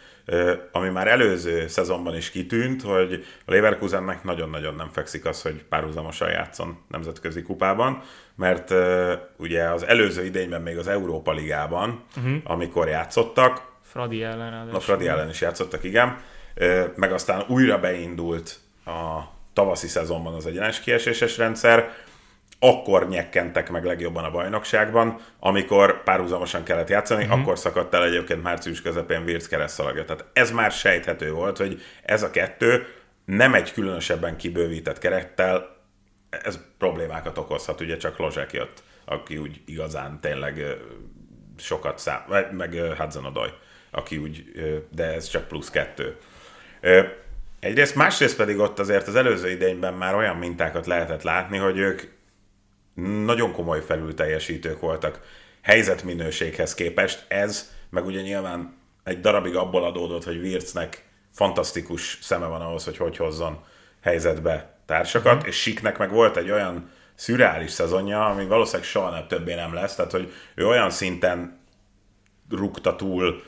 ami 0.72 0.88
már 0.88 1.08
előző 1.08 1.66
szezonban 1.66 2.16
is 2.16 2.30
kitűnt, 2.30 2.82
hogy 2.82 3.24
a 3.46 3.50
Leverkusennek 3.50 4.24
nagyon-nagyon 4.24 4.74
nem 4.74 4.88
fekszik 4.92 5.24
az, 5.24 5.42
hogy 5.42 5.64
párhuzamosan 5.68 6.30
játszon 6.30 6.78
nemzetközi 6.88 7.42
kupában, 7.42 8.02
mert 8.34 8.74
ugye 9.36 9.64
az 9.64 9.86
előző 9.86 10.24
idényben 10.24 10.62
még 10.62 10.78
az 10.78 10.86
Európa 10.88 11.32
Ligában, 11.32 12.02
uh-huh. 12.16 12.36
amikor 12.44 12.88
játszottak, 12.88 13.70
Fradi 13.92 14.22
ellen 14.22 14.50
ráadásul. 14.50 14.76
a 14.76 14.80
Fradi 14.80 15.08
ellen 15.08 15.28
is 15.28 15.40
játszottak, 15.40 15.84
igen. 15.84 16.16
Meg 16.94 17.12
aztán 17.12 17.44
újra 17.48 17.78
beindult 17.78 18.56
a 18.84 19.20
tavaszi 19.52 19.86
szezonban 19.86 20.34
az 20.34 20.46
egyenes 20.46 20.80
kieséses 20.80 21.36
rendszer, 21.36 21.92
akkor 22.64 23.08
nyekkentek 23.08 23.70
meg 23.70 23.84
legjobban 23.84 24.24
a 24.24 24.30
bajnokságban, 24.30 25.20
amikor 25.38 26.02
párhuzamosan 26.02 26.62
kellett 26.62 26.88
játszani, 26.88 27.24
uh-huh. 27.24 27.40
akkor 27.40 27.58
szakadt 27.58 27.94
el 27.94 28.04
egyébként 28.04 28.42
március 28.42 28.82
közepén 28.82 29.24
Virc 29.24 29.46
keresztszalagja. 29.46 30.04
Tehát 30.04 30.24
ez 30.32 30.50
már 30.50 30.70
sejthető 30.70 31.32
volt, 31.32 31.56
hogy 31.56 31.82
ez 32.02 32.22
a 32.22 32.30
kettő 32.30 32.86
nem 33.24 33.54
egy 33.54 33.72
különösebben 33.72 34.36
kibővített 34.36 34.98
kerettel, 34.98 35.76
ez 36.30 36.58
problémákat 36.78 37.38
okozhat, 37.38 37.80
ugye 37.80 37.96
csak 37.96 38.18
Lozsák 38.18 38.52
jött, 38.52 38.82
aki 39.04 39.36
úgy 39.36 39.60
igazán 39.64 40.20
tényleg 40.20 40.64
sokat 41.58 41.98
szám, 41.98 42.22
meg 42.50 42.74
Hudson 42.96 43.24
Odoi, 43.24 43.50
aki 43.90 44.16
úgy, 44.16 44.44
de 44.90 45.04
ez 45.04 45.26
csak 45.26 45.48
plusz 45.48 45.70
kettő. 45.70 46.16
Egyrészt, 47.60 47.94
másrészt 47.94 48.36
pedig 48.36 48.58
ott 48.58 48.78
azért 48.78 49.06
az 49.06 49.14
előző 49.14 49.50
idényben 49.50 49.94
már 49.94 50.14
olyan 50.14 50.36
mintákat 50.36 50.86
lehetett 50.86 51.22
látni, 51.22 51.58
hogy 51.58 51.78
ők 51.78 52.02
nagyon 53.24 53.52
komoly 53.52 53.80
felülteljesítők 53.80 54.80
voltak 54.80 55.20
helyzetminőséghez 55.62 56.74
képest. 56.74 57.24
Ez, 57.28 57.72
meg 57.90 58.04
ugye 58.06 58.20
nyilván 58.20 58.76
egy 59.04 59.20
darabig 59.20 59.56
abból 59.56 59.84
adódott, 59.84 60.24
hogy 60.24 60.36
Wirtznek 60.36 61.04
fantasztikus 61.32 62.18
szeme 62.20 62.46
van 62.46 62.60
ahhoz, 62.60 62.84
hogy 62.84 62.96
hogy 62.96 63.16
hozzon 63.16 63.64
helyzetbe 64.00 64.78
társakat, 64.86 65.46
és 65.46 65.60
Siknek 65.60 65.98
meg 65.98 66.10
volt 66.10 66.36
egy 66.36 66.50
olyan 66.50 66.90
szürreális 67.14 67.70
szezonja, 67.70 68.26
ami 68.26 68.46
valószínűleg 68.46 68.86
soha 68.86 69.10
nem 69.10 69.26
többé 69.26 69.54
nem 69.54 69.74
lesz, 69.74 69.94
tehát 69.94 70.10
hogy 70.10 70.32
ő 70.54 70.66
olyan 70.66 70.90
szinten 70.90 71.60
rúgta 72.50 72.96
túl 72.96 73.42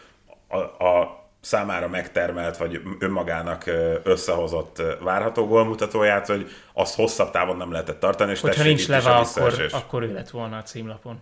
a, 0.49 0.84
a 0.84 1.24
számára 1.45 1.88
megtermelt, 1.88 2.57
vagy 2.57 2.80
önmagának 2.99 3.70
összehozott 4.03 4.82
várható 5.01 5.47
gólmutatóját, 5.47 6.26
hogy 6.26 6.51
azt 6.72 6.95
hosszabb 6.95 7.30
távon 7.30 7.57
nem 7.57 7.72
lehetett 7.72 8.01
tartani, 8.01 8.30
és 8.30 8.40
Hogyha 8.40 8.62
nincs 8.62 8.88
leve, 8.88 9.11
akkor, 9.11 9.66
akkor 9.70 10.03
ő 10.03 10.12
lett 10.12 10.30
volna 10.30 10.57
a 10.57 10.62
címlapon. 10.62 11.20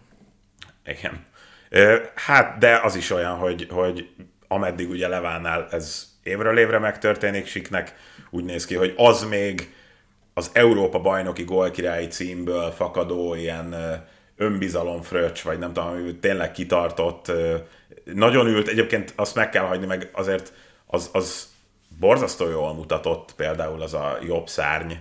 Igen. 0.84 1.24
Hát, 2.14 2.58
de 2.58 2.80
az 2.82 2.94
is 2.94 3.10
olyan, 3.10 3.36
hogy, 3.36 3.66
hogy 3.70 4.08
ameddig 4.48 4.90
ugye 4.90 5.08
Levánál 5.08 5.66
ez 5.70 6.06
évről 6.22 6.58
évre 6.58 6.78
megtörténik, 6.78 7.46
Siknek 7.46 7.94
úgy 8.30 8.44
néz 8.44 8.64
ki, 8.64 8.74
hogy 8.74 8.94
az 8.96 9.22
még 9.28 9.74
az 10.34 10.50
Európa 10.52 11.00
bajnoki 11.00 11.44
gólkirályi 11.44 12.06
címből 12.06 12.70
fakadó 12.70 13.34
ilyen 13.34 13.74
ö, 14.42 14.44
önbizalomfröccs, 14.44 15.42
vagy 15.42 15.58
nem 15.58 15.72
tudom, 15.72 15.88
ami 15.88 16.14
tényleg 16.14 16.52
kitartott, 16.52 17.32
nagyon 18.04 18.46
ült, 18.46 18.68
egyébként 18.68 19.12
azt 19.16 19.34
meg 19.34 19.50
kell 19.50 19.64
hagyni, 19.64 19.86
meg 19.86 20.10
azért 20.12 20.52
az, 20.86 21.10
az 21.12 21.48
borzasztó 21.98 22.50
jól 22.50 22.74
mutatott, 22.74 23.34
például 23.36 23.82
az 23.82 23.94
a 23.94 24.18
jobb 24.26 24.48
szárny 24.48 24.92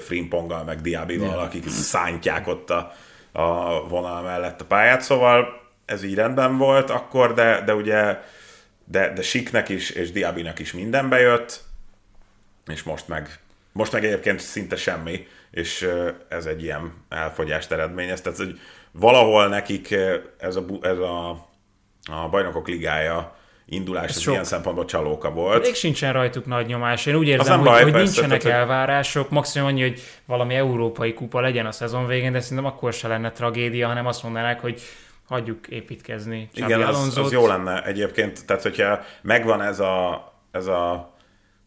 Frimponggal, 0.00 0.64
meg 0.64 0.80
Diabival, 0.80 1.38
akik 1.38 1.68
szántják 1.68 2.46
ott 2.46 2.70
a, 2.70 2.92
a 3.32 3.80
vonal 3.88 4.22
mellett 4.22 4.60
a 4.60 4.64
pályát, 4.64 5.00
szóval 5.00 5.46
ez 5.86 6.02
így 6.02 6.14
rendben 6.14 6.56
volt 6.56 6.90
akkor, 6.90 7.34
de, 7.34 7.62
de 7.64 7.74
ugye 7.74 8.18
de, 8.84 9.12
de 9.12 9.22
Siknek 9.22 9.68
is, 9.68 9.90
és 9.90 10.12
Diabinak 10.12 10.58
is 10.58 10.72
minden 10.72 11.08
bejött, 11.08 11.64
és 12.66 12.82
most 12.82 13.08
meg, 13.08 13.38
most 13.72 13.92
meg 13.92 14.04
egyébként 14.04 14.40
szinte 14.40 14.76
semmi, 14.76 15.26
és 15.50 15.88
ez 16.28 16.46
egy 16.46 16.62
ilyen 16.62 16.92
elfogyást 17.08 17.72
eredményez. 17.72 18.20
Tehát, 18.20 18.38
hogy 18.38 18.60
valahol 18.92 19.48
nekik 19.48 19.90
ö, 19.90 20.16
ez 20.38 20.56
a, 20.56 20.64
ez 20.80 20.98
a, 20.98 21.30
a 22.10 22.28
bajnokok 22.30 22.68
ligája 22.68 23.36
indulás, 23.68 24.10
ez 24.10 24.20
sok. 24.20 24.32
ilyen 24.32 24.44
szempontból 24.44 24.84
csalóka 24.84 25.30
volt. 25.30 25.62
Még 25.62 25.74
sincsen 25.74 26.12
rajtuk 26.12 26.46
nagy 26.46 26.66
nyomás. 26.66 27.06
Én 27.06 27.14
úgy 27.14 27.28
érzem, 27.28 27.58
hogy, 27.58 27.68
baj, 27.68 27.82
hogy 27.82 27.92
persze, 27.92 28.04
nincsenek 28.04 28.42
tehát, 28.42 28.58
elvárások. 28.58 29.30
Maximum 29.30 29.68
annyi, 29.68 29.82
hogy 29.82 30.00
valami 30.26 30.54
európai 30.54 31.14
kupa 31.14 31.40
legyen 31.40 31.66
a 31.66 31.72
szezon 31.72 32.06
végén, 32.06 32.32
de 32.32 32.40
szerintem 32.40 32.66
akkor 32.66 32.92
se 32.92 33.08
lenne 33.08 33.32
tragédia, 33.32 33.86
hanem 33.86 34.06
azt 34.06 34.22
mondanák, 34.22 34.60
hogy 34.60 34.82
hagyjuk 35.26 35.66
építkezni. 35.66 36.48
Xabi 36.52 36.72
Igen, 36.72 36.82
az, 36.82 37.18
az 37.18 37.32
jó 37.32 37.46
lenne 37.46 37.84
egyébként, 37.84 38.46
tehát 38.46 38.62
hogyha 38.62 39.00
megvan 39.22 39.62
ez 39.62 39.80
a, 39.80 40.26
ez 40.50 40.66
a 40.66 41.14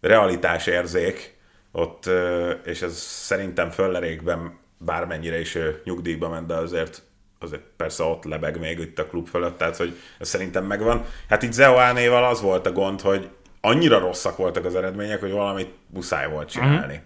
realitás 0.02 0.68
érzék, 0.68 1.40
ott, 1.72 2.06
ö, 2.06 2.50
és 2.50 2.82
ez 2.82 2.98
szerintem 2.98 3.70
föllerékben 3.70 4.60
bármennyire 4.78 5.40
is 5.40 5.56
ő 5.56 5.82
nyugdíjba 5.84 6.30
ment, 6.30 6.48
de 6.48 6.54
azért, 6.54 7.04
azért 7.44 7.62
persze 7.78 8.04
ott 8.04 8.24
lebeg 8.24 8.60
még 8.60 8.80
itt 8.80 9.00
a 9.00 9.08
klub 9.08 9.28
fölött, 9.28 9.58
tehát 9.58 9.78
hogy 9.78 9.98
ez 10.20 10.28
szerintem 10.28 10.66
megvan. 10.66 11.06
Hát 11.30 11.44
itt 11.44 11.52
Zeoánéval 11.52 12.26
az 12.26 12.42
volt 12.42 12.66
a 12.66 12.72
gond, 12.72 13.02
hogy 13.02 13.30
annyira 13.62 14.00
rosszak 14.00 14.38
voltak 14.38 14.66
az 14.66 14.76
eredmények, 14.76 15.20
hogy 15.20 15.32
valamit 15.32 15.74
muszáj 15.88 16.30
volt 16.30 16.50
csinálni. 16.50 17.02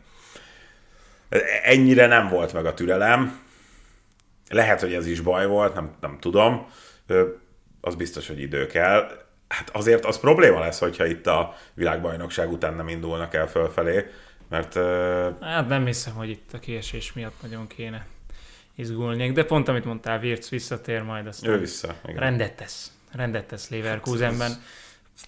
Ennyire 1.63 2.05
nem 2.05 2.29
volt 2.29 2.53
meg 2.53 2.65
a 2.65 2.73
türelem, 2.73 3.39
lehet, 4.49 4.81
hogy 4.81 4.93
ez 4.93 5.07
is 5.07 5.19
baj 5.21 5.47
volt, 5.47 5.73
nem, 5.73 5.95
nem 6.01 6.17
tudom. 6.19 6.67
Az 7.81 7.95
biztos, 7.95 8.27
hogy 8.27 8.39
idő 8.39 8.65
kell. 8.65 9.09
Hát 9.47 9.69
azért 9.73 10.05
az 10.05 10.19
probléma 10.19 10.59
lesz, 10.59 10.79
hogyha 10.79 11.05
itt 11.05 11.27
a 11.27 11.55
világbajnokság 11.73 12.51
után 12.51 12.73
nem 12.73 12.87
indulnak 12.87 13.33
el 13.33 13.47
fölfelé, 13.47 14.05
mert 14.49 14.73
Hát 15.41 15.67
nem 15.67 15.85
hiszem, 15.85 16.13
hogy 16.13 16.29
itt 16.29 16.53
a 16.53 16.59
kiesés 16.59 17.13
miatt 17.13 17.41
nagyon 17.41 17.67
kéne 17.67 18.05
izgulnék, 18.75 19.31
de 19.31 19.45
pont 19.45 19.67
amit 19.67 19.85
mondtál, 19.85 20.19
Virc 20.19 20.49
visszatér 20.49 21.01
majd, 21.01 21.27
aztán 21.27 21.51
ő 21.51 21.59
vissza. 21.59 21.95
Igen. 22.03 22.19
rendet 22.19 22.55
tesz. 22.55 22.91
Rendet 23.11 23.45
tesz 23.45 23.69
Leverkusenben. 23.69 24.51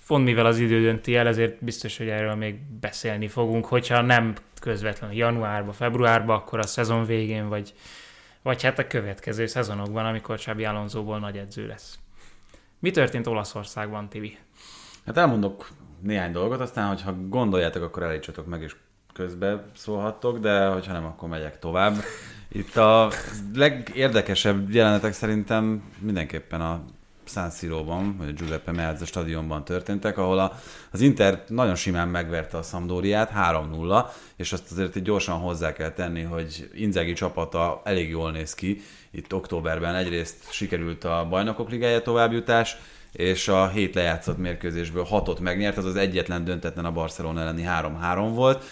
Pont 0.07 0.24
mivel 0.24 0.45
az 0.45 0.60
idő 0.60 0.82
dönti 0.82 1.15
el, 1.15 1.28
ezért 1.28 1.64
biztos, 1.64 1.98
hogy 1.98 2.07
erről 2.07 2.36
még 2.36 2.60
beszélni 2.80 3.28
fogunk. 3.28 3.65
Hogyha 3.65 4.02
nem 4.02 4.36
közvetlenül 4.61 5.15
januárba, 5.15 5.72
februárba, 5.72 6.34
akkor 6.34 6.60
a 6.60 6.68
szezon 6.68 7.06
végén, 7.06 7.48
vagy, 7.48 7.74
vagy 8.41 8.64
hát 8.64 8.80
a 8.80 8.88
következő 8.88 9.45
szezonokban, 9.45 10.06
amikor 10.06 10.40
Csabi 10.40 10.65
Alonsoból 10.65 11.19
nagy 11.19 11.38
edző 11.38 11.68
lesz. 11.68 11.99
Mi 12.80 12.91
történt 12.91 13.28
Olaszországban, 13.28 14.10
Tibi? 14.10 14.38
Hát 15.06 15.18
elmondok 15.18 15.69
néhány 16.02 16.32
dolgot, 16.32 16.60
aztán, 16.60 16.88
hogyha 16.88 17.15
gondoljátok, 17.28 17.84
akkor 17.84 18.03
elítsatok 18.03 18.45
meg, 18.45 18.61
és 18.61 18.76
közbe 19.14 19.65
szólhattok, 19.76 20.38
de 20.38 20.68
hogyha 20.68 20.94
nem, 20.94 21.06
akkor 21.06 21.30
megyek 21.30 21.60
tovább. 21.60 21.95
Itt 22.58 22.76
a 22.76 23.12
legérdekesebb 23.56 24.74
jelenetek 24.74 25.14
szerintem 25.14 25.84
mindenképpen 26.00 26.62
a 26.62 26.84
San 27.26 27.50
Siro-ban, 27.50 28.16
vagy 28.18 28.28
a 28.28 28.32
Giuseppe 28.32 28.72
Meazza 28.72 29.06
stadionban 29.06 29.64
történtek, 29.64 30.18
ahol 30.18 30.40
a, 30.40 30.60
az 30.92 31.02
Inter 31.02 31.44
nagyon 31.48 31.76
simán 31.76 32.08
megverte 32.08 32.58
a 32.58 32.62
Sampdoriát 32.62 33.32
3-0, 33.36 34.06
és 34.36 34.54
azt 34.54 34.72
azért 34.72 35.02
gyorsan 35.02 35.40
hozzá 35.40 35.74
kell 35.74 35.92
tenni, 35.92 36.22
hogy 36.22 36.70
Inzaghi 36.74 37.14
csapata 37.14 37.82
elég 37.84 38.10
jól 38.10 38.32
néz 38.32 38.54
ki. 38.54 38.82
Itt 39.12 39.34
októberben 39.34 39.96
egyrészt 39.96 40.52
sikerült 40.52 41.04
a 41.04 41.28
Bajnokok 41.30 41.70
Ligája 41.70 42.02
továbbjutás, 42.02 42.78
és 43.12 43.48
a 43.48 43.68
hét 43.68 43.96
lejátszott 43.96 44.38
mérkőzésből 44.38 45.04
hatot 45.04 45.40
megnyert, 45.40 45.78
az 45.78 45.86
az 45.86 45.96
egyetlen 45.96 46.44
döntetlen 46.44 46.86
a 46.86 46.92
Barcelona 46.92 47.42
elleni 47.42 47.66
3-3 47.68 48.30
volt 48.34 48.66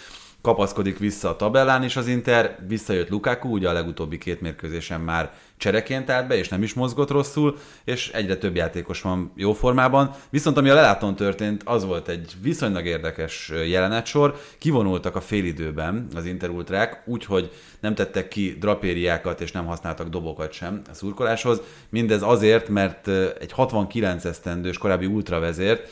kapaszkodik 0.46 0.98
vissza 0.98 1.28
a 1.28 1.36
tabellán 1.36 1.84
is 1.84 1.96
az 1.96 2.06
Inter, 2.06 2.58
visszajött 2.68 3.08
Lukaku, 3.08 3.48
ugye 3.48 3.68
a 3.68 3.72
legutóbbi 3.72 4.18
két 4.18 4.40
mérkőzésen 4.40 5.00
már 5.00 5.32
csereként 5.56 6.10
állt 6.10 6.26
be, 6.26 6.36
és 6.36 6.48
nem 6.48 6.62
is 6.62 6.74
mozgott 6.74 7.10
rosszul, 7.10 7.56
és 7.84 8.10
egyre 8.10 8.36
több 8.36 8.56
játékos 8.56 9.00
van 9.00 9.32
jó 9.36 9.52
formában. 9.52 10.10
Viszont 10.30 10.56
ami 10.56 10.68
a 10.68 10.74
lelátón 10.74 11.16
történt, 11.16 11.62
az 11.64 11.84
volt 11.84 12.08
egy 12.08 12.32
viszonylag 12.42 12.86
érdekes 12.86 13.52
jelenetsor. 13.66 14.40
Kivonultak 14.58 15.16
a 15.16 15.20
félidőben 15.20 16.06
az 16.14 16.24
Inter 16.24 16.50
ultrák, 16.50 17.02
úgyhogy 17.06 17.50
nem 17.80 17.94
tettek 17.94 18.28
ki 18.28 18.56
drapériákat, 18.60 19.40
és 19.40 19.52
nem 19.52 19.66
használtak 19.66 20.08
dobokat 20.08 20.52
sem 20.52 20.82
a 20.90 20.94
szurkoláshoz. 20.94 21.60
Mindez 21.88 22.22
azért, 22.22 22.68
mert 22.68 23.08
egy 23.40 23.52
69 23.52 24.24
esztendős 24.24 24.78
korábbi 24.78 25.06
ultravezért 25.06 25.88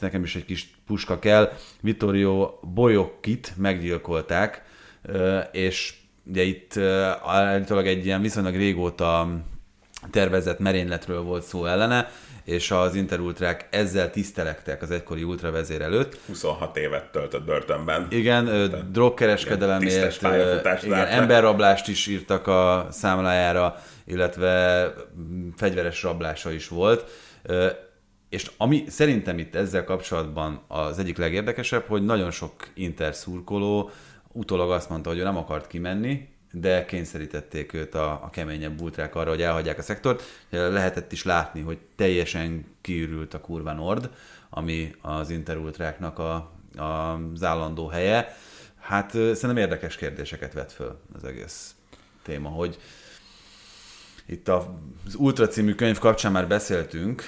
nekem 0.00 0.22
is 0.22 0.36
egy 0.36 0.44
kis 0.44 0.70
puska 0.86 1.18
kell, 1.18 1.52
Vittorio 1.80 2.58
Boyokkit 2.74 3.52
meggyilkolták, 3.56 4.62
és 5.52 5.94
ugye 6.24 6.42
itt 6.42 6.76
állítólag 7.24 7.86
egy 7.86 8.04
ilyen 8.04 8.20
viszonylag 8.20 8.54
régóta 8.54 9.28
tervezett 10.10 10.58
merényletről 10.58 11.22
volt 11.22 11.42
szó 11.42 11.64
ellene, 11.64 12.10
és 12.44 12.70
az 12.70 12.94
interultrák 12.94 13.68
ezzel 13.70 14.10
tisztelektek 14.10 14.82
az 14.82 14.90
egykori 14.90 15.22
ultravezér 15.22 15.80
előtt. 15.82 16.18
26 16.26 16.76
évet 16.76 17.12
töltött 17.12 17.44
börtönben. 17.44 18.06
Igen, 18.10 18.70
drogkereskedelemért, 18.92 20.22
igen, 20.82 21.06
emberrablást 21.06 21.88
is 21.88 22.06
írtak 22.06 22.46
a 22.46 22.86
számlájára, 22.90 23.82
illetve 24.04 24.92
fegyveres 25.56 26.02
rablása 26.02 26.52
is 26.52 26.68
volt 26.68 27.10
és 28.28 28.50
ami 28.56 28.84
szerintem 28.88 29.38
itt 29.38 29.54
ezzel 29.54 29.84
kapcsolatban 29.84 30.60
az 30.68 30.98
egyik 30.98 31.16
legérdekesebb, 31.16 31.86
hogy 31.86 32.04
nagyon 32.04 32.30
sok 32.30 32.52
Inter 32.74 33.14
szurkoló 33.14 33.90
utólag 34.32 34.70
azt 34.70 34.88
mondta, 34.88 35.08
hogy 35.08 35.18
ő 35.18 35.22
nem 35.22 35.36
akart 35.36 35.66
kimenni, 35.66 36.28
de 36.52 36.84
kényszerítették 36.84 37.72
őt 37.72 37.94
a, 37.94 38.10
a 38.10 38.30
keményebb 38.30 38.80
ultrák 38.80 39.14
arra, 39.14 39.30
hogy 39.30 39.42
elhagyják 39.42 39.78
a 39.78 39.82
szektort. 39.82 40.22
Lehetett 40.50 41.12
is 41.12 41.24
látni, 41.24 41.60
hogy 41.60 41.78
teljesen 41.96 42.66
kiürült 42.80 43.34
a 43.34 43.40
kurva 43.40 43.72
Nord, 43.72 44.10
ami 44.50 44.94
az 45.00 45.30
Inter 45.30 45.56
ultráknak 45.56 46.18
a, 46.18 46.52
a, 46.76 46.82
az 47.34 47.42
állandó 47.42 47.86
helye. 47.86 48.36
Hát 48.80 49.10
szerintem 49.10 49.56
érdekes 49.56 49.96
kérdéseket 49.96 50.52
vet 50.52 50.72
föl 50.72 51.00
az 51.14 51.24
egész 51.24 51.74
téma, 52.22 52.48
hogy 52.48 52.78
itt 54.28 54.48
az 54.48 54.64
Ultra 55.14 55.46
című 55.46 55.74
könyv 55.74 55.98
kapcsán 55.98 56.32
már 56.32 56.48
beszéltünk, 56.48 57.22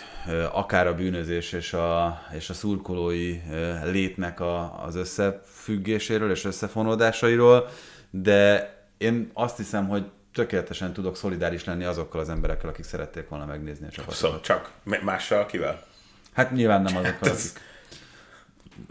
akár 0.53 0.87
a 0.87 0.95
bűnözés 0.95 1.53
és 1.53 1.73
a, 1.73 2.19
és 2.37 2.51
a 2.51 2.55
szurkolói 2.55 3.41
létnek 3.85 4.41
a, 4.41 4.85
az 4.85 4.95
összefüggéséről 4.95 6.31
és 6.31 6.45
összefonódásairól, 6.45 7.69
de 8.11 8.73
én 8.99 9.31
azt 9.35 9.57
hiszem, 9.57 9.89
hogy 9.89 10.05
tökéletesen 10.33 10.93
tudok 10.93 11.17
szolidáris 11.17 11.65
lenni 11.65 11.85
azokkal 11.85 12.21
az 12.21 12.29
emberekkel, 12.29 12.69
akik 12.69 12.85
szerették 12.85 13.29
volna 13.29 13.45
megnézni 13.45 13.87
a 13.87 13.91
csapatokat. 13.91 14.19
Szóval 14.21 14.41
csak 14.41 14.71
mással 15.03 15.47
kivel? 15.47 15.83
Hát 16.33 16.53
nyilván 16.53 16.83
nem 16.83 16.97
azokkal, 16.97 17.31
akik... 17.31 17.61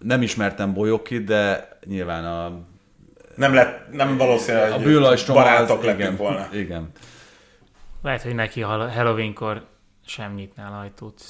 Nem 0.02 0.22
ismertem 0.22 0.74
Bolyokit, 0.74 1.24
de 1.24 1.70
nyilván 1.86 2.26
a... 2.26 2.60
Nem, 3.36 3.54
lett, 3.54 3.92
nem 3.92 4.18
valószínű, 4.18 4.58
hogy 4.58 5.24
barátok 5.28 5.84
lettünk 5.84 6.18
volna. 6.18 6.48
Igen. 6.52 6.92
Lehet, 8.02 8.22
hogy 8.22 8.36
neki 8.36 8.62
Halloweenkor 8.62 9.66
sem 10.06 10.34
nyitnál 10.34 10.80
ajtót. 10.80 11.22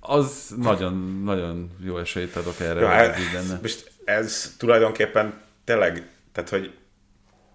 Az 0.00 0.54
nagyon, 0.56 1.22
nagyon 1.24 1.70
jó 1.84 1.98
esélyt 1.98 2.36
adok 2.36 2.60
erre. 2.60 2.80
Ja, 2.80 2.92
ez, 2.92 3.32
benne. 3.32 3.58
Most 3.62 3.92
ez 4.04 4.54
tulajdonképpen 4.58 5.40
tényleg, 5.64 6.10
tehát 6.32 6.50
hogy 6.50 6.74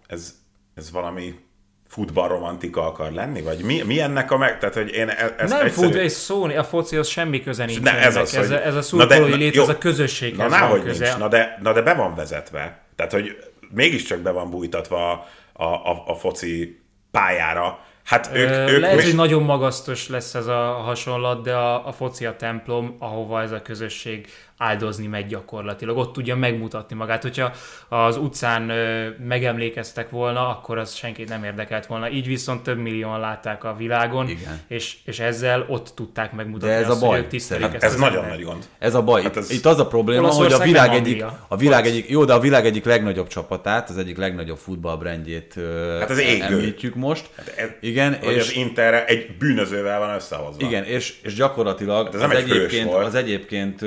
ez, 0.07 0.35
ez 0.75 0.91
valami 0.91 1.39
futballromantika 1.87 2.87
akar 2.87 3.11
lenni? 3.11 3.41
Vagy 3.41 3.63
mi, 3.63 3.81
mi 3.81 3.99
ennek 3.99 4.31
a 4.31 4.37
meg... 4.37 4.59
Tehát, 4.59 4.75
hogy 4.75 4.89
én 4.89 5.09
e- 5.09 5.35
ezt 5.37 5.53
Nem 5.53 5.65
egyszerű... 5.65 5.87
fut 5.87 5.95
és 5.95 6.11
szóni, 6.11 6.55
a 6.55 6.63
focihoz 6.63 7.07
semmi 7.07 7.43
köze 7.43 7.65
nincs. 7.65 7.81
Ne, 7.81 7.97
ez, 7.97 8.15
az, 8.15 8.35
ez, 8.35 8.47
hogy... 8.47 8.55
a, 8.55 8.65
ez 8.65 8.75
a 8.75 8.81
szurkolói 8.81 9.35
lét, 9.35 9.57
ez 9.57 9.69
a 9.69 9.77
közösséghez 9.77 10.51
na, 10.51 10.67
van 10.67 10.83
köze. 10.83 11.05
Nincs. 11.05 11.17
Na, 11.17 11.27
de, 11.27 11.59
na 11.61 11.73
de 11.73 11.81
be 11.81 11.93
van 11.93 12.15
vezetve. 12.15 12.85
Tehát, 12.95 13.11
hogy 13.11 13.37
mégiscsak 13.69 14.19
be 14.19 14.31
van 14.31 14.49
bújtatva 14.49 15.11
a, 15.11 15.27
a, 15.53 15.63
a, 15.63 16.03
a 16.07 16.15
foci 16.15 16.81
pályára, 17.11 17.79
Hát 18.03 18.29
ők, 18.33 18.49
Ö, 18.49 18.69
ők 18.69 18.81
Lehet, 18.81 19.03
hogy 19.03 19.15
nagyon 19.15 19.43
magasztos 19.43 20.09
lesz 20.09 20.35
ez 20.35 20.47
a 20.47 20.71
hasonlat, 20.71 21.43
de 21.43 21.55
a, 21.55 21.87
a 21.87 21.91
foci 21.91 22.25
a 22.25 22.35
templom, 22.35 22.95
ahova 22.99 23.41
ez 23.41 23.51
a 23.51 23.61
közösség 23.61 24.27
áldozni 24.57 25.07
megy 25.07 25.27
gyakorlatilag. 25.27 25.97
Ott 25.97 26.13
tudja 26.13 26.35
megmutatni 26.35 26.95
magát. 26.95 27.21
Hogyha 27.21 27.51
az 27.89 28.17
utcán 28.17 28.69
ö, 28.69 29.07
megemlékeztek 29.27 30.09
volna, 30.09 30.49
akkor 30.49 30.77
az 30.77 30.93
senkit 30.93 31.29
nem 31.29 31.43
érdekelt 31.43 31.85
volna. 31.85 32.09
Így 32.09 32.27
viszont 32.27 32.63
több 32.63 32.77
millióan 32.77 33.19
látták 33.19 33.63
a 33.63 33.75
világon, 33.77 34.29
Igen. 34.29 34.59
És, 34.67 34.97
és 35.05 35.19
ezzel 35.19 35.65
ott 35.69 35.91
tudták 35.95 36.31
megmutatni 36.33 36.75
De 36.75 36.81
ez 36.81 36.89
azt, 36.89 37.01
a 37.01 37.05
baj, 37.05 37.15
hogy 37.15 37.23
ők 37.23 37.29
tisztelik 37.29 37.65
hát 37.65 37.73
ezt 37.83 37.93
ez 37.93 37.99
nagyon 37.99 38.25
nagy 38.25 38.43
gond. 38.43 38.63
Ez 38.79 38.95
a 38.95 39.01
baj. 39.03 39.21
Hát 39.21 39.33
Hát 39.33 39.43
ez- 39.43 39.49
ez... 39.49 39.57
Itt 39.57 39.65
az 39.65 39.79
a 39.79 39.87
probléma, 39.87 40.27
hogy 40.27 40.53
a 40.53 40.59
világ 40.59 40.93
egyik, 40.93 41.23
a 41.47 41.57
világ 41.57 41.85
egyik, 41.85 42.09
jó, 42.09 42.25
de 42.25 42.33
a 42.33 42.39
világ 42.39 42.65
egyik 42.65 42.85
legnagyobb 42.85 43.27
csapatát, 43.27 43.89
az 43.89 43.97
egyik 43.97 44.17
legnagyobb 44.17 44.57
futballbrandjét 44.57 45.53
Hát 45.99 46.09
égő. 46.09 46.43
említjük 46.43 46.95
most. 46.95 47.29
Ez, 47.55 47.69
Igen, 47.81 48.13
és 48.13 48.39
az 48.39 48.55
Interre 48.55 49.05
egy 49.05 49.37
bűnözővel 49.37 49.99
van 49.99 50.13
összehozva. 50.15 50.67
Igen, 50.67 50.83
és, 50.83 51.13
és 51.23 51.33
gyakorlatilag 51.33 52.05
Hát 52.05 52.15
ez 52.15 52.21
az, 52.21 52.31
egyébként, 52.31 52.93
az 52.93 53.15
egyébként 53.15 53.81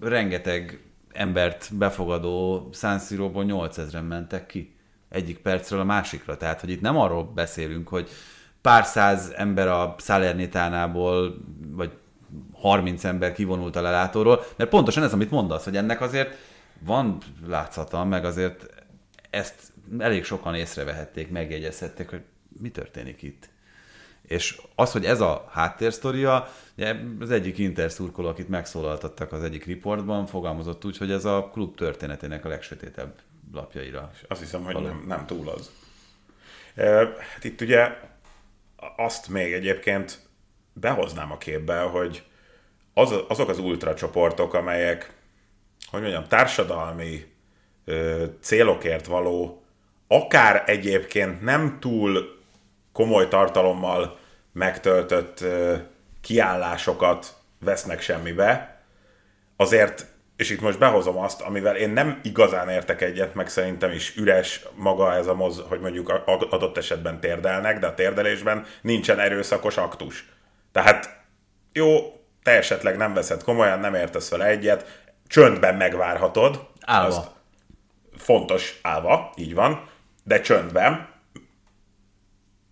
rengeteg 0.00 0.80
embert 1.12 1.76
befogadó 1.76 2.68
San 2.72 2.98
Siro-ból 2.98 3.44
8000-en 3.48 4.08
mentek 4.08 4.46
ki 4.46 4.76
egyik 5.08 5.38
percről 5.38 5.80
a 5.80 5.84
másikra. 5.84 6.36
Tehát, 6.36 6.60
hogy 6.60 6.70
itt 6.70 6.80
nem 6.80 6.96
arról 6.96 7.24
beszélünk, 7.24 7.88
hogy 7.88 8.08
pár 8.60 8.84
száz 8.84 9.32
ember 9.36 9.68
a 9.68 9.94
Salernitánából, 9.98 11.36
vagy 11.68 11.92
30 12.52 13.04
ember 13.04 13.32
kivonult 13.32 13.76
a 13.76 13.80
lelátóról, 13.80 14.44
mert 14.56 14.70
pontosan 14.70 15.02
ez, 15.02 15.12
amit 15.12 15.30
mondasz, 15.30 15.64
hogy 15.64 15.76
ennek 15.76 16.00
azért 16.00 16.36
van 16.78 17.18
látszata, 17.46 18.04
meg 18.04 18.24
azért 18.24 18.66
ezt 19.30 19.72
elég 19.98 20.24
sokan 20.24 20.54
észrevehették, 20.54 21.30
megjegyezhették, 21.30 22.10
hogy 22.10 22.22
mi 22.60 22.70
történik 22.70 23.22
itt. 23.22 23.48
És 24.26 24.60
az, 24.74 24.92
hogy 24.92 25.04
ez 25.04 25.20
a 25.20 25.48
háttérsztoria, 25.50 26.48
az 27.20 27.30
egyik 27.30 27.58
Inter 27.58 27.90
szurkoló, 27.90 28.28
akit 28.28 28.48
megszólaltattak 28.48 29.32
az 29.32 29.42
egyik 29.42 29.64
riportban, 29.64 30.26
fogalmazott 30.26 30.84
úgy, 30.84 30.96
hogy 30.96 31.10
ez 31.10 31.24
a 31.24 31.50
klub 31.52 31.76
történetének 31.76 32.44
a 32.44 32.48
legsötétebb 32.48 33.14
lapjaira. 33.52 34.10
Azt 34.28 34.40
hiszem, 34.40 34.64
hogy 34.64 34.74
Való. 34.74 34.86
nem, 34.86 35.04
nem 35.06 35.26
túl 35.26 35.48
az. 35.48 35.70
Hát 37.34 37.44
itt 37.44 37.60
ugye 37.60 37.98
azt 38.96 39.28
még 39.28 39.52
egyébként 39.52 40.18
behoznám 40.72 41.32
a 41.32 41.38
képbe, 41.38 41.80
hogy 41.80 42.22
az, 42.94 43.14
azok 43.28 43.48
az 43.48 43.58
ultracsoportok, 43.58 44.54
amelyek, 44.54 45.12
hogy 45.90 46.00
mondjam, 46.00 46.24
társadalmi 46.24 47.24
ö, 47.84 48.24
célokért 48.40 49.06
való, 49.06 49.64
akár 50.08 50.62
egyébként 50.66 51.42
nem 51.42 51.80
túl 51.80 52.35
komoly 52.96 53.28
tartalommal 53.28 54.18
megtöltött 54.52 55.44
kiállásokat 56.20 57.34
vesznek 57.60 58.00
semmibe, 58.00 58.80
azért, 59.56 60.06
és 60.36 60.50
itt 60.50 60.60
most 60.60 60.78
behozom 60.78 61.18
azt, 61.18 61.40
amivel 61.40 61.76
én 61.76 61.90
nem 61.90 62.20
igazán 62.22 62.68
értek 62.68 63.00
egyet, 63.00 63.34
meg 63.34 63.48
szerintem 63.48 63.90
is 63.92 64.16
üres 64.16 64.64
maga 64.74 65.14
ez 65.14 65.26
a 65.26 65.34
moz, 65.34 65.62
hogy 65.68 65.80
mondjuk 65.80 66.22
adott 66.26 66.76
esetben 66.76 67.20
térdelnek, 67.20 67.78
de 67.78 67.86
a 67.86 67.94
térdelésben 67.94 68.64
nincsen 68.80 69.18
erőszakos 69.18 69.76
aktus. 69.76 70.28
Tehát 70.72 71.24
jó, 71.72 71.88
te 72.42 72.50
esetleg 72.50 72.96
nem 72.96 73.14
veszed 73.14 73.42
komolyan, 73.42 73.78
nem 73.78 73.94
értesz 73.94 74.30
vele 74.30 74.46
egyet, 74.46 75.02
csöndben 75.26 75.74
megvárhatod. 75.74 76.68
Állva. 76.80 77.34
fontos 78.16 78.78
állva, 78.82 79.32
így 79.36 79.54
van, 79.54 79.88
de 80.24 80.40
csöndben. 80.40 81.14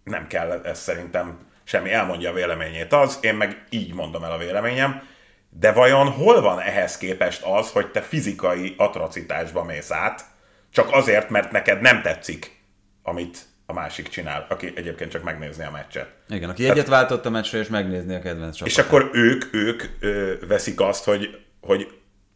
Nem 0.05 0.27
kell 0.27 0.61
ez 0.65 0.79
szerintem 0.79 1.39
semmi, 1.65 1.93
elmondja 1.93 2.31
a 2.31 2.35
véleményét 2.35 2.93
az, 2.93 3.19
én 3.21 3.35
meg 3.35 3.65
így 3.71 3.95
mondom 3.95 4.25
el 4.25 4.33
a 4.33 4.39
véleményem, 4.39 5.03
de 5.49 5.73
vajon 5.73 6.11
hol 6.11 6.41
van 6.41 6.61
ehhez 6.61 6.97
képest 6.99 7.43
az, 7.43 7.71
hogy 7.71 7.87
te 7.91 8.01
fizikai 8.01 8.75
atrocitásba 8.77 9.65
mész 9.65 9.91
át, 9.91 10.25
csak 10.73 10.93
azért, 10.93 11.31
mert 11.31 11.51
neked 11.51 11.81
nem 11.81 12.03
tetszik, 12.03 12.61
amit 13.03 13.39
a 13.67 13.73
másik 13.73 14.09
csinál, 14.09 14.47
aki 14.49 14.73
egyébként 14.77 15.11
csak 15.11 15.23
megnézni 15.23 15.65
a 15.65 15.71
meccset. 15.71 16.09
Igen, 16.29 16.51
aki 16.51 16.69
egyet 16.71 16.87
váltott 16.87 17.27
a 17.27 17.31
meccsre, 17.31 17.59
és 17.59 17.69
megnézni 17.69 18.15
a 18.15 18.21
kedvenc 18.21 18.57
csapatát. 18.57 18.79
És 18.79 18.85
akkor 18.85 19.11
ők, 19.13 19.55
ők 19.55 19.83
ö, 20.01 20.33
veszik 20.49 20.81
azt, 20.81 21.05
hogy, 21.05 21.39
hogy 21.61 21.89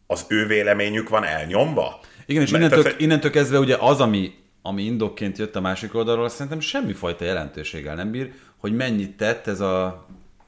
az 0.07 0.25
ő 0.27 0.45
véleményük 0.45 1.09
van 1.09 1.23
elnyomva? 1.23 1.99
Igen, 2.25 2.41
és 2.41 2.51
Mert- 2.51 2.63
innentől, 2.63 2.83
tehát- 2.83 2.99
innentől 2.99 3.31
kezdve 3.31 3.59
ugye 3.59 3.75
az, 3.79 4.01
ami, 4.01 4.33
ami 4.61 4.83
indokként 4.83 5.37
jött 5.37 5.55
a 5.55 5.61
másik 5.61 5.95
oldalról, 5.95 6.29
szerintem 6.29 6.59
semmifajta 6.59 7.25
jelentőséggel 7.25 7.95
nem 7.95 8.11
bír, 8.11 8.33
hogy 8.57 8.75
mennyit 8.75 9.17
tett 9.17 9.47
ez 9.47 9.59
a, 9.59 10.05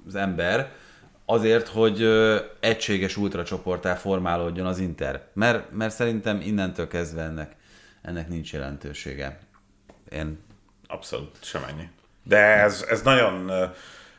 az 0.08 0.16
ember 0.16 0.72
azért, 1.26 1.68
hogy 1.68 2.08
egységes 2.60 3.18
ultracsoportá 3.18 3.96
formálódjon 3.96 4.66
az 4.66 4.80
Inter. 4.80 5.22
Mert, 5.34 5.72
mert 5.72 5.94
szerintem 5.94 6.42
innentől 6.42 6.88
kezdve 6.88 7.22
ennek, 7.22 7.56
ennek 8.02 8.28
nincs 8.28 8.54
jelentősége. 8.54 9.40
Én 10.10 10.40
Abszolút, 10.88 11.38
semennyi. 11.42 11.90
De 12.24 12.38
ez, 12.38 12.86
ez 12.90 13.02
nagyon... 13.02 13.52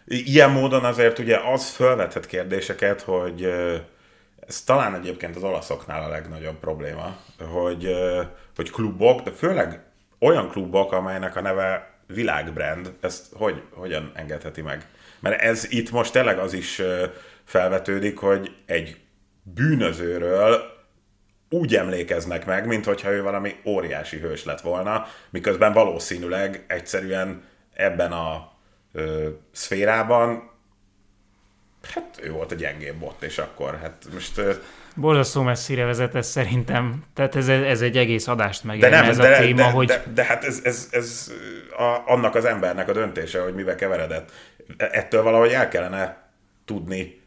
Ilyen 0.07 0.51
módon 0.51 0.85
azért 0.85 1.19
ugye 1.19 1.39
az 1.53 1.69
felvethet 1.69 2.27
kérdéseket, 2.27 3.01
hogy 3.01 3.49
ez 4.47 4.63
talán 4.63 4.95
egyébként 4.95 5.37
az 5.37 5.43
olaszoknál 5.43 6.03
a 6.03 6.09
legnagyobb 6.09 6.59
probléma, 6.59 7.17
hogy, 7.39 7.97
hogy 8.57 8.71
klubok, 8.71 9.21
de 9.21 9.31
főleg 9.31 9.81
olyan 10.19 10.49
klubok, 10.49 10.93
amelynek 10.93 11.37
a 11.37 11.41
neve 11.41 11.91
világbrand, 12.07 12.93
ezt 13.01 13.27
hogy, 13.33 13.63
hogyan 13.71 14.13
engedheti 14.15 14.63
meg? 14.63 14.87
Mert 15.21 15.41
ez 15.41 15.71
itt 15.71 15.91
most 15.91 16.13
tényleg 16.13 16.39
az 16.39 16.53
is 16.53 16.83
felvetődik, 17.45 18.19
hogy 18.19 18.57
egy 18.67 19.01
bűnözőről 19.43 20.63
úgy 21.51 21.77
emlékeznek 21.77 22.47
meg, 22.47 22.67
mint 22.67 22.85
hogyha 22.85 23.11
ő 23.11 23.23
valami 23.23 23.55
óriási 23.65 24.19
hős 24.19 24.45
lett 24.45 24.61
volna, 24.61 25.07
miközben 25.31 25.73
valószínűleg 25.73 26.65
egyszerűen 26.69 27.43
ebben 27.75 28.13
a 28.13 28.53
ö, 28.93 29.29
szférában 29.53 30.52
hát 31.95 32.21
ő 32.23 32.31
volt 32.31 32.53
a 32.53 32.55
gyengébb 32.55 33.03
ott, 33.03 33.23
és 33.23 33.39
akkor 33.39 33.79
hát 33.83 34.07
most 34.13 34.41
Borzasztó 34.97 35.43
messzire 35.43 35.85
vezet 35.85 36.15
ez 36.15 36.29
szerintem. 36.29 37.05
Tehát 37.15 37.37
ez, 37.37 37.49
ez 37.49 37.81
egy 37.81 37.97
egész 37.97 38.27
adást 38.29 38.63
de 38.63 38.69
megérne 38.69 39.01
nem, 39.01 39.09
ez 39.09 39.17
de, 39.17 39.37
a 39.37 39.39
téma, 39.39 39.57
de, 39.57 39.71
hogy 39.71 39.87
de, 39.87 40.05
de, 40.15 40.25
hát 40.25 40.45
ez, 40.45 40.61
ez, 40.65 40.89
ez 40.91 41.33
a, 41.77 42.13
annak 42.13 42.35
az 42.35 42.45
embernek 42.45 42.89
a 42.89 42.93
döntése, 42.93 43.41
hogy 43.41 43.55
mibe 43.55 43.75
keveredett. 43.75 44.31
Ettől 44.77 45.23
valahogy 45.23 45.51
el 45.51 45.69
kellene 45.69 46.17
tudni 46.65 47.21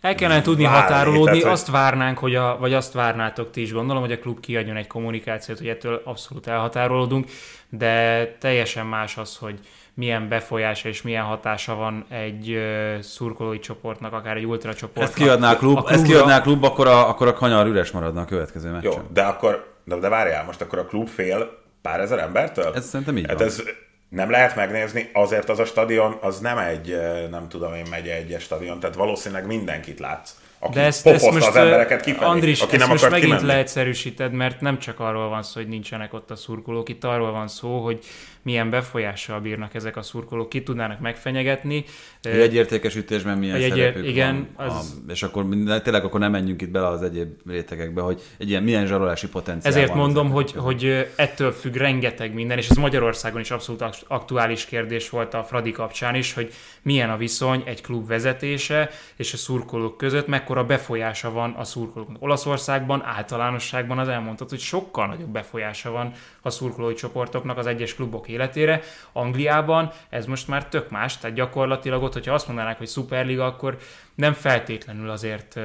El 0.00 0.14
kellene 0.14 0.42
tudni 0.42 0.64
Várni, 0.64 0.80
határolódni, 0.80 1.24
tehát, 1.24 1.42
hogy- 1.42 1.52
azt 1.52 1.70
várnánk, 1.70 2.18
hogy 2.18 2.34
a, 2.34 2.56
vagy 2.58 2.74
azt 2.74 2.92
várnátok 2.92 3.50
ti 3.50 3.60
is, 3.60 3.72
gondolom, 3.72 4.02
hogy 4.02 4.12
a 4.12 4.18
klub 4.18 4.40
kiadjon 4.40 4.76
egy 4.76 4.86
kommunikációt, 4.86 5.58
hogy 5.58 5.68
ettől 5.68 6.02
abszolút 6.04 6.46
elhatárolódunk, 6.46 7.28
de 7.68 8.26
teljesen 8.40 8.86
más 8.86 9.16
az, 9.16 9.36
hogy 9.36 9.58
milyen 9.94 10.28
befolyása 10.28 10.88
és 10.88 11.02
milyen 11.02 11.24
hatása 11.24 11.74
van 11.74 12.04
egy 12.08 12.58
szurkolói 13.00 13.58
csoportnak, 13.58 14.12
akár 14.12 14.36
egy 14.36 14.46
ultracsoportnak. 14.46 15.08
ezt 15.08 15.14
kiadná 15.14 15.52
a 15.52 15.56
klub, 15.56 15.76
a 15.76 15.92
ezt 15.92 16.04
kiadná 16.04 16.36
a 16.36 16.40
klub 16.40 16.64
akkor, 16.64 16.86
a, 16.86 17.08
akkor 17.08 17.28
a 17.28 17.32
kanyar 17.32 17.66
üres 17.66 17.90
maradna 17.90 18.20
a 18.20 18.24
következő 18.24 18.70
meccsen. 18.70 18.92
Jó, 18.92 18.98
de 19.12 19.22
akkor, 19.22 19.72
de, 19.84 19.96
de 19.96 20.08
várjál, 20.08 20.44
most 20.44 20.60
akkor 20.60 20.78
a 20.78 20.84
klub 20.84 21.08
fél 21.08 21.62
pár 21.82 22.00
ezer 22.00 22.18
embertől? 22.18 22.72
Ez 22.74 22.88
szerintem 22.88 23.16
így 23.16 23.26
hát 23.26 23.38
van. 23.38 23.46
ez 23.46 23.62
nem 24.08 24.30
lehet 24.30 24.56
megnézni, 24.56 25.10
azért 25.12 25.48
az 25.48 25.58
a 25.58 25.64
stadion, 25.64 26.18
az 26.20 26.38
nem 26.38 26.58
egy, 26.58 26.96
nem 27.30 27.48
tudom 27.48 27.74
én, 27.74 27.86
megye 27.90 28.14
egyes 28.14 28.42
stadion, 28.42 28.80
tehát 28.80 28.96
valószínűleg 28.96 29.46
mindenkit 29.46 29.98
látsz. 29.98 30.34
Aki 30.58 30.74
De 30.74 30.84
ezt, 30.84 31.06
ezt 31.06 31.30
most, 31.30 31.46
az 31.46 31.56
embereket 31.56 32.00
kifelé, 32.00 32.24
Andris, 32.30 32.60
aki 32.60 32.70
ezt 32.70 32.80
nem 32.80 32.88
most 32.88 33.02
akart 33.02 33.14
megint 33.14 33.36
kimenni. 33.36 33.52
leegyszerűsíted, 33.52 34.32
mert 34.32 34.60
nem 34.60 34.78
csak 34.78 35.00
arról 35.00 35.28
van 35.28 35.42
szó, 35.42 35.60
hogy 35.60 35.68
nincsenek 35.68 36.12
ott 36.12 36.30
a 36.30 36.36
szurkolók, 36.36 36.88
itt 36.88 37.04
arról 37.04 37.32
van 37.32 37.48
szó, 37.48 37.78
hogy 37.84 38.04
milyen 38.44 38.70
befolyással 38.70 39.40
bírnak 39.40 39.74
ezek 39.74 39.96
a 39.96 40.02
szurkolók, 40.02 40.48
ki 40.48 40.62
tudnának 40.62 41.00
megfenyegetni. 41.00 41.84
Egy 42.22 42.38
egyértékes 42.40 42.96
ütésben 42.96 43.38
milyen 43.38 43.56
Egy 43.56 43.70
szerepük 43.70 44.06
igen, 44.06 44.48
van. 44.56 44.66
az- 44.66 45.02
A, 45.08 45.10
és 45.10 45.22
akkor 45.22 45.46
tényleg 45.82 46.04
akkor 46.04 46.20
nem 46.20 46.30
menjünk 46.30 46.62
itt 46.62 46.70
bele 46.70 46.86
az 46.86 47.02
egyéb 47.02 47.28
rétegekbe, 47.46 48.00
hogy 48.00 48.20
egy 48.38 48.48
ilyen 48.48 48.62
milyen 48.62 48.86
zsarolási 48.86 49.28
potenciál 49.28 49.72
Ezért 49.72 49.88
van 49.88 49.98
mondom, 49.98 50.30
hogy, 50.30 50.52
hogy 50.52 51.08
ettől 51.16 51.52
függ 51.52 51.74
rengeteg 51.74 52.34
minden, 52.34 52.58
és 52.58 52.68
ez 52.68 52.76
Magyarországon 52.76 53.40
is 53.40 53.50
abszolút 53.50 53.80
ak- 53.82 54.04
aktuális 54.08 54.64
kérdés 54.64 55.10
volt 55.10 55.34
a 55.34 55.44
Fradi 55.44 55.70
kapcsán 55.70 56.14
is, 56.14 56.32
hogy 56.34 56.52
milyen 56.82 57.10
a 57.10 57.16
viszony 57.16 57.62
egy 57.66 57.80
klub 57.80 58.06
vezetése 58.06 58.90
és 59.16 59.32
a 59.32 59.36
szurkolók 59.36 59.96
között, 59.96 60.26
mekkora 60.26 60.64
befolyása 60.64 61.30
van 61.32 61.50
a 61.58 61.64
szurkolóknak. 61.64 62.22
Olaszországban 62.22 63.02
általánosságban 63.04 63.98
az 63.98 64.08
elmondhat, 64.08 64.48
hogy 64.50 64.58
sokkal 64.60 65.06
nagyobb 65.06 65.28
befolyása 65.30 65.90
van 65.90 66.12
a 66.42 66.50
szurkolói 66.50 66.94
csoportoknak 66.94 67.58
az 67.58 67.66
egyes 67.66 67.94
klubok 67.94 68.28
életére. 68.34 68.80
Angliában 69.12 69.92
ez 70.08 70.26
most 70.26 70.48
már 70.48 70.68
tök 70.68 70.90
más, 70.90 71.18
tehát 71.18 71.36
gyakorlatilag 71.36 72.02
ott, 72.02 72.12
hogyha 72.12 72.34
azt 72.34 72.46
mondanák, 72.46 72.78
hogy 72.78 72.86
szuperliga, 72.86 73.44
akkor 73.44 73.78
nem 74.14 74.32
feltétlenül 74.32 75.10
azért 75.10 75.60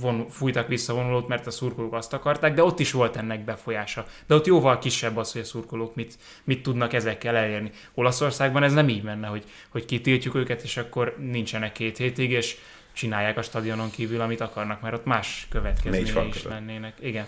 von, 0.00 0.28
fújtak 0.28 0.68
vissza 0.68 0.94
vonulót, 0.94 1.28
mert 1.28 1.46
a 1.46 1.50
szurkolók 1.50 1.94
azt 1.94 2.12
akarták, 2.12 2.54
de 2.54 2.62
ott 2.62 2.78
is 2.80 2.92
volt 2.92 3.16
ennek 3.16 3.44
befolyása. 3.44 4.06
De 4.26 4.34
ott 4.34 4.46
jóval 4.46 4.78
kisebb 4.78 5.16
az, 5.16 5.32
hogy 5.32 5.40
a 5.40 5.44
szurkolók 5.44 5.94
mit, 5.94 6.18
mit 6.44 6.62
tudnak 6.62 6.92
ezekkel 6.92 7.36
elérni. 7.36 7.70
Olaszországban 7.94 8.62
ez 8.62 8.72
nem 8.72 8.88
így 8.88 9.02
menne, 9.02 9.26
hogy, 9.26 9.44
hogy 9.68 9.84
kitiltjuk 9.84 10.34
őket, 10.34 10.62
és 10.62 10.76
akkor 10.76 11.16
nincsenek 11.18 11.72
két 11.72 11.96
hétig, 11.96 12.30
és 12.30 12.56
csinálják 12.92 13.38
a 13.38 13.42
stadionon 13.42 13.90
kívül, 13.90 14.20
amit 14.20 14.40
akarnak, 14.40 14.80
mert 14.80 14.94
ott 14.94 15.04
más 15.04 15.46
következményei 15.50 16.28
is 16.28 16.42
lennének. 16.42 16.94
Igen. 17.00 17.26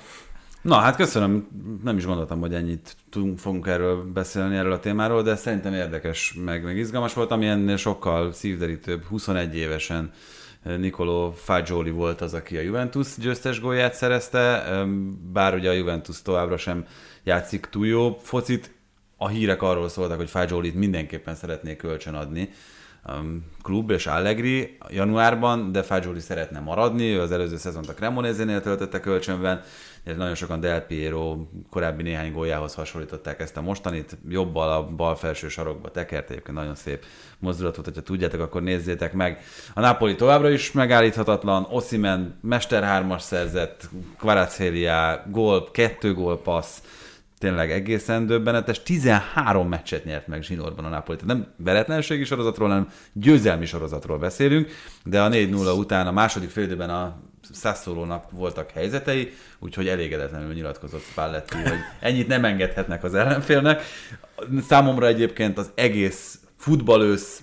Na, 0.65 0.75
hát 0.75 0.97
köszönöm. 0.97 1.49
Nem 1.83 1.97
is 1.97 2.05
gondoltam, 2.05 2.41
hogy 2.41 2.55
ennyit 2.55 2.97
tudunk, 3.11 3.39
fogunk 3.39 3.67
erről 3.67 4.13
beszélni, 4.13 4.57
erről 4.57 4.73
a 4.73 4.81
témáról, 4.81 5.23
de 5.23 5.37
szerintem 5.37 5.75
érdekes, 5.75 6.35
meg, 6.45 6.65
meg 6.65 6.77
izgalmas 6.77 7.15
volt, 7.15 7.31
ami 7.31 7.47
ennél 7.47 7.77
sokkal 7.77 8.33
szívderítőbb. 8.33 9.05
21 9.05 9.57
évesen 9.57 10.11
Nicolò 10.65 11.33
Fagioli 11.35 11.91
volt 11.91 12.21
az, 12.21 12.35
aki 12.35 12.57
a 12.57 12.61
Juventus 12.61 13.17
győztes 13.17 13.61
gólját 13.61 13.95
szerezte, 13.95 14.65
bár 15.33 15.55
ugye 15.55 15.69
a 15.69 15.73
Juventus 15.73 16.23
továbbra 16.23 16.57
sem 16.57 16.87
játszik 17.25 17.67
túl 17.67 17.87
jó 17.87 18.19
focit. 18.23 18.75
A 19.17 19.29
hírek 19.29 19.63
arról 19.63 19.89
szóltak, 19.89 20.17
hogy 20.17 20.31
Fagiolit 20.31 20.75
mindenképpen 20.75 21.35
szeretnék 21.35 21.77
kölcsön 21.77 22.15
adni 22.15 22.49
um, 23.09 23.45
klub 23.63 23.91
és 23.91 24.07
Allegri 24.07 24.77
januárban, 24.89 25.73
de 25.73 25.83
Fagioli 25.83 26.21
szeretne 26.21 26.61
maradni, 26.61 27.13
ő 27.13 27.21
az 27.21 27.33
előző 27.33 27.57
szezont 27.57 27.89
a 27.89 27.95
Cremonese-nél 27.95 28.61
töltötte 28.61 29.01
kölcsönben, 29.01 29.63
nagyon 30.05 30.35
sokan 30.35 30.61
Del 30.61 30.81
Piero 30.81 31.37
korábbi 31.71 32.03
néhány 32.03 32.33
góljához 32.33 32.75
hasonlították 32.75 33.41
ezt 33.41 33.57
a 33.57 33.63
mostanit, 33.63 34.17
jobbal 34.29 34.73
a 34.73 34.87
bal 34.87 35.17
felső 35.17 35.49
sarokba 35.49 35.91
tekert, 35.91 36.31
egyébként 36.31 36.57
nagyon 36.57 36.75
szép 36.75 37.05
mozdulat 37.39 37.75
volt, 37.75 37.87
hogyha 37.87 38.03
tudjátok, 38.03 38.41
akkor 38.41 38.63
nézzétek 38.63 39.13
meg. 39.13 39.43
A 39.75 39.81
Napoli 39.81 40.15
továbbra 40.15 40.51
is 40.51 40.73
megállíthatatlan, 40.73 41.67
Osimen 41.71 42.39
mesterhármas 42.41 43.23
szerzett, 43.23 43.89
Kvaratskhelia 44.19 45.25
gól, 45.31 45.71
kettő 45.71 46.15
gól 46.15 46.41
passz, 46.41 46.79
tényleg 47.39 47.71
egészen 47.71 48.27
döbbenetes. 48.27 48.83
13 48.83 49.69
meccset 49.69 50.05
nyert 50.05 50.27
meg 50.27 50.43
zsinórban 50.43 50.85
a 50.85 50.89
Napoli. 50.89 51.19
Tehát 51.19 51.35
nem 51.35 51.47
veretlenségi 51.57 52.25
sorozatról, 52.25 52.69
hanem 52.69 52.89
győzelmi 53.13 53.67
sorozatról 53.67 54.19
beszélünk, 54.19 54.71
de 55.05 55.23
a 55.23 55.29
4-0 55.29 55.79
után 55.79 56.07
a 56.07 56.13
második 56.13 56.51
félidőben 56.51 56.91
a 56.91 57.17
Sassuolo-nak 57.53 58.31
voltak 58.31 58.71
helyzetei, 58.71 59.33
úgyhogy 59.59 59.89
elégedetlenül 59.89 60.53
nyilatkozott 60.53 61.03
Spalletti, 61.03 61.57
hogy 61.57 61.79
ennyit 62.01 62.27
nem 62.27 62.45
engedhetnek 62.45 63.05
az 63.05 63.15
ellenfélnek. 63.15 63.83
Számomra 64.69 65.07
egyébként 65.07 65.59
az 65.59 65.71
egész 65.75 66.39
futballősz 66.57 67.43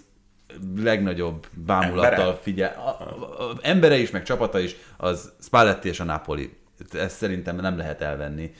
legnagyobb 0.77 1.47
bámulattal 1.65 2.19
Embere? 2.19 2.39
figyel. 2.41 2.73
A, 2.77 3.03
a, 3.03 3.49
a, 3.49 3.57
embere 3.61 3.97
is, 3.97 4.11
meg 4.11 4.23
csapata 4.23 4.59
is, 4.59 4.75
az 4.97 5.31
Spalletti 5.41 5.87
és 5.87 5.99
a 5.99 6.03
Napoli. 6.03 6.57
Ezt 6.91 7.15
szerintem 7.15 7.55
nem 7.55 7.77
lehet 7.77 8.01
elvenni 8.01 8.53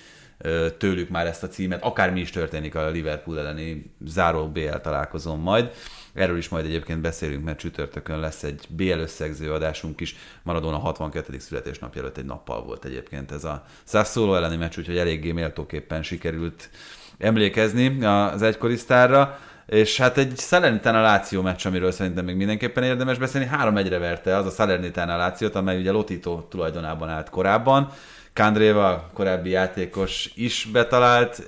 tőlük 0.78 1.10
már 1.10 1.28
ezt 1.28 1.44
a 1.44 1.48
címet, 1.48 1.84
akármi 1.84 2.20
is 2.20 2.30
történik 2.30 2.76
a 2.76 2.90
Liverpool 2.90 3.40
elleni 3.40 3.94
záró 4.06 4.48
BL 4.48 4.76
találkozón 4.82 5.40
majd. 5.40 5.72
Erről 6.14 6.38
is 6.38 6.50
majd 6.50 6.66
egyébként 6.66 7.02
beszélünk, 7.02 7.44
mert 7.44 7.60
csütörtökön 7.60 8.20
lesz 8.20 8.44
egy 8.44 8.66
BL 8.70 9.00
összegző 9.00 9.54
adásunk 9.54 10.00
is. 10.00 10.16
Maradona 10.44 10.78
62. 10.78 11.40
születésnapja 11.40 12.02
előtt 12.02 12.18
egy 12.18 12.26
nappal 12.26 12.64
volt 12.64 12.86
egyébként 12.86 13.32
ez 13.32 13.44
a 13.44 13.64
Sassuolo 13.84 14.36
elleni 14.36 14.56
meccs, 14.56 14.78
úgyhogy 14.78 14.98
eléggé 14.98 15.32
méltóképpen 15.32 16.04
sikerült 16.04 16.70
emlékezni 17.18 18.04
az 18.06 18.42
egykori 18.42 18.76
sztárra. 18.76 19.40
És 19.66 19.98
hát 19.98 20.18
egy 20.18 20.38
Salernitana 20.38 21.02
Láció 21.02 21.42
meccs, 21.42 21.66
amiről 21.66 21.92
szerintem 21.92 22.26
még 22.26 22.36
mindenképpen 22.36 22.84
érdemes 22.84 23.18
beszélni, 23.18 23.48
három 23.48 23.78
egyre 23.78 23.98
verte 23.98 24.36
az 24.36 24.46
a 24.46 24.50
Salernitana 24.50 25.18
Lációt, 25.18 25.56
amely 25.56 25.80
ugye 25.80 25.92
Lotito 25.92 26.46
tulajdonában 26.50 27.10
állt 27.10 27.30
korábban. 27.30 27.92
Kandréva, 28.34 29.10
korábbi 29.14 29.50
játékos 29.50 30.32
is 30.36 30.68
betalált, 30.72 31.44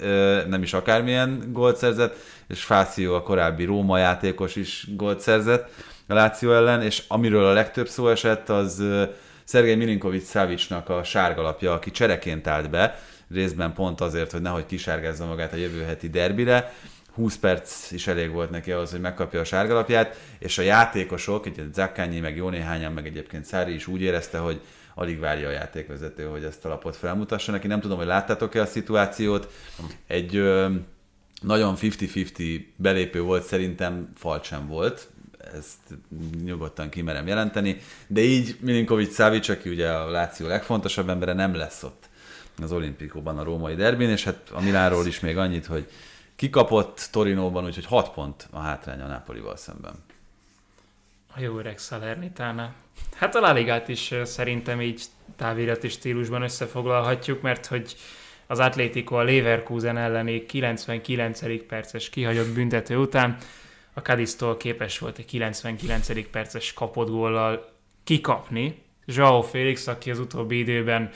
nem 0.48 0.62
is 0.62 0.74
akármilyen 0.74 1.50
gólt 1.52 1.78
szerzett, 1.78 2.16
és 2.48 2.64
Fáció, 2.64 3.14
a 3.16 3.24
korábbi 3.24 3.64
Róma 3.64 3.98
játékos 3.98 4.56
is 4.56 4.88
gólt 4.96 5.20
szerzett 5.20 5.70
a 6.08 6.14
Láció 6.14 6.54
ellen, 6.54 6.82
és 6.82 7.04
amiről 7.08 7.46
a 7.46 7.54
legtöbb 7.54 7.88
szó 7.88 8.08
esett, 8.08 8.50
az 8.50 8.84
Szergej 9.44 9.76
Milinkovic 9.76 10.28
Szávicsnak 10.30 10.90
a 10.90 11.04
sárgalapja, 11.04 11.74
aki 11.74 11.92
csereként 11.92 12.48
állt 12.48 12.70
be, 12.70 13.00
részben 13.32 13.74
pont 13.74 14.02
azért, 14.02 14.32
hogy 14.32 14.42
nehogy 14.42 14.66
kisárgázza 14.66 15.26
magát 15.26 15.54
a 15.54 15.58
jövő 15.58 15.84
heti 15.84 16.10
derbire, 16.10 16.74
20 17.14 17.38
perc 17.38 17.92
is 17.92 18.08
elég 18.08 18.32
volt 18.32 18.50
neki 18.50 18.72
ahhoz, 18.72 18.92
hogy 18.92 19.02
megkapja 19.02 19.40
a 19.40 19.44
sárgalapját, 19.44 20.20
és 20.40 20.58
a 20.58 20.62
játékosok, 20.62 21.46
egy 21.46 21.64
Zakkányi, 21.74 22.20
meg 22.20 22.36
jó 22.36 22.50
néhányan, 22.50 22.92
meg 22.92 23.06
egyébként 23.06 23.46
Szári 23.46 23.74
is 23.74 23.88
úgy 23.88 24.02
érezte, 24.02 24.38
hogy 24.38 24.62
alig 24.96 25.20
várja 25.20 25.48
a 25.48 25.52
játékvezető, 25.52 26.26
hogy 26.26 26.44
ezt 26.44 26.66
a 26.66 26.70
lapot 26.70 26.96
felmutassa 26.96 27.52
neki. 27.52 27.68
Nem 27.68 27.80
tudom, 27.80 27.98
hogy 27.98 28.08
láttátok-e 28.08 28.62
a 28.62 28.66
szituációt. 28.66 29.52
Egy 30.08 30.36
ö, 30.36 30.70
nagyon 31.42 31.76
50-50 31.82 32.66
belépő 32.76 33.22
volt, 33.22 33.44
szerintem 33.44 34.10
falt 34.16 34.44
sem 34.44 34.68
volt, 34.68 35.10
ezt 35.54 36.00
nyugodtan 36.44 36.90
kimerem 36.90 37.28
jelenteni, 37.28 37.78
de 38.08 38.22
így 38.22 38.58
Milinkovic 38.60 39.16
Savic, 39.16 39.50
aki 39.50 39.70
ugye 39.70 39.90
a 39.90 40.10
Láció 40.10 40.48
legfontosabb 40.48 41.10
embere, 41.10 41.34
nem 41.34 41.56
lesz 41.56 41.84
ott 41.84 42.10
az 42.62 42.72
olimpikóban 42.72 43.38
a 43.38 43.44
római 43.44 43.76
derbin, 43.76 44.10
és 44.10 44.24
hát 44.24 44.50
a 44.52 44.62
Milánról 44.62 45.06
is 45.06 45.20
még 45.20 45.38
annyit, 45.38 45.66
hogy 45.66 45.90
kikapott 46.36 47.08
Torinóban, 47.12 47.66
úgyhogy 47.66 47.86
6 47.86 48.14
pont 48.14 48.48
a 48.52 48.60
hátrány 48.60 49.02
a 49.02 49.08
Napolival 49.08 49.58
szemben. 49.58 49.94
A 51.36 51.40
jó 51.40 51.58
öreg 51.58 51.78
Salernitana. 51.78 52.74
Hát 53.16 53.36
a 53.36 53.40
Laligát 53.40 53.88
is 53.88 54.14
szerintem 54.24 54.82
így 54.82 55.04
távirati 55.36 55.90
stílusban 55.90 56.42
összefoglalhatjuk, 56.42 57.42
mert 57.42 57.66
hogy 57.66 57.96
az 58.48 58.60
Atlético 58.60 59.16
a 59.16 59.24
Leverkusen 59.24 59.98
elleni 59.98 60.46
99. 60.46 61.66
perces 61.68 62.10
kihagyott 62.10 62.54
büntető 62.54 62.98
után 62.98 63.38
a 63.94 64.00
Cadiz-tól 64.00 64.58
képes 64.58 65.00
volt 65.00 65.18
egy 65.18 65.26
99. 65.26 66.30
perces 66.30 66.74
kapott 66.74 67.10
góllal 67.10 67.72
kikapni. 68.04 68.82
Joao 69.06 69.42
Félix, 69.42 69.88
aki 69.88 70.12
az 70.12 70.20
utóbbi 70.20 70.58
időben 70.58 71.10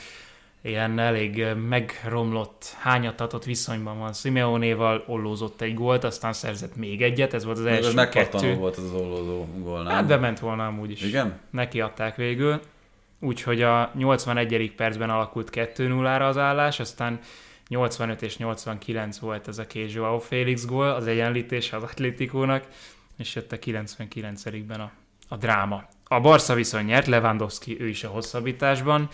ilyen 0.61 0.99
elég 0.99 1.45
megromlott, 1.67 2.75
hányatatott 2.79 3.43
viszonyban 3.43 3.99
van 3.99 4.13
Simeonéval, 4.13 5.03
ollózott 5.07 5.61
egy 5.61 5.73
gólt, 5.73 6.03
aztán 6.03 6.33
szerzett 6.33 6.75
még 6.75 7.01
egyet, 7.01 7.33
ez 7.33 7.45
volt 7.45 7.57
az 7.57 7.65
első 7.65 7.99
Ez 7.99 8.09
kettő. 8.09 8.55
volt 8.55 8.77
az, 8.77 8.83
az 8.83 8.93
ollózó 8.93 9.45
gól, 9.57 9.83
nem? 9.83 9.93
Hát 9.93 10.07
bement 10.07 10.39
volna 10.39 10.65
amúgy 10.65 10.91
is. 10.91 11.01
Igen? 11.01 11.39
Neki 11.49 11.81
adták 11.81 12.15
végül. 12.15 12.59
Úgyhogy 13.19 13.61
a 13.61 13.91
81. 13.95 14.71
percben 14.75 15.09
alakult 15.09 15.49
2-0-ra 15.53 16.27
az 16.27 16.37
állás, 16.37 16.79
aztán 16.79 17.19
85 17.67 18.21
és 18.21 18.37
89 18.37 19.17
volt 19.17 19.47
ez 19.47 19.57
a 19.57 19.67
két 19.67 19.93
Joao 19.93 20.19
Félix 20.19 20.65
gól, 20.65 20.89
az 20.89 21.07
egyenlítés 21.07 21.73
az 21.73 21.83
Atlétikónak, 21.83 22.63
és 23.17 23.35
jött 23.35 23.51
a 23.51 23.57
99-ben 23.57 24.79
a, 24.79 24.91
a 25.27 25.35
dráma. 25.35 25.83
A 26.03 26.19
Barca 26.19 26.53
viszont 26.53 26.85
nyert, 26.85 27.07
Lewandowski 27.07 27.77
ő 27.79 27.87
is 27.87 28.03
a 28.03 28.09
hosszabbításban 28.09 29.09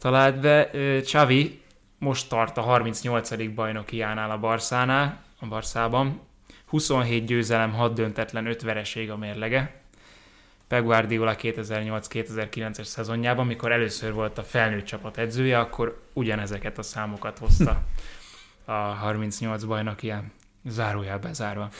talált 0.00 0.40
be. 0.40 0.70
Xavi 1.00 1.60
most 1.98 2.28
tart 2.28 2.56
a 2.56 2.60
38. 2.60 3.54
bajnokiánál 3.54 4.30
a 4.30 4.38
Barszánál, 4.38 5.22
a 5.40 5.46
Barszában. 5.46 6.20
27 6.66 7.24
győzelem, 7.24 7.72
6 7.72 7.94
döntetlen, 7.94 8.46
5 8.46 8.62
vereség 8.62 9.10
a 9.10 9.16
mérlege. 9.16 9.80
Pep 10.68 10.82
Guardiola 10.82 11.34
2008-2009-es 11.38 12.84
szezonjában, 12.84 13.46
mikor 13.46 13.72
először 13.72 14.12
volt 14.12 14.38
a 14.38 14.42
felnőtt 14.42 14.84
csapat 14.84 15.18
edzője, 15.18 15.58
akkor 15.58 16.02
ugyanezeket 16.12 16.78
a 16.78 16.82
számokat 16.82 17.38
hozta 17.38 17.82
a 18.64 18.72
38 18.72 19.64
bajnokián, 19.64 20.32
zárójel 20.64 21.18
bezárva. 21.18 21.70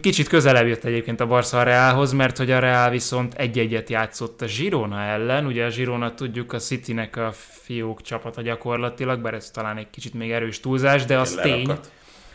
Kicsit 0.00 0.28
közelebb 0.28 0.66
jött 0.66 0.84
egyébként 0.84 1.20
a 1.20 1.26
Barca 1.26 1.58
a 1.58 1.62
Realhoz, 1.62 2.12
mert 2.12 2.36
hogy 2.36 2.50
a 2.50 2.58
Real 2.58 2.90
viszont 2.90 3.34
egy-egyet 3.34 3.90
játszott 3.90 4.42
a 4.42 4.46
Girona 4.56 5.00
ellen. 5.00 5.46
Ugye 5.46 5.64
a 5.64 5.68
Girona 5.68 6.14
tudjuk 6.14 6.52
a 6.52 6.58
Citynek 6.58 7.16
a 7.16 7.32
fiók 7.62 8.02
csapata 8.02 8.42
gyakorlatilag, 8.42 9.20
bár 9.20 9.34
ez 9.34 9.50
talán 9.50 9.76
egy 9.76 9.90
kicsit 9.90 10.14
még 10.14 10.30
erős 10.30 10.60
túlzás, 10.60 11.04
de 11.04 11.18
az 11.18 11.38
tény, 11.42 11.70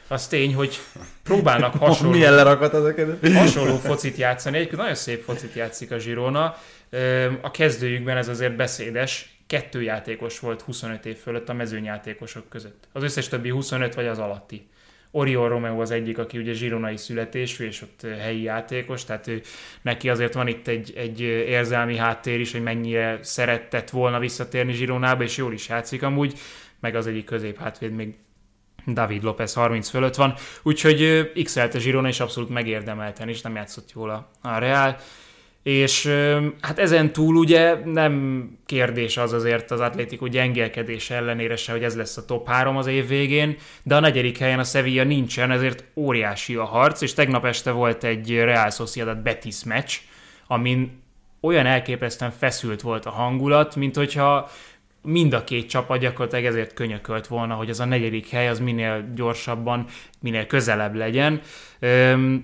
az 0.08 0.28
tény, 0.28 0.56
hogy 0.56 0.80
próbálnak 1.24 1.74
hasonló, 1.84 2.12
Milyen 2.12 2.34
lerakat 2.36 2.74
ezeket? 2.74 3.34
hasonló 3.34 3.76
focit 3.76 4.18
játszani. 4.18 4.56
Egyébként 4.56 4.82
nagyon 4.82 4.96
szép 4.96 5.24
focit 5.24 5.54
játszik 5.54 5.92
a 5.92 5.98
Girona. 5.98 6.56
A 7.42 7.52
kezdőjükben 7.52 8.18
ez 8.18 8.28
azért 8.28 8.56
beszédes. 8.56 9.38
Kettő 9.48 9.82
játékos 9.82 10.40
volt 10.40 10.62
25 10.62 11.06
év 11.06 11.18
fölött 11.18 11.50
a 11.50 11.54
mezőnyjátékosok 11.54 12.50
között. 12.50 12.88
Az 12.92 13.04
összes 13.04 13.28
többi 13.28 13.50
25 13.50 13.96
vagy 13.96 14.08
az 14.08 14.20
alatti. 14.20 14.68
Oriol 15.16 15.50
Romeo 15.50 15.82
az 15.82 15.92
egyik, 15.92 16.18
aki 16.18 16.38
ugye 16.38 16.54
zsironai 16.54 16.98
születésű, 16.98 17.66
és 17.66 17.82
ott 17.82 18.02
helyi 18.20 18.42
játékos, 18.42 19.06
tehát 19.06 19.28
ő, 19.28 19.42
neki 19.82 20.10
azért 20.10 20.34
van 20.34 20.48
itt 20.48 20.68
egy, 20.68 20.94
egy 20.96 21.22
érzelmi 21.22 21.98
háttér 21.98 22.40
is, 22.40 22.52
hogy 22.52 22.64
mennyire 22.64 23.20
szeretett 23.22 23.90
volna 23.90 24.20
visszatérni 24.20 24.74
Zsironába, 24.74 25.24
és 25.24 25.38
jól 25.38 25.54
is 25.54 25.68
játszik 25.68 26.04
amúgy, 26.04 26.40
meg 26.80 26.96
az 26.96 27.08
egyik 27.08 27.26
középhátvéd 27.26 27.92
még 27.92 28.16
David 28.88 29.24
López 29.24 29.54
30 29.54 29.90
fölött 29.90 30.16
van, 30.16 30.34
úgyhogy 30.64 31.32
x 31.44 31.56
a 31.56 31.68
Zsirona, 31.78 32.08
és 32.08 32.20
abszolút 32.20 32.50
megérdemelten 32.50 33.30
is, 33.30 33.42
nem 33.42 33.56
játszott 33.56 33.92
jól 33.96 34.10
a, 34.10 34.32
a 34.42 34.58
Real. 34.58 34.98
És 35.64 36.06
hát 36.62 36.80
ezen 36.80 37.14
túl 37.14 37.36
ugye 37.36 37.76
nem 37.86 38.46
kérdés 38.66 39.18
az 39.18 39.34
azért 39.34 39.72
az 39.72 39.80
Atlético 39.80 40.28
gyengélkedés 40.28 41.10
ellenére 41.10 41.56
se, 41.56 41.72
hogy 41.72 41.84
ez 41.84 41.96
lesz 41.96 42.18
a 42.18 42.26
top 42.26 42.48
3 42.48 42.78
az 42.78 42.88
év 42.88 43.08
végén, 43.08 43.58
de 43.84 43.96
a 43.96 44.00
negyedik 44.00 44.38
helyen 44.38 44.60
a 44.60 44.64
Sevilla 44.64 45.04
nincsen, 45.04 45.52
ezért 45.52 45.84
óriási 45.96 46.56
a 46.56 46.64
harc, 46.64 47.02
és 47.02 47.14
tegnap 47.14 47.46
este 47.46 47.72
volt 47.72 48.04
egy 48.04 48.36
Real 48.36 48.70
Sociedad 48.70 49.18
Betis 49.18 49.64
meccs, 49.64 49.94
amin 50.48 51.02
olyan 51.42 51.66
elképesztően 51.66 52.32
feszült 52.32 52.82
volt 52.82 53.06
a 53.06 53.10
hangulat, 53.10 53.76
mint 53.76 53.96
hogyha 53.96 54.50
mind 55.04 55.34
a 55.34 55.44
két 55.44 55.70
csapat 55.70 56.00
gyakorlatilag 56.00 56.46
ezért 56.46 56.74
könyökölt 56.74 57.28
volna, 57.28 57.54
hogy 57.54 57.70
az 57.70 57.80
a 57.80 57.86
negyedik 57.86 58.30
hely 58.30 58.48
az 58.48 58.60
minél 58.60 59.12
gyorsabban, 59.16 59.86
minél 60.20 60.48
közelebb 60.48 60.96
legyen. 60.96 61.42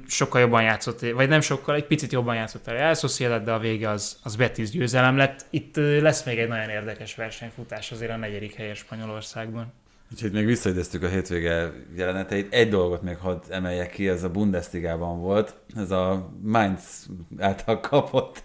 Sokkal 0.08 0.42
jobban 0.42 0.64
játszott, 0.64 1.00
vagy 1.12 1.30
nem 1.30 1.42
sokkal, 1.42 1.76
egy 1.76 1.86
picit 1.86 2.12
jobban 2.12 2.36
játszott 2.36 2.68
a 2.68 2.72
Real 2.72 2.94
Sociedad, 2.94 3.44
de 3.44 3.52
a 3.52 3.60
vége 3.60 3.90
az, 3.90 4.20
az 4.24 4.36
Betis 4.36 4.70
győzelem 4.70 5.18
lett. 5.18 5.46
Itt 5.50 5.76
lesz 5.76 6.26
még 6.26 6.40
egy 6.40 6.48
nagyon 6.48 6.70
érdekes 6.70 7.16
versenyfutás 7.16 7.92
azért 7.92 8.12
a 8.12 8.18
negyedik 8.18 8.56
helyes 8.56 8.78
Spanyolországban. 8.78 9.74
Úgyhogy 10.12 10.32
még 10.32 10.46
visszaideztük 10.46 11.04
a 11.04 11.08
hétvége 11.08 11.72
jeleneteit. 11.96 12.54
Egy 12.54 12.70
dolgot 12.70 13.02
még 13.02 13.18
hadd 13.18 13.42
emeljek 13.50 13.90
ki, 13.90 14.08
ez 14.08 14.24
a 14.24 14.30
Bundesligában 14.30 15.22
volt. 15.22 15.56
Ez 15.76 15.92
a 15.92 16.30
Mainz 16.42 17.06
által 17.38 17.80
kapott 17.80 18.44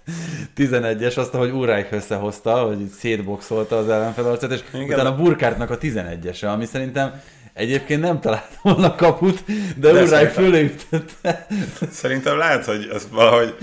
11-es, 0.57 1.19
azt, 1.19 1.33
hogy 1.33 1.51
Úráik 1.51 1.89
összehozta, 1.91 2.67
hogy 2.67 2.87
szétboxolta 2.89 3.77
az 3.77 3.89
ellenfelarcát, 3.89 4.51
és 4.51 4.65
Igen. 4.73 4.87
utána 4.87 5.13
a 5.13 5.17
Burkártnak 5.17 5.71
a 5.71 5.79
11-ese, 5.79 6.53
ami 6.53 6.65
szerintem 6.65 7.21
Egyébként 7.55 8.01
nem 8.01 8.21
találtam 8.21 8.59
volna 8.63 8.95
kaput, 8.95 9.45
de, 9.77 9.93
de 9.93 10.03
Uráj 10.03 10.27
fölütötte. 10.33 11.47
Szerintem 11.91 12.39
lehet, 12.39 12.65
hogy 12.65 12.89
az 12.93 13.09
valahogy, 13.11 13.55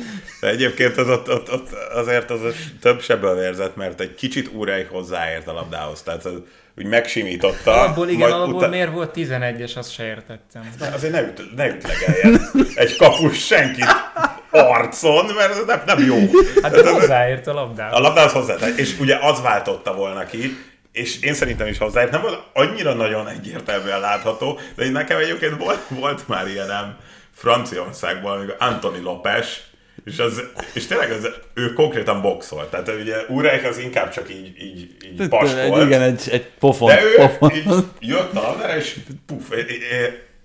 de 0.41 0.47
egyébként 0.47 0.97
az 0.97 1.09
ott, 1.09 1.29
ott, 1.29 1.51
ott 1.51 1.69
azért 1.93 2.29
az 2.29 2.39
több 2.81 3.01
sebből 3.01 3.35
vérzett, 3.35 3.75
mert 3.75 3.99
egy 3.99 4.15
kicsit 4.15 4.49
Uráj 4.53 4.87
hozzáért 4.91 5.47
a 5.47 5.53
labdához. 5.53 6.01
Tehát 6.01 6.25
az, 6.25 6.33
úgy 6.77 6.85
megsimította. 6.85 7.81
Abból 7.81 8.09
igen, 8.09 8.31
abból 8.31 8.53
utá... 8.53 8.67
miért 8.67 8.91
volt 8.91 9.11
11-es, 9.15 9.77
azt 9.77 9.93
se 9.93 10.05
értettem. 10.05 10.71
De 10.79 10.87
azért 10.93 11.13
ne, 11.13 11.21
üt, 11.21 11.55
ne 11.55 11.67
ütlegeljen 11.67 12.41
egy 12.75 12.95
kapus 12.95 13.45
senkit 13.45 13.85
arcon, 14.49 15.25
mert 15.25 15.51
ez 15.51 15.65
nem, 15.65 15.81
nem 15.85 15.99
jó. 16.05 16.17
Hát 16.61 16.71
de 16.71 16.91
hozzáért 16.91 17.47
a 17.47 17.53
labdához. 17.53 17.97
A 17.97 18.01
labdához 18.01 18.31
hozzá, 18.31 18.55
és 18.75 18.99
ugye 18.99 19.17
az 19.21 19.41
váltotta 19.41 19.93
volna 19.93 20.25
ki, 20.25 20.57
és 20.91 21.21
én 21.21 21.33
szerintem 21.33 21.67
is 21.67 21.77
hozzáért, 21.77 22.11
nem 22.11 22.21
volt 22.21 22.43
annyira 22.53 22.93
nagyon 22.93 23.27
egyértelműen 23.27 23.99
látható, 23.99 24.59
de 24.75 24.89
nekem 24.89 25.17
egyébként 25.17 25.57
volt, 25.57 25.81
volt 25.87 26.27
már 26.27 26.47
ilyenem 26.47 26.97
Franciaországban, 27.33 28.37
amikor 28.37 28.55
Anthony 28.59 29.01
Lopes, 29.01 29.61
és, 30.05 30.19
az, 30.19 30.43
és 30.73 30.87
tényleg 30.87 31.11
az, 31.11 31.29
ő 31.53 31.73
konkrétan 31.73 32.21
boxolt. 32.21 32.69
Tehát 32.69 32.91
ugye 33.01 33.15
Úrek 33.27 33.65
az 33.65 33.77
inkább 33.77 34.11
csak 34.11 34.29
így, 34.29 34.61
így, 34.61 34.95
így 35.05 35.27
paskolt. 35.27 35.85
Igen, 35.85 36.01
egy, 36.01 36.29
egy 36.31 36.45
pofon. 36.59 36.87
De 36.87 37.03
ő 37.03 37.15
pofon. 37.15 37.55
így 37.55 37.83
jött 37.99 38.33
a 38.33 38.41
labdára, 38.41 38.77
és 38.77 38.95
puf, 39.25 39.49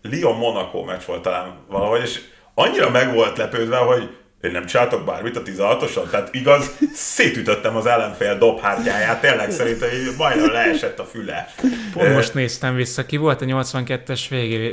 Lyon-Monaco 0.02 0.82
meccs 0.82 1.02
volt 1.06 1.22
talán 1.22 1.58
valahogy, 1.68 2.02
és 2.02 2.20
annyira 2.54 2.90
meg 2.90 3.14
volt 3.14 3.36
lepődve, 3.36 3.76
hogy 3.76 4.16
én 4.40 4.50
nem 4.50 4.66
csináltok 4.66 5.04
bármit 5.04 5.36
a 5.36 5.42
16-oson? 5.42 6.10
Tehát 6.10 6.34
igaz, 6.34 6.70
szétütöttem 6.92 7.76
az 7.76 7.86
ellenfél 7.86 8.38
dobhártyáját, 8.38 9.20
tényleg 9.20 9.50
szerintem 9.50 9.90
így 9.92 10.16
majdnem 10.16 10.52
leesett 10.52 10.98
a 10.98 11.04
füle. 11.04 11.54
Pont 11.92 12.14
most 12.14 12.34
néztem 12.34 12.74
vissza, 12.74 13.06
ki 13.06 13.16
volt 13.16 13.42
a 13.42 13.44
82-es 13.44 14.22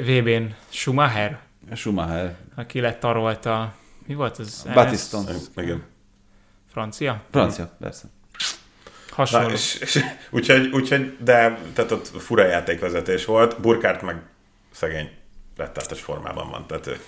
VB-n? 0.06 0.56
Schumacher? 0.70 1.40
Schumacher. 1.76 2.36
aki 2.56 2.80
letarolta, 2.80 3.74
mi 4.08 4.14
volt 4.14 4.38
az? 4.38 4.66
Batiston. 4.74 5.26
Igen. 5.56 5.84
Francia? 6.72 7.22
Francia, 7.32 7.76
persze. 7.80 8.06
Hasonló. 9.10 9.48
Na, 9.48 9.54
és, 9.54 9.76
és, 9.80 10.00
úgyhogy, 10.30 10.70
úgyhogy, 10.74 11.18
de 11.20 11.60
tehát 11.74 11.92
ott 11.92 12.12
fura 12.18 12.46
játékvezetés 12.46 13.26
volt, 13.26 13.62
Burkárt 13.62 14.02
meg 14.02 14.22
szegény 14.72 15.10
rettenetes 15.58 16.02
formában 16.02 16.50
van, 16.50 16.68
tehát 16.68 17.00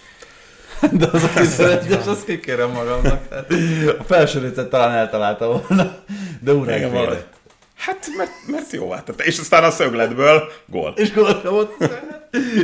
De 1.00 1.08
az 1.12 1.24
a 1.24 1.28
21-es, 1.28 2.08
azt 2.08 2.26
kikérem 2.26 2.70
magamnak. 2.72 3.34
Hát, 3.34 3.52
a 4.00 4.04
felső 4.04 4.40
récet 4.40 4.70
talán 4.70 4.92
eltalálta 4.92 5.48
volna, 5.48 5.96
de 6.40 6.54
urága 6.54 6.90
védett. 6.90 7.34
Hát, 7.78 8.08
mert, 8.18 8.32
mert 8.48 8.72
jó 8.72 8.96
tette. 9.06 9.24
És 9.24 9.40
aztán 9.40 9.64
a 9.64 9.70
szögletből 9.70 10.52
gól. 10.66 10.94
És 10.96 11.14
gólt 11.14 11.42
kapott. 11.42 11.74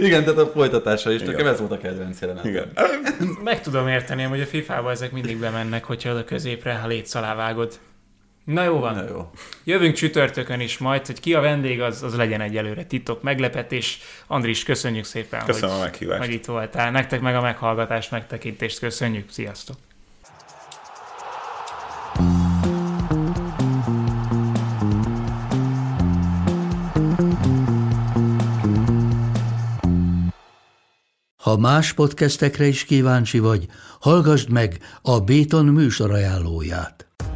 Igen, 0.02 0.24
tehát 0.24 0.40
a 0.40 0.46
folytatása 0.46 1.12
is, 1.12 1.22
Igen. 1.22 1.48
ez 1.48 1.60
volt 1.60 1.72
a 1.72 1.78
kedvenc 1.78 2.22
jelenet. 2.22 2.46
Igen. 2.46 2.72
Meg 3.44 3.62
tudom 3.62 3.88
érteni, 3.88 4.24
hogy 4.24 4.42
a 4.42 4.46
FIFA-ba 4.46 4.92
ezek 4.92 5.12
mindig 5.12 5.38
bemennek, 5.38 5.84
hogyha 5.84 6.12
oda 6.12 6.24
középre, 6.24 6.74
ha 6.74 6.88
létsz 6.88 7.16
alá 7.16 7.36
vágod. 7.36 7.80
Na 8.52 8.64
jó 8.64 8.80
van. 8.80 8.96
Na 8.96 9.04
jó. 9.10 9.30
Jövünk 9.64 9.96
csütörtökön 9.96 10.60
is 10.60 10.78
majd, 10.78 11.06
hogy 11.06 11.20
ki 11.20 11.34
a 11.34 11.42
vendég, 11.42 11.82
az, 11.82 12.04
az 12.04 12.16
legyen 12.16 12.42
egyelőre 12.42 12.84
titok, 12.84 13.22
meglepetés. 13.22 14.00
Andris, 14.28 14.64
köszönjük 14.64 15.06
szépen, 15.06 15.46
Köszönöm 15.46 15.70
a 15.70 15.74
hogy, 15.74 15.84
meghívást. 15.84 16.20
hogy 16.26 16.34
itt 16.34 16.46
voltál. 16.46 16.92
Nektek 16.92 17.22
meg 17.22 17.36
a 17.36 17.42
meghallgatást, 17.42 18.12
megtekintést 18.12 18.80
köszönjük. 18.80 19.30
Sziasztok! 19.32 19.76
Ha 31.36 31.58
más 31.58 31.94
podcastekre 31.94 32.66
is 32.66 32.84
kíváncsi 32.84 33.40
vagy, 33.40 33.66
hallgassd 34.00 34.50
meg 34.50 34.78
a 35.02 35.20
Béton 35.20 35.66
műsor 35.66 36.12
ajánlóját. 36.12 37.11